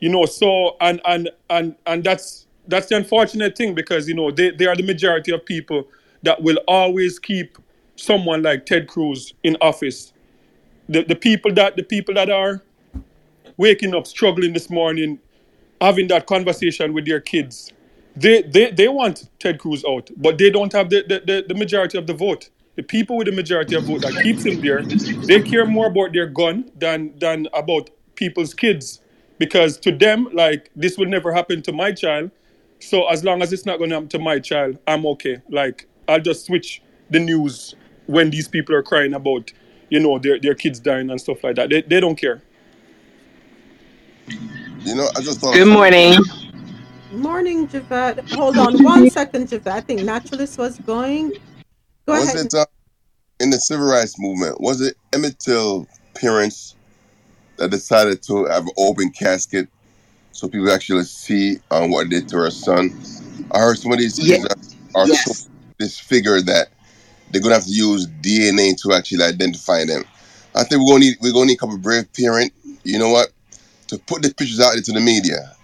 You 0.00 0.10
know, 0.10 0.26
so 0.26 0.76
and 0.80 1.00
and 1.06 1.30
and 1.48 1.76
and 1.86 2.04
that's 2.04 2.41
that's 2.68 2.88
the 2.88 2.96
unfortunate 2.96 3.56
thing 3.56 3.74
because 3.74 4.08
you 4.08 4.14
know 4.14 4.30
they, 4.30 4.50
they 4.52 4.66
are 4.66 4.76
the 4.76 4.84
majority 4.84 5.32
of 5.32 5.44
people 5.46 5.88
that 6.22 6.42
will 6.42 6.58
always 6.68 7.18
keep 7.18 7.58
someone 7.96 8.42
like 8.42 8.66
Ted 8.66 8.88
Cruz 8.88 9.34
in 9.44 9.56
office. 9.60 10.12
The 10.88 11.04
the 11.04 11.16
people 11.16 11.52
that 11.54 11.76
the 11.76 11.84
people 11.84 12.14
that 12.14 12.30
are 12.30 12.62
waking 13.58 13.94
up 13.94 14.06
struggling 14.06 14.52
this 14.54 14.70
morning, 14.70 15.18
having 15.80 16.08
that 16.08 16.26
conversation 16.26 16.94
with 16.94 17.06
their 17.06 17.20
kids, 17.20 17.72
They, 18.16 18.42
they 18.42 18.70
they 18.72 18.88
want 18.88 19.30
Ted 19.40 19.58
Cruz 19.60 19.84
out, 19.88 20.10
but 20.16 20.38
they 20.38 20.50
don't 20.50 20.72
have 20.72 20.90
the, 20.90 21.02
the, 21.08 21.20
the, 21.26 21.44
the 21.48 21.54
majority 21.54 21.98
of 21.98 22.06
the 22.06 22.14
vote. 22.14 22.50
The 22.76 22.82
people 22.82 23.16
with 23.18 23.26
the 23.28 23.32
majority 23.32 23.76
of 23.76 23.84
vote 23.84 24.02
that 24.02 24.14
keeps 24.22 24.44
him 24.46 24.60
there, 24.62 24.82
they 25.26 25.40
care 25.42 25.66
more 25.66 25.88
about 25.88 26.12
their 26.14 26.26
gun 26.26 26.70
than 26.78 27.18
than 27.18 27.48
about 27.54 27.90
people's 28.16 28.54
kids. 28.54 29.00
Because 29.38 29.78
to 29.80 29.92
them, 29.92 30.28
like 30.32 30.70
this 30.76 30.98
will 30.98 31.08
never 31.08 31.32
happen 31.32 31.62
to 31.62 31.72
my 31.72 31.92
child. 31.92 32.30
So 32.82 33.08
as 33.08 33.22
long 33.22 33.42
as 33.42 33.52
it's 33.52 33.64
not 33.64 33.78
gonna 33.78 33.94
happen 33.94 34.08
to 34.08 34.18
my 34.18 34.40
child, 34.40 34.76
I'm 34.88 35.06
okay. 35.06 35.40
Like 35.48 35.86
I'll 36.08 36.20
just 36.20 36.46
switch 36.46 36.82
the 37.10 37.20
news 37.20 37.76
when 38.06 38.30
these 38.30 38.48
people 38.48 38.74
are 38.74 38.82
crying 38.82 39.14
about, 39.14 39.52
you 39.88 40.00
know, 40.00 40.18
their, 40.18 40.40
their 40.40 40.54
kids 40.54 40.80
dying 40.80 41.08
and 41.08 41.20
stuff 41.20 41.44
like 41.44 41.56
that. 41.56 41.70
They, 41.70 41.82
they 41.82 42.00
don't 42.00 42.16
care. 42.16 42.42
You 44.26 44.96
know, 44.96 45.08
I 45.16 45.20
just 45.20 45.40
thought. 45.40 45.54
Good 45.54 45.68
morning. 45.68 46.18
Morning, 47.12 47.68
Javette. 47.68 48.28
Hold 48.30 48.58
on 48.58 48.82
one 48.82 49.08
second, 49.10 49.48
Javette. 49.48 49.74
I 49.74 49.80
think 49.80 50.02
Naturalist 50.02 50.58
was 50.58 50.78
going. 50.78 51.30
Go 52.06 52.14
was 52.14 52.34
ahead. 52.34 52.46
it 52.46 52.54
uh, 52.54 52.66
in 53.38 53.50
the 53.50 53.58
civil 53.58 53.86
rights 53.86 54.18
movement? 54.18 54.60
Was 54.60 54.80
it 54.80 54.96
Emmett 55.12 55.38
Till 55.38 55.86
parents 56.14 56.74
that 57.58 57.70
decided 57.70 58.22
to 58.24 58.46
have 58.46 58.64
an 58.64 58.72
open 58.76 59.10
casket 59.10 59.68
so 60.32 60.48
people 60.48 60.70
actually 60.70 61.04
see 61.04 61.58
um, 61.70 61.90
what 61.90 62.10
they 62.10 62.20
did 62.20 62.28
to 62.30 62.36
her 62.38 62.50
son? 62.50 62.90
I 63.52 63.58
heard 63.58 63.78
some 63.78 63.92
of 63.92 63.98
these 63.98 64.16
kids 64.16 64.44
are, 64.94 65.02
are 65.02 65.06
so 65.06 65.48
disfigured 65.78 66.46
that 66.46 66.68
they're 67.30 67.42
gonna 67.42 67.54
have 67.54 67.64
to 67.64 67.70
use 67.70 68.06
DNA 68.06 68.80
to 68.82 68.92
actually 68.92 69.24
identify 69.24 69.84
them. 69.84 70.04
I 70.54 70.64
think 70.64 70.82
we're 70.82 70.94
gonna 70.94 71.04
need 71.04 71.16
we're 71.20 71.32
gonna 71.32 71.46
need 71.46 71.56
a 71.56 71.58
couple 71.58 71.74
of 71.74 71.82
brave 71.82 72.12
parent. 72.12 72.52
You 72.84 72.98
know 72.98 73.10
what? 73.10 73.28
To 73.88 73.98
put 73.98 74.22
the 74.22 74.32
pictures 74.34 74.60
out 74.60 74.76
into 74.76 74.92
the 74.92 75.00
media, 75.00 75.54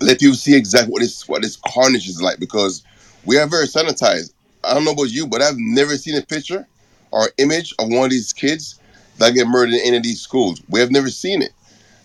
let 0.00 0.20
people 0.20 0.34
see 0.34 0.56
exactly 0.56 0.92
what 0.92 1.00
this 1.00 1.28
what 1.28 1.42
this 1.42 1.56
carnage 1.68 2.08
is 2.08 2.20
like 2.20 2.38
because 2.38 2.82
we 3.24 3.38
are 3.38 3.46
very 3.46 3.66
sanitized. 3.66 4.32
I 4.64 4.74
don't 4.74 4.84
know 4.84 4.92
about 4.92 5.10
you, 5.10 5.26
but 5.26 5.42
I've 5.42 5.56
never 5.58 5.96
seen 5.96 6.16
a 6.16 6.22
picture 6.22 6.66
or 7.10 7.30
image 7.38 7.74
of 7.78 7.88
one 7.88 8.04
of 8.04 8.10
these 8.10 8.32
kids 8.32 8.80
that 9.18 9.34
get 9.34 9.46
murdered 9.46 9.74
in 9.74 9.80
any 9.84 9.96
of 9.96 10.02
these 10.02 10.20
schools. 10.20 10.62
We 10.68 10.80
have 10.80 10.90
never 10.90 11.10
seen 11.10 11.42
it, 11.42 11.52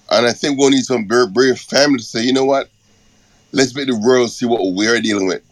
and 0.10 0.26
I 0.26 0.34
think 0.34 0.58
we'll 0.58 0.70
need 0.70 0.86
some 0.86 1.08
very 1.08 1.28
brave 1.28 1.60
family 1.60 1.98
to 1.98 2.04
say, 2.04 2.22
you 2.24 2.34
know 2.34 2.46
what? 2.46 2.70
Let's 3.52 3.76
make 3.76 3.88
the 3.88 3.98
world 3.98 4.30
see 4.32 4.46
what 4.46 4.62
we're 4.74 5.02
dealing 5.02 5.28
with, 5.28 5.44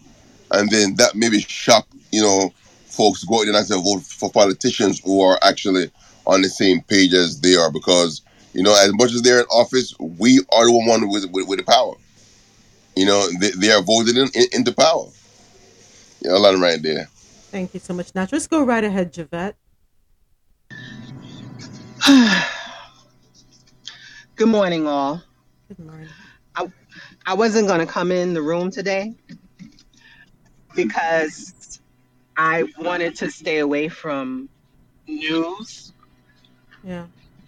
and 0.52 0.70
then 0.70 0.96
that 0.96 1.16
maybe 1.16 1.40
shock 1.42 1.88
you 2.12 2.22
know 2.22 2.54
folks 2.86 3.22
to 3.22 3.28
go 3.28 3.40
out 3.40 3.46
there 3.46 3.56
and 3.56 3.66
say 3.66 3.76
vote 3.76 4.04
for 4.04 4.32
politicians 4.32 5.02
who 5.04 5.22
are 5.22 5.40
actually 5.42 5.92
on 6.26 6.42
the 6.42 6.50
same 6.50 6.82
page 6.82 7.14
as 7.14 7.40
they 7.42 7.56
are 7.56 7.72
because 7.72 8.22
you 8.54 8.64
know 8.64 8.76
as 8.76 8.94
much 8.96 9.14
as 9.14 9.22
they're 9.22 9.40
in 9.40 9.46
office, 9.46 9.96
we 10.00 10.40
are 10.54 10.66
the 10.66 10.86
one 10.88 11.10
with 11.10 11.30
with, 11.32 11.48
with 11.48 11.60
the 11.60 11.66
power. 11.66 11.94
You 12.96 13.06
know, 13.06 13.28
they, 13.40 13.50
they 13.52 13.72
are 13.72 13.82
voted 13.82 14.18
in, 14.18 14.30
in, 14.34 14.46
into 14.54 14.72
power. 14.72 15.08
Yeah, 16.22 16.32
a 16.32 16.40
lot 16.40 16.54
of 16.54 16.62
right 16.62 16.82
there. 16.82 17.10
Thank 17.52 17.74
you 17.74 17.80
so 17.80 17.94
much, 17.94 18.16
Naturalist. 18.16 18.50
Go 18.50 18.64
right 18.64 18.84
ahead, 18.84 19.14
Javette. 19.14 19.56
Good 24.36 24.50
morning, 24.50 24.86
all. 24.86 25.24
Good 25.70 25.80
morning. 25.80 26.10
I, 26.58 26.70
I 27.26 27.34
wasn't 27.36 27.68
going 27.70 27.80
to 27.80 27.86
come 27.86 28.12
in 28.12 28.34
the 28.34 28.42
room 28.42 28.70
today 28.70 29.14
because 30.76 31.80
I 32.36 32.66
wanted 32.78 33.16
to 33.18 33.32
stay 33.32 33.60
away 33.60 33.88
from 33.88 34.50
news, 35.08 35.94
Yeah. 36.84 37.08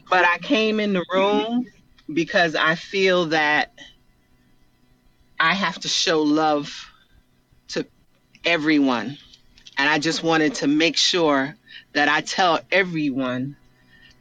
but 0.10 0.24
I 0.24 0.38
came 0.38 0.80
in 0.80 0.94
the 0.94 1.04
room 1.14 1.66
because 2.14 2.56
I 2.56 2.76
feel 2.76 3.26
that 3.28 3.74
I 5.40 5.54
have 5.54 5.80
to 5.80 5.90
show 5.90 6.22
love 6.22 6.74
to 7.70 7.86
everyone. 8.46 9.18
And 9.78 9.90
I 9.90 10.00
just 10.00 10.24
wanted 10.24 10.56
to 10.56 10.68
make 10.68 10.96
sure 10.96 11.54
that 11.94 12.08
I 12.08 12.22
tell 12.22 12.60
everyone 12.72 13.58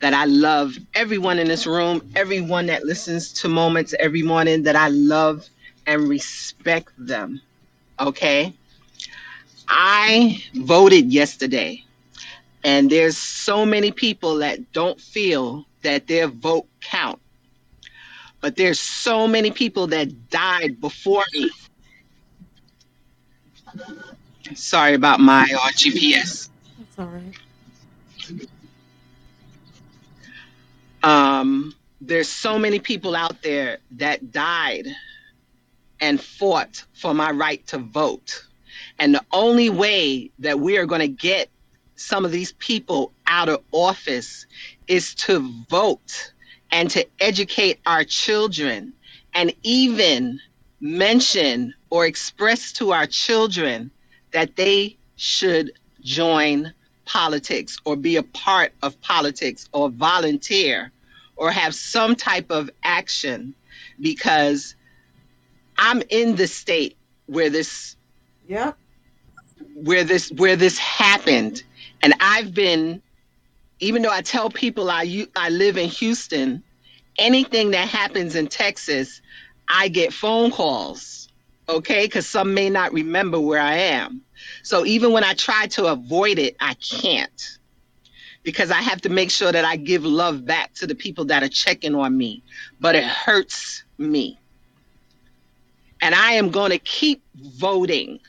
that 0.06 0.14
I 0.14 0.26
love 0.26 0.78
everyone 0.94 1.40
in 1.40 1.48
this 1.48 1.66
room, 1.66 2.12
everyone 2.14 2.66
that 2.66 2.84
listens 2.84 3.32
to 3.40 3.48
Moments 3.48 3.92
every 3.98 4.22
morning, 4.22 4.62
that 4.62 4.76
I 4.76 4.86
love 4.86 5.48
and 5.84 6.08
respect 6.08 6.92
them. 6.96 7.42
Okay? 7.98 8.54
I 9.66 10.40
voted 10.54 11.12
yesterday, 11.12 11.82
and 12.62 12.88
there's 12.88 13.16
so 13.16 13.66
many 13.66 13.90
people 13.90 14.36
that 14.36 14.72
don't 14.72 15.00
feel 15.00 15.66
that 15.82 16.06
their 16.06 16.28
vote 16.28 16.68
count. 16.80 17.18
But 18.40 18.54
there's 18.54 18.78
so 18.78 19.26
many 19.26 19.50
people 19.50 19.88
that 19.88 20.30
died 20.30 20.80
before 20.80 21.24
me. 21.34 21.50
Sorry 24.54 24.94
about 24.94 25.18
my 25.18 25.42
uh, 25.42 25.68
GPS. 25.70 26.48
That's 26.78 26.98
all 27.00 27.06
right. 27.06 27.34
Um, 31.06 31.72
there's 32.00 32.28
so 32.28 32.58
many 32.58 32.80
people 32.80 33.14
out 33.14 33.40
there 33.42 33.78
that 33.92 34.32
died 34.32 34.88
and 36.00 36.20
fought 36.20 36.84
for 36.94 37.14
my 37.14 37.30
right 37.30 37.64
to 37.68 37.78
vote. 37.78 38.44
And 38.98 39.14
the 39.14 39.24
only 39.32 39.70
way 39.70 40.32
that 40.40 40.58
we 40.58 40.78
are 40.78 40.86
going 40.86 41.00
to 41.02 41.08
get 41.08 41.48
some 41.94 42.24
of 42.24 42.32
these 42.32 42.52
people 42.54 43.12
out 43.28 43.48
of 43.48 43.62
office 43.72 44.46
is 44.88 45.14
to 45.14 45.48
vote 45.70 46.32
and 46.72 46.90
to 46.90 47.06
educate 47.20 47.78
our 47.86 48.02
children 48.04 48.92
and 49.32 49.54
even 49.62 50.40
mention 50.80 51.72
or 51.88 52.04
express 52.04 52.72
to 52.72 52.92
our 52.92 53.06
children 53.06 53.92
that 54.32 54.56
they 54.56 54.96
should 55.14 55.70
join 56.02 56.74
politics 57.06 57.78
or 57.84 57.94
be 57.96 58.16
a 58.16 58.24
part 58.24 58.72
of 58.82 59.00
politics 59.02 59.68
or 59.72 59.88
volunteer 59.88 60.90
or 61.36 61.50
have 61.50 61.74
some 61.74 62.16
type 62.16 62.50
of 62.50 62.70
action 62.82 63.54
because 64.00 64.74
I'm 65.78 66.02
in 66.08 66.36
the 66.36 66.46
state 66.46 66.96
where 67.26 67.50
this 67.50 67.96
yeah. 68.48 68.72
where 69.74 70.04
this 70.04 70.30
where 70.32 70.56
this 70.56 70.78
happened. 70.78 71.62
And 72.02 72.14
I've 72.20 72.54
been 72.54 73.02
even 73.80 74.02
though 74.02 74.10
I 74.10 74.22
tell 74.22 74.50
people 74.50 74.90
I 74.90 75.26
I 75.36 75.50
live 75.50 75.76
in 75.76 75.88
Houston 75.88 76.62
anything 77.18 77.72
that 77.72 77.88
happens 77.88 78.34
in 78.34 78.46
Texas 78.46 79.20
I 79.68 79.88
get 79.88 80.12
phone 80.12 80.50
calls 80.50 81.28
okay? 81.68 82.08
Cuz 82.08 82.26
some 82.26 82.54
may 82.54 82.70
not 82.70 82.92
remember 82.92 83.40
where 83.40 83.60
I 83.60 83.74
am. 83.74 84.22
So 84.62 84.86
even 84.86 85.12
when 85.12 85.24
I 85.24 85.34
try 85.34 85.66
to 85.68 85.86
avoid 85.86 86.38
it 86.38 86.56
I 86.60 86.74
can't 86.74 87.58
because 88.46 88.70
I 88.70 88.80
have 88.80 89.02
to 89.02 89.10
make 89.10 89.30
sure 89.30 89.52
that 89.52 89.66
I 89.66 89.76
give 89.76 90.06
love 90.06 90.46
back 90.46 90.72
to 90.74 90.86
the 90.86 90.94
people 90.94 91.26
that 91.26 91.42
are 91.42 91.48
checking 91.48 91.94
on 91.94 92.16
me 92.16 92.42
but 92.80 92.94
it 92.94 93.04
hurts 93.04 93.84
me 93.98 94.38
and 96.00 96.14
I 96.14 96.32
am 96.32 96.50
going 96.50 96.70
to 96.70 96.78
keep 96.78 97.22
voting 97.34 98.20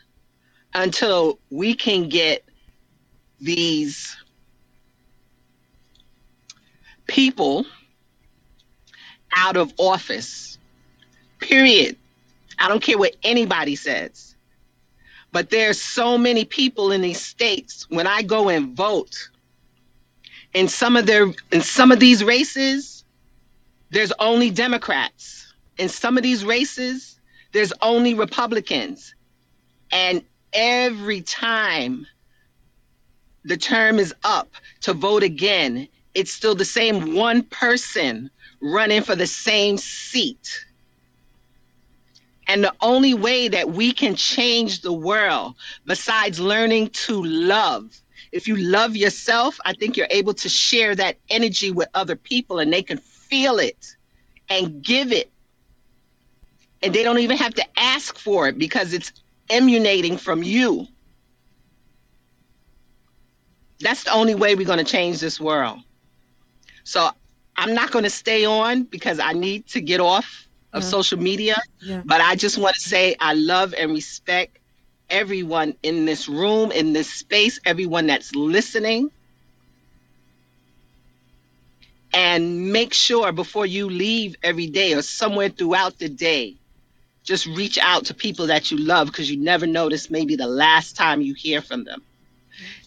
until 0.73 1.39
we 1.49 1.73
can 1.73 2.09
get 2.09 2.43
these 3.39 4.15
people 7.07 7.65
out 9.35 9.57
of 9.57 9.73
office. 9.77 10.57
Period. 11.39 11.97
I 12.59 12.67
don't 12.67 12.81
care 12.81 12.97
what 12.97 13.15
anybody 13.23 13.75
says. 13.75 14.35
But 15.31 15.49
there's 15.49 15.81
so 15.81 16.17
many 16.17 16.45
people 16.45 16.91
in 16.91 17.01
these 17.01 17.21
states 17.21 17.85
when 17.89 18.07
I 18.07 18.21
go 18.21 18.49
and 18.49 18.75
vote 18.75 19.29
in 20.57 20.67
some 20.67 20.95
of 20.95 21.05
their 21.05 21.31
in 21.51 21.61
some 21.61 21.91
of 21.91 21.99
these 21.99 22.23
races 22.23 23.03
there's 23.91 24.11
only 24.19 24.49
Democrats. 24.49 25.53
In 25.77 25.87
some 25.87 26.17
of 26.17 26.23
these 26.23 26.43
races 26.43 27.19
there's 27.51 27.71
only 27.79 28.15
Republicans. 28.15 29.13
And 29.91 30.23
every 30.51 31.21
time 31.21 32.07
the 33.45 33.55
term 33.55 33.99
is 33.99 34.15
up 34.23 34.49
to 34.81 34.93
vote 34.93 35.21
again, 35.21 35.87
it's 36.15 36.31
still 36.31 36.55
the 36.55 36.65
same 36.65 37.13
one 37.13 37.43
person 37.43 38.31
running 38.59 39.03
for 39.03 39.15
the 39.15 39.27
same 39.27 39.77
seat. 39.77 40.65
And 42.47 42.63
the 42.63 42.73
only 42.81 43.13
way 43.13 43.47
that 43.47 43.69
we 43.69 43.91
can 43.91 44.15
change 44.15 44.81
the 44.81 44.93
world, 44.93 45.53
besides 45.85 46.39
learning 46.39 46.89
to 47.05 47.23
love, 47.23 48.01
if 48.31 48.47
you 48.47 48.55
love 48.55 48.95
yourself, 48.95 49.59
I 49.65 49.73
think 49.73 49.97
you're 49.97 50.07
able 50.09 50.33
to 50.35 50.49
share 50.49 50.95
that 50.95 51.17
energy 51.29 51.71
with 51.71 51.87
other 51.93 52.15
people 52.15 52.59
and 52.59 52.71
they 52.71 52.83
can 52.83 52.97
feel 52.97 53.59
it 53.59 53.95
and 54.49 54.81
give 54.83 55.11
it. 55.11 55.31
And 56.81 56.93
they 56.93 57.03
don't 57.03 57.19
even 57.19 57.37
have 57.37 57.53
to 57.55 57.65
ask 57.77 58.17
for 58.17 58.47
it 58.47 58.57
because 58.57 58.93
it's 58.93 59.11
emanating 59.49 60.17
from 60.17 60.43
you. 60.43 60.87
That's 63.79 64.03
the 64.03 64.11
only 64.11 64.35
way 64.35 64.55
we're 64.55 64.65
going 64.65 64.83
to 64.83 64.91
change 64.91 65.19
this 65.19 65.39
world. 65.39 65.79
So 66.83 67.09
I'm 67.57 67.73
not 67.73 67.91
going 67.91 68.03
to 68.03 68.09
stay 68.09 68.45
on 68.45 68.83
because 68.83 69.19
I 69.19 69.33
need 69.33 69.67
to 69.67 69.81
get 69.81 69.99
off 69.99 70.47
of 70.73 70.83
Yeah. 70.83 70.89
social 70.89 71.19
media. 71.19 71.55
Yeah. 71.81 72.03
But 72.05 72.21
I 72.21 72.35
just 72.35 72.57
want 72.57 72.75
to 72.75 72.81
say 72.81 73.15
I 73.19 73.33
love 73.33 73.73
and 73.77 73.91
respect 73.91 74.56
everyone 75.09 75.75
in 75.83 76.05
this 76.05 76.27
room, 76.29 76.71
in 76.71 76.93
this 76.93 77.13
space, 77.13 77.59
everyone 77.65 78.07
that's 78.07 78.35
listening. 78.35 79.11
And 82.13 82.71
make 82.73 82.93
sure 82.93 83.31
before 83.31 83.65
you 83.65 83.89
leave 83.89 84.35
every 84.43 84.67
day 84.67 84.93
or 84.93 85.01
somewhere 85.03 85.49
throughout 85.49 85.99
the 85.99 86.09
day, 86.09 86.57
just 87.25 87.45
reach 87.47 87.77
out 87.79 88.05
to 88.05 88.15
people 88.15 88.47
that 88.47 88.71
you 88.71 88.77
love 88.77 89.07
because 89.07 89.29
you 89.31 89.37
never 89.37 89.67
know 89.67 89.89
this 89.89 90.09
may 90.11 90.25
be 90.25 90.35
the 90.35 90.47
last 90.47 90.95
time 90.95 91.21
you 91.21 91.35
hear 91.35 91.61
from 91.61 91.83
them. 91.85 92.03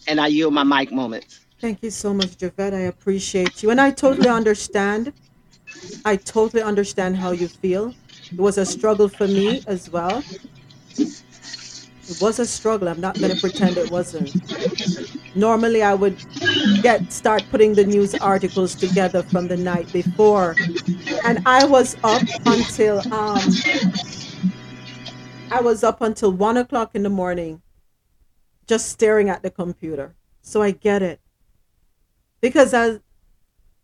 And 0.07 0.19
I 0.21 0.27
yield 0.27 0.53
my 0.53 0.63
mic 0.63 0.91
moments. 0.91 1.39
Thank 1.61 1.83
you 1.83 1.91
so 1.91 2.13
much, 2.13 2.37
Javette. 2.37 2.73
I 2.73 2.81
appreciate 2.81 3.63
you. 3.63 3.71
And 3.71 3.81
I 3.81 3.91
totally 3.91 4.29
understand. 4.29 5.13
I 6.05 6.17
totally 6.17 6.63
understand 6.63 7.17
how 7.17 7.31
you 7.31 7.47
feel. 7.49 7.95
It 8.37 8.41
was 8.41 8.57
a 8.57 8.65
struggle 8.65 9.09
for 9.09 9.27
me 9.27 9.63
as 9.67 9.89
well. 9.89 10.25
It 12.11 12.21
was 12.21 12.39
a 12.39 12.45
struggle. 12.45 12.89
I'm 12.89 12.99
not 12.99 13.17
going 13.19 13.33
to 13.33 13.39
pretend 13.39 13.77
it 13.77 13.89
wasn't. 13.89 14.35
Normally, 15.35 15.81
I 15.81 15.93
would 15.93 16.17
get 16.81 17.11
start 17.11 17.43
putting 17.49 17.73
the 17.73 17.85
news 17.85 18.13
articles 18.15 18.75
together 18.75 19.23
from 19.23 19.47
the 19.47 19.55
night 19.57 19.91
before, 19.93 20.55
and 21.25 21.39
I 21.45 21.65
was 21.65 21.95
up 22.03 22.21
until 22.45 22.99
um, 23.13 23.39
I 25.51 25.61
was 25.61 25.83
up 25.83 26.01
until 26.01 26.31
one 26.33 26.57
o'clock 26.57 26.91
in 26.95 27.03
the 27.03 27.09
morning, 27.09 27.61
just 28.67 28.89
staring 28.89 29.29
at 29.29 29.41
the 29.41 29.49
computer. 29.51 30.15
So 30.41 30.61
I 30.61 30.71
get 30.71 31.01
it 31.01 31.21
because 32.41 32.73
I, 32.73 32.99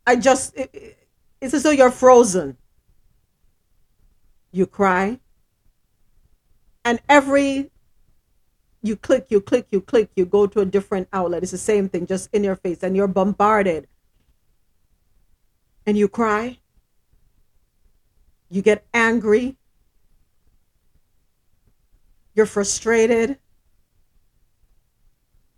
I 0.06 0.16
just 0.16 0.56
it, 0.56 0.70
it- 0.74 0.94
it's 1.40 1.54
as 1.54 1.62
though 1.62 1.70
you're 1.70 1.92
frozen. 1.92 2.56
You 4.50 4.66
cry, 4.66 5.20
and 6.84 7.00
every 7.08 7.70
you 8.82 8.96
click, 8.96 9.26
you 9.28 9.40
click, 9.40 9.66
you 9.70 9.80
click, 9.80 10.10
you 10.14 10.24
go 10.24 10.46
to 10.46 10.60
a 10.60 10.64
different 10.64 11.08
outlet. 11.12 11.42
It's 11.42 11.52
the 11.52 11.58
same 11.58 11.88
thing, 11.88 12.06
just 12.06 12.28
in 12.32 12.44
your 12.44 12.56
face, 12.56 12.82
and 12.82 12.96
you're 12.96 13.08
bombarded. 13.08 13.88
And 15.86 15.96
you 15.96 16.08
cry. 16.08 16.58
You 18.50 18.62
get 18.62 18.86
angry. 18.94 19.56
You're 22.34 22.46
frustrated. 22.46 23.38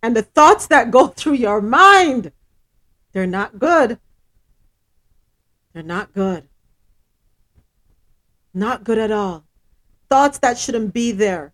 And 0.02 0.16
the 0.16 0.22
thoughts 0.22 0.66
that 0.68 0.90
go 0.90 1.06
through 1.18 1.34
your 1.34 1.60
mind, 1.60 2.32
they're 3.12 3.26
not 3.26 3.58
good. 3.58 3.98
They're 5.72 5.82
not 5.82 6.14
good. 6.14 6.48
Not 8.54 8.82
good 8.82 8.98
at 8.98 9.12
all. 9.12 9.44
Thoughts 10.08 10.38
that 10.38 10.58
shouldn't 10.58 10.92
be 10.92 11.12
there. 11.12 11.52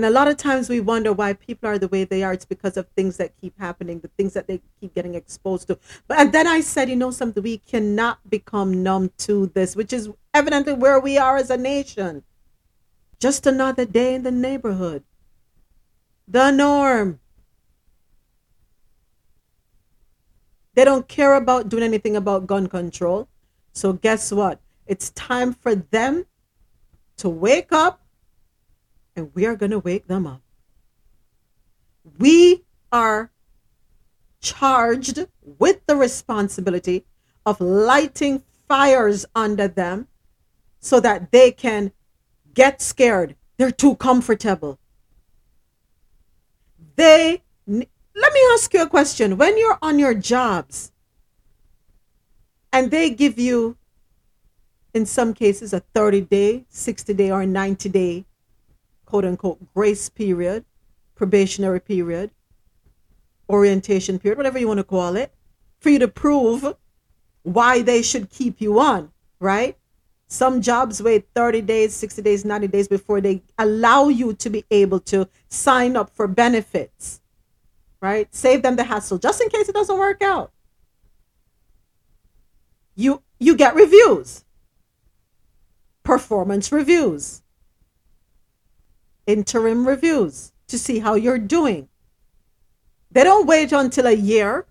And 0.00 0.06
a 0.06 0.10
lot 0.10 0.28
of 0.28 0.38
times 0.38 0.70
we 0.70 0.80
wonder 0.80 1.12
why 1.12 1.34
people 1.34 1.68
are 1.68 1.78
the 1.78 1.88
way 1.88 2.04
they 2.04 2.22
are. 2.22 2.32
It's 2.32 2.46
because 2.46 2.78
of 2.78 2.88
things 2.96 3.18
that 3.18 3.36
keep 3.38 3.52
happening, 3.58 4.00
the 4.00 4.08
things 4.08 4.32
that 4.32 4.46
they 4.46 4.62
keep 4.80 4.94
getting 4.94 5.14
exposed 5.14 5.68
to. 5.68 5.78
But 6.08 6.18
and 6.18 6.32
then 6.32 6.46
I 6.46 6.62
said, 6.62 6.88
you 6.88 6.96
know 6.96 7.10
something, 7.10 7.42
we 7.42 7.58
cannot 7.58 8.18
become 8.30 8.82
numb 8.82 9.12
to 9.18 9.48
this, 9.48 9.76
which 9.76 9.92
is 9.92 10.08
evidently 10.32 10.72
where 10.72 10.98
we 10.98 11.18
are 11.18 11.36
as 11.36 11.50
a 11.50 11.58
nation. 11.58 12.22
Just 13.18 13.46
another 13.46 13.84
day 13.84 14.14
in 14.14 14.22
the 14.22 14.30
neighborhood. 14.30 15.04
The 16.26 16.50
norm. 16.50 17.20
They 20.72 20.86
don't 20.86 21.08
care 21.08 21.34
about 21.34 21.68
doing 21.68 21.82
anything 21.82 22.16
about 22.16 22.46
gun 22.46 22.68
control. 22.68 23.28
So 23.74 23.92
guess 23.92 24.32
what? 24.32 24.62
It's 24.86 25.10
time 25.10 25.52
for 25.52 25.74
them 25.74 26.24
to 27.18 27.28
wake 27.28 27.70
up 27.70 27.99
and 29.16 29.30
we 29.34 29.46
are 29.46 29.56
going 29.56 29.70
to 29.70 29.78
wake 29.78 30.06
them 30.06 30.26
up. 30.26 30.42
We 32.18 32.64
are 32.92 33.30
charged 34.40 35.26
with 35.42 35.84
the 35.86 35.96
responsibility 35.96 37.04
of 37.44 37.60
lighting 37.60 38.42
fires 38.68 39.26
under 39.34 39.68
them 39.68 40.08
so 40.80 41.00
that 41.00 41.30
they 41.30 41.50
can 41.50 41.92
get 42.54 42.80
scared. 42.80 43.36
They're 43.56 43.70
too 43.70 43.96
comfortable. 43.96 44.78
They 46.96 47.42
let 47.66 48.32
me 48.34 48.40
ask 48.52 48.72
you 48.74 48.82
a 48.82 48.88
question. 48.88 49.36
When 49.36 49.56
you're 49.56 49.78
on 49.80 49.98
your 49.98 50.14
jobs 50.14 50.92
and 52.72 52.90
they 52.90 53.10
give 53.10 53.38
you 53.38 53.76
in 54.92 55.06
some 55.06 55.34
cases 55.34 55.72
a 55.72 55.80
30 55.80 56.22
day, 56.22 56.64
60 56.68 57.14
day 57.14 57.30
or 57.30 57.46
90 57.46 57.88
day 57.88 58.24
quote 59.10 59.24
unquote 59.24 59.58
grace 59.74 60.08
period, 60.08 60.64
probationary 61.16 61.80
period, 61.80 62.30
orientation 63.48 64.20
period, 64.20 64.38
whatever 64.38 64.58
you 64.58 64.68
want 64.68 64.78
to 64.78 64.84
call 64.84 65.16
it, 65.16 65.34
for 65.80 65.90
you 65.90 65.98
to 65.98 66.06
prove 66.06 66.74
why 67.42 67.82
they 67.82 68.02
should 68.02 68.30
keep 68.30 68.60
you 68.60 68.78
on, 68.78 69.10
right? 69.40 69.76
Some 70.28 70.62
jobs 70.62 71.02
wait 71.02 71.26
30 71.34 71.62
days, 71.62 71.92
60 71.92 72.22
days, 72.22 72.44
90 72.44 72.68
days 72.68 72.86
before 72.86 73.20
they 73.20 73.42
allow 73.58 74.06
you 74.06 74.32
to 74.34 74.48
be 74.48 74.64
able 74.70 75.00
to 75.00 75.28
sign 75.48 75.96
up 75.96 76.10
for 76.10 76.28
benefits, 76.28 77.20
right? 78.00 78.32
Save 78.32 78.62
them 78.62 78.76
the 78.76 78.84
hassle 78.84 79.18
just 79.18 79.40
in 79.42 79.48
case 79.48 79.68
it 79.68 79.74
doesn't 79.74 79.98
work 79.98 80.22
out. 80.22 80.52
You 82.94 83.22
you 83.40 83.56
get 83.56 83.74
reviews. 83.74 84.44
Performance 86.04 86.70
reviews. 86.70 87.42
Interim 89.30 89.86
reviews 89.86 90.52
to 90.68 90.78
see 90.78 90.98
how 91.00 91.14
you're 91.14 91.38
doing. 91.38 91.88
They 93.10 93.24
don't 93.24 93.46
wait 93.46 93.72
until 93.72 94.06
a 94.06 94.12
year 94.12 94.66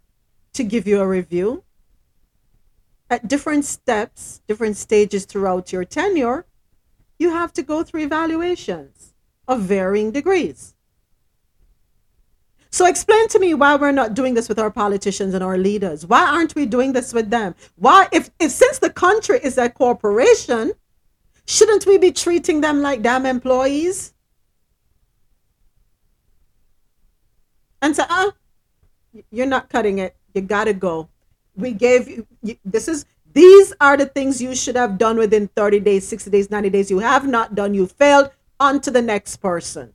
to 0.53 0.63
give 0.63 0.87
you 0.87 1.01
a 1.01 1.07
review 1.07 1.63
at 3.09 3.27
different 3.27 3.65
steps, 3.65 4.41
different 4.47 4.77
stages 4.77 5.25
throughout 5.25 5.71
your 5.71 5.83
tenure, 5.83 6.45
you 7.17 7.31
have 7.31 7.51
to 7.53 7.63
go 7.63 7.83
through 7.83 8.01
evaluations 8.01 9.13
of 9.47 9.61
varying 9.61 10.11
degrees. 10.11 10.75
So 12.71 12.85
explain 12.85 13.27
to 13.29 13.39
me 13.39 13.55
why 13.55 13.75
we're 13.75 13.91
not 13.91 14.13
doing 14.13 14.35
this 14.35 14.47
with 14.47 14.59
our 14.59 14.69
politicians 14.69 15.33
and 15.33 15.43
our 15.43 15.57
leaders. 15.57 16.05
Why 16.05 16.23
aren't 16.27 16.53
we 16.53 16.67
doing 16.67 16.93
this 16.93 17.13
with 17.13 17.31
them? 17.31 17.55
Why 17.75 18.07
if, 18.11 18.29
if 18.39 18.51
since 18.51 18.77
the 18.77 18.91
country 18.91 19.39
is 19.41 19.57
a 19.57 19.69
corporation, 19.69 20.73
shouldn't 21.47 21.87
we 21.87 21.97
be 21.97 22.11
treating 22.11 22.61
them 22.61 22.81
like 22.81 23.01
damn 23.01 23.25
employees? 23.25 24.13
And 27.81 27.95
say, 27.95 28.03
ah, 28.09 28.31
you're 29.31 29.45
not 29.45 29.69
cutting 29.69 29.99
it. 29.99 30.15
You 30.33 30.41
gotta 30.41 30.73
go. 30.73 31.09
We 31.55 31.71
gave 31.73 32.07
you 32.07 32.27
you- 32.41 32.57
this 32.65 32.87
is 32.87 33.05
these 33.33 33.73
are 33.79 33.95
the 33.97 34.05
things 34.05 34.41
you 34.41 34.55
should 34.55 34.75
have 34.75 34.97
done 34.97 35.17
within 35.17 35.47
30 35.55 35.79
days 35.79 36.07
60 36.07 36.29
days 36.31 36.49
90 36.49 36.69
days. 36.69 36.89
You 36.91 36.99
have 36.99 37.27
not 37.27 37.55
done. 37.55 37.73
You 37.73 37.87
failed. 37.87 38.31
On 38.61 38.81
to 38.81 38.91
the 38.91 39.01
next 39.01 39.37
person. 39.37 39.93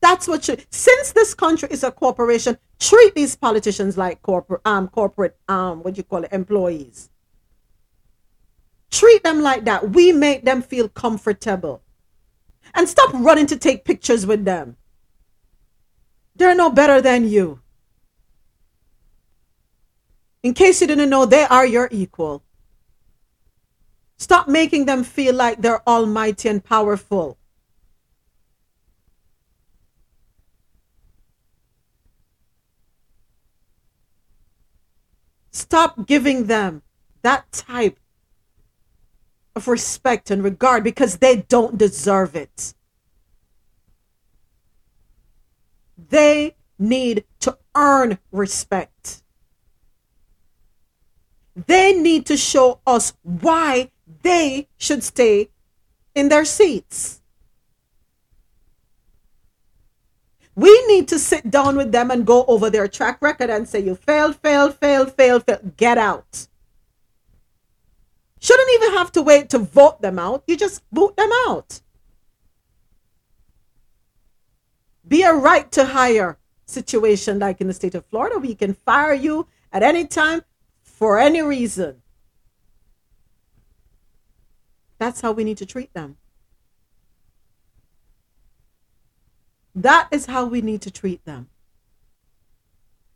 That's 0.00 0.28
what 0.28 0.44
should 0.44 0.66
since 0.70 1.12
this 1.12 1.34
country 1.34 1.68
is 1.70 1.82
a 1.82 1.90
corporation 1.90 2.58
treat 2.78 3.14
these 3.14 3.36
politicians 3.36 3.96
like 3.96 4.20
corporate 4.22 4.60
um 4.64 4.88
corporate 4.88 5.36
um 5.48 5.82
what 5.82 5.94
do 5.94 5.98
you 5.98 6.04
call 6.04 6.24
it 6.24 6.32
employees. 6.32 7.10
Treat 8.90 9.24
them 9.24 9.42
like 9.42 9.64
that. 9.64 9.90
We 9.90 10.12
make 10.12 10.44
them 10.44 10.62
feel 10.62 10.88
comfortable 10.88 11.82
and 12.74 12.88
stop 12.88 13.10
running 13.14 13.46
to 13.46 13.56
take 13.56 13.84
pictures 13.84 14.26
with 14.26 14.44
them 14.44 14.76
they're 16.36 16.54
no 16.54 16.70
better 16.70 17.00
than 17.00 17.28
you. 17.28 17.60
In 20.42 20.52
case 20.52 20.80
you 20.80 20.86
didn't 20.86 21.10
know, 21.10 21.24
they 21.24 21.44
are 21.44 21.66
your 21.66 21.88
equal. 21.90 22.42
Stop 24.18 24.48
making 24.48 24.84
them 24.84 25.04
feel 25.04 25.34
like 25.34 25.60
they're 25.60 25.86
almighty 25.88 26.48
and 26.48 26.62
powerful. 26.62 27.38
Stop 35.50 36.06
giving 36.06 36.46
them 36.46 36.82
that 37.22 37.50
type 37.52 37.98
of 39.56 39.68
respect 39.68 40.30
and 40.30 40.42
regard 40.42 40.82
because 40.84 41.18
they 41.18 41.36
don't 41.36 41.78
deserve 41.78 42.34
it. 42.34 42.74
They 45.96 46.56
need 46.78 47.24
to 47.40 47.56
earn 47.74 48.18
respect. 48.32 49.22
They 51.66 51.92
need 51.92 52.26
to 52.26 52.36
show 52.36 52.80
us 52.86 53.14
why 53.22 53.90
they 54.22 54.68
should 54.76 55.04
stay 55.04 55.50
in 56.14 56.28
their 56.28 56.44
seats. 56.44 57.20
We 60.56 60.86
need 60.86 61.08
to 61.08 61.18
sit 61.18 61.50
down 61.50 61.76
with 61.76 61.90
them 61.90 62.10
and 62.10 62.24
go 62.24 62.44
over 62.46 62.70
their 62.70 62.86
track 62.86 63.18
record 63.20 63.50
and 63.50 63.68
say, 63.68 63.80
you 63.80 63.96
failed, 63.96 64.36
failed, 64.36 64.76
failed, 64.76 65.12
failed, 65.12 65.44
failed. 65.44 65.76
Get 65.76 65.98
out. 65.98 66.46
Shouldn't 68.44 68.68
even 68.74 68.92
have 68.98 69.10
to 69.12 69.22
wait 69.22 69.48
to 69.48 69.58
vote 69.58 70.02
them 70.02 70.18
out. 70.18 70.44
You 70.46 70.54
just 70.54 70.82
boot 70.90 71.16
them 71.16 71.30
out. 71.48 71.80
Be 75.08 75.22
a 75.22 75.32
right 75.32 75.72
to 75.72 75.86
hire 75.86 76.36
situation 76.66 77.38
like 77.38 77.62
in 77.62 77.68
the 77.68 77.72
state 77.72 77.94
of 77.94 78.04
Florida. 78.04 78.38
We 78.38 78.54
can 78.54 78.74
fire 78.74 79.14
you 79.14 79.46
at 79.72 79.82
any 79.82 80.06
time 80.06 80.42
for 80.82 81.18
any 81.18 81.40
reason. 81.40 82.02
That's 84.98 85.22
how 85.22 85.32
we 85.32 85.44
need 85.44 85.56
to 85.56 85.66
treat 85.66 85.94
them. 85.94 86.18
That 89.74 90.08
is 90.10 90.26
how 90.26 90.44
we 90.44 90.60
need 90.60 90.82
to 90.82 90.90
treat 90.90 91.24
them. 91.24 91.48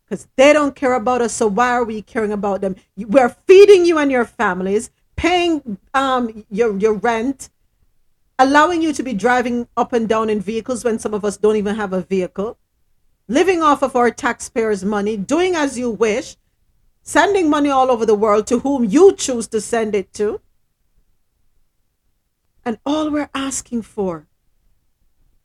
Because 0.07 0.27
they 0.37 0.55
don't 0.55 0.75
care 0.75 0.95
about 0.95 1.21
us, 1.21 1.35
so 1.35 1.49
why 1.49 1.69
are 1.73 1.85
we 1.85 2.01
caring 2.01 2.33
about 2.33 2.63
them? 2.63 2.77
We're 2.97 3.37
feeding 3.47 3.85
you 3.85 3.99
and 3.99 4.11
your 4.11 4.25
families, 4.25 4.91
paying 5.19 5.77
um, 5.93 6.47
your, 6.49 6.79
your 6.79 6.95
rent, 6.95 7.51
allowing 8.39 8.81
you 8.81 8.93
to 8.93 9.03
be 9.03 9.13
driving 9.13 9.67
up 9.77 9.93
and 9.93 10.09
down 10.09 10.31
in 10.31 10.41
vehicles 10.41 10.85
when 10.85 10.99
some 10.99 11.13
of 11.13 11.25
us 11.25 11.37
don't 11.37 11.57
even 11.57 11.75
have 11.75 11.93
a 11.93 12.01
vehicle, 12.01 12.57
living 13.27 13.61
off 13.61 13.83
of 13.83 13.97
our 13.97 14.13
taxpayers' 14.13 14.85
money, 14.85 15.17
doing 15.17 15.57
as 15.57 15.77
you 15.77 15.91
wish, 15.91 16.37
sending 17.03 17.51
money 17.51 17.69
all 17.69 17.91
over 17.91 18.07
the 18.07 18.15
world 18.15 18.47
to 18.47 18.61
whom 18.61 18.85
you 18.85 19.13
choose 19.13 19.49
to 19.49 19.61
send 19.61 19.95
it 19.95 20.13
to. 20.15 20.41
And 22.65 22.79
all 22.87 23.11
we're 23.11 23.31
asking 23.35 23.83
for 23.83 24.29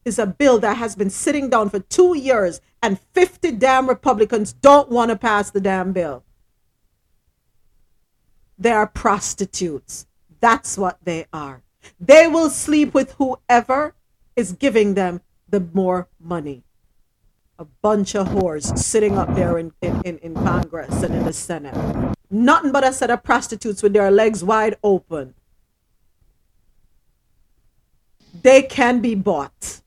is 0.05 0.19
a 0.19 0.27
bill 0.27 0.59
that 0.59 0.77
has 0.77 0.95
been 0.95 1.09
sitting 1.09 1.49
down 1.49 1.69
for 1.69 1.79
two 1.79 2.15
years 2.15 2.61
and 2.83 2.99
50 3.13 3.53
damn 3.53 3.89
Republicans 3.89 4.53
don't 4.53 4.89
want 4.89 5.09
to 5.09 5.15
pass 5.15 5.49
the 5.49 5.61
damn 5.61 5.93
bill. 5.93 6.23
They 8.63 8.71
are 8.71 8.87
prostitutes. 8.87 10.07
That's 10.39 10.77
what 10.77 10.97
they 11.03 11.25
are. 11.33 11.61
They 11.99 12.27
will 12.27 12.49
sleep 12.49 12.93
with 12.93 13.11
whoever 13.13 13.93
is 14.37 14.53
giving 14.53 14.93
them 14.93 15.19
the 15.49 15.59
more 15.59 16.07
money. 16.17 16.63
A 17.59 17.65
bunch 17.81 18.15
of 18.15 18.29
whores 18.29 18.77
sitting 18.77 19.17
up 19.17 19.35
there 19.35 19.57
in, 19.57 19.73
in, 19.81 20.17
in, 20.19 20.33
Congress 20.33 21.03
and 21.03 21.13
in 21.13 21.25
the 21.25 21.33
Senate. 21.33 21.75
Nothing 22.31 22.71
but 22.71 22.85
a 22.85 22.93
set 22.93 23.09
of 23.09 23.21
prostitutes 23.21 23.83
with 23.83 23.91
their 23.91 24.09
legs 24.09 24.45
wide 24.45 24.77
open. 24.81 25.33
They 28.41 28.61
can 28.61 29.01
be 29.01 29.13
bought 29.13 29.81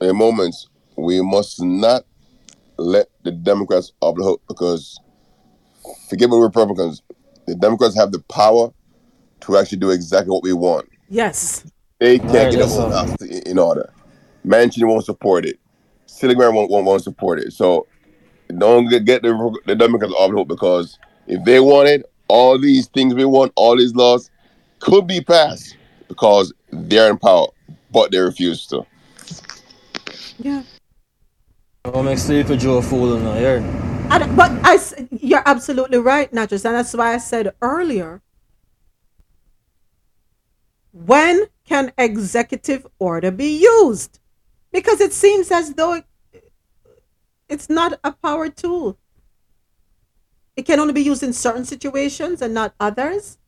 in 0.00 0.16
moments 0.16 0.68
we 0.96 1.20
must 1.20 1.60
not 1.60 2.04
let 2.76 3.08
the 3.22 3.30
Democrats 3.32 3.92
off 4.00 4.16
the 4.16 4.22
hook 4.22 4.42
because 4.46 4.98
forget 6.08 6.30
the 6.30 6.36
Republicans, 6.36 7.02
the 7.46 7.54
Democrats 7.54 7.96
have 7.96 8.12
the 8.12 8.20
power 8.20 8.72
to 9.40 9.58
actually 9.58 9.78
do 9.78 9.90
exactly 9.90 10.30
what 10.30 10.42
we 10.42 10.52
want. 10.52 10.88
Yes. 11.08 11.64
They 11.98 12.18
can't 12.18 12.32
right, 12.32 12.52
get 12.52 12.58
the 12.58 12.66
whole 12.66 12.90
house 12.90 13.20
in 13.22 13.58
order. 13.58 13.92
Manchin 14.46 14.86
won't 14.86 15.04
support 15.04 15.44
it. 15.44 15.58
Silligram 16.06 16.54
won't, 16.54 16.70
won't, 16.70 16.86
won't 16.86 17.02
support 17.02 17.38
it. 17.38 17.52
So 17.52 17.86
don't 18.58 18.88
get 18.88 19.22
the, 19.22 19.58
the 19.66 19.74
Democrats 19.74 20.12
off 20.14 20.30
the 20.30 20.36
hook 20.36 20.48
because 20.48 20.98
if 21.26 21.44
they 21.44 21.60
wanted, 21.60 22.04
all 22.28 22.58
these 22.58 22.86
things 22.88 23.14
we 23.14 23.24
want, 23.24 23.52
all 23.56 23.76
these 23.76 23.94
laws 23.94 24.30
could 24.80 25.06
be 25.06 25.20
passed 25.20 25.76
because 26.08 26.52
they're 26.70 27.10
in 27.10 27.18
power, 27.18 27.46
but 27.90 28.10
they 28.10 28.18
refuse 28.18 28.66
to. 28.68 28.86
Yeah. 30.38 30.62
Don't 31.84 32.04
make 32.04 32.18
Sleepy 32.18 32.56
Joe 32.56 32.78
a 32.78 32.82
fool 32.82 33.18
now, 33.18 33.34
here. 33.34 33.93
And, 34.14 34.36
but 34.36 34.52
I, 34.62 34.78
you're 35.10 35.42
absolutely 35.44 35.98
right, 35.98 36.32
Natchez, 36.32 36.64
and 36.64 36.76
that's 36.76 36.94
why 36.94 37.14
I 37.14 37.18
said 37.18 37.52
earlier. 37.60 38.22
When 40.92 41.46
can 41.66 41.92
executive 41.98 42.86
order 43.00 43.32
be 43.32 43.58
used? 43.58 44.20
Because 44.70 45.00
it 45.00 45.12
seems 45.12 45.50
as 45.50 45.74
though 45.74 45.94
it, 45.94 46.04
it's 47.48 47.68
not 47.68 47.98
a 48.04 48.12
power 48.12 48.48
tool. 48.48 48.98
It 50.56 50.64
can 50.64 50.78
only 50.78 50.92
be 50.92 51.02
used 51.02 51.24
in 51.24 51.32
certain 51.32 51.64
situations 51.64 52.40
and 52.40 52.54
not 52.54 52.72
others. 52.78 53.38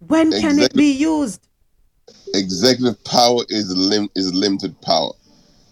When 0.00 0.30
can 0.32 0.58
it 0.58 0.74
be 0.74 0.92
used? 0.92 1.48
Executive 2.34 3.02
power 3.04 3.40
is 3.48 3.74
lim- 3.74 4.10
is 4.14 4.34
limited 4.34 4.78
power. 4.82 5.12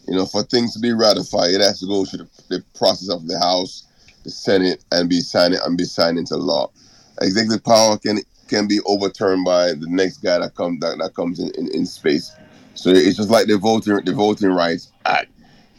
You 0.08 0.14
know, 0.14 0.24
for 0.24 0.42
things 0.42 0.72
to 0.72 0.78
be 0.78 0.92
ratified, 0.92 1.50
it 1.50 1.60
has 1.60 1.80
to 1.80 1.86
go 1.86 2.06
through 2.06 2.20
the, 2.20 2.56
the 2.56 2.64
process 2.74 3.10
of 3.10 3.28
the 3.28 3.38
House, 3.38 3.86
the 4.24 4.30
Senate, 4.30 4.84
and 4.92 5.08
be 5.08 5.20
signed 5.20 5.54
and 5.54 5.78
be 5.78 5.84
signed 5.84 6.18
into 6.18 6.36
law. 6.36 6.70
Executive 7.20 7.64
power 7.64 7.98
can 7.98 8.20
can 8.48 8.66
be 8.68 8.80
overturned 8.86 9.44
by 9.44 9.68
the 9.68 9.86
next 9.88 10.18
guy 10.18 10.38
that 10.38 10.54
comes 10.54 10.80
that, 10.80 10.98
that 10.98 11.14
comes 11.14 11.40
in, 11.40 11.50
in, 11.56 11.68
in 11.74 11.86
space. 11.86 12.32
So 12.74 12.90
it's 12.90 13.16
just 13.16 13.30
like 13.30 13.46
the 13.46 13.58
voting 13.58 14.04
the 14.04 14.12
Voting 14.12 14.50
Rights 14.50 14.92
Act. 15.04 15.30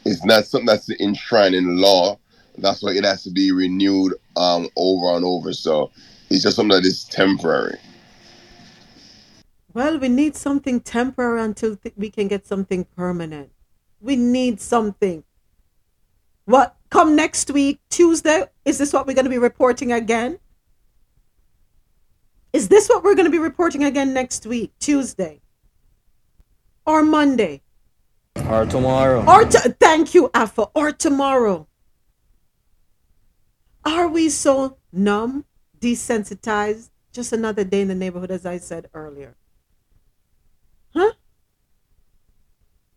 It's 0.06 0.24
not 0.26 0.46
something 0.46 0.66
that's 0.66 0.90
enshrined 1.00 1.56
in 1.56 1.78
law. 1.78 2.20
That's 2.58 2.84
why 2.84 2.92
it 2.92 3.04
has 3.04 3.24
to 3.24 3.32
be 3.32 3.52
renewed 3.52 4.14
um, 4.36 4.70
over 4.76 5.16
and 5.16 5.26
over. 5.26 5.54
So 5.54 5.92
it's 6.30 6.44
just 6.44 6.56
something 6.56 6.76
that 6.76 6.86
is 6.86 7.06
temporary. 7.06 7.78
Well, 9.74 9.98
we 9.98 10.08
need 10.10 10.36
something 10.36 10.82
temporary 10.82 11.42
until 11.42 11.76
th- 11.76 11.96
we 11.98 12.12
can 12.12 12.28
get 12.28 12.46
something 12.46 12.86
permanent. 12.96 13.50
We 14.00 14.16
need 14.16 14.62
something. 14.62 15.24
What? 16.46 16.76
Come 16.90 17.16
next 17.16 17.50
week, 17.52 17.80
Tuesday? 17.90 18.46
Is 18.66 18.78
this 18.78 18.94
what 18.94 19.08
we're 19.08 19.14
going 19.14 19.26
to 19.26 19.32
be 19.32 19.38
reporting 19.38 19.92
again? 19.92 20.40
Is 22.52 22.68
this 22.68 22.88
what 22.88 23.04
we're 23.04 23.16
going 23.16 23.26
to 23.26 23.32
be 23.32 23.40
reporting 23.40 23.84
again 23.84 24.14
next 24.14 24.46
week, 24.46 24.72
Tuesday? 24.80 25.42
Or 26.86 27.02
Monday? 27.02 27.62
Or 28.48 28.66
tomorrow? 28.66 29.26
Or 29.26 29.46
to, 29.46 29.76
thank 29.80 30.14
you, 30.14 30.30
Alpha. 30.34 30.68
Or 30.76 30.92
tomorrow. 30.92 31.68
Are 33.86 34.08
we 34.08 34.30
so 34.30 34.78
numb, 34.92 35.46
desensitized? 35.80 36.90
Just 37.12 37.34
another 37.34 37.64
day 37.64 37.82
in 37.82 37.88
the 37.88 37.96
neighborhood, 37.96 38.32
as 38.32 38.46
I 38.46 38.58
said 38.58 38.90
earlier. 38.94 39.36
Huh? 40.94 41.14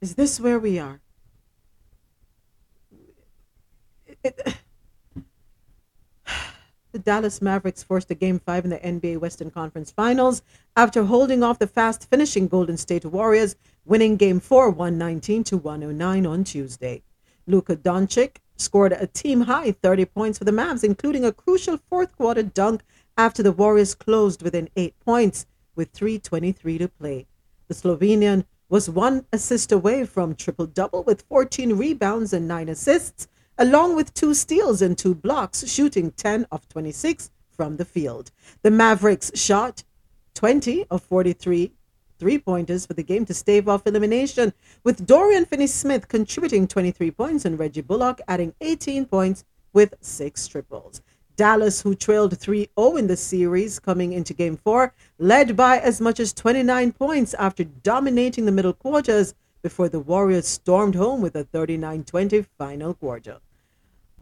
Is 0.00 0.14
this 0.14 0.38
where 0.38 0.58
we 0.58 0.78
are? 0.78 1.00
The 6.92 7.02
Dallas 7.02 7.42
Mavericks 7.42 7.82
forced 7.82 8.10
a 8.10 8.14
game 8.14 8.38
five 8.38 8.64
in 8.64 8.70
the 8.70 8.78
NBA 8.78 9.20
Western 9.20 9.50
Conference 9.50 9.90
Finals 9.90 10.40
after 10.74 11.04
holding 11.04 11.42
off 11.42 11.58
the 11.58 11.66
fast 11.66 12.08
finishing 12.08 12.48
Golden 12.48 12.78
State 12.78 13.04
Warriors, 13.04 13.54
winning 13.84 14.16
game 14.16 14.40
four 14.40 14.70
119 14.70 15.44
to 15.44 15.58
109 15.58 16.24
on 16.24 16.42
Tuesday. 16.42 17.02
Luka 17.46 17.76
Dončić 17.76 18.36
scored 18.56 18.92
a 18.92 19.06
team 19.06 19.42
high 19.42 19.72
30 19.72 20.06
points 20.06 20.38
for 20.38 20.44
the 20.44 20.52
Mavs, 20.52 20.82
including 20.82 21.24
a 21.24 21.32
crucial 21.32 21.76
fourth 21.76 22.16
quarter 22.16 22.42
dunk 22.42 22.82
after 23.18 23.42
the 23.42 23.52
Warriors 23.52 23.94
closed 23.94 24.42
within 24.42 24.70
eight 24.74 24.98
points 25.00 25.46
with 25.74 25.92
3.23 25.92 26.78
to 26.78 26.88
play. 26.88 27.26
The 27.68 27.74
Slovenian 27.74 28.46
was 28.68 28.90
one 28.90 29.26
assist 29.32 29.70
away 29.70 30.04
from 30.04 30.34
triple 30.34 30.66
double 30.66 31.02
with 31.02 31.22
14 31.28 31.76
rebounds 31.76 32.32
and 32.32 32.48
9 32.48 32.68
assists, 32.68 33.28
along 33.58 33.96
with 33.96 34.14
two 34.14 34.34
steals 34.34 34.82
and 34.82 34.96
two 34.96 35.14
blocks, 35.14 35.66
shooting 35.68 36.10
10 36.12 36.46
of 36.50 36.68
26 36.68 37.30
from 37.50 37.76
the 37.76 37.84
field. 37.84 38.30
The 38.62 38.70
Mavericks 38.70 39.30
shot 39.34 39.84
20 40.34 40.86
of 40.90 41.02
43 41.02 41.72
three 42.18 42.38
pointers 42.38 42.86
for 42.86 42.94
the 42.94 43.02
game 43.02 43.24
to 43.26 43.34
stave 43.34 43.68
off 43.68 43.86
elimination, 43.86 44.52
with 44.84 45.06
Dorian 45.06 45.44
Finney 45.44 45.66
Smith 45.66 46.08
contributing 46.08 46.66
23 46.66 47.10
points 47.10 47.44
and 47.44 47.58
Reggie 47.58 47.82
Bullock 47.82 48.20
adding 48.28 48.54
18 48.60 49.06
points 49.06 49.44
with 49.72 49.94
six 50.00 50.46
triples. 50.48 51.02
Dallas, 51.36 51.82
who 51.82 51.94
trailed 51.94 52.38
3 52.38 52.70
0 52.78 52.96
in 52.96 53.06
the 53.06 53.16
series 53.16 53.78
coming 53.78 54.14
into 54.14 54.32
game 54.32 54.56
four, 54.56 54.94
led 55.18 55.54
by 55.54 55.78
as 55.78 56.00
much 56.00 56.18
as 56.18 56.32
29 56.32 56.92
points 56.92 57.34
after 57.34 57.64
dominating 57.64 58.46
the 58.46 58.52
middle 58.52 58.72
quarters 58.72 59.34
before 59.62 59.90
the 59.90 60.00
Warriors 60.00 60.48
stormed 60.48 60.94
home 60.94 61.20
with 61.20 61.36
a 61.36 61.44
39 61.44 62.04
20 62.04 62.46
final 62.56 62.94
quarter. 62.94 63.38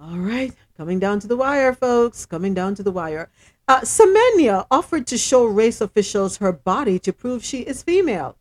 All 0.01 0.19
right, 0.19 0.53
coming 0.77 0.99
down 0.99 1.21
to 1.21 1.29
the 1.29 1.37
wire, 1.37 1.73
folks, 1.73 2.27
coming 2.27 2.53
down 2.53 2.75
to 2.75 2.83
the 2.83 2.91
wire. 2.91 3.31
Uh, 3.69 3.81
Semenya 3.81 4.67
offered 4.71 5.07
to 5.07 5.17
show 5.17 5.45
race 5.47 5.81
officials 5.81 6.39
her 6.39 6.53
body 6.53 6.99
to 6.99 7.13
prove 7.13 7.45
she 7.45 7.61
is 7.61 7.83
female. 7.83 8.37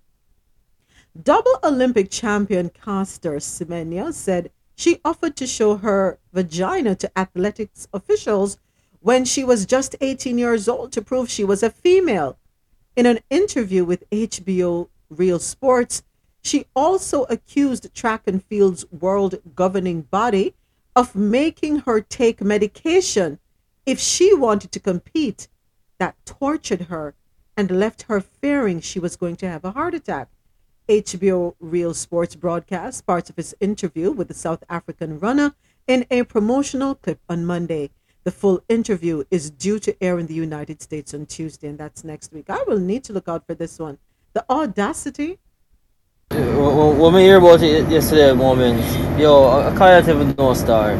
Double 1.22 1.60
Olympic 1.64 2.10
champion 2.10 2.70
Caster 2.70 3.36
Semenya 3.38 4.14
said 4.14 4.52
she 4.76 5.00
offered 5.06 5.36
to 5.38 5.48
show 5.48 5.78
her 5.78 6.20
vagina 6.34 6.96
to 6.96 7.18
athletics 7.18 7.88
officials 7.94 8.58
when 9.00 9.24
she 9.24 9.44
was 9.44 9.66
just 9.66 9.96
18 10.02 10.38
years 10.38 10.68
old 10.68 10.92
to 10.92 11.02
prove 11.02 11.30
she 11.30 11.44
was 11.44 11.62
a 11.62 11.70
female. 11.70 12.38
In 12.96 13.06
an 13.06 13.20
interview 13.30 13.86
with 13.86 14.10
HBO 14.10 14.90
Real 15.10 15.40
Sports, 15.40 16.04
She 16.44 16.66
also 16.76 17.24
accused 17.30 17.94
track 17.96 18.24
and 18.28 18.44
field's 18.44 18.86
world 18.92 19.36
governing 19.56 20.02
body 20.02 20.56
of 20.95 21.15
making 21.15 21.80
her 21.80 22.02
take 22.02 22.41
medication 22.41 23.40
if 23.86 23.99
she 23.99 24.34
wanted 24.34 24.72
to 24.72 24.80
compete 24.80 25.48
that 25.98 26.15
tortured 26.26 26.84
her 26.84 27.15
and 27.56 27.72
left 27.72 28.03
her 28.03 28.20
fearing 28.20 28.82
she 28.82 28.99
was 28.99 29.15
going 29.15 29.36
to 29.38 29.49
have 29.49 29.64
a 29.64 29.72
heart 29.72 29.94
attack. 29.94 30.30
HBO 30.90 31.56
Real 31.60 31.94
Sports 31.94 32.36
broadcast 32.36 33.06
parts 33.06 33.30
of 33.30 33.38
his 33.38 33.56
interview 33.60 34.11
with 34.11 34.28
the 34.28 34.34
South 34.34 34.64
African 34.70 35.20
runner 35.20 35.53
in 35.88 36.06
a 36.11 36.24
promotional 36.24 36.95
clip 36.95 37.20
on 37.30 37.45
Monday. 37.45 37.90
The 38.24 38.32
full 38.32 38.64
interview 38.70 39.24
is 39.32 39.49
due 39.49 39.80
to 39.80 40.03
air 40.03 40.18
in 40.20 40.28
the 40.28 40.34
United 40.34 40.82
States 40.82 41.14
on 41.14 41.26
Tuesday, 41.26 41.68
and 41.68 41.78
that's 41.78 42.03
next 42.03 42.32
week. 42.34 42.49
I 42.49 42.64
will 42.68 42.80
need 42.80 43.03
to 43.06 43.14
look 43.14 43.28
out 43.28 43.45
for 43.45 43.53
this 43.53 43.80
one. 43.80 43.98
The 44.34 44.45
audacity. 44.49 45.40
When 46.34 47.14
we 47.14 47.22
hear 47.22 47.38
about 47.38 47.61
it 47.61 47.88
yesterday 47.89 48.34
moments, 48.34 48.95
yo, 49.22 49.49
I 49.49 49.76
can't 49.77 50.07
even 50.07 50.35
know 50.35 50.55
star. 50.55 50.93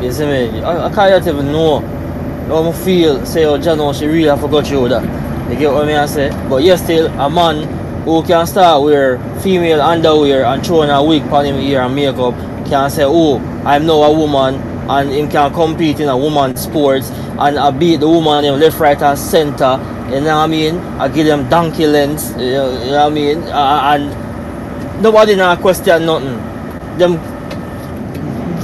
You 0.00 0.12
see 0.12 0.24
me? 0.24 0.60
I, 0.60 0.86
I 0.86 0.94
can't 0.94 1.26
even 1.26 1.46
know. 1.46 1.80
How 2.46 2.62
I 2.62 2.72
feel, 2.72 3.26
say, 3.26 3.44
oh, 3.44 3.58
John, 3.58 3.92
she 3.92 4.06
really 4.06 4.28
have 4.28 4.40
forgot 4.40 4.70
you 4.70 4.88
that. 4.88 5.02
You 5.50 5.58
get 5.58 5.72
what 5.72 5.82
I 5.82 5.86
mean? 5.86 5.96
I 5.96 6.06
say? 6.06 6.30
But 6.48 6.62
yes, 6.62 6.84
still, 6.84 7.08
a 7.20 7.28
man 7.28 7.66
who 8.04 8.22
can 8.22 8.46
start 8.46 8.84
wear 8.84 9.18
female 9.40 9.82
underwear 9.82 10.44
and 10.44 10.64
throwing 10.64 10.90
a 10.90 11.02
wig 11.02 11.22
on 11.24 11.44
him 11.44 11.56
ear 11.56 11.80
and 11.82 11.96
makeup 11.96 12.34
can 12.66 12.88
say, 12.88 13.02
oh, 13.04 13.38
I'm 13.66 13.84
now 13.84 14.04
a 14.04 14.12
woman 14.12 14.54
and 14.88 15.10
him 15.10 15.28
can 15.28 15.52
compete 15.52 15.98
in 15.98 16.08
a 16.08 16.16
woman's 16.16 16.62
sports 16.62 17.10
and 17.10 17.58
I 17.58 17.72
beat 17.72 17.96
the 17.96 18.08
woman 18.08 18.44
in 18.44 18.60
left, 18.60 18.78
right 18.78 19.02
and 19.02 19.18
center. 19.18 19.76
You 20.08 20.20
know 20.20 20.36
what 20.36 20.44
I 20.44 20.46
mean? 20.46 20.76
I 20.76 21.08
give 21.08 21.26
them 21.26 21.48
donkey 21.50 21.86
lens, 21.88 22.30
you 22.32 22.52
know, 22.52 22.70
what 22.70 22.94
I 22.94 23.08
mean? 23.10 23.38
And 23.42 24.27
nobody 25.00 25.34
now 25.36 25.56
question 25.56 26.06
nothing. 26.06 26.36
Them 26.98 27.18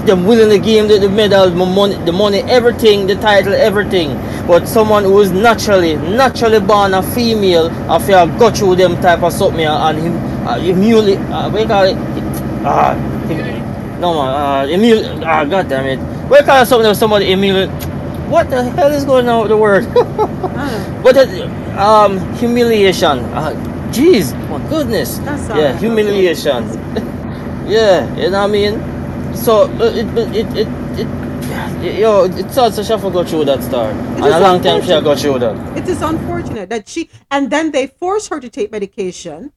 them 0.06 0.27
winning 0.27 0.51
the 0.51 0.59
game, 0.59 0.86
the, 0.86 0.98
the 0.98 1.09
medal, 1.09 1.48
the 1.51 1.56
money, 1.56 1.94
the 2.05 2.12
money, 2.12 2.40
everything, 2.43 3.06
the 3.06 3.15
title, 3.16 3.52
everything. 3.55 4.15
But 4.47 4.69
someone 4.69 5.05
who 5.05 5.20
is 5.20 5.31
naturally, 5.32 5.97
naturally 5.97 6.61
born 6.61 6.94
a 6.94 7.02
female, 7.02 7.70
I 7.90 7.98
feel 7.98 8.27
go 8.39 8.51
through 8.51 8.77
them 8.77 9.01
type 9.01 9.23
of 9.23 9.32
something 9.32 9.65
and 9.65 9.98
him, 9.98 10.16
uh, 10.47 10.59
immune, 10.59 11.19
uh, 11.32 11.51
what 11.51 11.62
you 11.62 11.66
call 11.69 11.85
it? 11.85 11.97
Ah, 12.66 12.94
no 14.01 14.15
man, 14.15 14.28
uh, 14.28 14.66
immune, 14.70 15.24
ah, 15.24 15.44
god 15.44 15.69
damn 15.69 15.86
it. 15.86 15.98
What 16.28 16.40
you 16.40 16.47
call 16.47 16.62
it 16.62 16.66
something 16.66 16.94
somebody 16.94 17.32
immune? 17.32 17.70
What 18.31 18.51
the 18.51 18.62
hell 18.62 18.93
is 18.93 19.05
going 19.05 19.28
on 19.28 19.43
with 19.43 19.51
the 19.51 19.56
word? 19.56 19.86
but 21.02 21.16
uh, 21.16 21.78
um, 21.78 22.35
humiliation. 22.35 23.20
Uh, 23.32 23.52
Jeez, 23.94 24.34
my 24.50 24.58
goodness. 24.68 25.18
That's 25.18 25.48
yeah, 25.48 25.70
right. 25.70 25.76
humiliation. 25.78 26.64
yeah, 27.68 28.12
you 28.16 28.30
know 28.30 28.42
what 28.42 28.50
I 28.50 28.52
mean? 28.58 29.36
So 29.36 29.70
uh, 29.70 29.84
it 29.94 30.06
it 30.34 30.56
it, 30.56 30.68
it 30.98 31.98
yo, 32.00 32.24
it's 32.24 32.54
sad 32.54 32.74
so 32.74 32.82
she 32.82 32.98
forgot 32.98 33.28
through 33.28 33.44
that 33.44 33.62
star. 33.62 33.90
And 33.90 34.24
a 34.24 34.40
long 34.40 34.60
time 34.62 34.82
she 34.82 34.88
got 34.88 35.18
through 35.18 35.38
that. 35.38 35.78
It 35.78 35.88
is 35.88 36.02
unfortunate 36.02 36.70
that 36.70 36.88
she 36.88 37.08
and 37.30 37.50
then 37.50 37.70
they 37.70 37.86
force 37.86 38.26
her 38.28 38.40
to 38.40 38.48
take 38.48 38.72
medication. 38.72 39.52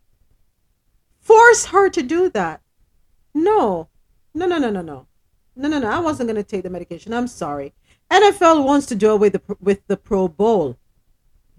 Force 1.19 1.65
her 1.65 1.89
to 1.89 2.03
do 2.03 2.29
that. 2.29 2.61
No. 3.33 3.89
No 4.33 4.45
no 4.45 4.57
no 4.59 4.69
no 4.69 4.81
no. 4.81 5.07
No 5.55 5.67
no 5.67 5.79
no. 5.79 5.89
I 5.89 5.99
wasn't 5.99 6.29
gonna 6.29 6.43
take 6.43 6.63
the 6.63 6.69
medication. 6.69 7.13
I'm 7.13 7.27
sorry. 7.27 7.73
NFL 8.11 8.63
wants 8.63 8.85
to 8.87 8.95
do 8.95 9.09
away 9.09 9.29
the, 9.29 9.41
with 9.59 9.85
the 9.87 9.97
Pro 9.97 10.27
Bowl. 10.27 10.77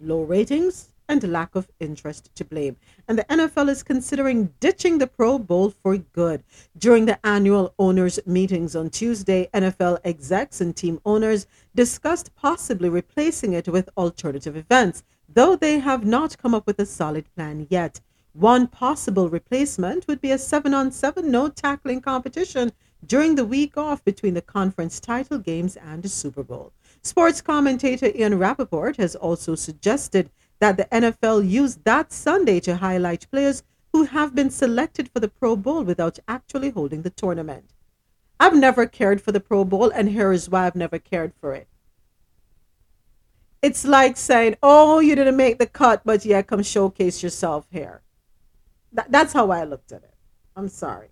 Low 0.00 0.22
ratings, 0.22 0.90
and 1.08 1.32
lack 1.32 1.54
of 1.54 1.70
interest 1.80 2.30
to 2.34 2.44
blame. 2.44 2.76
And 3.08 3.18
the 3.18 3.24
NFL 3.24 3.68
is 3.68 3.82
considering 3.82 4.52
ditching 4.60 4.98
the 4.98 5.06
Pro 5.06 5.38
Bowl 5.38 5.70
for 5.70 5.96
good. 5.96 6.44
During 6.76 7.06
the 7.06 7.24
annual 7.26 7.74
owners' 7.78 8.20
meetings 8.26 8.76
on 8.76 8.90
Tuesday, 8.90 9.48
NFL 9.54 9.98
execs 10.04 10.60
and 10.60 10.76
team 10.76 11.00
owners 11.04 11.46
discussed 11.74 12.34
possibly 12.36 12.88
replacing 12.88 13.52
it 13.54 13.68
with 13.68 13.88
alternative 13.96 14.56
events, 14.56 15.02
though 15.28 15.56
they 15.56 15.78
have 15.78 16.04
not 16.04 16.38
come 16.38 16.54
up 16.54 16.66
with 16.66 16.78
a 16.78 16.86
solid 16.86 17.32
plan 17.34 17.66
yet. 17.70 18.00
One 18.34 18.66
possible 18.66 19.28
replacement 19.28 20.06
would 20.06 20.20
be 20.20 20.30
a 20.30 20.38
7 20.38 20.72
on 20.74 20.92
7 20.92 21.30
no 21.30 21.48
tackling 21.48 22.00
competition 22.00 22.72
during 23.04 23.34
the 23.34 23.44
week 23.44 23.76
off 23.76 24.04
between 24.04 24.34
the 24.34 24.42
conference 24.42 25.00
title 25.00 25.38
games 25.38 25.76
and 25.76 26.02
the 26.02 26.08
Super 26.08 26.42
Bowl. 26.42 26.72
Sports 27.02 27.40
commentator 27.40 28.10
Ian 28.14 28.38
Rapoport 28.38 28.96
has 28.96 29.14
also 29.16 29.54
suggested 29.54 30.30
that 30.60 30.76
the 30.76 30.86
NFL 30.86 31.48
used 31.48 31.84
that 31.84 32.12
Sunday 32.12 32.60
to 32.60 32.76
highlight 32.76 33.30
players 33.30 33.62
who 33.92 34.04
have 34.04 34.34
been 34.34 34.50
selected 34.50 35.08
for 35.08 35.20
the 35.20 35.28
Pro 35.28 35.56
Bowl 35.56 35.82
without 35.82 36.18
actually 36.28 36.70
holding 36.70 37.02
the 37.02 37.10
tournament. 37.10 37.72
I've 38.40 38.56
never 38.56 38.86
cared 38.86 39.20
for 39.20 39.32
the 39.32 39.40
Pro 39.40 39.64
Bowl, 39.64 39.90
and 39.90 40.08
here 40.08 40.32
is 40.32 40.48
why 40.48 40.66
I've 40.66 40.76
never 40.76 40.98
cared 40.98 41.32
for 41.40 41.54
it. 41.54 41.68
It's 43.62 43.84
like 43.84 44.16
saying, 44.16 44.56
Oh, 44.62 45.00
you 45.00 45.16
didn't 45.16 45.36
make 45.36 45.58
the 45.58 45.66
cut, 45.66 46.02
but 46.04 46.24
yeah, 46.24 46.42
come 46.42 46.62
showcase 46.62 47.22
yourself 47.22 47.66
here. 47.70 48.02
That, 48.92 49.10
that's 49.10 49.32
how 49.32 49.50
I 49.50 49.64
looked 49.64 49.92
at 49.92 50.02
it. 50.02 50.14
I'm 50.54 50.68
sorry. 50.68 51.08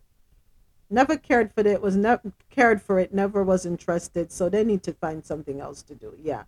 Never 0.89 1.17
cared 1.17 1.53
for 1.53 1.67
it, 1.67 1.83
was 1.83 1.97
never 1.97 2.33
cared 2.49 2.81
for 2.81 3.01
it, 3.01 3.13
never 3.13 3.43
was 3.43 3.67
interested, 3.67 4.31
so 4.31 4.49
they 4.49 4.63
need 4.63 4.85
to 4.85 4.93
find 4.93 5.25
something 5.25 5.61
else 5.61 5.83
to 5.83 5.95
do. 5.97 6.15
Yeah. 6.23 6.45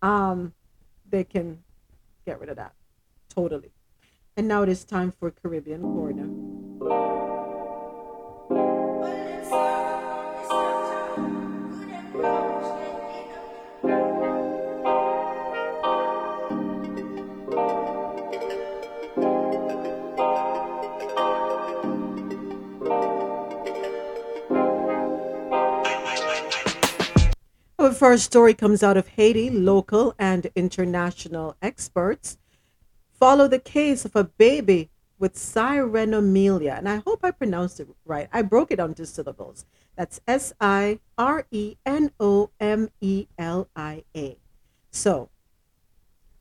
Um, 0.00 0.54
they 1.10 1.24
can 1.24 1.63
get 2.24 2.40
rid 2.40 2.48
of 2.48 2.56
that 2.56 2.74
totally. 3.34 3.72
And 4.36 4.48
now 4.48 4.62
it 4.62 4.68
is 4.68 4.84
time 4.84 5.12
for 5.12 5.30
Caribbean 5.30 5.82
Corner. 5.82 7.23
Our 27.94 28.10
first 28.10 28.24
story 28.24 28.54
comes 28.54 28.82
out 28.82 28.96
of 28.96 29.06
Haiti. 29.06 29.48
Local 29.48 30.16
and 30.18 30.50
international 30.56 31.56
experts 31.62 32.38
follow 33.12 33.46
the 33.46 33.60
case 33.60 34.04
of 34.04 34.16
a 34.16 34.24
baby 34.24 34.90
with 35.20 35.36
sirenomelia. 35.36 36.76
And 36.76 36.88
I 36.88 36.96
hope 36.96 37.20
I 37.22 37.30
pronounced 37.30 37.78
it 37.78 37.86
right. 38.04 38.28
I 38.32 38.42
broke 38.42 38.72
it 38.72 38.80
onto 38.80 39.04
syllables. 39.04 39.64
That's 39.94 40.20
S 40.26 40.52
I 40.60 40.98
R 41.16 41.46
E 41.52 41.76
N 41.86 42.10
O 42.18 42.50
M 42.58 42.90
E 43.00 43.28
L 43.38 43.68
I 43.76 44.02
A. 44.16 44.38
So, 44.90 45.28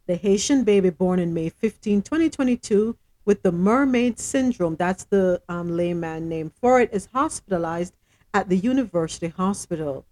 the 0.08 0.16
Haitian 0.16 0.64
baby 0.64 0.90
born 0.90 1.20
in 1.20 1.36
May 1.36 1.50
15, 1.50 2.02
2022, 2.02 2.98
with 3.26 3.44
the 3.44 3.52
mermaid 3.52 4.18
syndrome, 4.18 4.76
that's 4.76 5.04
the 5.04 5.40
um, 5.48 5.78
layman 5.78 6.28
name 6.28 6.52
for 6.60 6.82
it, 6.82 6.90
is 6.92 7.10
hospitalized 7.14 7.94
at 8.34 8.50
the 8.50 8.58
University 8.58 9.28
Hospital. 9.28 10.08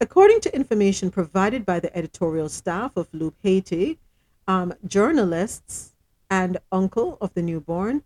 According 0.00 0.40
to 0.40 0.54
information 0.54 1.10
provided 1.10 1.64
by 1.64 1.78
the 1.78 1.96
editorial 1.96 2.48
staff 2.48 2.96
of 2.96 3.14
Loop 3.14 3.36
Haiti, 3.42 4.00
um, 4.48 4.74
journalists 4.86 5.94
and 6.28 6.58
uncle 6.72 7.16
of 7.20 7.32
the 7.34 7.42
newborn, 7.42 8.02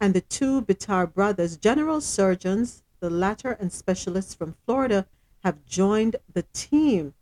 and 0.00 0.12
the 0.12 0.22
two 0.22 0.62
Bitar 0.62 1.12
brothers, 1.12 1.56
general 1.56 2.00
surgeons, 2.00 2.82
the 2.98 3.10
latter 3.10 3.52
and 3.52 3.72
specialists 3.72 4.34
from 4.34 4.56
Florida, 4.66 5.06
have 5.44 5.64
joined 5.64 6.16
the 6.32 6.44
team. 6.52 7.14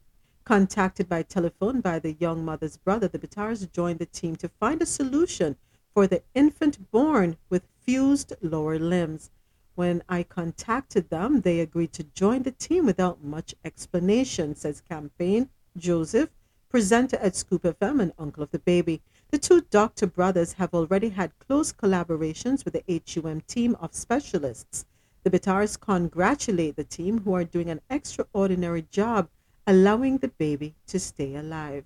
Contacted 0.45 1.07
by 1.07 1.23
telephone 1.23 1.83
by 1.83 1.99
the 1.99 2.15
young 2.15 2.43
mother's 2.45 2.79
brother, 2.79 3.09
the 3.09 3.19
Bitars 3.19 3.71
joined 3.71 3.99
the 3.99 4.07
team 4.07 4.37
to 4.37 4.49
find 4.49 4.81
a 4.81 4.87
solution 4.87 5.57
for 5.93 6.07
the 6.07 6.23
infant 6.35 6.91
born 6.91 7.37
with 7.51 7.69
fused 7.83 8.33
lower 8.41 8.79
limbs. 8.79 9.31
When 9.79 10.03
I 10.09 10.25
contacted 10.25 11.09
them, 11.09 11.43
they 11.43 11.61
agreed 11.61 11.93
to 11.93 12.03
join 12.03 12.43
the 12.43 12.51
team 12.51 12.85
without 12.85 13.23
much 13.23 13.55
explanation, 13.65 14.57
says 14.57 14.81
Campaign 14.81 15.51
Joseph, 15.77 16.31
presenter 16.69 17.17
at 17.19 17.37
Scoop 17.37 17.63
FM 17.63 18.03
and 18.03 18.13
uncle 18.19 18.43
of 18.43 18.51
the 18.51 18.59
baby. 18.59 19.03
The 19.31 19.39
two 19.39 19.61
doctor 19.71 20.09
brothers 20.09 20.55
have 20.55 20.75
already 20.75 21.11
had 21.11 21.39
close 21.39 21.73
collaborations 21.73 22.65
with 22.65 22.75
the 22.75 23.03
HUM 23.07 23.43
team 23.43 23.77
of 23.79 23.95
specialists. 23.95 24.85
The 25.23 25.31
Bitars 25.31 25.79
congratulate 25.79 26.75
the 26.75 26.83
team 26.83 27.21
who 27.21 27.35
are 27.35 27.45
doing 27.45 27.71
an 27.71 27.81
extraordinary 27.89 28.83
job 28.83 29.29
allowing 29.65 30.19
the 30.19 30.27
baby 30.27 30.75
to 30.89 30.99
stay 30.99 31.37
alive. 31.37 31.85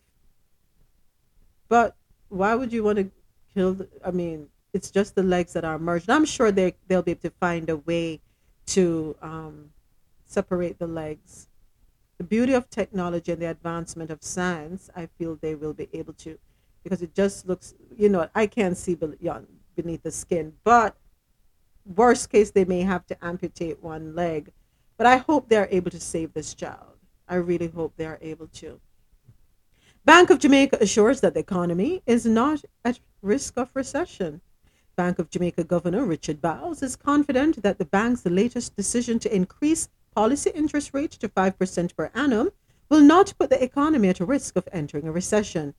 But 1.68 1.94
why 2.30 2.54
would 2.54 2.72
you 2.72 2.84
want 2.84 2.96
to 3.00 3.10
kill? 3.52 3.74
The, 3.74 3.88
I 4.02 4.12
mean, 4.12 4.48
it's 4.72 4.90
just 4.90 5.14
the 5.14 5.22
legs 5.22 5.52
that 5.52 5.64
are 5.64 5.78
merged. 5.78 6.08
I'm 6.10 6.24
sure 6.24 6.50
they 6.50 6.74
they'll 6.88 7.02
be 7.02 7.12
able 7.12 7.22
to 7.22 7.30
find 7.30 7.68
a 7.68 7.76
way 7.76 8.20
to 8.66 9.16
um, 9.20 9.70
separate 10.24 10.78
the 10.78 10.86
legs. 10.86 11.48
The 12.18 12.24
beauty 12.24 12.52
of 12.52 12.70
technology 12.70 13.32
and 13.32 13.42
the 13.42 13.50
advancement 13.50 14.10
of 14.10 14.22
science, 14.22 14.90
I 14.94 15.06
feel 15.06 15.36
they 15.36 15.54
will 15.54 15.72
be 15.72 15.88
able 15.92 16.12
to, 16.14 16.38
because 16.84 17.02
it 17.02 17.14
just 17.14 17.48
looks, 17.48 17.74
you 17.96 18.08
know, 18.08 18.28
I 18.34 18.46
can't 18.46 18.76
see 18.76 18.94
beyond 18.94 19.48
beneath 19.74 20.02
the 20.02 20.10
skin, 20.10 20.52
but 20.62 20.96
worst 21.84 22.30
case, 22.30 22.50
they 22.50 22.64
may 22.64 22.82
have 22.82 23.06
to 23.06 23.24
amputate 23.24 23.82
one 23.82 24.14
leg. 24.14 24.52
But 24.96 25.06
I 25.06 25.16
hope 25.16 25.48
they're 25.48 25.68
able 25.70 25.90
to 25.90 26.00
save 26.00 26.32
this 26.32 26.54
child. 26.54 26.96
I 27.28 27.36
really 27.36 27.68
hope 27.68 27.94
they 27.96 28.06
are 28.06 28.18
able 28.22 28.46
to. 28.48 28.80
Bank 30.04 30.30
of 30.30 30.38
Jamaica 30.38 30.78
assures 30.80 31.20
that 31.20 31.34
the 31.34 31.40
economy 31.40 32.02
is 32.06 32.26
not 32.26 32.64
at 32.84 33.00
risk 33.20 33.56
of 33.56 33.70
recession. 33.74 34.40
Bank 35.02 35.18
of 35.18 35.30
Jamaica 35.30 35.64
Governor 35.64 36.04
Richard 36.04 36.40
Byles 36.40 36.80
is 36.80 36.94
confident 36.94 37.60
that 37.64 37.78
the 37.78 37.84
bank's 37.84 38.24
latest 38.24 38.76
decision 38.76 39.18
to 39.18 39.34
increase 39.34 39.88
policy 40.14 40.52
interest 40.54 40.94
rate 40.94 41.10
to 41.10 41.28
5% 41.28 41.96
per 41.96 42.12
annum 42.14 42.52
will 42.88 43.00
not 43.00 43.34
put 43.36 43.50
the 43.50 43.60
economy 43.60 44.10
at 44.10 44.20
risk 44.20 44.54
of 44.54 44.68
entering 44.70 45.08
a 45.08 45.10
recession. 45.10 45.74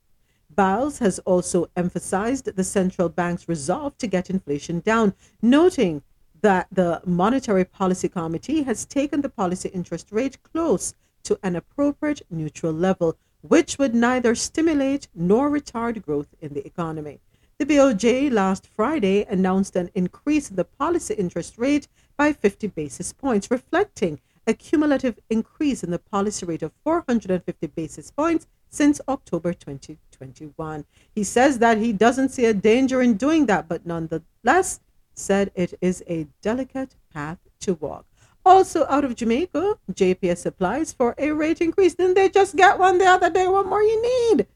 Bowles 0.50 0.98
has 0.98 1.20
also 1.20 1.70
emphasized 1.74 2.54
the 2.54 2.64
central 2.64 3.08
bank's 3.08 3.48
resolve 3.48 3.96
to 3.96 4.06
get 4.06 4.28
inflation 4.28 4.80
down, 4.80 5.14
noting 5.40 6.02
that 6.42 6.66
the 6.70 7.00
Monetary 7.06 7.64
Policy 7.64 8.10
Committee 8.10 8.64
has 8.64 8.84
taken 8.84 9.22
the 9.22 9.30
policy 9.30 9.70
interest 9.70 10.12
rate 10.12 10.36
close 10.42 10.92
to 11.22 11.38
an 11.42 11.56
appropriate 11.56 12.20
neutral 12.28 12.74
level, 12.74 13.16
which 13.40 13.78
would 13.78 13.94
neither 13.94 14.34
stimulate 14.34 15.08
nor 15.14 15.48
retard 15.48 16.02
growth 16.04 16.34
in 16.42 16.52
the 16.52 16.66
economy. 16.66 17.20
The 17.56 17.66
BOJ 17.66 18.32
last 18.32 18.66
Friday 18.66 19.24
announced 19.26 19.76
an 19.76 19.88
increase 19.94 20.50
in 20.50 20.56
the 20.56 20.64
policy 20.64 21.14
interest 21.14 21.56
rate 21.56 21.86
by 22.16 22.32
50 22.32 22.66
basis 22.66 23.12
points, 23.12 23.48
reflecting 23.48 24.18
a 24.44 24.54
cumulative 24.54 25.20
increase 25.30 25.84
in 25.84 25.92
the 25.92 26.00
policy 26.00 26.44
rate 26.44 26.64
of 26.64 26.72
450 26.82 27.68
basis 27.68 28.10
points 28.10 28.48
since 28.70 29.00
October 29.06 29.52
2021. 29.52 30.84
He 31.14 31.22
says 31.22 31.60
that 31.60 31.78
he 31.78 31.92
doesn't 31.92 32.30
see 32.30 32.46
a 32.46 32.54
danger 32.54 33.00
in 33.00 33.16
doing 33.16 33.46
that, 33.46 33.68
but 33.68 33.86
nonetheless 33.86 34.80
said 35.14 35.52
it 35.54 35.74
is 35.80 36.02
a 36.08 36.26
delicate 36.42 36.96
path 37.12 37.38
to 37.60 37.74
walk. 37.74 38.04
Also 38.44 38.84
out 38.90 39.04
of 39.04 39.14
Jamaica, 39.14 39.78
JPS 39.92 40.44
applies 40.44 40.92
for 40.92 41.14
a 41.18 41.30
rate 41.30 41.60
increase. 41.60 41.94
Didn't 41.94 42.14
they 42.14 42.28
just 42.28 42.56
get 42.56 42.80
one 42.80 42.98
the 42.98 43.06
other 43.06 43.30
day? 43.30 43.46
What 43.46 43.66
more 43.66 43.82
you 43.82 44.02
need? 44.02 44.48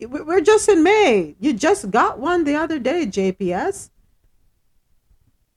We're 0.00 0.40
just 0.40 0.68
in 0.68 0.82
May. 0.82 1.34
You 1.40 1.52
just 1.52 1.90
got 1.90 2.20
one 2.20 2.44
the 2.44 2.54
other 2.54 2.78
day, 2.78 3.06
JPS. 3.06 3.90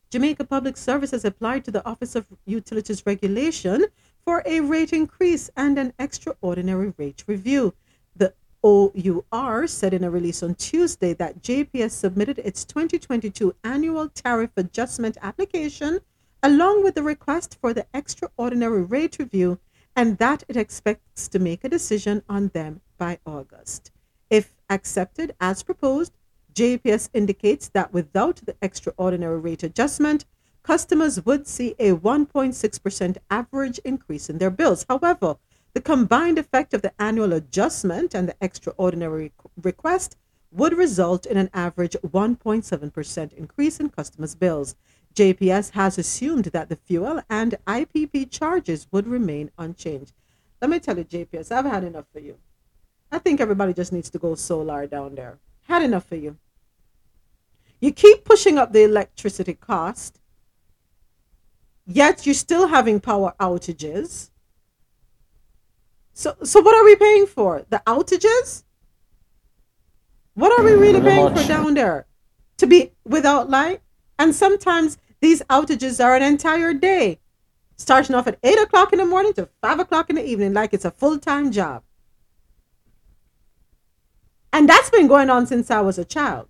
Jamaica 0.10 0.46
Public 0.46 0.78
Service 0.78 1.12
has 1.12 1.24
applied 1.24 1.64
to 1.66 1.72
the 1.72 1.86
Office 1.88 2.16
of 2.16 2.26
Utilities 2.46 3.06
Regulation 3.06 3.86
for 4.26 4.42
a 4.46 4.60
rate 4.60 4.94
increase 4.94 5.50
and 5.56 5.78
an 5.78 5.94
extraordinary 6.00 6.94
rate 6.98 7.24
review. 7.28 7.74
The 8.16 8.34
OUR 8.64 9.68
said 9.68 9.94
in 9.94 10.04
a 10.04 10.10
release 10.10 10.42
on 10.42 10.56
Tuesday 10.56 11.14
that 11.14 11.42
JPS 11.42 11.92
submitted 11.92 12.40
its 12.40 12.66
2022 12.66 13.56
annual 13.64 14.10
tariff 14.10 14.52
adjustment 14.58 15.18
application 15.22 16.00
along 16.44 16.84
with 16.84 16.96
the 16.96 17.04
request 17.04 17.58
for 17.62 17.74
the 17.74 17.86
extraordinary 17.94 18.82
rate 18.82 19.18
review 19.20 19.60
and 19.96 20.18
that 20.18 20.44
it 20.48 20.58
expects 20.58 21.28
to 21.28 21.40
make 21.40 21.64
a 21.64 21.70
decision 21.70 22.24
on 22.28 22.48
them 22.50 22.82
by 22.98 23.20
August. 23.26 23.92
If 24.32 24.56
accepted 24.70 25.36
as 25.42 25.62
proposed, 25.62 26.14
JPS 26.54 27.10
indicates 27.14 27.68
that 27.68 27.92
without 27.92 28.38
the 28.38 28.56
extraordinary 28.62 29.38
rate 29.38 29.62
adjustment, 29.62 30.24
customers 30.64 31.26
would 31.26 31.48
see 31.48 31.76
a 31.78 31.92
1.6% 31.92 33.18
average 33.30 33.80
increase 33.80 34.30
in 34.30 34.38
their 34.38 34.50
bills. 34.50 34.86
However, 34.88 35.36
the 35.74 35.82
combined 35.82 36.40
effect 36.40 36.74
of 36.74 36.82
the 36.82 36.94
annual 36.98 37.34
adjustment 37.34 38.14
and 38.14 38.30
the 38.30 38.36
extraordinary 38.40 39.34
request 39.62 40.16
would 40.50 40.78
result 40.78 41.26
in 41.26 41.36
an 41.36 41.50
average 41.54 41.98
1.7% 42.02 43.34
increase 43.34 43.82
in 43.82 43.90
customers' 43.90 44.36
bills. 44.36 44.76
JPS 45.14 45.72
has 45.72 45.98
assumed 45.98 46.46
that 46.46 46.70
the 46.70 46.78
fuel 46.78 47.22
and 47.30 47.56
IPP 47.68 48.32
charges 48.32 48.88
would 48.94 49.08
remain 49.08 49.52
unchanged. 49.58 50.14
Let 50.62 50.70
me 50.72 50.80
tell 50.80 50.98
you, 50.98 51.04
JPS, 51.04 51.52
I've 51.52 51.66
had 51.66 51.84
enough 51.84 52.06
for 52.14 52.20
you. 52.20 52.38
I 53.12 53.20
think 53.20 53.42
everybody 53.42 53.74
just 53.74 53.92
needs 53.92 54.10
to 54.12 54.18
go 54.18 54.36
solar 54.36 54.88
down 54.88 55.16
there. 55.16 55.38
Had 55.68 55.84
enough 55.84 56.06
for 56.06 56.16
you. 56.16 56.38
You 57.82 57.92
keep 57.92 58.24
pushing 58.24 58.58
up 58.58 58.72
the 58.72 58.84
electricity 58.84 59.56
cost, 59.56 60.20
yet 61.86 62.26
you're 62.26 62.36
still 62.36 62.68
having 62.68 63.00
power 63.00 63.34
outages. 63.40 64.30
So, 66.14 66.36
so 66.44 66.62
what 66.62 66.76
are 66.76 66.86
we 66.86 66.96
paying 66.96 67.26
for? 67.26 67.66
The 67.70 67.82
outages? 67.88 68.64
What 70.36 70.58
are 70.58 70.64
we 70.64 70.72
mm, 70.72 70.80
really 70.80 71.02
paying 71.02 71.36
for 71.36 71.44
down 71.48 71.74
there? 71.74 72.06
To 72.58 72.68
be 72.68 72.92
without 73.04 73.50
light? 73.50 73.82
And 74.20 74.36
sometimes 74.36 74.98
these 75.20 75.42
outages 75.50 76.04
are 76.04 76.16
an 76.16 76.24
entire 76.24 76.74
day, 76.74 77.20
starting 77.76 78.16
off 78.16 78.28
at 78.28 78.40
8 78.44 78.60
o'clock 78.60 78.94
in 78.94 79.00
the 79.00 79.06
morning 79.06 79.34
to 79.34 79.50
5 79.62 79.80
o'clock 79.80 80.10
in 80.10 80.16
the 80.16 80.26
evening, 80.26 80.54
like 80.54 80.74
it's 80.74 80.86
a 80.86 80.92
full 80.92 81.18
time 81.18 81.52
job. 81.52 81.84
And 84.54 84.68
that's 84.68 84.90
been 84.90 85.08
going 85.08 85.30
on 85.30 85.48
since 85.48 85.72
I 85.72 85.82
was 85.82 85.98
a 85.98 86.06
child. 86.06 86.48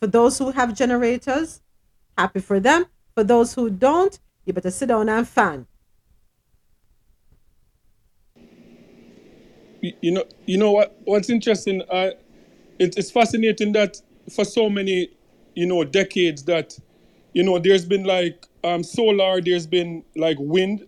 For 0.00 0.06
those 0.06 0.38
who 0.38 0.50
have 0.52 0.74
generators, 0.74 1.62
happy 2.16 2.40
for 2.40 2.60
them. 2.60 2.86
For 3.14 3.24
those 3.24 3.54
who 3.54 3.70
don't, 3.70 4.18
you 4.44 4.52
better 4.52 4.70
sit 4.70 4.88
down 4.88 5.08
and 5.08 5.26
fan. 5.26 5.66
You 9.80 10.12
know, 10.12 10.24
you 10.46 10.56
know 10.58 10.72
what? 10.72 10.96
What's 11.04 11.28
interesting? 11.28 11.82
Uh, 11.90 12.10
it, 12.78 12.96
it's 12.96 13.10
fascinating 13.10 13.72
that 13.72 14.00
for 14.34 14.44
so 14.44 14.70
many, 14.70 15.10
you 15.54 15.66
know, 15.66 15.84
decades 15.84 16.44
that, 16.44 16.78
you 17.34 17.42
know, 17.42 17.58
there's 17.58 17.84
been 17.84 18.04
like 18.04 18.46
um, 18.62 18.82
solar, 18.82 19.40
there's 19.40 19.66
been 19.66 20.02
like 20.16 20.38
wind, 20.40 20.86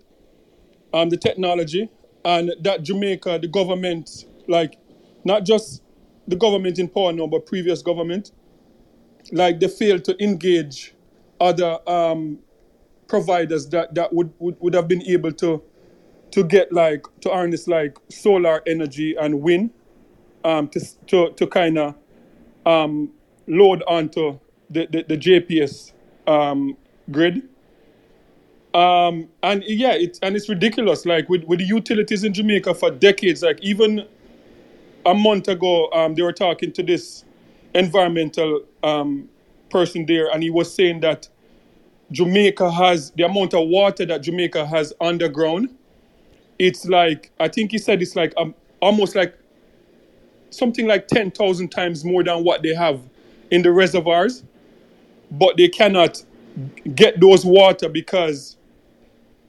um, 0.94 1.10
the 1.10 1.16
technology, 1.16 1.90
and 2.24 2.52
that 2.62 2.82
Jamaica, 2.84 3.38
the 3.40 3.48
government, 3.48 4.24
like 4.48 4.78
not 5.26 5.44
just 5.44 5.82
the 6.28 6.36
government 6.36 6.78
in 6.78 6.88
power 6.88 7.12
now, 7.12 7.26
but 7.26 7.46
previous 7.46 7.82
government, 7.82 8.32
like 9.32 9.60
they 9.60 9.68
failed 9.68 10.04
to 10.04 10.22
engage 10.22 10.94
other 11.40 11.78
um, 11.88 12.38
providers 13.08 13.68
that, 13.68 13.94
that 13.94 14.12
would, 14.12 14.32
would, 14.38 14.56
would 14.60 14.74
have 14.74 14.88
been 14.88 15.02
able 15.02 15.32
to 15.32 15.62
to 16.32 16.42
get 16.42 16.72
like 16.72 17.06
to 17.20 17.28
harness 17.30 17.68
like 17.68 17.96
solar 18.08 18.60
energy 18.66 19.14
and 19.16 19.40
wind 19.40 19.70
um, 20.44 20.68
to 20.68 20.80
to, 21.06 21.30
to 21.32 21.46
kind 21.46 21.78
of 21.78 21.94
um, 22.66 23.10
load 23.46 23.82
onto 23.86 24.38
the, 24.70 24.86
the, 24.90 25.04
the 25.04 25.16
JPS 25.16 25.92
um, 26.26 26.76
grid. 27.10 27.42
Um, 28.74 29.28
and 29.42 29.64
yeah, 29.66 29.92
it's 29.92 30.18
and 30.20 30.36
it's 30.36 30.48
ridiculous. 30.48 31.06
Like 31.06 31.28
with, 31.28 31.44
with 31.44 31.60
the 31.60 31.64
utilities 31.64 32.24
in 32.24 32.34
Jamaica 32.34 32.74
for 32.74 32.90
decades, 32.90 33.42
like 33.42 33.58
even 33.62 34.06
a 35.06 35.14
month 35.14 35.48
ago, 35.48 35.90
um, 35.92 36.14
they 36.14 36.22
were 36.22 36.32
talking 36.32 36.72
to 36.72 36.82
this 36.82 37.24
environmental 37.74 38.62
um, 38.82 39.28
person 39.70 40.04
there, 40.06 40.28
and 40.30 40.42
he 40.42 40.50
was 40.50 40.74
saying 40.74 41.00
that 41.00 41.28
Jamaica 42.12 42.70
has 42.70 43.10
the 43.12 43.24
amount 43.24 43.54
of 43.54 43.68
water 43.68 44.06
that 44.06 44.22
Jamaica 44.22 44.66
has 44.66 44.92
underground. 45.00 45.74
It's 46.58 46.86
like 46.86 47.30
I 47.38 47.48
think 47.48 47.70
he 47.72 47.78
said 47.78 48.02
it's 48.02 48.16
like 48.16 48.34
um, 48.36 48.54
almost 48.80 49.14
like 49.14 49.36
something 50.50 50.86
like 50.86 51.08
ten 51.08 51.30
thousand 51.30 51.70
times 51.70 52.04
more 52.04 52.24
than 52.24 52.44
what 52.44 52.62
they 52.62 52.74
have 52.74 53.00
in 53.50 53.62
the 53.62 53.72
reservoirs, 53.72 54.42
but 55.30 55.56
they 55.56 55.68
cannot 55.68 56.22
get 56.94 57.20
those 57.20 57.44
water 57.44 57.88
because 57.88 58.56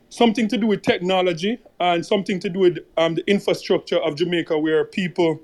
something 0.09 0.47
to 0.47 0.57
do 0.57 0.67
with 0.67 0.81
technology 0.81 1.59
and 1.79 2.05
something 2.05 2.39
to 2.39 2.49
do 2.49 2.59
with 2.59 2.79
um, 2.97 3.15
the 3.15 3.23
infrastructure 3.29 3.99
of 3.99 4.15
Jamaica, 4.15 4.57
where 4.57 4.85
people 4.85 5.39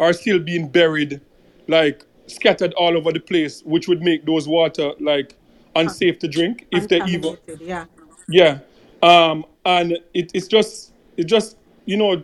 are 0.00 0.12
still 0.12 0.38
being 0.38 0.68
buried, 0.68 1.20
like 1.68 2.04
scattered 2.26 2.72
all 2.74 2.96
over 2.96 3.12
the 3.12 3.20
place, 3.20 3.62
which 3.64 3.86
would 3.86 4.02
make 4.02 4.24
those 4.26 4.48
water 4.48 4.92
like 4.98 5.36
unsafe 5.76 6.18
to 6.18 6.28
drink 6.28 6.66
if 6.72 6.88
they 6.88 7.00
even 7.04 7.36
yeah. 7.60 7.84
yeah. 8.28 8.58
Um, 9.02 9.44
and 9.64 9.92
it, 10.14 10.30
it's 10.34 10.48
just 10.48 10.92
it's 11.16 11.30
just 11.30 11.56
you 11.84 11.96
know 11.96 12.22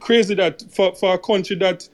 crazy 0.00 0.34
that 0.34 0.62
for, 0.70 0.94
for 0.94 1.14
a 1.14 1.18
country 1.18 1.56
that 1.56 1.88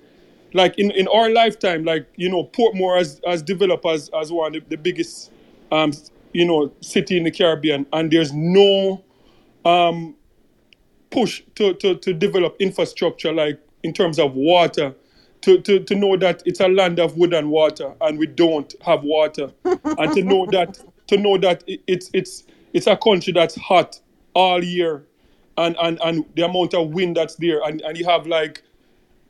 like 0.52 0.78
in, 0.78 0.90
in 0.90 1.07
our 1.09 1.31
lifetime, 1.31 1.85
like 1.85 2.07
you 2.16 2.28
know, 2.28 2.44
Portmore 2.44 2.98
has, 2.98 3.20
has 3.24 3.43
developed 3.43 3.86
as, 3.86 4.11
as 4.20 4.32
one 4.32 4.57
of 4.57 4.69
the, 4.69 4.77
the 4.77 4.82
biggest 4.82 5.31
um, 5.70 5.93
you 6.32 6.44
know 6.44 6.73
city 6.81 7.16
in 7.16 7.24
the 7.24 7.31
Caribbean, 7.31 7.86
and 7.93 8.11
there's 8.11 8.32
no 8.32 9.05
um, 9.65 10.16
push 11.11 11.43
to, 11.57 11.74
to, 11.74 11.97
to 11.97 12.12
develop 12.12 12.57
infrastructure 12.59 13.32
like 13.32 13.61
in 13.82 13.93
terms 13.93 14.19
of 14.19 14.35
water 14.35 14.94
to, 15.42 15.60
to, 15.62 15.80
to 15.80 15.94
know 15.94 16.16
that 16.16 16.42
it's 16.46 16.60
a 16.60 16.68
land 16.68 16.98
of 16.98 17.16
wood 17.16 17.34
and 17.34 17.50
water 17.50 17.94
and 18.00 18.18
we 18.18 18.26
don't 18.26 18.74
have 18.82 19.02
water. 19.04 19.50
And 19.64 20.12
to 20.14 20.22
know 20.22 20.46
that 20.52 20.78
to 21.08 21.16
know 21.16 21.38
that 21.38 21.64
it, 21.66 21.82
it's 21.86 22.10
it's 22.12 22.44
it's 22.72 22.86
a 22.86 22.96
country 22.96 23.32
that's 23.32 23.56
hot 23.56 24.00
all 24.34 24.62
year 24.62 25.04
and, 25.58 25.76
and, 25.82 25.98
and 26.04 26.24
the 26.36 26.44
amount 26.44 26.74
of 26.74 26.90
wind 26.90 27.16
that's 27.16 27.34
there 27.36 27.62
and, 27.64 27.80
and 27.82 27.98
you 27.98 28.04
have 28.06 28.26
like 28.26 28.62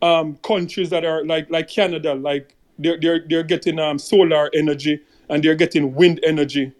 um, 0.02 0.36
countries 0.38 0.90
that 0.90 1.04
are 1.04 1.24
like 1.24 1.50
like 1.50 1.68
Canada 1.68 2.14
like 2.14 2.54
they're 2.78 2.98
they're, 3.00 3.24
they're 3.28 3.42
getting 3.42 3.78
um, 3.78 3.98
solar 3.98 4.50
energy 4.54 5.00
and 5.28 5.42
they're 5.44 5.54
getting 5.54 5.94
wind 5.94 6.20
energy. 6.24 6.72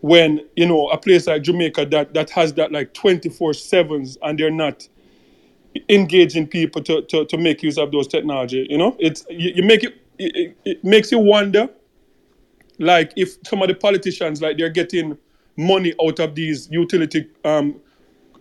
When 0.00 0.40
you 0.56 0.66
know 0.66 0.88
a 0.90 0.98
place 0.98 1.26
like 1.26 1.42
Jamaica 1.42 1.86
that 1.86 2.14
that 2.14 2.30
has 2.30 2.54
that 2.54 2.72
like 2.72 2.94
24 2.94 3.54
sevens 3.54 4.18
and 4.22 4.38
they're 4.38 4.50
not 4.50 4.88
engaging 5.88 6.46
people 6.46 6.82
to, 6.82 7.02
to, 7.02 7.24
to 7.26 7.36
make 7.38 7.62
use 7.62 7.78
of 7.78 7.92
those 7.92 8.06
technology 8.06 8.66
you 8.70 8.78
know? 8.78 8.96
It's 8.98 9.24
you, 9.30 9.52
you 9.56 9.62
make 9.62 9.84
it, 9.84 9.94
it 10.18 10.56
it 10.64 10.84
makes 10.84 11.12
you 11.12 11.18
wonder 11.18 11.68
like 12.78 13.12
if 13.16 13.36
some 13.46 13.62
of 13.62 13.68
the 13.68 13.74
politicians 13.74 14.40
like 14.40 14.56
they're 14.58 14.68
getting 14.68 15.18
money 15.56 15.94
out 16.04 16.20
of 16.20 16.34
these 16.34 16.68
utility 16.70 17.28
um, 17.44 17.80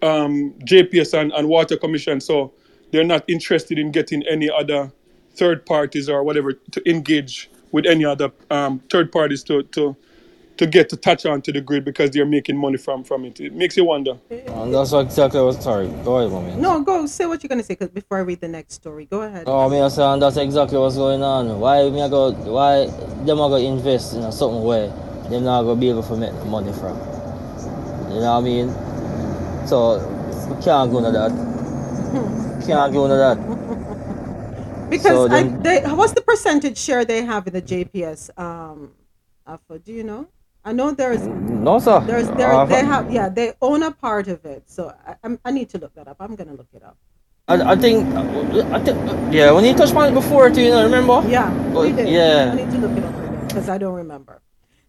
um, 0.02 0.54
JPS 0.66 1.20
and, 1.20 1.32
and 1.34 1.48
water 1.48 1.78
commission 1.78 2.22
so 2.22 2.54
they're 2.92 3.04
not 3.04 3.24
interested 3.28 3.80
in 3.80 3.92
getting 3.92 4.24
any 4.28 4.50
other 4.50 4.92
third 5.36 5.66
parties 5.66 6.10
or 6.10 6.24
whatever 6.24 6.54
to 6.54 6.90
engage 6.90 7.50
with 7.72 7.86
any 7.86 8.06
other 8.06 8.32
um, 8.50 8.80
third 8.90 9.12
parties 9.12 9.44
to, 9.44 9.64
to 9.64 9.96
to 10.58 10.68
get 10.68 10.90
to 10.90 10.98
touch 10.98 11.26
onto 11.26 11.52
the 11.52 11.62
grid 11.62 11.86
because 11.86 12.12
they're 12.12 12.26
making 12.26 12.58
money 12.58 12.78
from 12.78 13.04
from 13.04 13.26
it. 13.26 13.40
It 13.40 13.54
makes 13.54 13.78
you 13.78 13.86
wonder. 13.86 14.18
And 14.30 14.74
that's 14.74 14.94
exactly 14.94 15.42
what. 15.42 15.62
Sorry, 15.62 15.88
go 16.04 16.18
ahead, 16.18 16.32
mommy. 16.32 16.56
No, 16.62 16.82
go 16.82 17.06
say 17.06 17.26
what 17.26 17.44
you're 17.44 17.50
gonna 17.50 17.64
say 17.64 17.76
because 17.76 17.90
before 17.90 18.18
I 18.18 18.22
read 18.22 18.42
the 18.42 18.48
next 18.48 18.74
story. 18.76 19.06
Go 19.06 19.22
ahead. 19.22 19.44
Oh, 19.48 19.70
me 19.70 19.80
I 19.82 19.88
say, 19.90 20.04
and 20.04 20.22
that's 20.22 20.38
exactly 20.38 20.78
what's 20.78 20.96
going 20.96 21.24
on. 21.24 21.60
Why 21.60 21.90
me 21.90 22.02
I 22.02 22.10
go? 22.10 22.32
Why 22.32 22.86
them 23.26 23.42
I 23.42 23.48
go 23.50 23.56
invest 23.56 24.14
in 24.14 24.24
a 24.24 24.32
something 24.32 24.64
where 24.64 24.88
them 25.30 25.44
not 25.44 25.64
gonna 25.64 25.80
be 25.80 25.90
able 25.90 26.04
to 26.04 26.16
make 26.18 26.34
money 26.46 26.74
from? 26.74 26.98
You 28.12 28.22
know 28.22 28.34
what 28.34 28.40
I 28.40 28.42
mean? 28.42 29.68
So 29.68 29.98
we 30.50 30.62
can't 30.64 30.92
go 30.92 31.00
into 31.00 31.12
that. 31.12 31.32
Can't 32.66 32.92
go 32.92 33.06
into 33.06 33.16
that. 33.18 34.90
Because 34.90 35.12
So 35.12 35.26
I, 35.26 35.44
then- 35.44 35.62
they, 35.62 35.82
what's 35.82 36.14
the 36.14 36.22
percentage 36.22 36.78
share 36.78 37.06
they 37.06 37.24
have 37.24 37.48
in 37.48 37.54
the 37.54 37.62
JPS? 37.62 38.38
Um, 38.40 38.92
Alpha, 39.46 39.80
do 39.80 39.94
you 39.94 40.04
know? 40.04 40.28
I 40.68 40.74
know 40.74 40.92
there's 40.92 41.26
No, 41.68 41.80
sir. 41.80 42.02
there's 42.02 42.30
there 42.40 42.52
Uh, 42.52 42.66
they 42.66 42.84
have 42.94 43.06
yeah 43.18 43.30
they 43.30 43.54
own 43.62 43.84
a 43.84 43.92
part 44.06 44.28
of 44.28 44.40
it. 44.54 44.64
So 44.76 44.82
I, 45.10 45.16
I'm, 45.24 45.40
I 45.46 45.52
need 45.58 45.70
to 45.74 45.78
look 45.78 45.94
that 45.96 46.08
up. 46.10 46.18
I'm 46.20 46.36
gonna 46.36 46.58
look 46.62 46.72
it 46.74 46.84
up. 46.84 46.98
I, 47.48 47.56
I 47.74 47.76
think, 47.78 47.98
I 48.76 48.80
think, 48.84 48.98
yeah. 49.34 49.52
When 49.54 49.64
you 49.64 49.74
touched 49.74 49.96
on 49.96 50.10
it 50.12 50.14
before, 50.14 50.50
too, 50.50 50.62
you 50.62 50.72
know, 50.72 50.84
remember? 50.84 51.24
Yeah, 51.30 51.50
But, 51.74 51.82
we 51.86 51.92
did. 51.94 52.10
yeah. 52.10 52.52
I 52.52 52.56
need 52.56 52.70
to 52.72 52.78
look 52.84 52.98
it 52.98 53.06
up 53.06 53.48
because 53.48 53.70
I 53.70 53.78
don't 53.78 53.94
remember. 53.94 54.42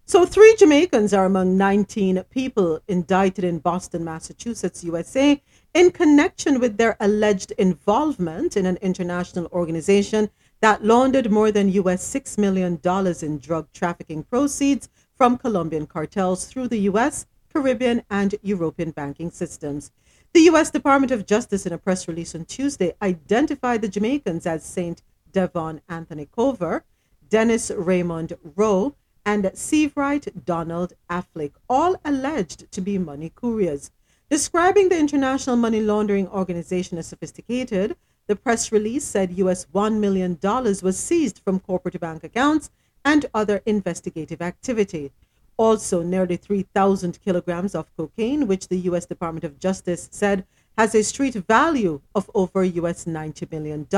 So, 0.07 0.27
three 0.27 0.57
Jamaicans 0.59 1.15
are 1.15 1.27
among 1.27 1.57
19 1.57 2.25
people 2.31 2.81
indicted 2.89 3.45
in 3.45 3.61
Boston, 3.61 4.05
Massachusetts, 4.05 4.83
USA, 4.83 5.41
in 5.75 5.93
connection 5.93 6.59
with 6.59 6.79
their 6.79 6.97
alleged 6.99 7.53
involvement 7.53 8.57
in 8.57 8.67
an 8.67 8.79
international 8.83 9.47
organization 9.53 10.29
that 10.61 10.85
laundered 10.85 11.31
more 11.31 11.53
than 11.53 11.69
US 11.69 12.03
$6 12.13 12.39
million 12.39 12.81
in 13.23 13.39
drug 13.39 13.69
trafficking 13.73 14.25
proceeds 14.25 14.89
from 15.19 15.37
Colombian 15.37 15.85
cartels 15.85 16.47
through 16.47 16.69
the 16.69 16.79
US, 16.91 17.27
Caribbean, 17.53 18.05
and 18.09 18.37
European 18.41 18.93
banking 18.93 19.33
systems. 19.33 19.91
The 20.33 20.43
U.S. 20.43 20.71
Department 20.71 21.11
of 21.11 21.27
Justice, 21.27 21.67
in 21.67 21.73
a 21.73 21.79
press 21.79 22.07
release 22.07 22.37
on 22.37 22.45
Tuesday, 22.45 22.93
identified 23.03 23.83
the 23.83 23.89
Jamaicans 23.89 24.47
as 24.47 24.65
St. 24.65 25.03
Devon 25.33 25.81
Anthony 25.89 26.29
Cover, 26.33 26.85
Dennis 27.29 27.73
Raymond 27.73 28.37
Rowe, 28.55 28.95
and 29.27 29.51
Seabright 29.55 30.45
Donald 30.45 30.93
Affleck, 31.11 31.53
all 31.69 31.97
alleged 32.05 32.71
to 32.71 32.81
be 32.81 32.97
money 32.97 33.31
couriers. 33.35 33.91
Describing 34.31 34.89
the 34.89 34.99
international 34.99 35.57
money 35.57 35.81
laundering 35.81 36.29
organization 36.29 36.97
as 36.97 37.09
sophisticated, 37.09 37.97
the 38.29 38.37
press 38.37 38.71
release 38.71 39.05
said 39.05 39.37
US 39.39 39.65
$1 39.75 39.99
million 39.99 40.39
was 40.43 40.97
seized 40.97 41.41
from 41.41 41.59
corporate 41.59 41.99
bank 41.99 42.23
accounts 42.23 42.71
and 43.09 43.25
other 43.33 43.63
investigative 43.65 44.43
activity. 44.43 45.11
Also, 45.57 46.03
nearly 46.03 46.37
3,000 46.37 47.19
kilograms 47.25 47.75
of 47.75 47.97
cocaine, 47.97 48.47
which 48.47 48.69
the 48.69 48.81
U.S. 48.91 49.07
Department 49.07 49.45
of 49.45 49.59
Justice 49.59 50.11
said 50.13 50.45
has 50.77 50.95
a 50.95 51.03
street 51.03 51.33
value 51.35 52.03
of 52.15 52.31
over 52.35 52.63
U.S. 52.63 53.07
$90 53.07 53.51
million, 53.51 53.89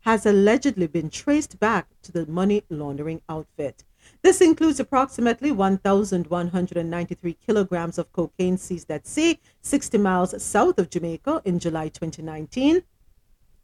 has 0.00 0.26
allegedly 0.26 0.86
been 0.86 1.08
traced 1.08 1.58
back 1.58 1.86
to 2.02 2.12
the 2.12 2.26
money 2.26 2.62
laundering 2.68 3.22
outfit. 3.30 3.82
This 4.20 4.42
includes 4.42 4.78
approximately 4.78 5.50
1,193 5.50 7.36
kilograms 7.46 7.96
of 7.96 8.12
cocaine 8.12 8.58
seized 8.58 8.90
at 8.90 9.06
sea, 9.06 9.40
60 9.62 9.96
miles 9.96 10.42
south 10.42 10.78
of 10.78 10.90
Jamaica 10.90 11.40
in 11.46 11.58
July 11.58 11.88
2019, 11.88 12.82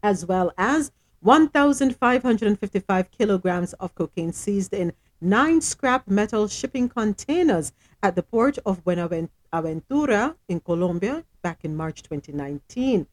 as 0.02 0.24
well 0.24 0.50
as 0.56 0.90
1,555 1.22 3.10
kilograms 3.10 3.74
of 3.74 3.94
cocaine 3.94 4.32
seized 4.32 4.72
in 4.72 4.92
nine 5.20 5.60
scrap 5.60 6.08
metal 6.08 6.48
shipping 6.48 6.88
containers 6.88 7.72
at 8.02 8.16
the 8.16 8.22
port 8.22 8.58
of 8.64 8.82
Buenaventura 8.84 10.36
in 10.48 10.60
Colombia 10.60 11.24
back 11.42 11.60
in 11.62 11.76
March 11.76 12.02
2019. 12.02 13.06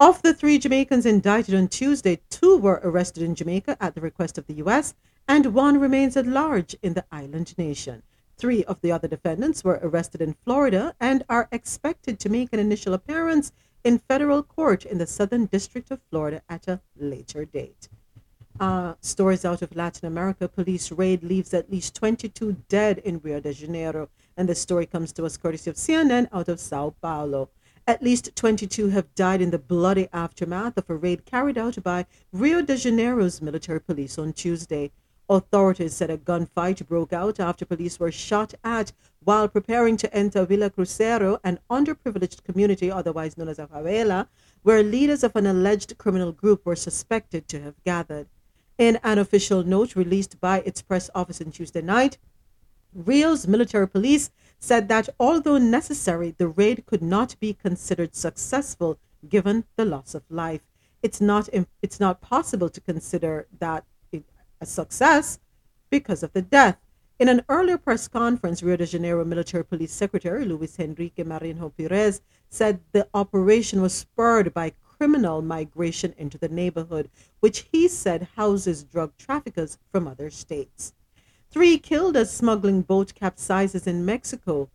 Of 0.00 0.22
the 0.22 0.34
three 0.34 0.58
Jamaicans 0.58 1.06
indicted 1.06 1.54
on 1.54 1.68
Tuesday, 1.68 2.20
two 2.28 2.56
were 2.56 2.80
arrested 2.82 3.22
in 3.22 3.34
Jamaica 3.34 3.76
at 3.80 3.94
the 3.94 4.00
request 4.00 4.36
of 4.38 4.46
the 4.46 4.54
U.S., 4.54 4.94
and 5.28 5.54
one 5.54 5.78
remains 5.78 6.16
at 6.16 6.26
large 6.26 6.74
in 6.82 6.94
the 6.94 7.04
island 7.12 7.56
nation. 7.58 8.02
Three 8.36 8.64
of 8.64 8.80
the 8.80 8.92
other 8.92 9.08
defendants 9.08 9.62
were 9.62 9.80
arrested 9.82 10.22
in 10.22 10.36
Florida 10.44 10.94
and 11.00 11.24
are 11.28 11.48
expected 11.52 12.18
to 12.20 12.28
make 12.28 12.52
an 12.52 12.60
initial 12.60 12.94
appearance 12.94 13.52
in 13.88 13.98
federal 13.98 14.42
court 14.42 14.84
in 14.84 14.98
the 14.98 15.06
Southern 15.06 15.46
District 15.46 15.90
of 15.90 15.98
Florida 16.10 16.42
at 16.46 16.68
a 16.68 16.78
later 16.98 17.46
date. 17.46 17.88
Uh, 18.60 18.92
stories 19.00 19.46
out 19.46 19.62
of 19.62 19.74
Latin 19.74 20.06
America 20.06 20.46
police 20.46 20.92
raid 20.92 21.22
leaves 21.22 21.54
at 21.54 21.70
least 21.70 21.94
22 21.94 22.64
dead 22.68 22.98
in 22.98 23.18
Rio 23.20 23.40
de 23.40 23.54
Janeiro. 23.54 24.10
And 24.36 24.46
the 24.46 24.54
story 24.54 24.84
comes 24.84 25.10
to 25.12 25.24
us 25.24 25.38
courtesy 25.38 25.70
of 25.70 25.76
CNN 25.76 26.28
out 26.34 26.50
of 26.50 26.60
Sao 26.60 26.94
Paulo. 27.00 27.48
At 27.86 28.02
least 28.02 28.36
22 28.36 28.90
have 28.90 29.14
died 29.14 29.40
in 29.40 29.52
the 29.52 29.58
bloody 29.58 30.08
aftermath 30.12 30.76
of 30.76 30.90
a 30.90 30.94
raid 30.94 31.24
carried 31.24 31.56
out 31.56 31.82
by 31.82 32.04
Rio 32.30 32.60
de 32.60 32.76
Janeiro's 32.76 33.40
military 33.40 33.80
police 33.80 34.18
on 34.18 34.34
Tuesday. 34.34 34.90
Authorities 35.30 35.92
said 35.92 36.08
a 36.08 36.16
gunfight 36.16 36.86
broke 36.86 37.12
out 37.12 37.38
after 37.38 37.66
police 37.66 38.00
were 38.00 38.10
shot 38.10 38.54
at 38.64 38.92
while 39.22 39.46
preparing 39.46 39.98
to 39.98 40.14
enter 40.14 40.46
Vila 40.46 40.70
Cruzeiro, 40.70 41.38
an 41.44 41.58
underprivileged 41.70 42.44
community 42.44 42.90
otherwise 42.90 43.36
known 43.36 43.48
as 43.48 43.58
a 43.58 43.66
favela, 43.66 44.28
where 44.62 44.82
leaders 44.82 45.22
of 45.22 45.36
an 45.36 45.46
alleged 45.46 45.98
criminal 45.98 46.32
group 46.32 46.64
were 46.64 46.74
suspected 46.74 47.46
to 47.48 47.60
have 47.60 47.74
gathered. 47.84 48.26
In 48.78 48.98
an 49.04 49.18
official 49.18 49.62
note 49.62 49.96
released 49.96 50.40
by 50.40 50.60
its 50.60 50.80
press 50.80 51.10
office 51.14 51.42
on 51.42 51.50
Tuesday 51.50 51.82
night, 51.82 52.16
Rio's 52.94 53.46
military 53.46 53.86
police 53.86 54.30
said 54.58 54.88
that 54.88 55.10
although 55.20 55.58
necessary, 55.58 56.30
the 56.30 56.48
raid 56.48 56.86
could 56.86 57.02
not 57.02 57.38
be 57.38 57.52
considered 57.52 58.14
successful 58.14 58.98
given 59.28 59.64
the 59.76 59.84
loss 59.84 60.14
of 60.14 60.22
life. 60.30 60.62
It's 61.02 61.20
not 61.20 61.50
it's 61.82 62.00
not 62.00 62.22
possible 62.22 62.70
to 62.70 62.80
consider 62.80 63.46
that 63.58 63.84
a 64.60 64.66
success 64.66 65.38
because 65.90 66.22
of 66.22 66.32
the 66.32 66.42
death. 66.42 66.78
In 67.18 67.28
an 67.28 67.44
earlier 67.48 67.78
press 67.78 68.06
conference, 68.06 68.62
Rio 68.62 68.76
de 68.76 68.86
Janeiro 68.86 69.24
Military 69.24 69.64
Police 69.64 69.92
Secretary 69.92 70.44
Luis 70.44 70.78
Henrique 70.78 71.16
Marinho 71.16 71.72
Pires 71.76 72.20
said 72.48 72.80
the 72.92 73.08
operation 73.12 73.82
was 73.82 73.92
spurred 73.92 74.54
by 74.54 74.72
criminal 74.98 75.42
migration 75.42 76.14
into 76.16 76.38
the 76.38 76.48
neighborhood, 76.48 77.08
which 77.40 77.66
he 77.72 77.88
said 77.88 78.28
houses 78.36 78.84
drug 78.84 79.16
traffickers 79.16 79.78
from 79.90 80.06
other 80.06 80.30
states. 80.30 80.92
Three 81.50 81.78
killed 81.78 82.16
as 82.16 82.34
smuggling 82.34 82.82
boat 82.82 83.14
capsizes 83.14 83.86
in 83.86 84.04
Mexico. 84.04 84.68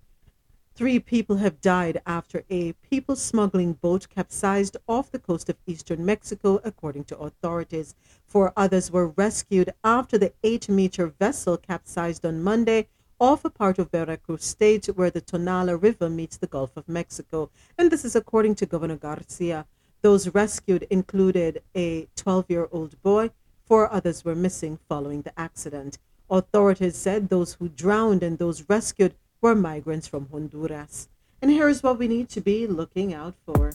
Three 0.76 1.00
people 1.00 1.36
have 1.36 1.62
died 1.62 2.02
after 2.08 2.44
a 2.50 2.74
people 2.74 3.16
smuggling 3.16 3.74
boat 3.74 4.08
capsized 4.10 4.76
off 4.88 5.12
the 5.12 5.20
coast 5.20 5.48
of 5.48 5.58
eastern 5.68 6.04
Mexico, 6.04 6.60
according 6.64 7.04
to 7.06 7.18
authorities. 7.20 7.94
Four 8.26 8.54
others 8.58 8.90
were 8.90 9.10
rescued 9.10 9.72
after 9.84 10.18
the 10.18 10.34
eight 10.44 10.68
meter 10.68 11.06
vessel 11.06 11.58
capsized 11.58 12.26
on 12.26 12.42
Monday 12.42 12.88
off 13.20 13.46
a 13.46 13.52
part 13.52 13.78
of 13.78 13.92
Veracruz 13.92 14.44
state 14.44 14.88
where 14.88 15.12
the 15.12 15.22
Tonala 15.22 15.80
River 15.80 16.10
meets 16.10 16.38
the 16.38 16.48
Gulf 16.48 16.76
of 16.76 16.90
Mexico. 16.90 17.52
And 17.78 17.92
this 17.92 18.04
is 18.04 18.16
according 18.16 18.56
to 18.56 18.66
Governor 18.66 18.98
Garcia. 18.98 19.68
Those 20.02 20.34
rescued 20.34 20.88
included 20.90 21.62
a 21.76 22.08
12 22.16 22.50
year 22.50 22.68
old 22.72 23.00
boy. 23.04 23.30
Four 23.64 23.94
others 23.94 24.26
were 24.26 24.34
missing 24.34 24.80
following 24.90 25.22
the 25.22 25.40
accident. 25.40 26.00
Authorities 26.32 26.96
said 26.96 27.30
those 27.30 27.54
who 27.54 27.70
drowned 27.70 28.24
and 28.24 28.40
those 28.40 28.68
rescued 28.68 29.14
were 29.44 29.54
migrants 29.54 30.08
from 30.08 30.30
Honduras. 30.32 31.10
And 31.42 31.52
here's 31.52 31.84
what 31.84 32.00
we 32.00 32.08
need 32.08 32.30
to 32.30 32.40
be 32.40 32.66
looking 32.66 33.14
out 33.14 33.36
for. 33.46 33.74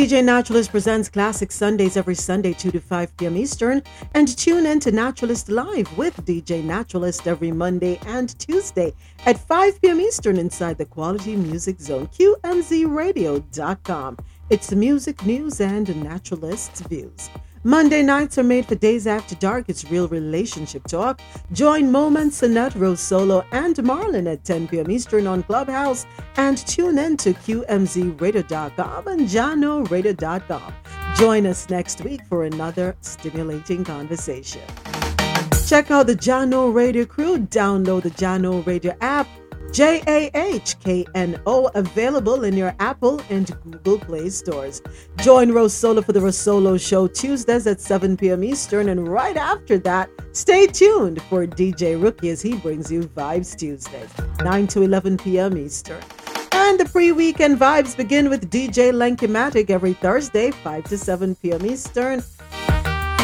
DJ 0.00 0.24
Naturalist 0.24 0.70
presents 0.70 1.10
Classic 1.10 1.52
Sundays 1.52 1.94
every 1.94 2.14
Sunday, 2.14 2.54
2 2.54 2.70
to 2.70 2.80
5 2.80 3.16
p.m. 3.18 3.36
Eastern, 3.36 3.82
and 4.14 4.34
tune 4.34 4.64
in 4.64 4.80
to 4.80 4.90
Naturalist 4.90 5.50
Live 5.50 5.94
with 5.98 6.16
DJ 6.24 6.64
Naturalist 6.64 7.28
every 7.28 7.52
Monday 7.52 8.00
and 8.06 8.30
Tuesday 8.38 8.94
at 9.26 9.38
5 9.38 9.82
p.m. 9.82 10.00
Eastern 10.00 10.38
inside 10.38 10.78
the 10.78 10.86
Quality 10.86 11.36
Music 11.36 11.78
Zone, 11.78 12.06
QMZRadio.com. 12.06 14.16
It's 14.48 14.72
music, 14.72 15.26
news, 15.26 15.60
and 15.60 16.02
naturalist's 16.02 16.80
views. 16.80 17.28
Monday 17.62 18.02
nights 18.02 18.38
are 18.38 18.42
made 18.42 18.64
for 18.64 18.74
days 18.74 19.06
after 19.06 19.34
dark. 19.34 19.66
It's 19.68 19.90
real 19.90 20.08
relationship 20.08 20.84
talk. 20.86 21.20
Join 21.52 21.92
Moment, 21.92 22.32
Sinette, 22.32 22.72
Rosolo, 22.72 23.44
and 23.52 23.76
Marlon 23.76 24.32
at 24.32 24.44
10 24.44 24.68
p.m. 24.68 24.90
Eastern 24.90 25.26
on 25.26 25.42
Clubhouse 25.42 26.06
and 26.36 26.56
tune 26.66 26.98
in 26.98 27.18
to 27.18 27.34
QMZRadio.com 27.34 29.08
and 29.08 29.20
JahknoRadio.com. 29.28 30.74
Join 31.16 31.46
us 31.46 31.68
next 31.68 32.00
week 32.02 32.22
for 32.26 32.44
another 32.44 32.96
stimulating 33.02 33.84
conversation. 33.84 34.62
Check 35.66 35.90
out 35.90 36.06
the 36.06 36.16
Jahkno 36.16 36.74
Radio 36.74 37.04
crew. 37.04 37.38
Download 37.38 38.02
the 38.02 38.10
Jahkno 38.10 38.66
Radio 38.66 38.96
app 39.02 39.28
J 39.72 40.02
A 40.08 40.30
H 40.34 40.78
K 40.80 41.06
N 41.14 41.40
O, 41.46 41.70
available 41.74 42.44
in 42.44 42.56
your 42.56 42.74
Apple 42.80 43.20
and 43.30 43.50
Google 43.62 43.98
Play 43.98 44.28
stores. 44.30 44.82
Join 45.18 45.50
Rosolo 45.50 46.04
for 46.04 46.12
the 46.12 46.20
Rosolo 46.20 46.80
Show 46.80 47.06
Tuesdays 47.06 47.66
at 47.66 47.80
7 47.80 48.16
p.m. 48.16 48.42
Eastern, 48.42 48.88
and 48.88 49.08
right 49.08 49.36
after 49.36 49.78
that, 49.78 50.10
stay 50.32 50.66
tuned 50.66 51.22
for 51.22 51.46
DJ 51.46 52.00
Rookie 52.02 52.30
as 52.30 52.42
he 52.42 52.56
brings 52.56 52.90
you 52.90 53.02
Vibes 53.02 53.56
Tuesdays, 53.56 54.10
9 54.42 54.66
to 54.68 54.82
11 54.82 55.18
p.m. 55.18 55.56
Eastern. 55.56 56.02
And 56.52 56.78
the 56.80 56.84
pre 56.84 57.12
weekend 57.12 57.58
vibes 57.58 57.96
begin 57.96 58.28
with 58.28 58.50
DJ 58.50 58.92
Lankymatic 58.92 59.70
every 59.70 59.92
Thursday, 59.92 60.50
5 60.50 60.84
to 60.84 60.98
7 60.98 61.36
p.m. 61.36 61.64
Eastern. 61.64 62.22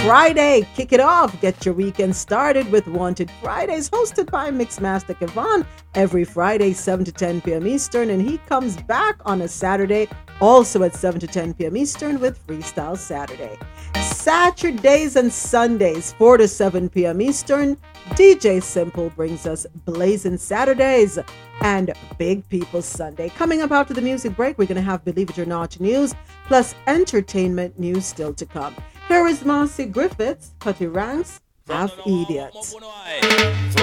Friday. 0.05 0.67
Kick 0.75 0.93
it 0.93 1.01
off. 1.01 1.41
Get 1.41 1.65
your 1.65 1.75
weekend 1.75 2.15
started 2.15 2.71
with 2.71 2.87
Wanted 2.87 3.31
Fridays, 3.43 3.91
hosted 3.91 4.31
by 4.31 4.51
Mixmaster 4.51 5.19
Kevon 5.19 5.67
every 5.95 6.25
Friday, 6.25 6.73
7 6.73 7.05
to 7.05 7.13
10 7.13 7.41
p.m. 7.41 7.67
Eastern. 7.67 8.11
And 8.11 8.23
he 8.23 8.39
comes 8.39 8.77
back 8.83 9.17
on 9.25 9.43
a 9.43 9.49
Saturday, 9.49 10.09
also 10.41 10.83
at 10.83 10.95
7 10.95 11.21
to 11.21 11.27
10 11.27 11.55
p.m. 11.55 11.77
Eastern, 11.77 12.21
with 12.21 12.45
Freestyle 12.47 12.97
Saturday. 12.97 13.59
Saturdays 14.01 15.17
and 15.17 15.33
Sundays, 15.33 16.13
4 16.15 16.39
to 16.39 16.49
7 16.49 16.89
p.m. 16.89 17.21
Eastern, 17.21 17.77
DJ 18.11 18.63
Simple 18.63 19.11
brings 19.11 19.47
us 19.47 19.67
Blazing 19.85 20.39
Saturdays 20.39 21.19
and 21.61 21.93
Big 22.19 22.49
People 22.49 22.83
Sunday. 22.83 23.29
Coming 23.31 23.63
up 23.63 23.71
after 23.71 23.95
the 23.95 24.03
music 24.03 24.37
break, 24.37 24.59
we're 24.59 24.67
going 24.67 24.77
to 24.77 24.83
have 24.83 25.05
Believe 25.05 25.31
It 25.31 25.39
or 25.39 25.47
Not 25.47 25.79
news, 25.81 26.15
plus 26.47 26.75
entertainment 26.87 27.79
news 27.79 28.05
still 28.05 28.35
to 28.35 28.47
come. 28.47 28.75
Here 29.09 29.27
is 29.29 29.45
Marcia 29.45 29.87
Griffiths, 29.87 30.51
Cutty 30.59 30.89
Ranks, 30.89 31.41
Half 31.69 31.93
Idiots. 32.07 32.71
So 32.71 32.79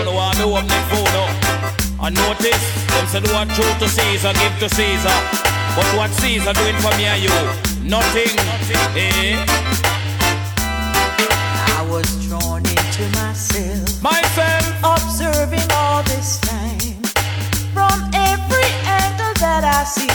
no 0.04 0.12
one 0.14 0.38
know 0.38 0.56
up 0.56 0.66
the 0.68 0.80
phone 0.92 1.16
up. 1.16 1.30
I 2.02 2.10
notice 2.10 2.64
them 2.92 3.08
said 3.08 3.24
what 3.32 3.48
true 3.56 3.64
to 3.80 3.88
Caesar, 3.88 4.34
give 4.34 4.60
to 4.60 4.68
Caesar. 4.68 5.18
But 5.76 5.88
what 5.96 6.12
Caesar 6.12 6.52
doing 6.52 6.76
for 6.84 6.92
me 6.98 7.06
and 7.06 7.24
you? 7.24 7.30
Nothing. 7.88 8.36
Eh? 9.00 9.46
I 11.80 11.88
was 11.90 12.28
drawn 12.28 12.60
into 12.60 13.04
myself. 13.18 14.02
Myself. 14.04 14.68
Observing 14.84 15.72
all 15.72 16.04
this 16.04 16.40
time. 16.42 17.02
From 17.72 18.12
every 18.14 18.70
angle 18.84 19.34
that 19.40 19.64
I 19.64 19.86
see, 19.86 20.12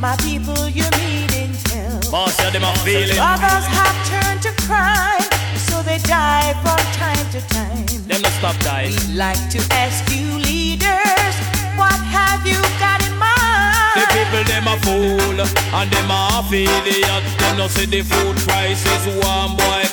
my 0.00 0.16
people 0.16 0.68
you 0.68 0.84
meet 1.00 1.34
in 1.34 1.54
hell. 1.72 2.00
Marcia, 2.12 2.50
them 2.52 2.64
a 2.64 2.74
feeling. 2.84 3.18
Others 3.18 3.66
have 3.72 3.96
turned 4.06 4.19
to 4.19 4.19
crime, 4.70 5.26
so 5.58 5.82
they 5.82 5.98
die 6.06 6.54
from 6.62 6.78
time 6.94 7.26
to 7.34 7.40
time. 7.50 7.86
Them 8.06 8.22
not 8.22 8.34
stop 8.38 8.56
dying. 8.62 8.94
We'd 8.94 9.16
like 9.16 9.42
to 9.54 9.60
ask 9.74 10.06
you 10.14 10.26
leaders, 10.50 11.34
what 11.80 11.98
have 12.16 12.46
you 12.46 12.60
got 12.78 13.02
in 13.02 13.14
mind? 13.18 13.98
The 13.98 14.06
people 14.14 14.42
them 14.46 14.66
a 14.70 14.76
fool 14.86 15.38
and 15.78 15.90
them 15.90 16.10
a 16.10 16.22
idiot. 16.52 17.24
Them 17.40 17.58
no 17.58 17.66
see 17.66 17.86
the 17.86 18.02
food 18.02 18.36
prices 18.46 19.02
one 19.26 19.56
boy. 19.56 19.89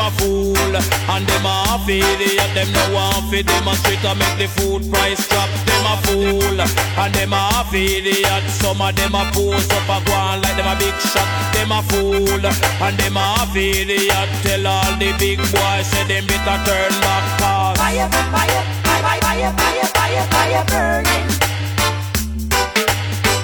Them 0.00 0.08
a 0.08 0.16
fool 0.16 0.76
and 1.12 1.26
them 1.28 1.44
a 1.44 1.52
half 1.68 1.86
idiot. 1.86 2.48
Them 2.54 2.72
no 2.72 2.94
want 2.94 3.28
fi 3.28 3.42
demonstrate 3.42 4.00
to 4.00 4.14
make 4.14 4.38
the 4.40 4.48
food 4.48 4.90
price 4.90 5.28
drop. 5.28 5.50
Them 5.68 5.84
a 5.84 5.94
fool 6.08 6.56
and 6.56 7.12
them 7.12 7.34
a 7.34 7.36
half 7.36 7.74
idiot. 7.74 8.44
Some 8.48 8.80
of 8.80 8.96
them 8.96 9.14
a 9.14 9.28
pose 9.34 9.68
up 9.68 9.84
a 9.92 10.00
go 10.06 10.12
on 10.14 10.40
like 10.40 10.56
them 10.56 10.72
a 10.72 10.74
big 10.80 10.96
shot. 11.04 11.28
Them 11.52 11.72
a 11.72 11.82
fool 11.84 12.40
and 12.40 12.96
them 12.96 13.16
a 13.16 13.20
half 13.20 13.54
idiot. 13.54 14.28
Tell 14.40 14.66
all 14.66 14.96
the 14.96 15.12
big 15.20 15.36
boys 15.52 15.84
say 15.92 16.08
them 16.08 16.24
better 16.24 16.56
turn 16.64 16.92
back 17.04 17.24
cause 17.36 17.76
Fire, 17.76 18.08
fire, 18.32 18.64
fire, 18.80 19.20
fire, 19.20 19.52
fire, 19.52 19.86
fire, 19.92 20.24
fire 20.32 20.64
burning. 20.72 21.28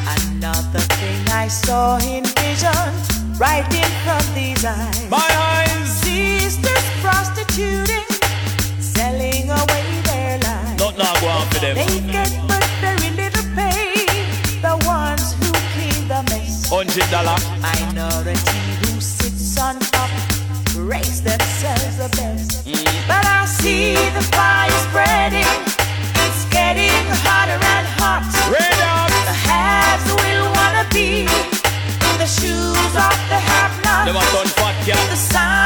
Another 0.09 0.85
thing 0.97 1.20
I 1.28 1.49
saw 1.49 1.99
in 1.99 2.25
vision, 2.25 2.89
right 3.36 3.68
in 3.68 3.91
front 4.09 4.25
these 4.35 4.65
eyes. 4.65 5.10
My 5.10 5.20
eyes. 5.20 5.66
Prostituting, 7.57 8.05
selling 8.81 9.49
away 9.49 9.89
their 10.05 10.39
lives. 10.41 10.78
Not 10.78 10.99
now 10.99 11.20
go 11.23 11.28
on 11.28 11.47
for 11.49 11.60
them. 11.60 11.75
They 11.75 12.01
get 12.12 12.28
but 12.47 12.62
very 12.85 13.09
little 13.17 13.49
pay. 13.57 14.05
The 14.60 14.76
ones 14.85 15.33
who 15.41 15.49
clean 15.73 16.07
the 16.07 16.20
mess. 16.28 16.68
Hundred 16.68 17.09
dollar. 17.09 17.39
Minority 17.65 18.60
who 18.85 19.01
sits 19.01 19.59
on 19.59 19.81
top, 19.81 20.10
raise 20.76 21.23
themselves 21.23 21.97
the 21.97 22.10
best. 22.20 22.67
Mm. 22.68 22.85
But 23.09 23.25
I 23.25 23.47
see 23.47 23.94
the 24.12 24.25
fire 24.36 24.76
spreading. 24.93 25.49
It's 26.28 26.44
getting 26.52 26.93
hotter 27.25 27.57
and 27.57 27.86
hot. 27.97 28.20
Red 28.52 28.81
out. 28.85 29.09
The 29.25 29.36
haves 29.49 30.05
will 30.12 30.44
wanna 30.52 30.85
be 30.93 31.25
in 31.25 32.15
the 32.20 32.28
shoes 32.28 32.93
of 33.01 33.17
the 33.33 33.41
have-nots. 33.41 34.10
A 34.10 34.12
done 34.12 34.52
fat, 34.60 34.76
yeah. 34.86 35.01
The 35.09 35.17
sign 35.17 35.66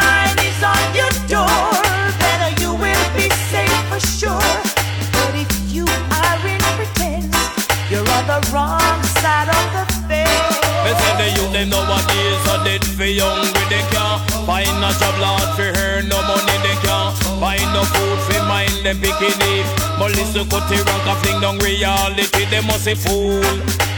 them 11.61 11.71
nowadays 11.71 12.49
are 12.49 12.65
dead 12.65 12.85
for 12.85 13.05
hungry 13.05 13.65
they 13.69 13.85
can't 13.93 14.21
Find 14.49 14.81
a 14.81 14.91
job 14.97 15.17
lord 15.21 15.49
for 15.57 15.69
her 15.77 16.01
no 16.03 16.17
money 16.25 16.57
they 16.65 16.77
can't 16.81 17.13
Find 17.37 17.69
no 17.77 17.85
food 17.85 18.19
for 18.25 18.41
mind 18.49 18.73
them 18.85 18.97
picking 19.01 19.37
it 19.37 19.67
But 19.99 20.17
listen 20.17 20.49
cut 20.49 20.65
the 20.69 20.81
rank 20.81 21.05
a 21.05 21.15
fling 21.21 21.41
down 21.41 21.59
reality. 21.59 22.47
They 22.49 22.61
must 22.65 22.85
say 22.85 22.95
fool. 22.95 23.45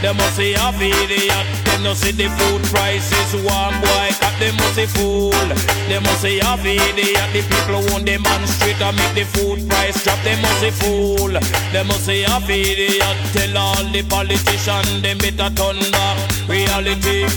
They 0.03 0.11
must 0.11 0.35
say 0.35 0.51
half 0.51 0.75
idiot. 0.75 1.45
They 1.63 1.79
no 1.83 1.93
see 1.93 2.11
the 2.11 2.27
food 2.27 2.61
prices 2.67 3.31
one 3.39 3.75
boy. 3.79 4.09
Cut 4.19 4.35
They 4.39 4.51
must 4.51 4.75
say 4.75 4.87
fool. 4.87 5.31
They 5.87 5.99
must 5.99 6.21
say 6.21 6.39
half 6.39 6.65
idiot. 6.65 7.27
The 7.31 7.41
people 7.47 7.79
want 7.91 8.05
them 8.05 8.25
on 8.27 8.47
street 8.47 8.81
and 8.81 8.97
make 8.97 9.15
the 9.15 9.23
food 9.23 9.63
price 9.69 10.03
drop. 10.03 10.19
They 10.23 10.35
must 10.41 10.59
say 10.59 10.71
fool. 10.71 11.31
They 11.71 11.83
must 11.83 12.05
say 12.05 12.21
half 12.23 12.49
idiot. 12.49 13.17
Tell 13.31 13.57
all 13.57 13.83
the 13.91 14.03
politicians 14.03 15.01
them 15.01 15.17
better 15.19 15.49
turn 15.55 15.79
back 15.91 16.32
reality. 16.47 17.27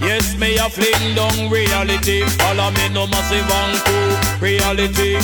Yes, 0.00 0.36
me 0.36 0.56
a 0.58 0.68
fling 0.68 1.14
down 1.14 1.50
reality. 1.50 2.24
Follow 2.40 2.70
me 2.70 2.88
no 2.88 3.06
massive 3.06 3.48
and 3.50 4.42
reality. 4.42 5.18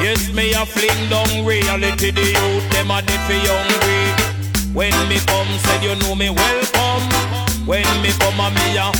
Yes, 0.00 0.32
me 0.32 0.52
a 0.52 0.64
fling 0.66 1.08
down 1.08 1.44
reality. 1.44 2.10
The 2.10 2.26
youth 2.34 2.66
them 2.72 2.90
a 2.90 3.02
for 3.02 3.38
hungry. 3.48 4.30
When 4.72 4.94
me 5.08 5.18
come, 5.26 5.50
said 5.66 5.82
you 5.82 5.94
know 5.96 6.14
me 6.14 6.30
welcome. 6.30 7.04
When 7.66 7.86
me 8.02 8.10
come, 8.18 8.40
a 8.40 8.50
me 8.50 8.76
a 8.76 8.90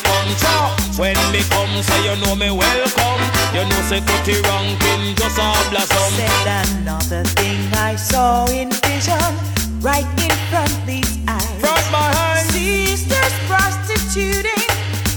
come 0.00 0.32
chop. 0.40 0.78
When 0.98 1.16
me 1.32 1.42
come, 1.50 1.82
say 1.82 2.00
you 2.04 2.16
know 2.24 2.34
me 2.34 2.50
welcome. 2.50 3.22
You 3.54 3.64
know 3.68 3.80
say 3.88 4.00
cutty 4.00 4.40
ranking 4.42 5.14
just 5.16 5.38
a 5.38 5.52
blossom. 5.70 6.12
Said 6.14 6.66
another 6.78 7.24
thing 7.36 7.58
I 7.74 7.96
saw 7.96 8.46
in 8.46 8.70
vision, 8.70 9.32
right 9.80 10.04
in 10.24 10.34
front 10.50 10.70
of 10.70 10.86
these 10.86 11.18
eyes. 11.28 11.60
Front 11.60 11.86
behind. 11.90 12.46
Sisters 12.50 13.34
prostituting, 13.46 14.68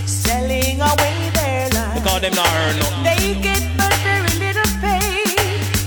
selling 0.05 0.81
away 0.81 1.29
their 1.33 1.69
lives. 1.69 2.01
Because 2.01 2.21
them 2.21 2.35
not 2.35 2.47
earn 2.47 2.75
nothing. 2.77 3.03
They 3.03 3.41
get 3.41 3.63
but 3.77 3.93
very 4.05 4.33
little 4.39 4.71
pay. 4.79 5.23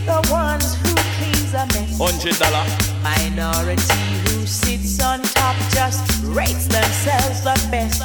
The 0.07 0.21
ones 0.31 0.75
who 0.83 0.95
cleans 1.17 1.55
a 1.55 1.67
mess. 1.73 1.99
Hundred 1.99 2.39
dollar. 2.39 2.65
Minority 3.03 4.03
who 4.27 4.47
sits 4.47 5.01
on 5.03 5.23
top 5.23 5.57
just 5.71 6.03
rates 6.25 6.67
themselves 6.67 7.43
the 7.43 7.57
best. 7.71 8.01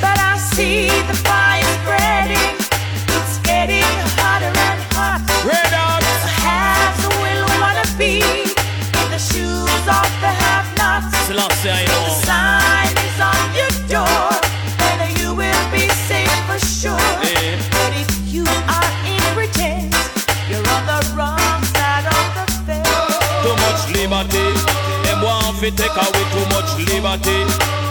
But 0.00 0.18
I 0.18 0.36
see 0.38 0.88
the 0.88 1.14
fire 1.24 1.62
spreading. 1.82 2.63
enough, 11.44 11.62
say 11.62 11.70
I 11.72 11.84
know. 11.84 12.04
The 12.04 12.14
sign 12.24 12.94
is 13.04 13.18
on 13.20 13.46
your 13.52 13.72
door, 13.88 14.30
and 14.80 15.00
you 15.18 15.34
will 15.34 15.64
be 15.70 15.88
safe 16.08 16.30
for 16.48 16.58
sure. 16.58 16.96
Yeah. 16.96 17.60
But 17.70 17.92
if 18.00 18.08
you 18.32 18.44
are 18.44 18.90
in 19.04 19.20
pretense, 19.36 19.96
you're 20.48 20.64
on 20.64 20.82
the 20.88 21.00
wrong 21.16 21.60
side 21.76 22.06
of 22.08 22.26
the 22.36 22.44
fence. 22.64 22.88
Too 23.44 23.56
much 23.64 23.80
liberty, 23.92 24.46
them 25.04 25.20
want 25.22 25.58
to 25.60 25.70
take 25.70 25.96
away 25.96 26.24
too 26.32 26.46
much 26.52 26.70
liberty. 26.88 27.40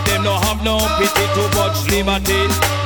Them 0.09 0.23
no 0.23 0.35
have 0.37 0.63
no 0.63 0.77
pity, 0.97 1.25
too 1.33 1.47
much 1.57 1.77
liberty. 1.89 2.82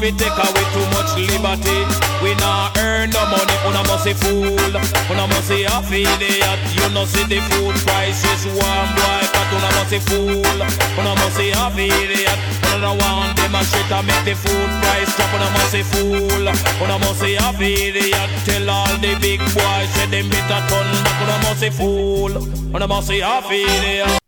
Fi 0.00 0.10
take 0.16 0.32
away 0.32 0.64
too 0.72 0.86
much 0.96 1.12
liberty. 1.28 1.78
We 2.24 2.32
not 2.40 2.72
earn 2.78 3.10
no 3.10 3.20
money, 3.28 3.52
una 3.68 3.84
must 3.84 4.04
say 4.04 4.14
fool. 4.14 4.72
Una 5.12 5.26
must 5.28 5.48
say 5.48 5.64
affiliate. 5.68 6.60
You 6.72 6.88
know 6.94 7.04
see 7.04 7.24
the 7.28 7.40
food 7.52 7.76
prices 7.84 8.48
one 8.48 8.88
boy, 8.96 9.24
but 9.28 9.48
una 9.52 9.68
must 9.76 9.90
say 9.92 10.00
fool. 10.00 10.56
Una 10.96 11.12
must 11.20 11.36
say 11.36 11.52
affiliate. 11.52 12.40
Una 12.72 12.96
want 12.96 13.36
them 13.36 13.54
a 13.54 13.60
shit 13.62 13.92
and 13.92 14.06
make 14.08 14.24
the 14.24 14.34
food 14.40 14.70
price 14.80 15.12
drop. 15.16 15.34
Una 15.36 15.48
must 15.52 15.70
say 15.70 15.82
fool. 15.82 16.48
Una 16.80 16.96
must 16.98 17.20
say 17.20 17.36
affiliate. 17.36 18.30
Tell 18.48 18.70
all 18.70 18.96
the 19.04 19.12
big 19.20 19.40
boys 19.52 19.90
say 19.92 20.06
them 20.08 20.30
better 20.32 20.60
turn 20.72 20.88
back. 21.04 21.20
Una 21.20 21.36
must 21.44 21.60
say 21.60 21.68
fool. 21.68 22.32
Una 22.74 22.88
must 22.88 23.08
say 23.08 23.20
affiliate. 23.20 24.20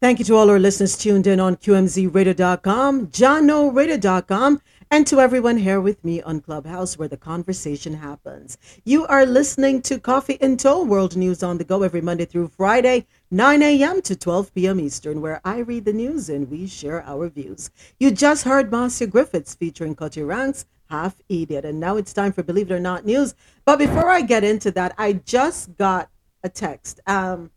Thank 0.00 0.18
you 0.18 0.24
to 0.26 0.36
all 0.36 0.48
our 0.48 0.58
listeners 0.58 0.96
tuned 0.96 1.26
in 1.26 1.40
on 1.40 1.56
QMZRadio.com, 1.56 3.08
JahknoRadio.com, 3.08 4.62
and 4.92 5.06
to 5.06 5.20
everyone 5.20 5.56
here 5.58 5.80
with 5.80 6.04
me 6.04 6.20
on 6.22 6.40
Clubhouse 6.40 6.98
where 6.98 7.06
the 7.06 7.16
conversation 7.16 7.94
happens. 7.94 8.58
You 8.84 9.06
are 9.06 9.24
listening 9.24 9.82
to 9.82 10.00
Coffee 10.00 10.34
In 10.34 10.56
Toe, 10.56 10.82
World 10.82 11.16
News 11.16 11.44
on 11.44 11.58
the 11.58 11.64
Go 11.64 11.84
every 11.84 12.00
Monday 12.00 12.24
through 12.24 12.48
Friday, 12.48 13.06
9 13.30 13.62
a.m. 13.62 14.02
to 14.02 14.16
12 14.16 14.52
p.m. 14.52 14.80
Eastern, 14.80 15.20
where 15.20 15.40
I 15.44 15.58
read 15.58 15.84
the 15.84 15.92
news 15.92 16.28
and 16.28 16.50
we 16.50 16.66
share 16.66 17.04
our 17.04 17.28
views. 17.28 17.70
You 18.00 18.10
just 18.10 18.42
heard 18.42 18.72
Marcia 18.72 19.06
Griffiths 19.06 19.54
featuring 19.54 19.94
Cutty 19.94 20.24
Ranks, 20.24 20.66
Half 20.90 21.20
Idiot, 21.28 21.64
and 21.64 21.78
now 21.78 21.96
it's 21.96 22.12
time 22.12 22.32
for 22.32 22.42
Believe 22.42 22.68
It 22.68 22.74
or 22.74 22.80
Not 22.80 23.06
news. 23.06 23.36
But 23.64 23.78
before 23.78 24.10
I 24.10 24.22
get 24.22 24.42
into 24.42 24.72
that, 24.72 24.92
I 24.98 25.12
just 25.12 25.76
got 25.76 26.10
a 26.42 26.48
text. 26.48 26.98
Um, 27.06 27.52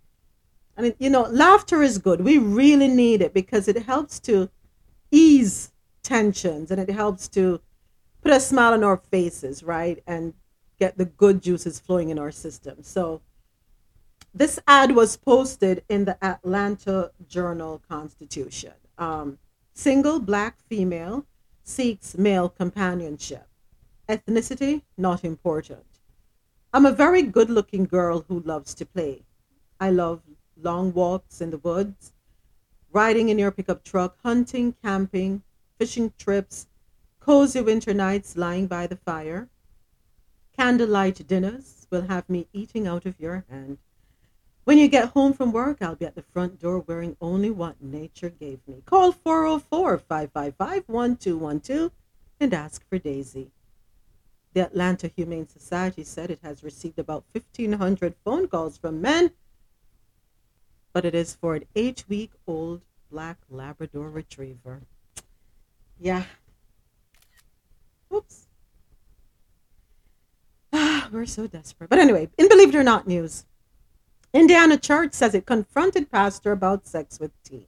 I 0.78 0.84
mean, 0.84 0.94
you 1.00 1.10
know, 1.10 1.24
laughter 1.24 1.82
is 1.82 1.98
good. 1.98 2.22
We 2.22 2.38
really 2.38 2.88
need 2.88 3.24
it 3.24 3.34
because 3.34 3.68
it 3.68 3.84
helps 3.84 4.20
to 4.22 4.52
ease 5.12 5.73
tensions 6.04 6.72
and 6.72 6.80
it 6.80 6.90
helps 6.90 7.28
to 7.30 7.62
put 8.22 8.32
a 8.32 8.40
smile 8.40 8.74
on 8.74 8.84
our 8.84 8.98
faces, 8.98 9.64
right? 9.64 10.02
And 10.06 10.34
get 10.80 10.98
the 10.98 11.06
good 11.06 11.42
juices 11.42 11.80
flowing 11.80 12.10
in 12.10 12.20
our 12.20 12.32
system. 12.32 12.84
So, 12.84 13.22
this 14.36 14.60
ad 14.68 14.96
was 14.96 15.16
posted 15.16 15.84
in 15.90 16.06
the 16.06 16.18
Atlanta 16.24 17.12
Journal 17.28 17.82
Constitution. 17.88 18.74
Um, 18.98 19.38
single 19.76 20.20
black 20.20 20.60
female 20.68 21.26
seeks 21.64 22.18
male 22.18 22.50
companionship. 22.50 23.48
Ethnicity, 24.10 24.82
not 24.98 25.24
important. 25.24 25.86
I'm 26.74 26.88
a 26.88 26.92
very 26.92 27.22
good 27.22 27.52
looking 27.52 27.86
girl 27.86 28.26
who 28.28 28.40
loves 28.40 28.74
to 28.76 28.86
play. 28.86 29.22
I 29.80 29.92
love 29.92 30.22
long 30.60 30.94
walks 30.94 31.40
in 31.40 31.52
the 31.52 31.60
woods, 31.60 32.14
riding 32.92 33.30
in 33.30 33.38
your 33.38 33.52
pickup 33.52 33.84
truck, 33.84 34.18
hunting, 34.24 34.74
camping, 34.84 35.44
fishing 35.78 36.14
trips, 36.18 36.68
cozy 37.20 37.62
winter 37.62 37.94
nights 37.94 38.36
lying 38.36 38.68
by 38.68 38.88
the 38.88 38.96
fire. 38.96 39.50
Candlelight 40.58 41.28
dinners 41.28 41.88
will 41.90 42.04
have 42.04 42.30
me 42.30 42.48
eating 42.54 42.88
out 42.88 43.06
of 43.06 43.20
your 43.20 43.46
hand. 43.50 43.78
When 44.64 44.78
you 44.78 44.88
get 44.88 45.10
home 45.10 45.34
from 45.34 45.52
work, 45.52 45.82
I'll 45.82 45.96
be 45.96 46.06
at 46.06 46.16
the 46.16 46.22
front 46.22 46.60
door 46.60 46.80
wearing 46.80 47.18
only 47.20 47.50
what 47.50 47.82
nature 47.82 48.30
gave 48.30 48.60
me. 48.68 48.82
Call 48.86 49.12
404 49.12 49.98
555 49.98 50.84
1212 50.88 51.92
and 52.40 52.54
ask 52.54 52.88
for 52.88 52.98
Daisy. 52.98 53.52
The 54.54 54.62
Atlanta 54.62 55.12
Humane 55.16 55.48
Society 55.48 56.04
said 56.04 56.30
it 56.30 56.40
has 56.44 56.64
received 56.64 57.00
about 57.00 57.26
1,500 57.34 58.16
phone 58.24 58.48
calls 58.48 58.78
from 58.78 59.02
men 59.02 59.32
but 60.94 61.06
it 61.06 61.16
is 61.16 61.34
for 61.34 61.56
an 61.56 61.66
eight 61.76 62.06
week 62.08 62.32
old 62.46 62.82
black 63.10 63.38
Labrador 63.50 64.10
retriever. 64.10 64.84
Yeah. 66.04 66.24
Oops. 68.14 68.48
Ah, 70.74 71.08
we're 71.14 71.26
so 71.26 71.48
desperate. 71.48 71.90
But 71.90 72.00
anyway, 72.00 72.28
in 72.38 72.50
Believe 72.50 72.70
It 72.70 72.76
or 72.76 72.84
Not 72.84 73.08
news, 73.08 73.46
Indiana 74.34 74.78
Church 74.78 75.14
says 75.14 75.34
it 75.34 75.46
confronted 75.46 76.12
pastor 76.12 76.52
about 76.52 76.88
sex 76.88 77.22
with 77.22 77.32
teen. 77.44 77.68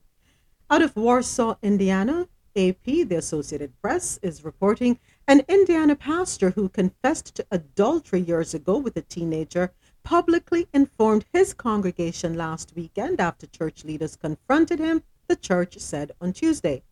Out 0.68 0.82
of 0.82 0.94
Warsaw, 0.96 1.56
Indiana, 1.62 2.28
AP, 2.54 2.84
the 2.84 3.16
Associated 3.16 3.72
Press, 3.80 4.18
is 4.20 4.44
reporting 4.44 4.98
an 5.26 5.40
Indiana 5.48 5.96
pastor 5.96 6.50
who 6.50 6.68
confessed 6.68 7.36
to 7.36 7.46
adultery 7.50 8.20
years 8.20 8.52
ago 8.52 8.76
with 8.76 8.98
a 8.98 9.02
teenager 9.02 9.72
publicly 10.02 10.68
informed 10.74 11.24
his 11.32 11.54
congregation 11.54 12.34
last 12.34 12.74
weekend 12.76 13.18
after 13.18 13.46
church 13.46 13.82
leaders 13.82 14.14
confronted 14.14 14.78
him, 14.78 15.02
the 15.26 15.36
church 15.36 15.78
said 15.78 16.12
on 16.20 16.34
Tuesday. 16.34 16.82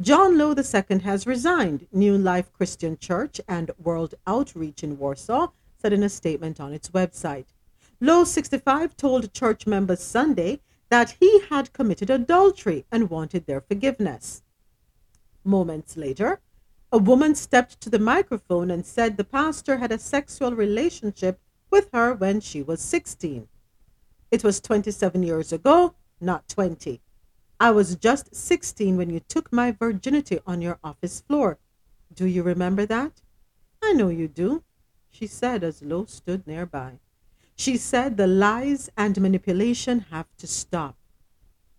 John 0.00 0.36
Lowe 0.36 0.54
II 0.54 0.98
has 1.00 1.26
resigned, 1.26 1.86
New 1.92 2.18
Life 2.18 2.52
Christian 2.52 2.98
Church 2.98 3.40
and 3.48 3.70
World 3.78 4.14
Outreach 4.26 4.82
in 4.82 4.98
Warsaw 4.98 5.48
said 5.78 5.92
in 5.92 6.02
a 6.02 6.08
statement 6.08 6.60
on 6.60 6.72
its 6.72 6.90
website. 6.90 7.46
Lowe, 8.00 8.24
65, 8.24 8.96
told 8.96 9.32
church 9.32 9.66
members 9.66 10.02
Sunday 10.02 10.60
that 10.88 11.16
he 11.20 11.40
had 11.48 11.72
committed 11.72 12.10
adultery 12.10 12.84
and 12.92 13.10
wanted 13.10 13.46
their 13.46 13.60
forgiveness. 13.60 14.42
Moments 15.44 15.96
later, 15.96 16.40
a 16.92 16.98
woman 16.98 17.34
stepped 17.34 17.80
to 17.80 17.90
the 17.90 17.98
microphone 17.98 18.70
and 18.70 18.84
said 18.84 19.16
the 19.16 19.24
pastor 19.24 19.78
had 19.78 19.92
a 19.92 19.98
sexual 19.98 20.54
relationship 20.54 21.40
with 21.70 21.88
her 21.92 22.14
when 22.14 22.40
she 22.40 22.62
was 22.62 22.80
16. 22.80 23.48
It 24.30 24.44
was 24.44 24.60
27 24.60 25.22
years 25.22 25.52
ago, 25.52 25.94
not 26.20 26.48
20. 26.48 27.00
I 27.58 27.70
was 27.70 27.96
just 27.96 28.34
16 28.34 28.98
when 28.98 29.08
you 29.08 29.20
took 29.20 29.50
my 29.50 29.72
virginity 29.72 30.40
on 30.46 30.60
your 30.60 30.78
office 30.84 31.22
floor. 31.22 31.58
Do 32.12 32.26
you 32.26 32.42
remember 32.42 32.84
that? 32.84 33.22
I 33.82 33.94
know 33.94 34.08
you 34.08 34.28
do, 34.28 34.62
she 35.10 35.26
said 35.26 35.64
as 35.64 35.80
Lowe 35.80 36.04
stood 36.04 36.46
nearby. 36.46 36.98
She 37.56 37.78
said 37.78 38.16
the 38.16 38.26
lies 38.26 38.90
and 38.94 39.18
manipulation 39.18 40.00
have 40.10 40.26
to 40.36 40.46
stop. 40.46 40.96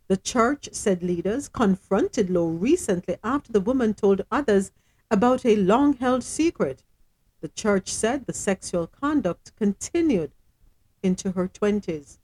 The 0.08 0.18
church, 0.18 0.70
said 0.72 1.04
leaders, 1.04 1.48
confronted 1.48 2.32
Lowe 2.32 2.48
recently 2.48 3.18
after 3.24 3.52
the 3.52 3.62
woman 3.62 3.94
told 3.94 4.26
others 4.32 4.72
about 5.12 5.46
a 5.46 5.56
long 5.58 5.94
held 5.94 6.24
secret. 6.24 6.82
The 7.42 7.50
church 7.50 7.94
said 7.94 8.26
the 8.26 8.34
sexual 8.34 8.88
conduct 8.88 9.56
continued 9.56 10.32
into 11.04 11.34
her 11.34 11.48
20s. 11.48 12.18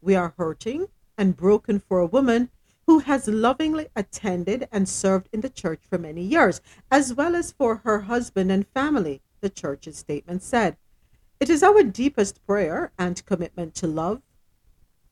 We 0.00 0.14
are 0.14 0.34
hurting 0.38 0.86
and 1.18 1.36
broken 1.36 1.80
for 1.80 1.98
a 1.98 2.06
woman 2.06 2.50
who 2.86 3.00
has 3.00 3.26
lovingly 3.26 3.88
attended 3.96 4.68
and 4.70 4.88
served 4.88 5.28
in 5.32 5.40
the 5.40 5.48
church 5.48 5.80
for 5.88 5.98
many 5.98 6.22
years, 6.22 6.60
as 6.90 7.12
well 7.12 7.34
as 7.34 7.52
for 7.52 7.76
her 7.78 8.02
husband 8.02 8.52
and 8.52 8.66
family, 8.68 9.20
the 9.40 9.50
church's 9.50 9.98
statement 9.98 10.42
said. 10.42 10.76
It 11.40 11.50
is 11.50 11.62
our 11.62 11.82
deepest 11.82 12.44
prayer 12.46 12.92
and 12.98 13.24
commitment 13.26 13.74
to 13.76 13.86
love, 13.86 14.22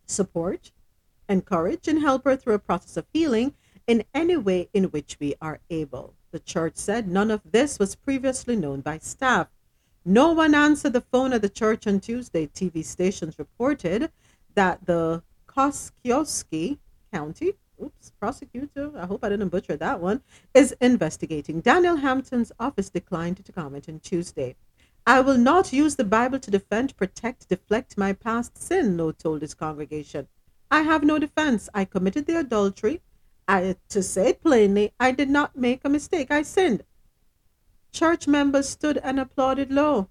support, 0.07 0.70
encourage, 1.28 1.89
and 1.89 2.01
help 2.01 2.25
her 2.25 2.36
through 2.36 2.55
a 2.55 2.59
process 2.59 2.97
of 2.97 3.07
healing 3.12 3.55
in 3.86 4.05
any 4.15 4.36
way 4.36 4.69
in 4.73 4.85
which 4.85 5.19
we 5.20 5.35
are 5.43 5.61
able. 5.69 6.15
The 6.31 6.39
church 6.39 6.77
said 6.77 7.09
none 7.09 7.31
of 7.31 7.43
this 7.51 7.78
was 7.78 7.94
previously 7.94 8.57
known 8.57 8.81
by 8.81 8.99
staff. 8.99 9.49
No 10.05 10.33
one 10.33 10.55
answered 10.55 10.93
the 10.93 11.01
phone 11.01 11.33
at 11.33 11.43
the 11.43 11.49
church 11.49 11.86
on 11.86 12.01
Tuesday. 12.01 12.47
TV 12.47 12.85
stations 12.85 13.39
reported 13.39 14.11
that 14.55 14.86
the 14.86 15.23
Kosciusko 15.49 16.78
County 17.12 17.55
oops, 17.85 18.13
prosecutor, 18.19 18.91
I 18.97 19.07
hope 19.07 19.23
I 19.23 19.29
didn't 19.29 19.49
butcher 19.51 19.77
that 19.77 20.01
one, 20.01 20.23
is 20.55 20.75
investigating. 20.81 21.61
Daniel 21.61 21.97
Hampton's 21.97 22.53
office 22.59 22.91
declined 22.91 23.45
to 23.45 23.53
comment 23.53 23.89
on 23.89 24.01
Tuesday. 24.01 24.57
I 25.07 25.21
will 25.21 25.37
not 25.37 25.73
use 25.73 25.97
the 25.97 26.05
Bible 26.05 26.39
to 26.39 26.51
defend, 26.51 26.97
protect, 26.97 27.49
deflect 27.49 27.99
my 27.99 28.15
past 28.15 28.57
sin, 28.57 28.97
Lowe 28.97 29.13
told 29.13 29.43
his 29.43 29.55
congregation. 29.55 30.29
I 30.71 30.81
have 30.81 31.05
no 31.05 31.19
defense. 31.19 31.69
I 31.75 31.85
committed 31.85 32.27
the 32.27 32.39
adultery. 32.39 33.03
I, 33.47 33.77
to 33.91 34.03
say 34.03 34.31
it 34.31 34.43
plainly, 34.43 34.93
I 34.99 35.13
did 35.13 35.29
not 35.29 35.57
make 35.57 35.83
a 35.85 35.91
mistake. 35.91 36.31
I 36.31 36.43
sinned. 36.43 36.85
Church 37.93 38.27
members 38.27 38.69
stood 38.69 38.97
and 38.99 39.21
applauded 39.21 39.71
Lowe. 39.71 40.09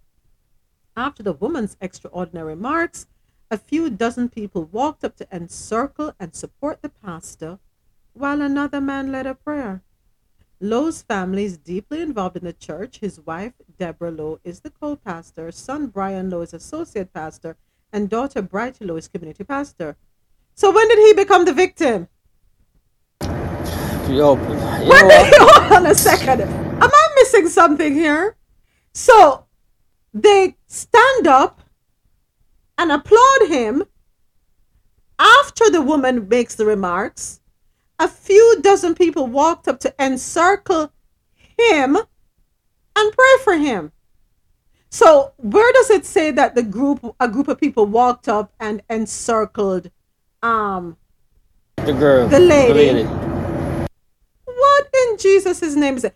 After 0.95 1.23
the 1.23 1.33
woman's 1.33 1.75
extraordinary 1.81 2.49
remarks, 2.49 3.07
a 3.53 3.57
few 3.57 3.87
dozen 3.87 4.29
people 4.29 4.63
walked 4.63 5.03
up 5.03 5.15
to 5.15 5.27
encircle 5.31 6.11
and 6.19 6.33
support 6.33 6.81
the 6.81 6.89
pastor, 6.89 7.59
while 8.13 8.41
another 8.41 8.81
man 8.81 9.11
led 9.11 9.27
a 9.27 9.35
prayer. 9.35 9.83
Lowe's 10.59 11.03
family 11.03 11.45
is 11.45 11.59
deeply 11.59 12.01
involved 12.01 12.35
in 12.35 12.45
the 12.45 12.53
church. 12.53 12.97
His 12.97 13.19
wife, 13.19 13.53
Deborah 13.77 14.09
Lowe, 14.09 14.39
is 14.43 14.61
the 14.61 14.71
co 14.71 14.95
pastor, 14.95 15.51
son 15.51 15.85
Brian 15.85 16.31
Lowe 16.31 16.41
is 16.41 16.51
associate 16.51 17.13
pastor, 17.13 17.55
and 17.91 18.09
daughter 18.09 18.41
Brighty 18.41 18.87
Lowe 18.87 18.95
is 18.95 19.07
community 19.07 19.43
pastor. 19.43 19.97
So, 20.55 20.71
when 20.71 20.87
did 20.87 20.97
he 20.97 21.13
become 21.13 21.45
the 21.45 21.53
victim? 21.53 22.07
Yo, 24.09 24.33
When 24.33 25.07
did 25.07 25.27
he, 25.27 25.33
hold 25.37 25.73
on 25.73 25.85
a 25.85 25.93
second. 25.93 26.41
Am 26.41 26.91
I 26.91 27.07
missing 27.17 27.47
something 27.49 27.93
here? 27.93 28.35
So, 28.95 29.45
they 30.11 30.55
stand 30.65 31.27
up 31.27 31.62
and 32.77 32.91
applaud 32.91 33.47
him 33.47 33.83
after 35.19 35.69
the 35.69 35.81
woman 35.81 36.27
makes 36.27 36.55
the 36.55 36.65
remarks, 36.65 37.39
a 37.99 38.07
few 38.07 38.59
dozen 38.61 38.95
people 38.95 39.27
walked 39.27 39.67
up 39.67 39.79
to 39.81 39.93
encircle 39.99 40.91
him 41.57 41.95
and 41.95 43.13
pray 43.13 43.35
for 43.43 43.53
him. 43.53 43.91
So 44.89 45.33
where 45.37 45.71
does 45.73 45.89
it 45.89 46.05
say 46.05 46.31
that 46.31 46.55
the 46.55 46.63
group 46.63 47.15
a 47.19 47.27
group 47.27 47.47
of 47.47 47.59
people 47.59 47.85
walked 47.85 48.27
up 48.27 48.53
and 48.59 48.81
encircled 48.89 49.89
um 50.41 50.97
The 51.77 51.93
girl. 51.93 52.27
The 52.27 52.39
lady. 52.39 52.91
lady. 52.91 53.03
what 54.45 54.87
in 54.93 55.17
Jesus' 55.17 55.75
name 55.75 55.97
is 55.97 56.03
it? 56.03 56.15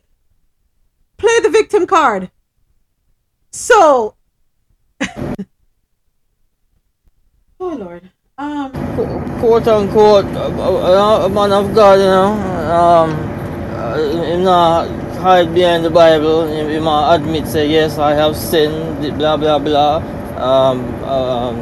Play 1.18 1.40
the 1.42 1.50
victim 1.50 1.88
card. 1.88 2.30
So 3.52 4.16
Oh 7.60 7.76
Lord. 7.76 8.10
Um 8.38 8.72
Quote 9.40 9.68
unquote, 9.68 10.26
a, 10.26 11.26
a 11.26 11.30
man 11.30 11.52
of 11.52 11.74
God, 11.76 12.00
you 12.00 12.06
know. 12.06 12.34
Um, 12.74 13.12
uh, 13.76 14.24
him 14.24 14.44
not 14.44 14.90
hide 15.18 15.54
behind 15.54 15.86
the 15.86 15.92
Bible. 15.92 16.48
Him 16.48 16.88
a 16.88 17.12
admit, 17.14 17.48
say, 17.48 17.70
yes, 17.70 18.00
I 18.00 18.14
have 18.14 18.36
sinned, 18.36 19.18
blah, 19.18 19.38
blah, 19.38 19.60
blah. 19.60 19.98
Um, 20.38 21.04
um, 21.04 21.58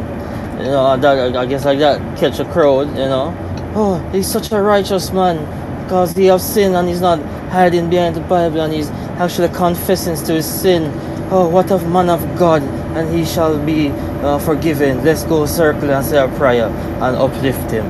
you 0.60 0.72
know, 0.72 0.96
that, 0.98 1.36
I 1.36 1.46
guess 1.46 1.66
like 1.66 1.80
that, 1.80 2.18
catch 2.18 2.40
a 2.40 2.46
crowd, 2.46 2.88
you 2.90 3.08
know. 3.12 3.36
Oh, 3.76 4.00
he's 4.14 4.28
such 4.28 4.52
a 4.54 4.62
righteous 4.62 5.12
man 5.12 5.38
because 5.84 6.14
he 6.14 6.28
have 6.28 6.42
sinned 6.42 6.76
and 6.76 6.88
he's 6.88 7.02
not 7.02 7.20
hiding 7.50 7.90
behind 7.90 8.16
the 8.16 8.22
Bible 8.22 8.62
and 8.62 8.74
he's 8.74 8.90
actually 9.20 9.50
confessing 9.50 10.16
to 10.26 10.34
his 10.34 10.46
sin. 10.46 10.92
Oh, 11.30 11.50
what 11.50 11.70
a 11.72 11.78
man 11.90 12.10
of 12.10 12.22
God, 12.40 12.62
and 12.96 13.14
he 13.14 13.26
shall 13.26 13.60
be 13.60 13.90
uh, 14.24 14.40
forgiven. 14.40 15.04
Let's 15.04 15.24
go 15.24 15.46
circle 15.46 15.92
and 15.92 16.06
say 16.06 16.18
a 16.18 16.28
prayer 16.38 16.68
and 16.68 17.16
uplift 17.16 17.72
him. 17.72 17.86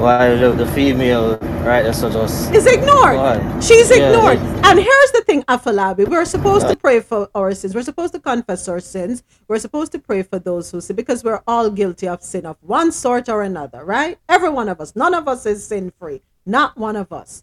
While 0.00 0.54
the, 0.54 0.66
female, 0.66 1.38
right, 1.64 1.82
that's 1.82 2.00
so 2.00 2.10
just 2.10 2.52
is 2.52 2.66
ignored. 2.66 3.16
She's 3.64 3.90
ignored. 3.90 4.38
yeah. 4.38 4.70
And 4.70 4.78
here's 4.78 5.12
the 5.12 5.22
thing, 5.24 5.42
Afolabi. 5.44 6.06
We're 6.06 6.26
supposed 6.26 6.68
to 6.68 6.76
pray 6.76 7.00
for 7.00 7.30
our 7.34 7.54
sins. 7.54 7.74
We're 7.74 7.82
supposed 7.82 8.12
to 8.12 8.20
confess 8.20 8.68
our 8.68 8.80
sins. 8.80 9.22
We're 9.48 9.58
supposed 9.58 9.92
to 9.92 9.98
pray 9.98 10.22
for 10.22 10.38
those 10.38 10.70
who 10.70 10.82
sin 10.82 10.96
because 10.96 11.24
we're 11.24 11.42
all 11.46 11.70
guilty 11.70 12.08
of 12.08 12.22
sin 12.22 12.44
of 12.44 12.58
one 12.60 12.92
sort 12.92 13.30
or 13.30 13.40
another, 13.42 13.84
right? 13.84 14.18
Every 14.28 14.50
one 14.50 14.68
of 14.68 14.82
us. 14.82 14.94
None 14.94 15.14
of 15.14 15.28
us 15.28 15.46
is 15.46 15.66
sin 15.66 15.92
free. 15.98 16.20
Not 16.44 16.76
one 16.76 16.96
of 16.96 17.10
us. 17.10 17.42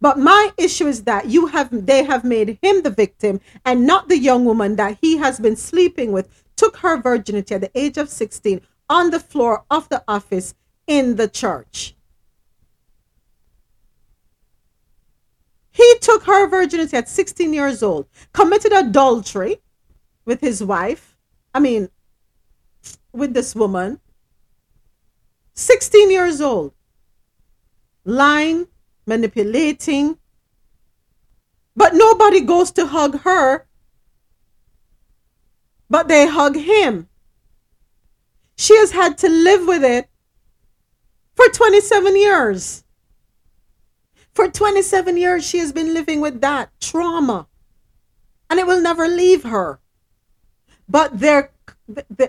But 0.00 0.18
my 0.18 0.50
issue 0.56 0.86
is 0.86 1.04
that 1.04 1.26
you 1.26 1.46
have 1.46 1.86
they 1.86 2.04
have 2.04 2.24
made 2.24 2.58
him 2.62 2.82
the 2.82 2.90
victim 2.90 3.40
and 3.64 3.86
not 3.86 4.08
the 4.08 4.18
young 4.18 4.44
woman 4.44 4.76
that 4.76 4.98
he 5.00 5.16
has 5.18 5.40
been 5.40 5.56
sleeping 5.56 6.12
with 6.12 6.41
took 6.62 6.76
her 6.76 6.96
virginity 6.96 7.56
at 7.56 7.60
the 7.60 7.70
age 7.74 7.98
of 7.98 8.08
16 8.08 8.60
on 8.88 9.10
the 9.10 9.18
floor 9.18 9.64
of 9.68 9.88
the 9.88 10.04
office 10.06 10.54
in 10.86 11.16
the 11.16 11.26
church. 11.26 11.96
He 15.72 15.94
took 16.00 16.22
her 16.22 16.46
virginity 16.46 16.96
at 16.96 17.08
16 17.08 17.52
years 17.52 17.82
old, 17.82 18.06
committed 18.32 18.72
adultery 18.72 19.60
with 20.24 20.40
his 20.40 20.62
wife. 20.62 21.16
I 21.52 21.58
mean, 21.58 21.88
with 23.12 23.34
this 23.34 23.56
woman. 23.56 23.98
16 25.54 26.12
years 26.12 26.40
old. 26.40 26.74
Lying, 28.04 28.68
manipulating. 29.04 30.16
But 31.74 31.94
nobody 31.94 32.40
goes 32.40 32.70
to 32.72 32.86
hug 32.86 33.22
her, 33.22 33.66
but 35.92 36.08
they 36.08 36.26
hug 36.26 36.56
him. 36.56 37.06
She 38.56 38.74
has 38.78 38.92
had 38.92 39.18
to 39.18 39.28
live 39.28 39.66
with 39.66 39.84
it 39.84 40.08
for 41.34 41.48
27 41.48 42.16
years. 42.16 42.84
For 44.32 44.48
27 44.48 45.18
years, 45.18 45.46
she 45.46 45.58
has 45.58 45.70
been 45.70 45.92
living 45.92 46.22
with 46.22 46.40
that 46.40 46.70
trauma, 46.80 47.46
and 48.48 48.58
it 48.58 48.66
will 48.66 48.80
never 48.80 49.06
leave 49.06 49.42
her. 49.42 49.80
But 50.88 51.20
their 51.20 51.52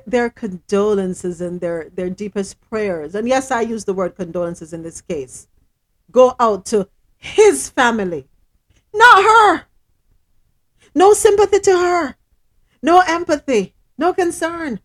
their 0.05 0.29
condolences 0.29 1.39
and 1.39 1.61
their 1.61 1.89
their 1.95 2.09
deepest 2.09 2.59
prayers, 2.69 3.15
and 3.15 3.29
yes, 3.29 3.49
I 3.49 3.61
use 3.61 3.85
the 3.85 3.93
word 3.93 4.17
condolences 4.17 4.73
in 4.73 4.83
this 4.83 4.99
case, 4.99 5.47
go 6.11 6.35
out 6.37 6.65
to 6.65 6.89
his 7.15 7.69
family, 7.69 8.27
not 8.93 9.23
her. 9.23 9.67
No 10.93 11.13
sympathy 11.13 11.61
to 11.61 11.77
her, 11.77 12.17
no 12.83 13.01
empathy, 13.07 13.73
no 13.97 14.13
concern. 14.13 14.79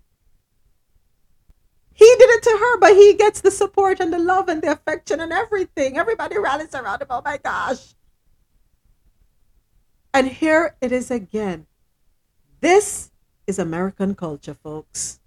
He 1.92 2.06
did 2.18 2.30
it 2.30 2.42
to 2.44 2.50
her, 2.50 2.78
but 2.78 2.94
he 2.94 3.14
gets 3.14 3.40
the 3.40 3.50
support 3.50 3.98
and 3.98 4.12
the 4.12 4.20
love 4.20 4.48
and 4.48 4.62
the 4.62 4.70
affection 4.70 5.20
and 5.20 5.32
everything. 5.32 5.98
Everybody 5.98 6.38
rallies 6.38 6.72
around 6.72 7.02
him. 7.02 7.08
Oh 7.10 7.20
my 7.24 7.38
gosh. 7.38 7.94
And 10.14 10.28
here 10.28 10.76
it 10.80 10.92
is 10.92 11.10
again. 11.10 11.66
This 12.60 13.10
is 13.48 13.58
American 13.58 14.14
culture, 14.14 14.54
folks. 14.54 15.18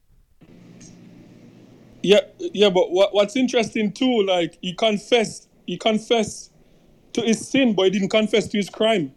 Yeah, 2.01 2.22
yeah, 2.40 2.69
but 2.69 2.91
what, 2.91 3.14
what's 3.14 3.35
interesting 3.35 3.91
too, 3.91 4.24
like 4.24 4.58
he 4.61 4.74
confessed, 4.74 5.50
he 5.67 5.77
confessed 5.77 6.53
to 7.14 7.22
his 7.22 7.48
sin, 7.48 7.74
but 7.74 7.83
he 7.83 7.90
didn't 7.91 8.09
confess 8.09 8.48
to 8.48 8.58
his 8.58 8.69
crime. 8.69 9.14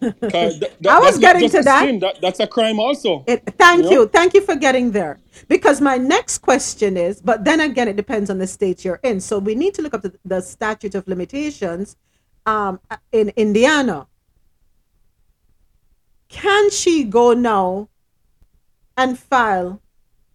'Cause 0.30 0.60
that- 0.60 0.72
that- 0.80 0.92
I 0.92 0.98
was 1.00 1.18
getting 1.18 1.48
to 1.50 1.62
that. 1.62 2.00
that- 2.00 2.20
That's 2.20 2.40
a 2.40 2.46
crime 2.46 2.78
also. 2.78 3.24
It, 3.26 3.42
thank 3.58 3.84
know? 3.84 3.90
you. 3.90 4.08
Thank 4.08 4.34
you 4.34 4.40
for 4.42 4.54
getting 4.54 4.92
there. 4.92 5.18
Because 5.48 5.80
my 5.80 5.96
next 5.96 6.38
question 6.38 6.96
is, 6.96 7.20
but 7.20 7.44
then 7.44 7.60
again, 7.60 7.88
it 7.88 7.96
depends 7.96 8.30
on 8.30 8.38
the 8.38 8.46
state 8.46 8.84
you're 8.84 9.00
in. 9.02 9.20
So 9.20 9.38
we 9.38 9.54
need 9.54 9.74
to 9.74 9.82
look 9.82 9.94
up 9.94 10.02
the, 10.02 10.12
the 10.24 10.40
statute 10.40 10.94
of 10.94 11.06
limitations 11.08 11.96
um, 12.46 12.80
in 13.12 13.30
Indiana. 13.36 14.06
Can 16.28 16.70
she 16.70 17.04
go 17.04 17.32
now 17.32 17.88
and 18.96 19.18
file 19.18 19.80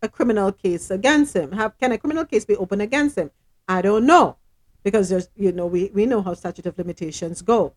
a 0.01 0.09
criminal 0.09 0.51
case 0.51 0.89
against 0.91 1.35
him? 1.35 1.51
Have, 1.51 1.77
can 1.77 1.91
a 1.91 1.97
criminal 1.97 2.25
case 2.25 2.45
be 2.45 2.55
opened 2.55 2.81
against 2.81 3.17
him? 3.17 3.31
I 3.67 3.81
don't 3.81 4.05
know. 4.05 4.37
Because 4.83 5.07
there's, 5.09 5.29
you 5.35 5.51
know, 5.53 5.65
we, 5.67 5.91
we 5.93 6.05
know 6.05 6.21
how 6.21 6.33
statute 6.33 6.65
of 6.65 6.77
limitations 6.77 7.41
go. 7.41 7.73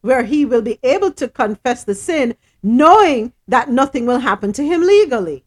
Where 0.00 0.24
he 0.24 0.44
will 0.44 0.62
be 0.62 0.78
able 0.82 1.10
to 1.12 1.28
confess 1.28 1.84
the 1.84 1.94
sin, 1.94 2.34
knowing 2.62 3.32
that 3.46 3.70
nothing 3.70 4.06
will 4.06 4.18
happen 4.18 4.52
to 4.52 4.64
him 4.64 4.82
legally. 4.82 5.44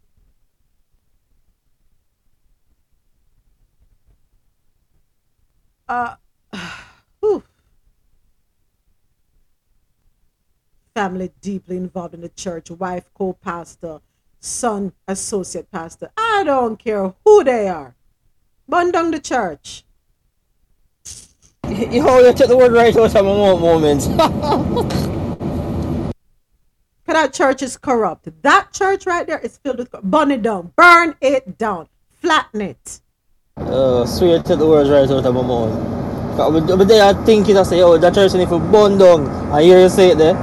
Uh. 5.87 6.15
Family 10.93 11.31
deeply 11.39 11.77
involved 11.77 12.13
in 12.13 12.21
the 12.21 12.29
church, 12.29 12.69
wife 12.69 13.09
co 13.13 13.31
pastor, 13.33 14.01
son 14.41 14.91
associate 15.07 15.71
pastor. 15.71 16.11
I 16.17 16.43
don't 16.45 16.77
care 16.77 17.13
who 17.23 17.43
they 17.45 17.69
are. 17.69 17.95
Burn 18.67 18.91
down 18.91 19.11
the 19.11 19.19
church. 19.19 19.85
You 21.91 22.33
took 22.33 22.49
the 22.49 22.57
word 22.57 22.73
right 22.73 22.95
out 22.97 23.05
of 23.05 23.13
my 23.13 23.21
mo- 23.21 23.57
moment. 23.57 24.01
that 27.05 27.33
church 27.33 27.61
is 27.61 27.77
corrupt. 27.77 28.27
That 28.41 28.73
church 28.73 29.05
right 29.05 29.25
there 29.25 29.39
is 29.39 29.57
filled 29.57 29.77
with. 29.79 29.91
Burn 30.03 30.31
it 30.31 30.41
down. 30.41 30.73
Burn 30.75 31.15
it 31.21 31.57
down. 31.57 31.87
Flatten 32.19 32.61
it. 32.61 32.99
uh, 33.57 34.05
swear 34.05 34.41
to 34.43 34.55
the 34.57 34.67
words 34.67 34.89
right 34.89 35.09
out 35.09 35.25
of 35.25 35.33
my 35.33 35.41
mouth. 35.41 36.37
But, 36.37 36.77
but 36.77 36.87
they 36.87 36.99
are 36.99 37.13
thinking, 37.25 37.57
I 37.57 37.63
say, 37.63 37.81
oh, 37.81 37.97
that 37.97 38.13
church 38.15 38.33
need 38.33 38.49
to 38.49 38.59
burn 38.59 38.97
down. 38.97 39.27
I 39.51 39.63
hear 39.63 39.79
you 39.79 39.89
say 39.89 40.11
it 40.11 40.17
there. 40.17 40.35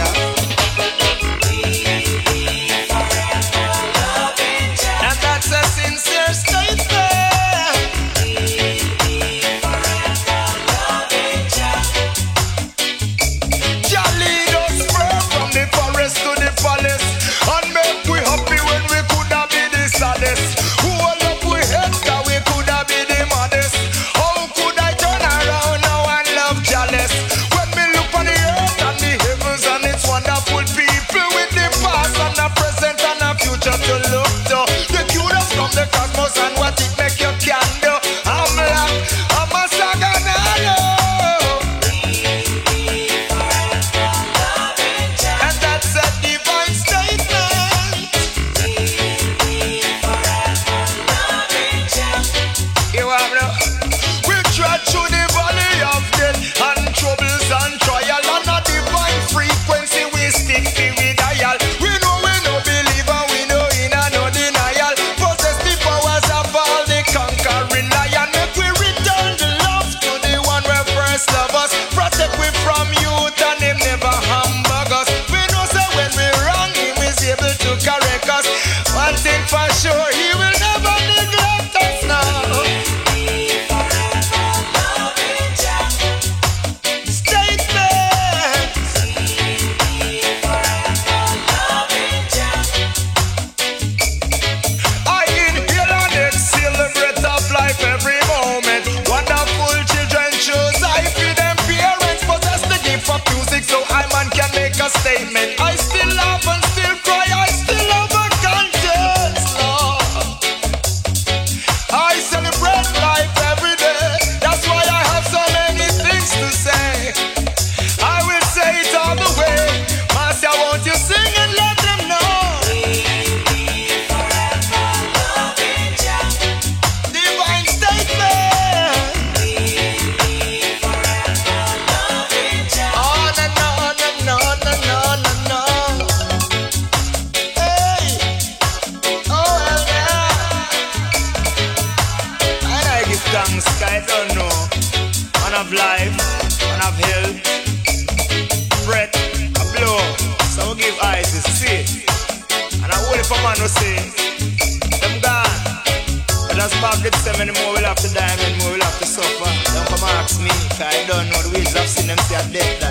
I 160.81 161.05
don't 161.05 161.29
know 161.29 161.37
the 161.45 161.53
ways 161.53 161.69
of 161.77 161.85
sin 161.85 162.09
them 162.09 162.17
say 162.25 162.41
dead. 162.49 162.81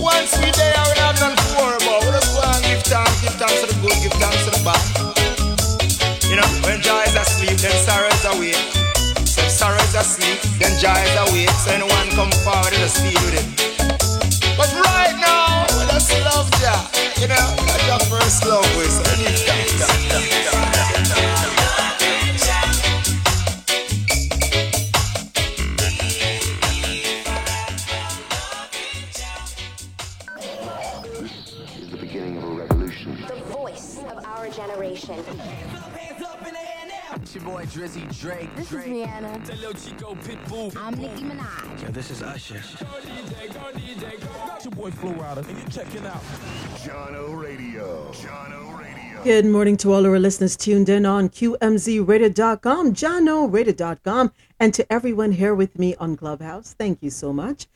Once 0.00 0.32
we 0.40 0.48
there, 0.56 0.72
we 0.72 0.96
have 0.96 1.12
none 1.20 1.36
worry 1.60 1.76
about. 1.76 2.00
We 2.08 2.16
just 2.16 2.32
go 2.32 2.40
and 2.40 2.64
give 2.64 2.80
thanks, 2.88 3.20
give 3.20 3.36
thanks 3.36 3.60
to 3.60 3.66
the 3.68 3.76
good, 3.84 3.92
give 4.00 4.16
thanks 4.16 4.48
to 4.48 4.50
the 4.56 4.60
bad. 4.64 4.80
You 6.24 6.40
know, 6.40 6.48
when 6.64 6.80
joy 6.80 7.04
is 7.04 7.12
asleep, 7.20 7.60
then 7.60 7.76
sorrow 7.84 8.08
is 8.08 8.24
awake. 8.32 8.64
If 9.44 9.52
sorrow 9.52 9.76
is 9.76 9.92
asleep, 9.92 10.40
then 10.56 10.72
joy 10.80 10.96
is 10.96 11.16
awake. 11.28 11.52
So 11.52 11.76
anyone 11.76 12.08
come 12.16 12.32
forward, 12.40 12.72
just 12.80 12.96
deal 13.04 13.20
with 13.28 13.36
it. 13.36 13.46
But 14.56 14.72
right 14.88 15.12
now, 15.20 15.68
we 15.76 15.84
just 15.92 16.16
love 16.24 16.48
Jah. 16.64 16.80
You 17.20 17.28
know, 17.28 17.44
that's 17.68 17.84
your 17.84 18.00
first 18.08 18.40
love, 18.48 18.64
boy 38.24 38.30
Drizzy 38.30 38.34
Drake. 38.38 38.56
This 38.56 38.72
is 38.72 38.84
Rihanna. 38.84 39.40
It's 39.40 39.60
Lil 39.60 39.72
Chico 39.74 40.14
Pitbull. 40.14 40.76
I'm 40.76 40.94
Nicki 40.94 41.22
Minaj. 41.22 41.82
Yo, 41.82 41.88
this 41.90 42.10
is 42.10 42.22
Usher. 42.22 42.56
It's 42.56 44.64
your 44.64 44.72
boy 44.72 44.90
Flo 44.90 45.12
Rida, 45.12 45.46
and 45.48 45.58
you're 45.58 45.68
checking 45.68 46.06
out 46.06 46.22
Jahkno 46.82 47.40
Radio. 47.40 48.10
Jahkno 48.12 48.78
Radio. 48.78 49.22
Good 49.24 49.46
morning 49.46 49.76
to 49.78 49.92
all 49.92 50.04
of 50.04 50.12
our 50.12 50.18
listeners 50.18 50.56
tuned 50.56 50.88
in 50.88 51.06
on 51.06 51.28
QMZRadio.com, 51.30 52.94
JahknoRadio.com, 52.94 54.32
and 54.60 54.74
to 54.74 54.92
everyone 54.92 55.32
here 55.32 55.54
with 55.54 55.78
me 55.78 55.94
on 55.96 56.16
Clubhouse. 56.16 56.74
Thank 56.74 57.02
you 57.02 57.10
so 57.10 57.32
much. 57.32 57.66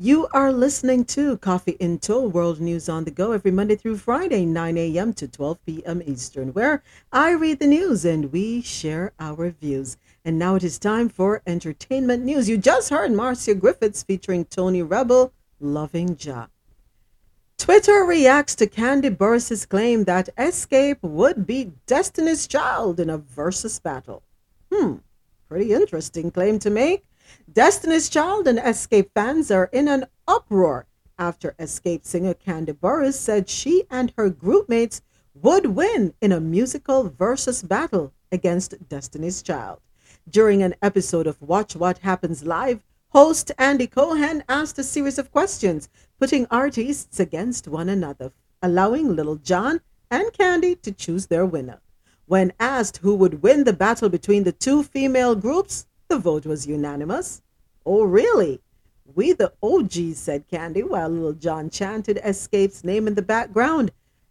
You 0.00 0.28
are 0.32 0.52
listening 0.52 1.06
to 1.06 1.38
Coffee 1.38 1.76
in 1.80 1.98
Toe, 1.98 2.28
World 2.28 2.60
News 2.60 2.88
on 2.88 3.02
the 3.02 3.10
Go, 3.10 3.32
every 3.32 3.50
Monday 3.50 3.74
through 3.74 3.96
Friday, 3.96 4.44
9 4.44 4.78
a.m. 4.78 5.12
to 5.14 5.26
12 5.26 5.58
p.m. 5.66 6.02
Eastern, 6.06 6.52
where 6.52 6.84
I 7.12 7.32
read 7.32 7.58
the 7.58 7.66
news 7.66 8.04
and 8.04 8.30
we 8.30 8.62
share 8.62 9.12
our 9.18 9.50
views. 9.50 9.96
And 10.24 10.38
now 10.38 10.54
it 10.54 10.62
is 10.62 10.78
time 10.78 11.08
for 11.08 11.42
entertainment 11.48 12.24
news. 12.24 12.48
You 12.48 12.58
just 12.58 12.90
heard 12.90 13.10
Marcia 13.10 13.56
Griffiths 13.56 14.04
featuring 14.04 14.44
Tony 14.44 14.84
Rebel, 14.84 15.32
Loving 15.58 16.16
Ja. 16.20 16.46
Twitter 17.56 18.04
reacts 18.04 18.54
to 18.54 18.68
Kandi 18.68 19.10
Burruss's 19.18 19.66
claim 19.66 20.04
that 20.04 20.28
Xscape 20.36 21.02
would 21.02 21.44
beat 21.44 21.86
Destiny's 21.86 22.46
Child 22.46 23.00
in 23.00 23.10
a 23.10 23.18
versus 23.18 23.80
battle. 23.80 24.22
Hmm, 24.72 24.98
pretty 25.48 25.72
interesting 25.72 26.30
claim 26.30 26.60
to 26.60 26.70
make. 26.70 27.07
Destiny's 27.52 28.08
Child 28.08 28.46
and 28.46 28.58
Xscape 28.58 29.10
fans 29.14 29.50
are 29.50 29.70
in 29.72 29.88
an 29.88 30.06
uproar 30.26 30.86
after 31.18 31.54
Xscape 31.58 32.04
singer 32.04 32.34
Kandi 32.34 32.72
Burruss 32.72 33.14
said 33.14 33.48
she 33.48 33.84
and 33.90 34.12
her 34.16 34.30
group 34.30 34.68
mates 34.68 35.02
would 35.34 35.66
win 35.66 36.14
in 36.20 36.32
a 36.32 36.40
musical 36.40 37.08
versus 37.08 37.62
battle 37.62 38.12
against 38.30 38.88
Destiny's 38.88 39.42
Child. 39.42 39.80
During 40.28 40.62
an 40.62 40.74
episode 40.82 41.26
of 41.26 41.40
Watch 41.40 41.74
What 41.74 41.98
Happens 41.98 42.44
Live, 42.44 42.84
host 43.10 43.50
Andy 43.58 43.86
Cohen 43.86 44.44
asked 44.48 44.78
a 44.78 44.84
series 44.84 45.18
of 45.18 45.32
questions, 45.32 45.88
putting 46.20 46.46
artists 46.50 47.18
against 47.18 47.66
one 47.66 47.88
another, 47.88 48.32
allowing 48.62 49.16
Lil 49.16 49.36
Jon 49.36 49.80
and 50.10 50.26
Kandi 50.32 50.80
to 50.82 50.92
choose 50.92 51.26
their 51.26 51.46
winner. 51.46 51.80
When 52.26 52.52
asked 52.60 52.98
who 52.98 53.14
would 53.14 53.42
win 53.42 53.64
the 53.64 53.72
battle 53.72 54.10
between 54.10 54.44
the 54.44 54.52
two 54.52 54.82
female 54.82 55.34
groups, 55.34 55.86
the 56.08 56.18
vote 56.18 56.46
was 56.46 56.66
unanimous. 56.66 57.42
Oh, 57.84 58.04
really? 58.04 58.60
We 59.14 59.32
the 59.32 59.52
OGs, 59.62 60.18
said 60.18 60.48
Kandi, 60.48 60.86
while 60.86 61.08
Lil 61.08 61.32
Jon 61.34 61.70
chanted 61.70 62.18
Xscape's 62.18 62.84
name 62.84 63.06
in 63.06 63.14
the 63.14 63.22
background. 63.22 63.90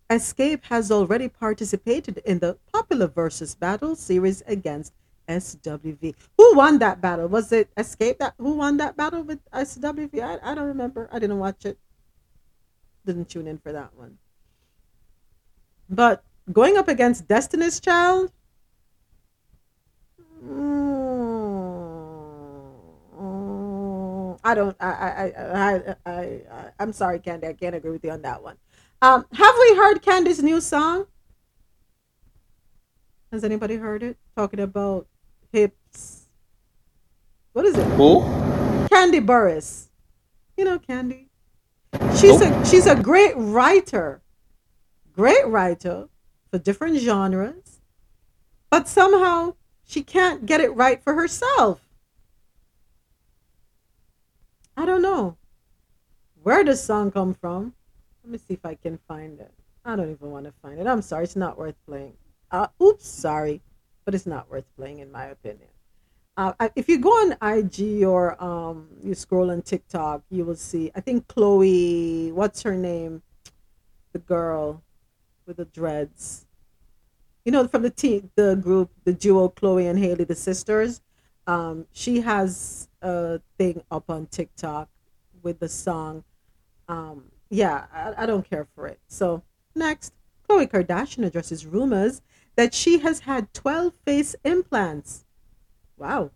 Xscape 0.10 0.64
has 0.66 0.92
already 0.92 1.28
participated 1.28 2.20
in 2.20 2.40
the 2.40 2.58
popular 2.72 3.08
versus 3.08 3.56
battle 3.56 3.96
series 3.96 4.42
against 4.48 4.94
SWV. 5.28 6.16
Who 6.38 6.56
won 6.56 6.80
that 6.80 7.02
battle? 7.02 7.28
Was 7.28 7.52
it 7.52 7.74
Xscape 7.76 8.20
that 8.20 8.34
who 8.38 8.54
won 8.54 8.78
that 8.78 8.96
battle 8.96 9.24
with 9.24 9.40
SWV? 9.52 10.22
I, 10.22 10.52
I 10.52 10.56
don't 10.56 10.68
remember. 10.68 11.10
I 11.12 11.20
didn't 11.20 11.40
watch 11.40 11.66
it. 11.66 11.78
Didn't 13.06 13.30
tune 13.30 13.48
in 13.48 13.58
for 13.58 13.72
that 13.74 13.94
one. 13.96 14.18
But 15.90 16.24
going 16.52 16.78
up 16.78 16.88
against 16.88 17.28
Destiny's 17.28 17.80
Child, 17.80 18.32
hmm. 20.42 21.67
I 24.48 24.56
don't. 24.56 24.78
I. 24.80 24.88
I. 24.88 25.26
I. 25.26 25.96
I. 26.06 26.12
I 26.16 26.42
I'm 26.80 26.94
sorry, 26.94 27.20
Kandi. 27.20 27.50
I 27.50 27.52
can't 27.52 27.76
agree 27.76 27.92
with 27.92 28.06
you 28.06 28.12
on 28.12 28.22
that 28.22 28.42
one. 28.42 28.56
Um, 29.02 29.26
have 29.34 29.56
we 29.60 29.76
heard 29.76 30.02
Kandi's 30.02 30.42
new 30.42 30.62
song? 30.62 31.08
Has 33.30 33.44
anybody 33.44 33.76
heard 33.76 34.04
it? 34.04 34.16
Talking 34.38 34.62
about 34.62 35.06
hips. 35.52 36.28
What 37.52 37.66
is 37.66 37.78
it? 37.78 37.84
Who? 37.98 38.22
Kandi 38.88 39.20
Burruss. 39.20 39.90
You 40.56 40.64
know 40.64 40.80
Kandi. 40.80 41.28
She's 42.18 42.40
a 42.40 42.66
she's 42.66 42.88
a 42.88 42.96
great 42.96 43.34
writer. 43.36 44.22
Great 45.14 45.46
writer 45.46 46.08
for 46.50 46.58
different 46.58 47.00
genres. 47.00 47.82
But 48.70 48.88
somehow 48.88 49.56
she 49.84 50.04
can't 50.04 50.46
get 50.46 50.62
it 50.62 50.74
right 50.74 51.04
for 51.04 51.16
herself. 51.16 51.82
I 54.78 54.86
don't 54.86 55.02
know. 55.02 55.36
Where 56.44 56.64
does 56.64 56.84
song 56.84 57.10
come 57.10 57.34
from? 57.34 57.74
Let 58.24 58.32
me 58.32 58.38
see 58.38 58.54
if 58.54 58.64
I 58.64 58.76
can 58.76 59.00
find 59.08 59.40
it. 59.40 59.52
I 59.84 59.96
don't 59.96 60.12
even 60.12 60.30
want 60.30 60.46
to 60.46 60.54
find 60.62 60.80
it. 60.80 60.86
I'm 60.86 61.02
sorry, 61.02 61.24
it's 61.24 61.36
not 61.36 61.58
worth 61.58 61.76
playing. 61.88 62.14
Uh, 62.52 62.68
oops, 62.82 63.08
sorry, 63.08 63.62
but 64.06 64.14
it's 64.14 64.28
not 64.28 64.52
worth 64.52 64.66
playing 64.78 65.00
in 65.00 65.12
my 65.12 65.26
opinion. 65.26 65.70
Uh, 66.38 66.54
if 66.76 66.88
you 66.88 67.00
go 67.00 67.10
on 67.10 67.36
IG 67.42 68.04
or 68.04 68.42
um, 68.42 68.88
you 69.02 69.16
scroll 69.16 69.50
on 69.50 69.64
TikTok, 69.64 70.22
you 70.30 70.46
will 70.46 70.56
see. 70.56 70.92
I 70.94 71.02
think 71.02 71.28
Chloe, 71.28 72.32
what's 72.32 72.62
her 72.62 72.76
name? 72.76 73.24
The 74.14 74.20
girl 74.20 74.84
with 75.48 75.58
the 75.58 75.66
dreads. 75.66 76.46
You 77.46 77.52
know, 77.52 77.68
from 77.68 77.82
the 77.82 77.90
team, 77.90 78.30
the 78.36 78.56
group, 78.56 78.92
the 79.06 79.14
duo 79.14 79.50
Chloe 79.50 79.88
and 79.88 79.98
Halle, 79.98 80.24
the 80.26 80.36
sisters. 80.36 81.02
Um, 81.48 81.88
she 81.94 82.22
has 82.22 82.87
a 83.02 83.42
thing 83.58 83.84
up 83.92 84.10
on 84.10 84.28
TikTok 84.28 84.90
with 85.44 85.60
the 85.60 85.70
song. 85.70 86.24
Um, 86.88 87.26
yeah, 87.50 87.86
I, 87.94 88.24
I 88.24 88.26
don't 88.26 88.50
care 88.50 88.68
for 88.76 88.88
it. 88.88 89.00
So 89.08 89.44
next, 89.76 90.14
Khloe 90.50 90.70
Kardashian 90.70 91.26
addresses 91.26 91.66
rumors 91.66 92.22
that 92.56 92.74
she 92.74 93.00
has 93.00 93.22
had 93.22 93.54
12 93.54 93.94
face 94.06 94.36
implants. 94.44 95.26
Wow. 95.98 96.32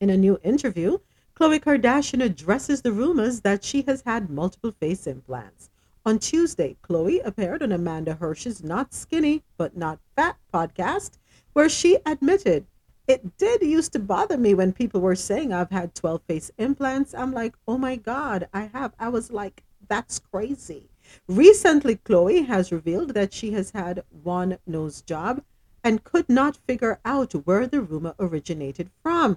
In 0.00 0.10
a 0.10 0.16
new 0.16 0.38
interview, 0.42 0.98
Khloe 1.38 1.60
Kardashian 1.60 2.22
addresses 2.22 2.82
the 2.82 2.92
rumors 2.92 3.40
that 3.40 3.64
she 3.64 3.82
has 3.82 4.02
had 4.02 4.30
multiple 4.30 4.72
face 4.72 5.06
implants. 5.06 5.70
On 6.06 6.18
Tuesday, 6.18 6.76
Khloe 6.82 7.24
appeared 7.24 7.62
on 7.62 7.72
Amanda 7.72 8.14
Hirsch's 8.14 8.62
Not 8.62 8.92
Skinny 8.92 9.42
But 9.56 9.76
Not 9.76 9.98
Fat 10.14 10.36
podcast, 10.52 11.12
where 11.54 11.68
she 11.68 11.98
admitted 12.04 12.66
it 13.06 13.36
did 13.36 13.62
used 13.62 13.92
to 13.92 13.98
bother 13.98 14.38
me 14.38 14.54
when 14.54 14.72
people 14.72 15.00
were 15.00 15.14
saying 15.14 15.52
I've 15.52 15.70
had 15.70 15.94
12 15.94 16.22
face 16.26 16.50
implants. 16.56 17.14
I'm 17.14 17.32
like, 17.32 17.54
oh 17.68 17.76
my 17.76 17.96
God, 17.96 18.48
I 18.52 18.70
have. 18.72 18.94
I 18.98 19.08
was 19.08 19.30
like, 19.30 19.62
that's 19.88 20.18
crazy. 20.18 20.88
Recently, 21.28 21.96
Khloe 21.96 22.46
has 22.46 22.72
revealed 22.72 23.10
that 23.10 23.34
she 23.34 23.52
has 23.52 23.72
had 23.72 24.04
one 24.08 24.58
nose 24.66 25.02
job 25.02 25.42
and 25.82 26.02
could 26.02 26.28
not 26.30 26.56
figure 26.66 26.98
out 27.04 27.32
where 27.32 27.66
the 27.66 27.82
rumor 27.82 28.14
originated 28.18 28.90
from. 29.02 29.36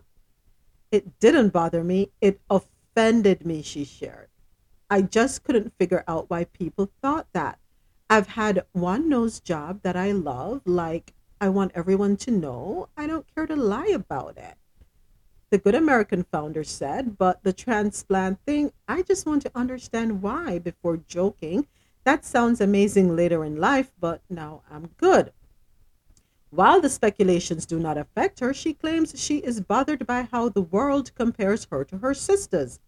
It 0.92 1.20
didn't 1.20 1.50
bother 1.50 1.84
me, 1.84 2.12
it 2.22 2.40
offended 2.50 3.46
me, 3.46 3.62
she 3.62 3.84
shared. 3.84 4.30
I 4.90 5.02
just 5.02 5.44
couldn't 5.44 5.74
figure 5.78 6.06
out 6.08 6.30
why 6.30 6.46
people 6.46 6.90
thought 7.02 7.28
that. 7.34 7.60
I've 8.10 8.28
had 8.28 8.66
one 8.72 9.10
nose 9.10 9.42
job 9.42 9.82
that 9.82 9.98
I 9.98 10.14
love, 10.14 10.62
like 10.66 11.14
I 11.40 11.50
want 11.50 11.72
everyone 11.76 12.18
to 12.18 12.32
know. 12.32 12.90
I 12.98 13.08
don't 13.08 13.26
care 13.34 13.46
to 13.48 13.56
lie 13.56 13.92
about 13.94 14.38
it. 14.38 14.56
The 15.50 15.58
Good 15.58 15.76
American 15.76 16.24
founder 16.24 16.64
said, 16.64 17.18
but 17.18 17.44
the 17.44 17.54
transplant 17.54 18.40
thing, 18.46 18.72
I 18.88 19.02
just 19.02 19.26
want 19.26 19.44
to 19.44 19.52
understand 19.56 20.22
why 20.22 20.60
before 20.60 20.98
joking. 20.98 21.68
That 22.04 22.26
sounds 22.26 22.60
amazing 22.60 23.16
later 23.16 23.46
in 23.46 23.58
life, 23.58 23.92
but 24.00 24.22
now 24.30 24.64
I'm 24.72 24.90
good. 24.98 25.32
While 26.50 26.82
the 26.82 26.90
speculations 26.90 27.66
do 27.66 27.78
not 27.78 27.98
affect 27.98 28.40
her, 28.40 28.54
she 28.54 28.74
claims 28.74 29.14
she 29.22 29.38
is 29.38 29.62
bothered 29.62 30.08
by 30.08 30.28
how 30.32 30.50
the 30.50 30.62
world 30.62 31.14
compares 31.16 31.68
her 31.70 31.84
to 31.86 31.98
her 32.00 32.14
sisters. 32.14 32.80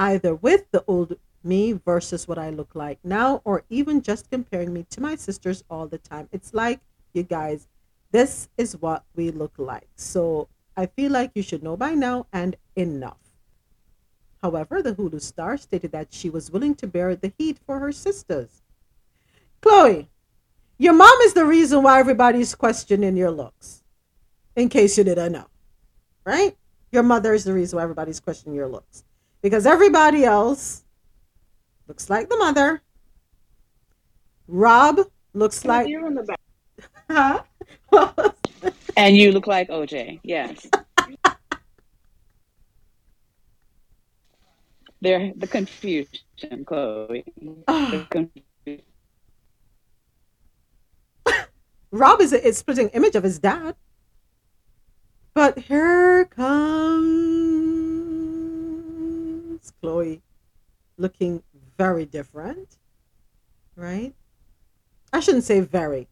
either 0.00 0.34
with 0.34 0.70
the 0.70 0.82
old 0.86 1.16
me 1.44 1.72
versus 1.72 2.26
what 2.26 2.38
I 2.38 2.50
look 2.50 2.74
like 2.74 2.98
now, 3.04 3.42
or 3.44 3.64
even 3.68 4.00
just 4.02 4.30
comparing 4.30 4.72
me 4.72 4.86
to 4.90 5.00
my 5.00 5.14
sisters 5.14 5.62
all 5.70 5.86
the 5.86 5.98
time. 5.98 6.28
It's 6.32 6.54
like, 6.54 6.80
you 7.12 7.22
guys, 7.22 7.68
this 8.12 8.48
is 8.56 8.76
what 8.76 9.04
we 9.14 9.30
look 9.30 9.52
like. 9.56 9.88
So 9.96 10.48
I 10.76 10.86
feel 10.86 11.12
like 11.12 11.32
you 11.34 11.42
should 11.42 11.62
know 11.62 11.76
by 11.76 11.94
now 11.94 12.26
and 12.32 12.56
enough. 12.76 13.18
However, 14.42 14.82
the 14.82 14.94
Hulu 14.94 15.20
star 15.20 15.56
stated 15.56 15.92
that 15.92 16.12
she 16.12 16.30
was 16.30 16.50
willing 16.50 16.74
to 16.76 16.86
bear 16.86 17.14
the 17.14 17.32
heat 17.36 17.58
for 17.66 17.78
her 17.78 17.92
sisters. 17.92 18.62
Khloe, 19.60 20.06
your 20.78 20.94
mom 20.94 21.18
is 21.22 21.34
the 21.34 21.44
reason 21.44 21.82
why 21.82 22.00
everybody's 22.00 22.54
questioning 22.54 23.16
your 23.16 23.30
looks, 23.30 23.82
in 24.56 24.70
case 24.70 24.96
you 24.96 25.04
didn't 25.04 25.32
know, 25.32 25.46
right? 26.24 26.56
Your 26.90 27.02
mother 27.02 27.34
is 27.34 27.44
the 27.44 27.52
reason 27.52 27.76
why 27.76 27.82
everybody's 27.82 28.18
questioning 28.18 28.56
your 28.56 28.68
looks. 28.68 29.04
Because 29.42 29.66
everybody 29.66 30.24
else 30.24 30.84
looks 31.86 32.08
like 32.08 32.28
the 32.28 32.36
mother. 32.36 32.82
Rob 34.48 35.00
looks 35.34 35.64
like. 35.64 35.86
The 35.86 36.24
back. 36.26 36.40
Huh? 37.10 37.42
And 38.96 39.16
you 39.16 39.32
look 39.32 39.46
like 39.46 39.68
OJ. 39.70 40.20
Yes. 40.22 40.66
They're 45.00 45.32
the 45.34 45.46
confusion, 45.46 46.20
Khloe. 46.42 47.24
The 47.40 47.64
ah. 47.66 48.06
confusion. 48.10 48.82
Rob 51.90 52.20
is 52.20 52.34
a, 52.34 52.46
a 52.46 52.52
splitting 52.52 52.90
image 52.90 53.14
of 53.14 53.22
his 53.22 53.38
dad. 53.38 53.74
But 55.32 55.58
here 55.58 56.26
comes 56.26 56.50
Khloe 59.82 60.20
looking 60.98 61.42
very 61.78 62.04
different, 62.04 62.76
right? 63.76 64.12
I 65.12 65.20
shouldn't 65.20 65.44
say 65.44 65.60
very. 65.60 66.08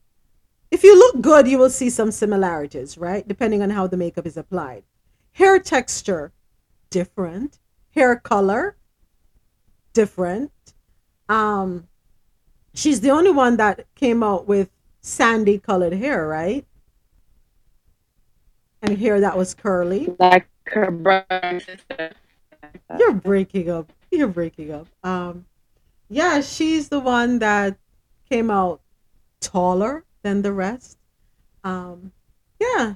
If 0.71 0.85
you 0.85 0.99
look 0.99 1.21
good, 1.21 1.49
you 1.49 1.59
will 1.59 1.71
see 1.71 1.91
some 1.91 2.11
similarities, 2.11 2.99
right? 2.99 3.27
Depending 3.27 3.63
on 3.63 3.71
how 3.71 3.87
the 3.87 3.97
makeup 3.97 4.27
is 4.27 4.37
applied. 4.37 4.85
Hair 5.33 5.61
texture, 5.61 6.33
different. 6.91 7.59
Hair 7.95 8.17
color, 8.17 8.77
different. 9.93 10.53
Um, 11.29 11.89
she's 12.75 13.01
the 13.01 13.11
only 13.11 13.31
one 13.31 13.57
that 13.57 13.87
came 13.95 14.23
out 14.23 14.47
with 14.47 14.71
sandy 15.01 15.59
colored 15.59 15.95
hair, 15.95 16.27
right? 16.27 16.67
And 18.83 18.99
hair 18.99 19.21
that 19.21 19.37
was 19.37 19.55
curly. 19.55 20.15
Like 20.19 20.49
her 20.67 20.91
brother. 20.91 21.61
You're 22.99 23.15
breaking 23.15 23.71
up. 23.71 23.93
You're 24.11 24.29
breaking 24.29 24.73
up. 24.73 24.87
Um, 25.03 25.47
yeah, 26.09 26.41
she's 26.41 26.89
the 26.89 27.01
one 27.01 27.39
that 27.41 27.77
came 28.29 28.51
out 28.51 28.81
taller 29.41 30.05
than 30.23 30.43
the 30.43 30.53
rest. 30.53 30.99
Um, 31.65 32.13
yeah. 32.61 32.95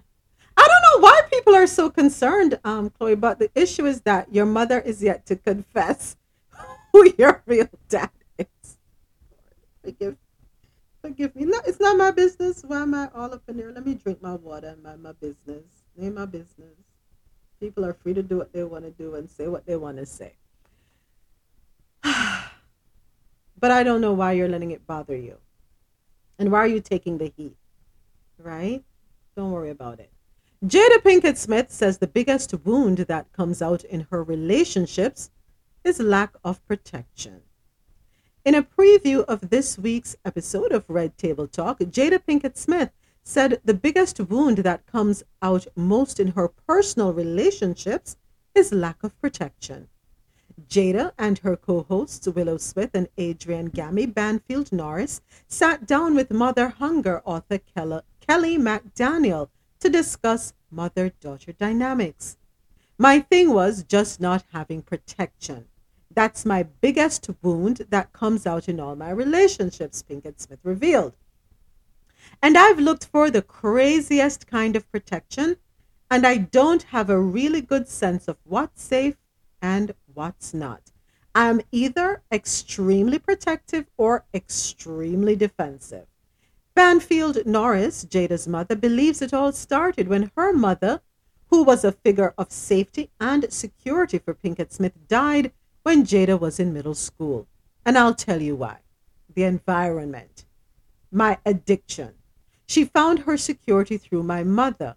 I 0.56 0.68
don't 0.68 0.82
know 0.82 1.06
why 1.06 1.22
people 1.30 1.54
are 1.54 1.66
so 1.66 1.90
concerned, 1.90 2.58
um, 2.64 2.90
Khloe, 2.90 3.18
but 3.18 3.38
the 3.38 3.50
issue 3.54 3.86
is 3.86 4.02
that 4.02 4.32
your 4.34 4.46
mother 4.46 4.80
is 4.80 5.02
yet 5.02 5.24
to 5.26 5.36
confess 5.36 6.16
who 6.92 7.12
your 7.16 7.42
real 7.46 7.68
dad 7.88 8.10
is. 8.38 8.76
Forgive, 9.82 10.16
forgive 11.00 11.34
me. 11.34 11.46
No, 11.46 11.58
it's 11.66 11.80
not 11.80 11.96
my 11.96 12.10
business. 12.10 12.62
Why 12.66 12.82
am 12.82 12.94
I 12.94 13.08
all 13.14 13.32
up 13.32 13.42
in 13.48 13.56
there? 13.56 13.72
Let 13.72 13.86
me 13.86 13.94
drink 13.94 14.22
my 14.22 14.34
water 14.34 14.68
and 14.68 14.82
mind 14.82 15.02
my 15.02 15.12
business. 15.12 15.64
Name 15.96 16.14
my 16.14 16.26
business. 16.26 16.76
People 17.58 17.84
are 17.84 17.94
free 17.94 18.14
to 18.14 18.22
do 18.22 18.36
what 18.36 18.52
they 18.52 18.64
want 18.64 18.84
to 18.84 18.90
do 18.90 19.14
and 19.14 19.30
say 19.30 19.48
what 19.48 19.66
they 19.66 19.76
want 19.76 19.96
to 19.98 20.06
say. 20.06 20.34
but 22.02 23.70
I 23.70 23.82
don't 23.82 24.00
know 24.00 24.12
why 24.12 24.32
you're 24.32 24.48
letting 24.48 24.72
it 24.72 24.86
bother 24.86 25.16
you. 25.16 25.38
And 26.42 26.50
why 26.50 26.58
are 26.58 26.66
you 26.66 26.80
taking 26.80 27.18
the 27.18 27.32
heat? 27.36 27.56
Right? 28.36 28.82
Don't 29.36 29.52
worry 29.52 29.70
about 29.70 30.00
it. 30.00 30.10
Jada 30.64 30.98
Pinkett 30.98 31.36
Smith 31.36 31.70
says 31.70 31.98
the 31.98 32.08
biggest 32.08 32.52
wound 32.64 32.98
that 32.98 33.32
comes 33.32 33.62
out 33.62 33.84
in 33.84 34.08
her 34.10 34.24
relationships 34.24 35.30
is 35.84 36.00
lack 36.00 36.34
of 36.42 36.66
protection. 36.66 37.42
In 38.44 38.56
a 38.56 38.64
preview 38.64 39.24
of 39.26 39.50
this 39.50 39.78
week's 39.78 40.16
episode 40.24 40.72
of 40.72 40.84
Red 40.88 41.16
Table 41.16 41.46
Talk, 41.46 41.78
Jada 41.78 42.18
Pinkett 42.18 42.56
Smith 42.56 42.90
said 43.22 43.60
the 43.64 43.72
biggest 43.72 44.18
wound 44.18 44.58
that 44.58 44.84
comes 44.84 45.22
out 45.42 45.68
most 45.76 46.18
in 46.18 46.32
her 46.32 46.48
personal 46.48 47.12
relationships 47.12 48.16
is 48.52 48.72
lack 48.72 49.04
of 49.04 49.16
protection. 49.20 49.86
Jada 50.68 51.12
and 51.18 51.38
her 51.38 51.56
co 51.56 51.82
hosts 51.82 52.26
Willow 52.26 52.56
Smith 52.56 52.90
and 52.94 53.08
Adrienne 53.18 53.66
Gammy 53.66 54.06
Banfield 54.06 54.72
Norris 54.72 55.20
sat 55.48 55.86
down 55.86 56.14
with 56.14 56.30
Mother 56.30 56.68
Hunger 56.68 57.22
author 57.24 57.58
Kelly, 57.58 58.02
McDaniel 58.58 59.48
to 59.80 59.88
discuss 59.88 60.54
mother 60.70 61.10
daughter 61.20 61.52
dynamics. 61.52 62.36
My 62.98 63.20
thing 63.20 63.52
was 63.52 63.82
just 63.82 64.20
not 64.20 64.44
having 64.52 64.82
protection. 64.82 65.66
That's 66.14 66.44
my 66.44 66.62
biggest 66.62 67.28
wound 67.42 67.86
that 67.90 68.12
comes 68.12 68.46
out 68.46 68.68
in 68.68 68.78
all 68.78 68.96
my 68.96 69.10
relationships, 69.10 70.02
Pinkett 70.02 70.40
Smith 70.40 70.60
revealed. 70.62 71.14
And 72.42 72.56
I've 72.56 72.78
looked 72.78 73.06
for 73.06 73.30
the 73.30 73.42
craziest 73.42 74.46
kind 74.46 74.76
of 74.76 74.90
protection, 74.92 75.56
and 76.10 76.26
I 76.26 76.36
don't 76.36 76.84
have 76.84 77.08
a 77.08 77.20
really 77.20 77.60
good 77.60 77.88
sense 77.88 78.28
of 78.28 78.36
what's 78.44 78.82
safe 78.82 79.16
and 79.62 79.94
what's 80.14 80.52
not. 80.54 80.92
I'm 81.34 81.62
either 81.70 82.22
extremely 82.30 83.18
protective 83.18 83.86
or 83.96 84.24
extremely 84.34 85.34
defensive. 85.34 86.06
Banfield 86.74 87.44
Norris, 87.46 88.04
Jada's 88.04 88.48
mother, 88.48 88.74
believes 88.74 89.20
it 89.22 89.34
all 89.34 89.52
started 89.52 90.08
when 90.08 90.30
her 90.36 90.52
mother, 90.52 91.00
who 91.48 91.62
was 91.62 91.84
a 91.84 91.92
figure 91.92 92.34
of 92.38 92.50
safety 92.50 93.10
and 93.20 93.52
security 93.52 94.18
for 94.18 94.34
Pinkett 94.34 94.72
Smith, 94.72 94.92
died 95.08 95.52
when 95.82 96.04
Jada 96.04 96.38
was 96.38 96.58
in 96.58 96.72
middle 96.72 96.94
school. 96.94 97.46
And 97.84 97.98
I'll 97.98 98.14
tell 98.14 98.40
you 98.40 98.56
why. 98.56 98.78
The 99.34 99.44
environment, 99.44 100.44
my 101.10 101.38
addiction. 101.44 102.14
She 102.66 102.84
found 102.84 103.20
her 103.20 103.36
security 103.36 103.98
through 103.98 104.22
my 104.22 104.44
mother. 104.44 104.96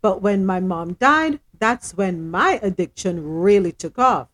But 0.00 0.22
when 0.22 0.44
my 0.44 0.58
mom 0.58 0.94
died, 0.94 1.38
that's 1.58 1.94
when 1.94 2.30
my 2.30 2.58
addiction 2.62 3.40
really 3.40 3.70
took 3.70 3.98
off. 3.98 4.28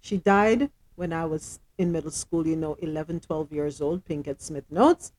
She 0.00 0.16
died 0.18 0.70
when 0.96 1.12
I 1.12 1.24
was 1.24 1.60
in 1.78 1.92
middle 1.92 2.10
school, 2.10 2.46
you 2.46 2.56
know, 2.56 2.74
11, 2.80 3.20
12 3.20 3.52
years 3.52 3.80
old, 3.80 4.04
Pinkett 4.04 4.40
Smith 4.40 4.64
notes. 4.70 5.12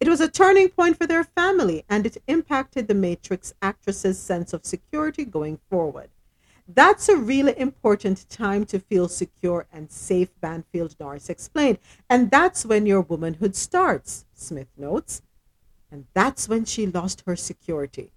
It 0.00 0.08
was 0.08 0.20
a 0.20 0.28
turning 0.28 0.70
point 0.70 0.96
for 0.96 1.06
their 1.06 1.24
family 1.24 1.84
and 1.88 2.06
it 2.06 2.16
impacted 2.26 2.88
the 2.88 2.94
Matrix 2.94 3.52
actress's 3.60 4.18
sense 4.18 4.52
of 4.52 4.64
security 4.64 5.24
going 5.24 5.58
forward. 5.68 6.08
That's 6.66 7.08
a 7.08 7.16
really 7.16 7.58
important 7.58 8.28
time 8.28 8.64
to 8.66 8.78
feel 8.78 9.08
secure 9.08 9.66
and 9.72 9.90
safe, 9.90 10.30
Banfield 10.40 10.94
Norris 11.00 11.28
explained. 11.28 11.78
And 12.08 12.30
that's 12.30 12.64
when 12.64 12.86
your 12.86 13.00
womanhood 13.00 13.56
starts, 13.56 14.24
Smith 14.32 14.68
notes. 14.76 15.22
And 15.90 16.06
that's 16.14 16.48
when 16.48 16.64
she 16.64 16.86
lost 16.86 17.24
her 17.26 17.34
security. 17.34 18.12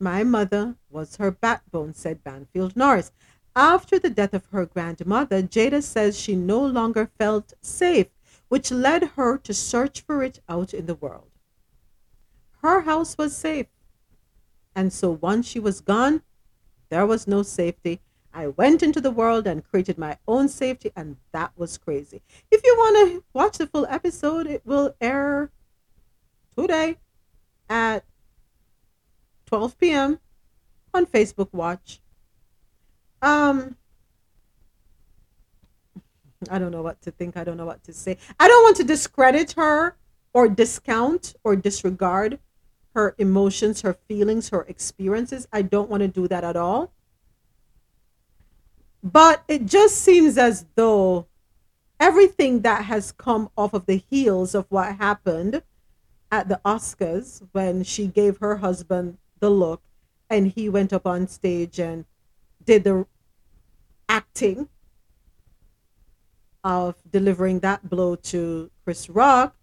My 0.00 0.24
mother 0.24 0.74
was 0.90 1.16
her 1.16 1.30
backbone, 1.30 1.94
said 1.94 2.24
Banfield 2.24 2.76
Norris. 2.76 3.12
After 3.58 3.98
the 3.98 4.08
death 4.08 4.34
of 4.34 4.46
her 4.52 4.66
grandmother, 4.66 5.42
Jada 5.42 5.82
says 5.82 6.16
she 6.16 6.36
no 6.36 6.64
longer 6.64 7.10
felt 7.18 7.54
safe, 7.60 8.06
which 8.46 8.70
led 8.70 9.02
her 9.16 9.36
to 9.38 9.52
search 9.52 10.00
for 10.00 10.22
it 10.22 10.38
out 10.48 10.72
in 10.72 10.86
the 10.86 10.94
world. 10.94 11.32
Her 12.62 12.82
house 12.82 13.18
was 13.18 13.36
safe. 13.36 13.66
And 14.76 14.92
so 14.92 15.10
once 15.10 15.48
she 15.48 15.58
was 15.58 15.80
gone, 15.80 16.22
there 16.88 17.04
was 17.04 17.26
no 17.26 17.42
safety. 17.42 18.00
I 18.32 18.46
went 18.46 18.80
into 18.80 19.00
the 19.00 19.10
world 19.10 19.48
and 19.48 19.68
created 19.68 19.98
my 19.98 20.18
own 20.28 20.48
safety, 20.48 20.92
and 20.94 21.16
that 21.32 21.50
was 21.56 21.78
crazy. 21.78 22.22
If 22.52 22.60
you 22.62 22.76
want 22.78 23.10
to 23.10 23.24
watch 23.32 23.58
the 23.58 23.66
full 23.66 23.86
episode, 23.90 24.46
it 24.46 24.62
will 24.64 24.94
air 25.00 25.50
today 26.56 26.98
at 27.68 28.04
12 29.46 29.76
p.m. 29.80 30.20
on 30.94 31.06
Facebook 31.06 31.52
Watch. 31.52 32.00
Um, 33.22 33.76
I 36.50 36.58
don't 36.58 36.70
know 36.70 36.82
what 36.82 37.00
to 37.02 37.10
think. 37.10 37.36
I 37.36 37.44
don't 37.44 37.56
know 37.56 37.66
what 37.66 37.82
to 37.84 37.92
say. 37.92 38.16
I 38.38 38.48
don't 38.48 38.62
want 38.62 38.76
to 38.76 38.84
discredit 38.84 39.52
her 39.52 39.96
or 40.32 40.48
discount 40.48 41.34
or 41.42 41.56
disregard 41.56 42.38
her 42.94 43.14
emotions, 43.18 43.82
her 43.82 43.94
feelings, 43.94 44.50
her 44.50 44.62
experiences. 44.62 45.48
I 45.52 45.62
don't 45.62 45.90
want 45.90 46.02
to 46.02 46.08
do 46.08 46.28
that 46.28 46.44
at 46.44 46.56
all. 46.56 46.92
But 49.02 49.44
it 49.48 49.66
just 49.66 49.96
seems 49.96 50.38
as 50.38 50.66
though 50.74 51.26
everything 52.00 52.62
that 52.62 52.84
has 52.84 53.12
come 53.12 53.50
off 53.56 53.74
of 53.74 53.86
the 53.86 54.02
heels 54.10 54.54
of 54.54 54.66
what 54.68 54.96
happened 54.96 55.62
at 56.30 56.48
the 56.48 56.60
Oscars 56.64 57.46
when 57.52 57.82
she 57.82 58.06
gave 58.06 58.38
her 58.38 58.56
husband 58.56 59.18
the 59.40 59.50
look 59.50 59.82
and 60.28 60.48
he 60.48 60.68
went 60.68 60.92
up 60.92 61.06
on 61.06 61.26
stage 61.26 61.78
and 61.78 62.04
did 62.68 62.84
the 62.84 63.06
acting 64.10 64.68
of 66.62 66.96
delivering 67.10 67.60
that 67.60 67.88
blow 67.88 68.14
to 68.14 68.70
Chris 68.84 69.08
Rock 69.08 69.56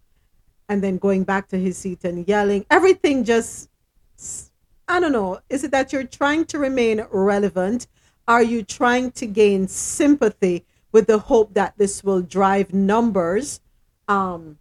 and 0.67 0.83
then 0.83 0.97
going 0.97 1.23
back 1.23 1.47
to 1.49 1.57
his 1.59 1.77
seat 1.77 2.03
and 2.03 2.27
yelling. 2.27 2.65
Everything 2.71 3.23
just, 3.23 3.69
I 4.87 4.99
don't 4.99 5.11
know. 5.11 5.39
Is 5.51 5.63
it 5.63 5.69
that 5.69 5.93
you're 5.93 6.03
trying 6.03 6.45
to 6.45 6.57
remain 6.57 7.05
relevant? 7.11 7.85
Are 8.27 8.41
you 8.41 8.63
trying 8.63 9.11
to 9.11 9.27
gain 9.27 9.67
sympathy 9.67 10.65
with 10.91 11.05
the 11.05 11.19
hope 11.19 11.53
that 11.53 11.77
this 11.77 12.03
will 12.03 12.23
drive 12.23 12.73
numbers, 12.73 13.59
um, 14.07 14.57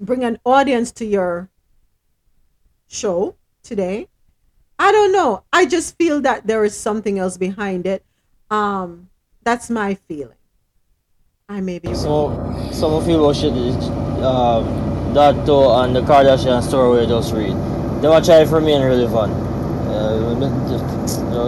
bring 0.00 0.22
an 0.22 0.38
audience 0.44 0.92
to 0.92 1.04
your 1.04 1.50
show 2.86 3.34
today? 3.64 4.06
I 4.84 4.92
don't 4.92 5.12
know. 5.12 5.44
I 5.50 5.64
just 5.64 5.96
feel 5.96 6.20
that 6.20 6.46
there 6.46 6.62
is 6.62 6.76
something 6.76 7.18
else 7.18 7.38
behind 7.38 7.86
it. 7.86 8.04
Um, 8.50 9.08
that's 9.42 9.70
my 9.70 9.94
feeling. 9.94 10.36
I 11.48 11.62
may 11.62 11.78
be 11.78 11.88
wrong. 11.88 11.96
So, 11.96 12.70
some 12.70 12.92
of 12.92 13.08
you 13.08 13.32
should, 13.32 13.56
um, 14.22 15.14
that 15.14 15.46
too, 15.46 15.70
and 15.80 15.96
the 15.96 16.02
Kardashian 16.02 16.62
story 16.62 17.00
we 17.00 17.06
just 17.06 17.32
read. 17.32 17.56
They 18.02 18.08
want 18.08 18.26
to 18.26 18.30
try 18.30 18.44
to 18.44 18.50
remain 18.50 18.82
relevant. 18.82 19.32
Uh, 19.88 20.34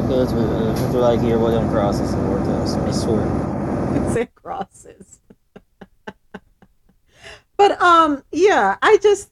okay, 0.01 0.15
it's, 0.15 0.33
it's 0.33 0.95
like 0.95 1.21
hear 1.21 1.37
about 1.37 1.51
them 1.51 1.69
crosses 1.69 2.15
and 2.15 2.23
more 2.25 2.39
times, 2.39 2.73
I 2.75 2.91
swear. 2.91 4.13
say 4.15 4.29
crosses. 4.35 5.21
but 7.59 7.83
um 7.83 8.25
yeah, 8.33 8.79
I 8.81 8.97
just 8.97 9.31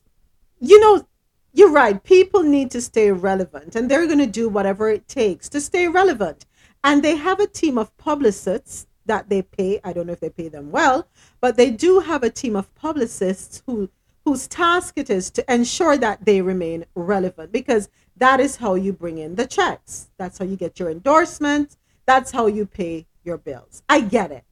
you 0.60 0.78
know, 0.78 1.06
you're 1.54 1.70
right. 1.70 2.02
People 2.02 2.42
need 2.42 2.70
to 2.72 2.80
stay 2.82 3.12
relevant 3.12 3.76
and 3.76 3.88
they're 3.88 4.06
going 4.06 4.18
to 4.18 4.26
do 4.26 4.48
whatever 4.48 4.90
it 4.90 5.06
takes 5.06 5.48
to 5.50 5.60
stay 5.60 5.86
relevant. 5.88 6.44
And 6.82 7.02
they 7.02 7.16
have 7.16 7.40
a 7.40 7.46
team 7.46 7.78
of 7.78 7.96
publicists 7.96 8.86
that 9.06 9.28
they 9.28 9.42
pay. 9.42 9.80
I 9.84 9.92
don't 9.92 10.06
know 10.06 10.12
if 10.12 10.20
they 10.20 10.30
pay 10.30 10.48
them 10.48 10.70
well, 10.72 11.08
but 11.40 11.56
they 11.56 11.70
do 11.70 12.00
have 12.00 12.24
a 12.24 12.30
team 12.30 12.56
of 12.56 12.74
publicists 12.74 13.62
who 13.66 13.88
whose 14.24 14.48
task 14.48 14.94
it 14.96 15.10
is 15.10 15.30
to 15.30 15.52
ensure 15.52 15.98
that 15.98 16.24
they 16.24 16.40
remain 16.40 16.86
relevant 16.94 17.52
because 17.52 17.90
that 18.16 18.40
is 18.40 18.56
how 18.56 18.74
you 18.74 18.90
bring 18.90 19.18
in 19.18 19.34
the 19.34 19.46
checks. 19.46 20.08
That's 20.16 20.38
how 20.38 20.46
you 20.46 20.56
get 20.56 20.80
your 20.80 20.90
endorsements. 20.90 21.76
That's 22.06 22.30
how 22.30 22.46
you 22.46 22.64
pay 22.64 23.06
your 23.22 23.36
bills. 23.36 23.82
I 23.86 24.00
get 24.00 24.32
it. 24.32 24.44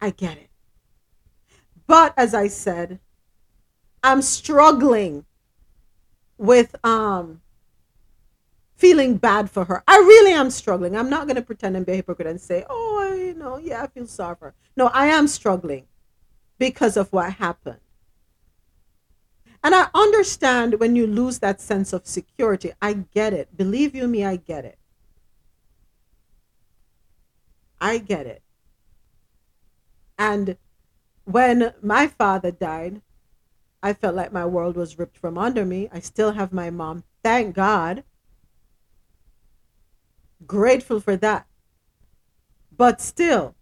I 0.00 0.10
get 0.10 0.36
it. 0.36 0.50
But 1.86 2.12
as 2.16 2.34
I 2.34 2.48
said, 2.48 2.98
I'm 4.02 4.20
struggling 4.20 5.26
with 6.40 6.74
um 6.84 7.42
feeling 8.74 9.18
bad 9.18 9.50
for 9.50 9.66
her. 9.66 9.84
I 9.86 9.98
really 9.98 10.32
am 10.32 10.50
struggling. 10.50 10.96
I'm 10.96 11.10
not 11.10 11.26
going 11.26 11.36
to 11.36 11.42
pretend 11.42 11.76
and 11.76 11.84
be 11.84 11.92
a 11.92 11.96
hypocrite 11.96 12.26
and 12.26 12.40
say, 12.40 12.64
"Oh, 12.68 13.10
I, 13.12 13.14
you 13.14 13.34
know, 13.34 13.58
yeah, 13.58 13.82
I 13.82 13.86
feel 13.86 14.06
sorry 14.06 14.36
for 14.36 14.46
her." 14.46 14.54
No, 14.74 14.86
I 14.86 15.08
am 15.08 15.28
struggling 15.28 15.84
because 16.58 16.96
of 16.96 17.12
what 17.12 17.34
happened. 17.34 17.80
And 19.62 19.74
I 19.74 19.88
understand 19.94 20.80
when 20.80 20.96
you 20.96 21.06
lose 21.06 21.40
that 21.40 21.60
sense 21.60 21.92
of 21.92 22.06
security. 22.06 22.72
I 22.80 22.94
get 22.94 23.34
it. 23.34 23.54
Believe 23.54 23.94
you 23.94 24.08
me, 24.08 24.24
I 24.24 24.36
get 24.36 24.64
it. 24.64 24.78
I 27.78 27.98
get 27.98 28.26
it. 28.26 28.42
And 30.18 30.56
when 31.24 31.74
my 31.82 32.06
father 32.06 32.50
died, 32.50 33.02
I 33.82 33.92
felt 33.94 34.14
like 34.14 34.32
my 34.32 34.44
world 34.44 34.76
was 34.76 34.98
ripped 34.98 35.16
from 35.16 35.38
under 35.38 35.64
me. 35.64 35.88
I 35.92 36.00
still 36.00 36.32
have 36.32 36.52
my 36.52 36.70
mom, 36.70 37.04
thank 37.22 37.54
God. 37.54 38.04
Grateful 40.46 41.00
for 41.00 41.16
that. 41.16 41.46
But 42.76 43.00
still, 43.00 43.54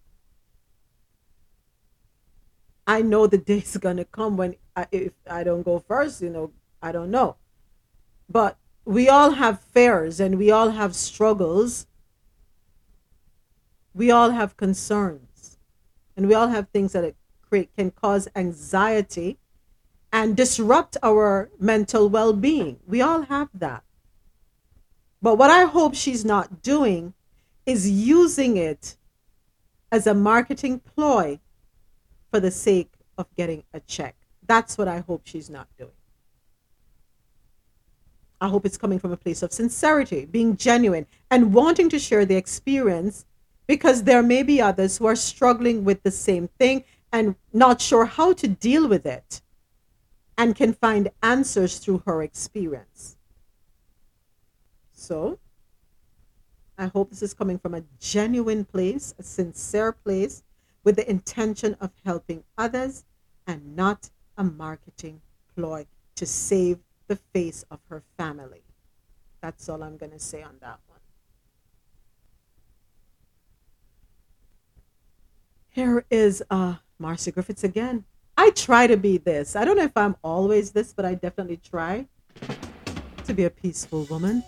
I 2.86 3.02
know 3.02 3.26
the 3.26 3.38
day's 3.38 3.76
gonna 3.76 4.04
come 4.04 4.36
when 4.36 4.56
I, 4.74 4.86
if 4.90 5.12
I 5.28 5.44
don't 5.44 5.62
go 5.62 5.78
first, 5.78 6.22
you 6.22 6.30
know, 6.30 6.52
I 6.82 6.92
don't 6.92 7.10
know. 7.10 7.36
But 8.28 8.56
we 8.84 9.08
all 9.08 9.32
have 9.32 9.60
fears 9.60 10.20
and 10.20 10.38
we 10.38 10.50
all 10.50 10.70
have 10.70 10.96
struggles. 10.96 11.86
We 13.94 14.10
all 14.10 14.30
have 14.30 14.56
concerns, 14.56 15.58
and 16.16 16.28
we 16.28 16.34
all 16.34 16.48
have 16.48 16.68
things 16.68 16.92
that 16.92 17.14
create 17.42 17.74
can 17.76 17.90
cause 17.90 18.28
anxiety 18.36 19.38
and 20.12 20.36
disrupt 20.36 20.96
our 21.02 21.50
mental 21.58 22.08
well-being. 22.08 22.78
We 22.86 23.02
all 23.02 23.22
have 23.22 23.48
that. 23.54 23.82
But 25.20 25.36
what 25.36 25.50
I 25.50 25.64
hope 25.64 25.94
she's 25.94 26.24
not 26.24 26.62
doing 26.62 27.14
is 27.66 27.90
using 27.90 28.56
it 28.56 28.96
as 29.90 30.06
a 30.06 30.14
marketing 30.14 30.80
ploy 30.80 31.40
for 32.30 32.40
the 32.40 32.50
sake 32.50 32.92
of 33.16 33.26
getting 33.36 33.64
a 33.74 33.80
check. 33.80 34.14
That's 34.46 34.78
what 34.78 34.88
I 34.88 35.00
hope 35.00 35.22
she's 35.24 35.50
not 35.50 35.68
doing. 35.76 35.90
I 38.40 38.48
hope 38.48 38.64
it's 38.64 38.76
coming 38.78 39.00
from 39.00 39.12
a 39.12 39.16
place 39.16 39.42
of 39.42 39.52
sincerity, 39.52 40.24
being 40.24 40.56
genuine, 40.56 41.06
and 41.30 41.52
wanting 41.52 41.88
to 41.90 41.98
share 41.98 42.24
the 42.24 42.36
experience 42.36 43.26
because 43.66 44.04
there 44.04 44.22
may 44.22 44.42
be 44.42 44.62
others 44.62 44.96
who 44.96 45.06
are 45.06 45.16
struggling 45.16 45.84
with 45.84 46.02
the 46.02 46.10
same 46.10 46.48
thing 46.58 46.84
and 47.12 47.34
not 47.52 47.80
sure 47.80 48.04
how 48.04 48.32
to 48.34 48.46
deal 48.46 48.86
with 48.86 49.04
it 49.04 49.42
and 50.38 50.54
can 50.54 50.72
find 50.72 51.10
answers 51.20 51.78
through 51.78 52.04
her 52.06 52.22
experience. 52.22 53.16
So, 54.92 55.40
I 56.78 56.86
hope 56.86 57.10
this 57.10 57.24
is 57.24 57.34
coming 57.34 57.58
from 57.58 57.74
a 57.74 57.82
genuine 57.98 58.64
place, 58.64 59.16
a 59.18 59.24
sincere 59.24 59.90
place, 59.90 60.44
with 60.84 60.94
the 60.94 61.10
intention 61.10 61.76
of 61.80 61.90
helping 62.04 62.44
others 62.56 63.04
and 63.48 63.74
not 63.74 64.10
a 64.36 64.44
marketing 64.44 65.20
ploy 65.56 65.86
to 66.14 66.24
save 66.24 66.78
the 67.08 67.16
face 67.16 67.64
of 67.68 67.80
her 67.88 68.04
family. 68.16 68.62
That's 69.40 69.68
all 69.68 69.82
I'm 69.82 69.96
going 69.96 70.12
to 70.12 70.20
say 70.20 70.42
on 70.42 70.56
that 70.60 70.78
one. 70.86 71.00
Here 75.70 76.04
is 76.10 76.44
uh, 76.48 76.76
Marcia 76.98 77.32
Griffiths 77.32 77.64
again. 77.64 78.04
I 78.40 78.50
try 78.50 78.86
to 78.86 78.96
be 78.96 79.18
this. 79.18 79.56
I 79.56 79.64
don't 79.64 79.76
know 79.76 79.82
if 79.82 79.96
I'm 79.96 80.14
always 80.22 80.70
this, 80.70 80.92
but 80.92 81.04
I 81.04 81.16
definitely 81.16 81.56
try 81.56 82.06
to 83.24 83.34
be 83.34 83.44
a 83.44 83.50
peaceful 83.50 84.04
woman. 84.04 84.44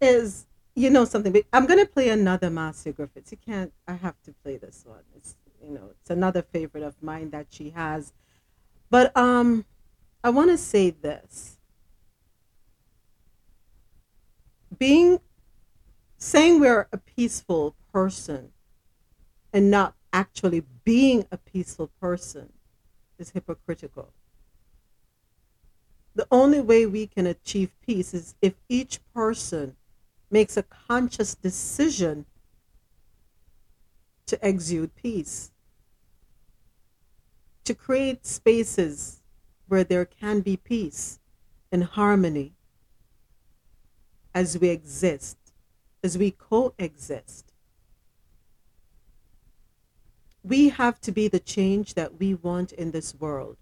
Is, 0.00 0.46
you 0.74 0.90
know, 0.90 1.04
something. 1.04 1.32
but 1.32 1.44
I'm 1.52 1.66
gonna 1.66 1.86
play 1.86 2.08
another 2.08 2.50
Marcia 2.50 2.92
Griffiths. 2.92 3.32
You 3.32 3.38
can't. 3.38 3.72
I 3.86 3.94
have 3.94 4.20
to 4.24 4.32
play 4.42 4.56
this 4.56 4.84
one. 4.86 5.02
It's, 5.16 5.36
you 5.62 5.70
know, 5.70 5.90
it's 6.00 6.10
another 6.10 6.42
favorite 6.42 6.84
of 6.84 7.02
mine 7.02 7.30
that 7.30 7.46
she 7.50 7.70
has. 7.70 8.12
But 8.90 9.16
um, 9.16 9.64
I 10.22 10.30
want 10.30 10.50
to 10.50 10.58
say 10.58 10.90
this. 10.90 11.58
Being, 14.76 15.20
saying 16.16 16.60
we're 16.60 16.88
a 16.92 16.98
peaceful 16.98 17.74
person, 17.92 18.52
and 19.52 19.70
not 19.70 19.94
actually 20.12 20.62
being 20.84 21.26
a 21.32 21.36
peaceful 21.36 21.90
person, 22.00 22.52
is 23.18 23.30
hypocritical. 23.30 24.12
The 26.14 26.26
only 26.30 26.60
way 26.60 26.86
we 26.86 27.06
can 27.06 27.26
achieve 27.26 27.70
peace 27.80 28.12
is 28.14 28.34
if 28.42 28.54
each 28.68 29.00
person 29.14 29.76
makes 30.30 30.56
a 30.56 30.62
conscious 30.62 31.34
decision 31.34 32.26
to 34.26 34.38
exude 34.46 34.94
peace, 34.94 35.50
to 37.64 37.74
create 37.74 38.26
spaces 38.26 39.22
where 39.66 39.84
there 39.84 40.04
can 40.04 40.40
be 40.40 40.56
peace 40.56 41.18
and 41.72 41.84
harmony 41.84 42.54
as 44.34 44.58
we 44.58 44.68
exist, 44.68 45.36
as 46.02 46.16
we 46.16 46.30
coexist. 46.30 47.52
We 50.42 50.68
have 50.70 51.00
to 51.02 51.12
be 51.12 51.28
the 51.28 51.40
change 51.40 51.94
that 51.94 52.18
we 52.18 52.34
want 52.34 52.72
in 52.72 52.90
this 52.90 53.14
world. 53.14 53.56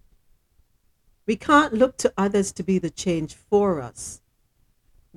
We 1.27 1.37
can't 1.37 1.73
look 1.73 1.97
to 1.99 2.13
others 2.17 2.53
to 2.53 2.63
be 2.63 2.79
the 2.79 2.91
change 2.91 3.35
for 3.35 3.81
us. 3.81 4.21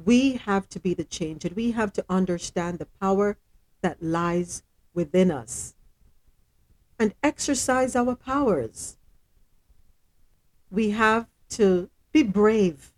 We 0.06 0.34
have 0.34 0.70
to 0.70 0.80
be 0.80 0.94
the 0.94 1.04
change, 1.04 1.46
and 1.46 1.56
we 1.56 1.72
have 1.72 1.92
to 1.94 2.06
understand 2.10 2.80
the 2.80 2.88
power 3.00 3.38
that 3.82 4.02
lies 4.02 4.64
within 4.94 5.32
us 5.32 5.76
and 6.98 7.14
exercise 7.24 7.96
our 7.96 8.16
powers. 8.16 8.98
We 10.70 10.92
have 10.92 11.28
to 11.52 11.90
be 12.12 12.24
brave 12.24 12.92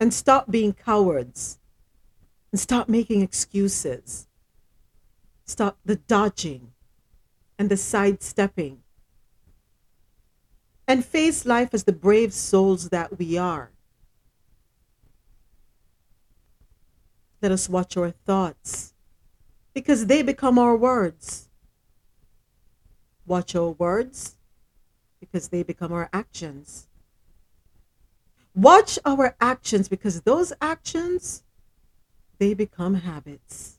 and 0.00 0.12
stop 0.12 0.50
being 0.50 0.72
cowards 0.72 1.58
and 2.50 2.60
stop 2.60 2.88
making 2.88 3.20
excuses. 3.20 4.26
Stop 5.44 5.78
the 5.84 5.96
dodging 5.96 6.72
and 7.58 7.70
the 7.70 7.76
sidestepping 7.76 8.82
and 10.88 11.04
face 11.04 11.46
life 11.46 11.70
as 11.72 11.84
the 11.84 11.92
brave 11.92 12.32
souls 12.32 12.88
that 12.88 13.18
we 13.18 13.38
are. 13.38 13.73
Let 17.44 17.52
us 17.52 17.68
watch 17.68 17.94
our 17.98 18.10
thoughts 18.10 18.94
because 19.74 20.06
they 20.06 20.22
become 20.22 20.58
our 20.58 20.74
words. 20.74 21.50
Watch 23.26 23.54
our 23.54 23.68
words 23.72 24.36
because 25.20 25.48
they 25.48 25.62
become 25.62 25.92
our 25.92 26.08
actions. 26.10 26.88
Watch 28.54 28.98
our 29.04 29.36
actions 29.42 29.90
because 29.90 30.22
those 30.22 30.54
actions 30.62 31.42
they 32.38 32.54
become 32.54 32.94
habits. 32.94 33.78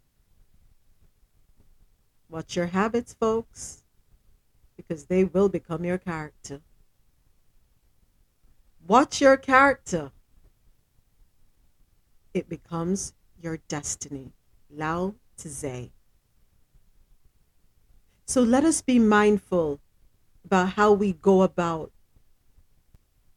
Watch 2.29 2.55
your 2.55 2.67
habits, 2.67 3.15
folks, 3.15 3.81
because 4.77 5.05
they 5.05 5.23
will 5.23 5.49
become 5.49 5.83
your 5.83 5.97
character. 5.97 6.61
Watch 8.87 9.21
your 9.21 9.37
character. 9.37 10.11
It 12.31 12.47
becomes 12.47 13.13
your 13.45 13.59
destiny. 13.67 14.31
Lao 14.71 15.13
Tse. 15.37 15.91
So 18.25 18.41
let 18.41 18.65
us 18.65 18.81
be 18.81 18.97
mindful 18.97 19.79
about 20.43 20.69
how 20.69 20.91
we 20.91 21.13
go 21.13 21.43
about 21.43 21.91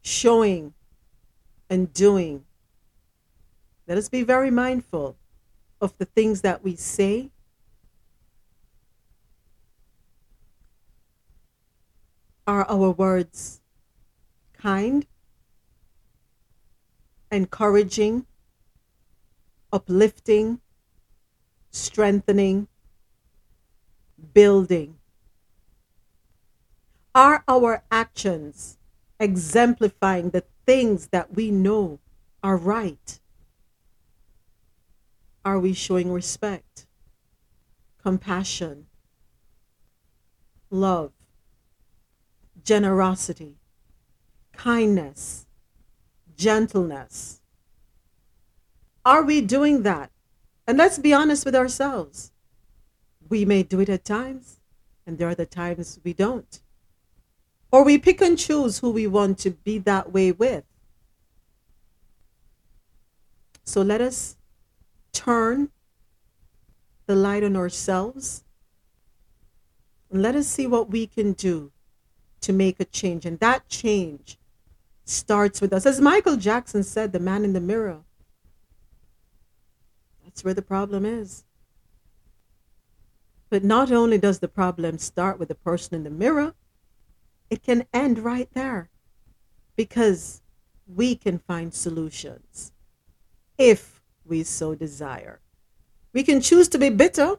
showing 0.00 0.72
and 1.68 1.92
doing. 1.92 2.44
Let 3.86 3.98
us 3.98 4.08
be 4.08 4.22
very 4.22 4.50
mindful 4.50 5.16
of 5.78 5.92
the 5.98 6.06
things 6.06 6.40
that 6.40 6.64
we 6.64 6.74
say. 6.74 7.30
Are 12.46 12.64
our 12.66 12.90
words 12.92 13.60
kind, 14.54 15.06
encouraging, 17.30 18.24
uplifting, 19.72 20.60
strengthening, 21.70 22.68
building? 24.32 24.98
Are 27.14 27.42
our 27.48 27.82
actions 27.90 28.78
exemplifying 29.20 30.30
the 30.30 30.44
things 30.66 31.08
that 31.08 31.34
we 31.34 31.50
know 31.50 31.98
are 32.42 32.56
right? 32.56 33.20
Are 35.44 35.58
we 35.58 35.72
showing 35.72 36.12
respect, 36.12 36.86
compassion, 38.02 38.86
love, 40.70 41.12
generosity, 42.62 43.56
kindness, 44.52 45.46
gentleness? 46.36 47.40
Are 49.08 49.22
we 49.22 49.40
doing 49.40 49.84
that? 49.84 50.10
And 50.66 50.76
let's 50.76 50.98
be 50.98 51.14
honest 51.14 51.46
with 51.46 51.54
ourselves. 51.54 52.30
We 53.26 53.46
may 53.46 53.62
do 53.62 53.80
it 53.80 53.88
at 53.88 54.04
times, 54.04 54.60
and 55.06 55.16
there 55.16 55.30
are 55.30 55.34
the 55.34 55.46
times 55.46 55.98
we 56.04 56.12
don't. 56.12 56.60
Or 57.72 57.84
we 57.84 57.96
pick 57.96 58.20
and 58.20 58.38
choose 58.38 58.80
who 58.80 58.90
we 58.90 59.06
want 59.06 59.38
to 59.38 59.52
be 59.52 59.78
that 59.78 60.12
way 60.12 60.30
with. 60.30 60.64
So 63.64 63.80
let 63.80 64.02
us 64.02 64.36
turn 65.14 65.70
the 67.06 67.16
light 67.16 67.44
on 67.44 67.56
ourselves 67.56 68.44
and 70.10 70.20
let 70.20 70.36
us 70.36 70.46
see 70.46 70.66
what 70.66 70.90
we 70.90 71.06
can 71.06 71.32
do 71.32 71.72
to 72.42 72.52
make 72.52 72.78
a 72.78 72.84
change. 72.84 73.24
And 73.24 73.40
that 73.40 73.70
change 73.70 74.36
starts 75.06 75.62
with 75.62 75.72
us. 75.72 75.86
As 75.86 75.98
Michael 75.98 76.36
Jackson 76.36 76.82
said, 76.82 77.12
the 77.12 77.18
man 77.18 77.42
in 77.42 77.54
the 77.54 77.60
mirror. 77.62 78.02
That's 80.38 80.44
where 80.44 80.54
the 80.54 80.62
problem 80.62 81.04
is. 81.04 81.42
But 83.50 83.64
not 83.64 83.90
only 83.90 84.18
does 84.18 84.38
the 84.38 84.46
problem 84.46 84.96
start 84.98 85.36
with 85.36 85.48
the 85.48 85.56
person 85.56 85.96
in 85.96 86.04
the 86.04 86.10
mirror, 86.10 86.54
it 87.50 87.60
can 87.60 87.86
end 87.92 88.20
right 88.20 88.48
there 88.52 88.88
because 89.74 90.40
we 90.86 91.16
can 91.16 91.40
find 91.40 91.74
solutions 91.74 92.70
if 93.58 94.00
we 94.24 94.44
so 94.44 94.76
desire. 94.76 95.40
We 96.12 96.22
can 96.22 96.40
choose 96.40 96.68
to 96.68 96.78
be 96.78 96.88
bitter 96.88 97.38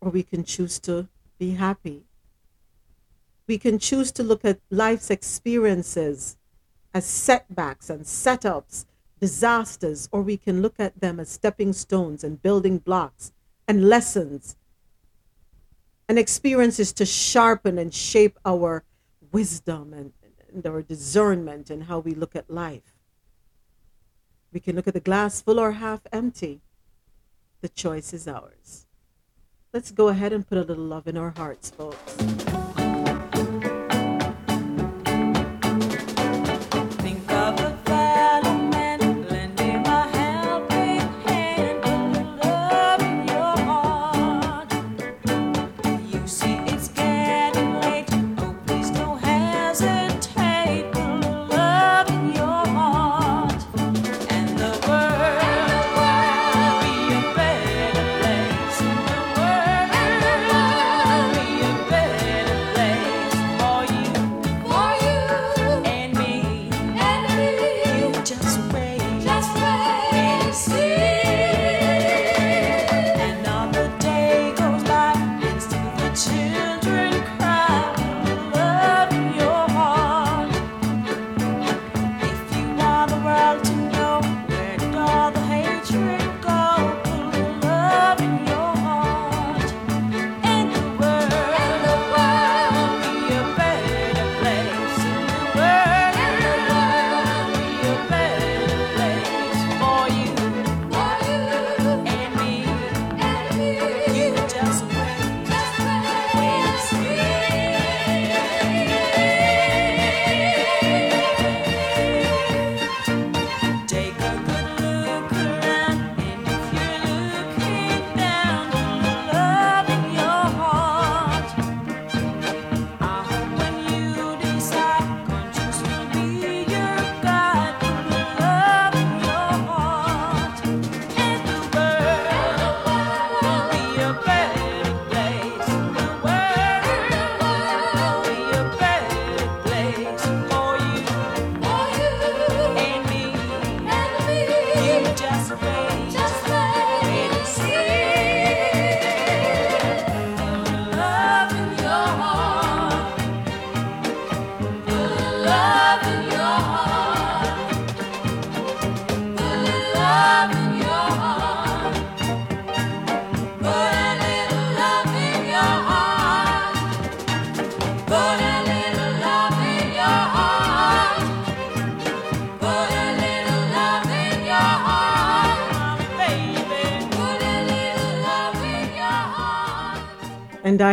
or 0.00 0.10
we 0.10 0.22
can 0.22 0.44
choose 0.44 0.78
to 0.88 1.08
be 1.38 1.50
happy. 1.50 2.04
We 3.46 3.58
can 3.58 3.78
choose 3.78 4.10
to 4.12 4.22
look 4.22 4.46
at 4.46 4.60
life's 4.70 5.10
experiences 5.10 6.38
as 6.94 7.04
setbacks 7.04 7.90
and 7.90 8.06
setups 8.06 8.86
disasters, 9.22 10.08
or 10.10 10.20
we 10.20 10.36
can 10.36 10.60
look 10.60 10.74
at 10.80 11.00
them 11.00 11.20
as 11.20 11.28
stepping 11.28 11.72
stones 11.72 12.24
and 12.24 12.42
building 12.42 12.78
blocks 12.78 13.32
and 13.68 13.88
lessons 13.88 14.56
and 16.08 16.18
experiences 16.18 16.92
to 16.92 17.06
sharpen 17.06 17.78
and 17.78 17.94
shape 17.94 18.36
our 18.44 18.82
wisdom 19.30 19.94
and, 19.94 20.12
and 20.52 20.66
our 20.66 20.82
discernment 20.82 21.70
and 21.70 21.84
how 21.84 22.00
we 22.00 22.14
look 22.14 22.34
at 22.34 22.50
life. 22.50 22.96
We 24.52 24.58
can 24.58 24.74
look 24.74 24.88
at 24.88 24.94
the 24.94 25.00
glass 25.00 25.40
full 25.40 25.60
or 25.60 25.72
half 25.72 26.00
empty. 26.12 26.60
The 27.60 27.68
choice 27.68 28.12
is 28.12 28.26
ours. 28.26 28.86
Let's 29.72 29.92
go 29.92 30.08
ahead 30.08 30.32
and 30.32 30.44
put 30.44 30.58
a 30.58 30.62
little 30.62 30.84
love 30.84 31.06
in 31.06 31.16
our 31.16 31.32
hearts, 31.36 31.70
folks. 31.70 32.61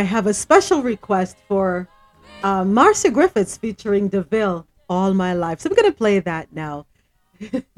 I 0.00 0.04
have 0.04 0.26
a 0.26 0.32
special 0.32 0.82
request 0.82 1.36
for 1.46 1.86
uh, 2.42 2.64
Marcia 2.64 3.10
Griffiths 3.10 3.58
featuring 3.58 4.08
DeVille 4.08 4.66
all 4.88 5.12
my 5.12 5.34
life. 5.34 5.60
So 5.60 5.68
I'm 5.68 5.76
going 5.76 5.92
to 5.92 5.96
play 5.96 6.20
that 6.20 6.50
now. 6.54 6.86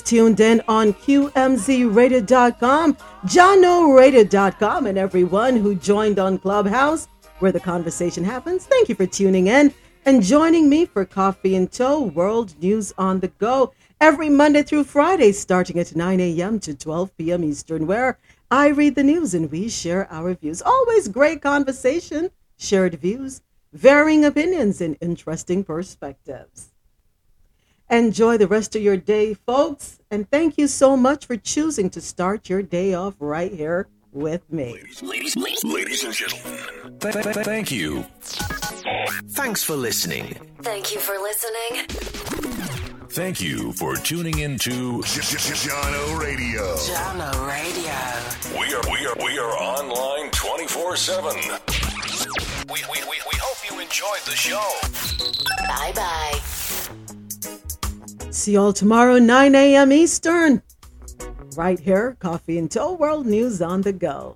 tuned 0.00 0.40
in 0.40 0.62
on 0.68 0.94
QMZRadio.com, 0.94 2.96
JahknoRadio.com, 3.26 4.86
and 4.86 4.96
everyone 4.96 5.56
who 5.56 5.74
joined 5.74 6.18
on 6.18 6.38
Clubhouse, 6.38 7.08
where 7.40 7.52
the 7.52 7.60
conversation 7.60 8.24
happens, 8.24 8.64
thank 8.66 8.88
you 8.88 8.94
for 8.94 9.06
tuning 9.06 9.48
in 9.48 9.74
and 10.04 10.22
joining 10.22 10.68
me 10.68 10.86
for 10.86 11.04
Coffee 11.04 11.54
In 11.54 11.68
Toe 11.68 12.02
World 12.02 12.54
News 12.60 12.92
on 12.96 13.20
the 13.20 13.28
Go 13.28 13.72
every 14.00 14.28
Monday 14.28 14.62
through 14.62 14.84
Friday, 14.84 15.32
starting 15.32 15.78
at 15.78 15.94
9 15.94 16.20
a.m. 16.20 16.58
to 16.60 16.74
12 16.74 17.16
p.m. 17.16 17.44
Eastern, 17.44 17.86
where 17.86 18.18
I 18.50 18.68
read 18.68 18.96
the 18.96 19.04
news 19.04 19.34
and 19.34 19.50
we 19.50 19.68
share 19.68 20.12
our 20.12 20.34
views. 20.34 20.60
Always 20.60 21.08
great 21.08 21.40
conversation, 21.40 22.30
shared 22.58 22.96
views, 22.96 23.42
varying 23.72 24.24
opinions, 24.24 24.80
and 24.80 24.96
interesting 25.00 25.64
perspectives. 25.64 26.71
Enjoy 27.92 28.38
the 28.38 28.48
rest 28.48 28.74
of 28.74 28.80
your 28.80 28.96
day, 28.96 29.34
folks, 29.34 30.00
and 30.10 30.26
thank 30.30 30.56
you 30.56 30.66
so 30.66 30.96
much 30.96 31.26
for 31.26 31.36
choosing 31.36 31.90
to 31.90 32.00
start 32.00 32.48
your 32.48 32.62
day 32.62 32.94
off 32.94 33.14
right 33.18 33.52
here 33.52 33.86
with 34.12 34.50
me. 34.50 34.72
Ladies, 35.02 35.36
ladies, 35.36 35.62
ladies 35.62 36.02
and 36.02 36.14
gentlemen, 36.14 36.98
th- 37.00 37.12
th- 37.12 37.34
th- 37.34 37.44
thank 37.44 37.70
you. 37.70 38.06
Thanks 39.32 39.62
for 39.62 39.76
listening. 39.76 40.34
Thank 40.62 40.94
you 40.94 41.00
for 41.00 41.18
listening. 41.18 41.86
Thank 43.10 43.42
you 43.42 43.74
for 43.74 43.94
tuning 43.96 44.38
into 44.38 45.02
Jahkno 45.02 46.18
Radio. 46.18 46.62
Jahkno 46.76 47.46
Radio. 47.46 48.58
We 48.58 48.72
are 48.72 48.82
we 48.90 49.06
are 49.06 49.16
we 49.22 49.38
are 49.38 49.52
online 49.52 50.30
twenty 50.30 50.66
four 50.66 50.96
seven. 50.96 51.36
We, 52.72 52.80
we, 52.90 53.02
we, 53.04 53.16
we 53.30 53.36
hope 53.36 53.70
you 53.70 53.78
enjoyed 53.80 54.22
the 54.24 54.34
show. 54.34 54.66
Bye 55.68 55.92
bye. 55.94 57.01
See 58.42 58.54
y'all 58.54 58.72
tomorrow, 58.72 59.20
9 59.20 59.54
a.m. 59.54 59.92
Eastern. 59.92 60.62
Right 61.54 61.78
here, 61.78 62.16
Coffee 62.18 62.58
In 62.58 62.68
Toe 62.68 62.94
World 62.94 63.24
News 63.24 63.62
on 63.62 63.82
the 63.82 63.92
Go. 63.92 64.34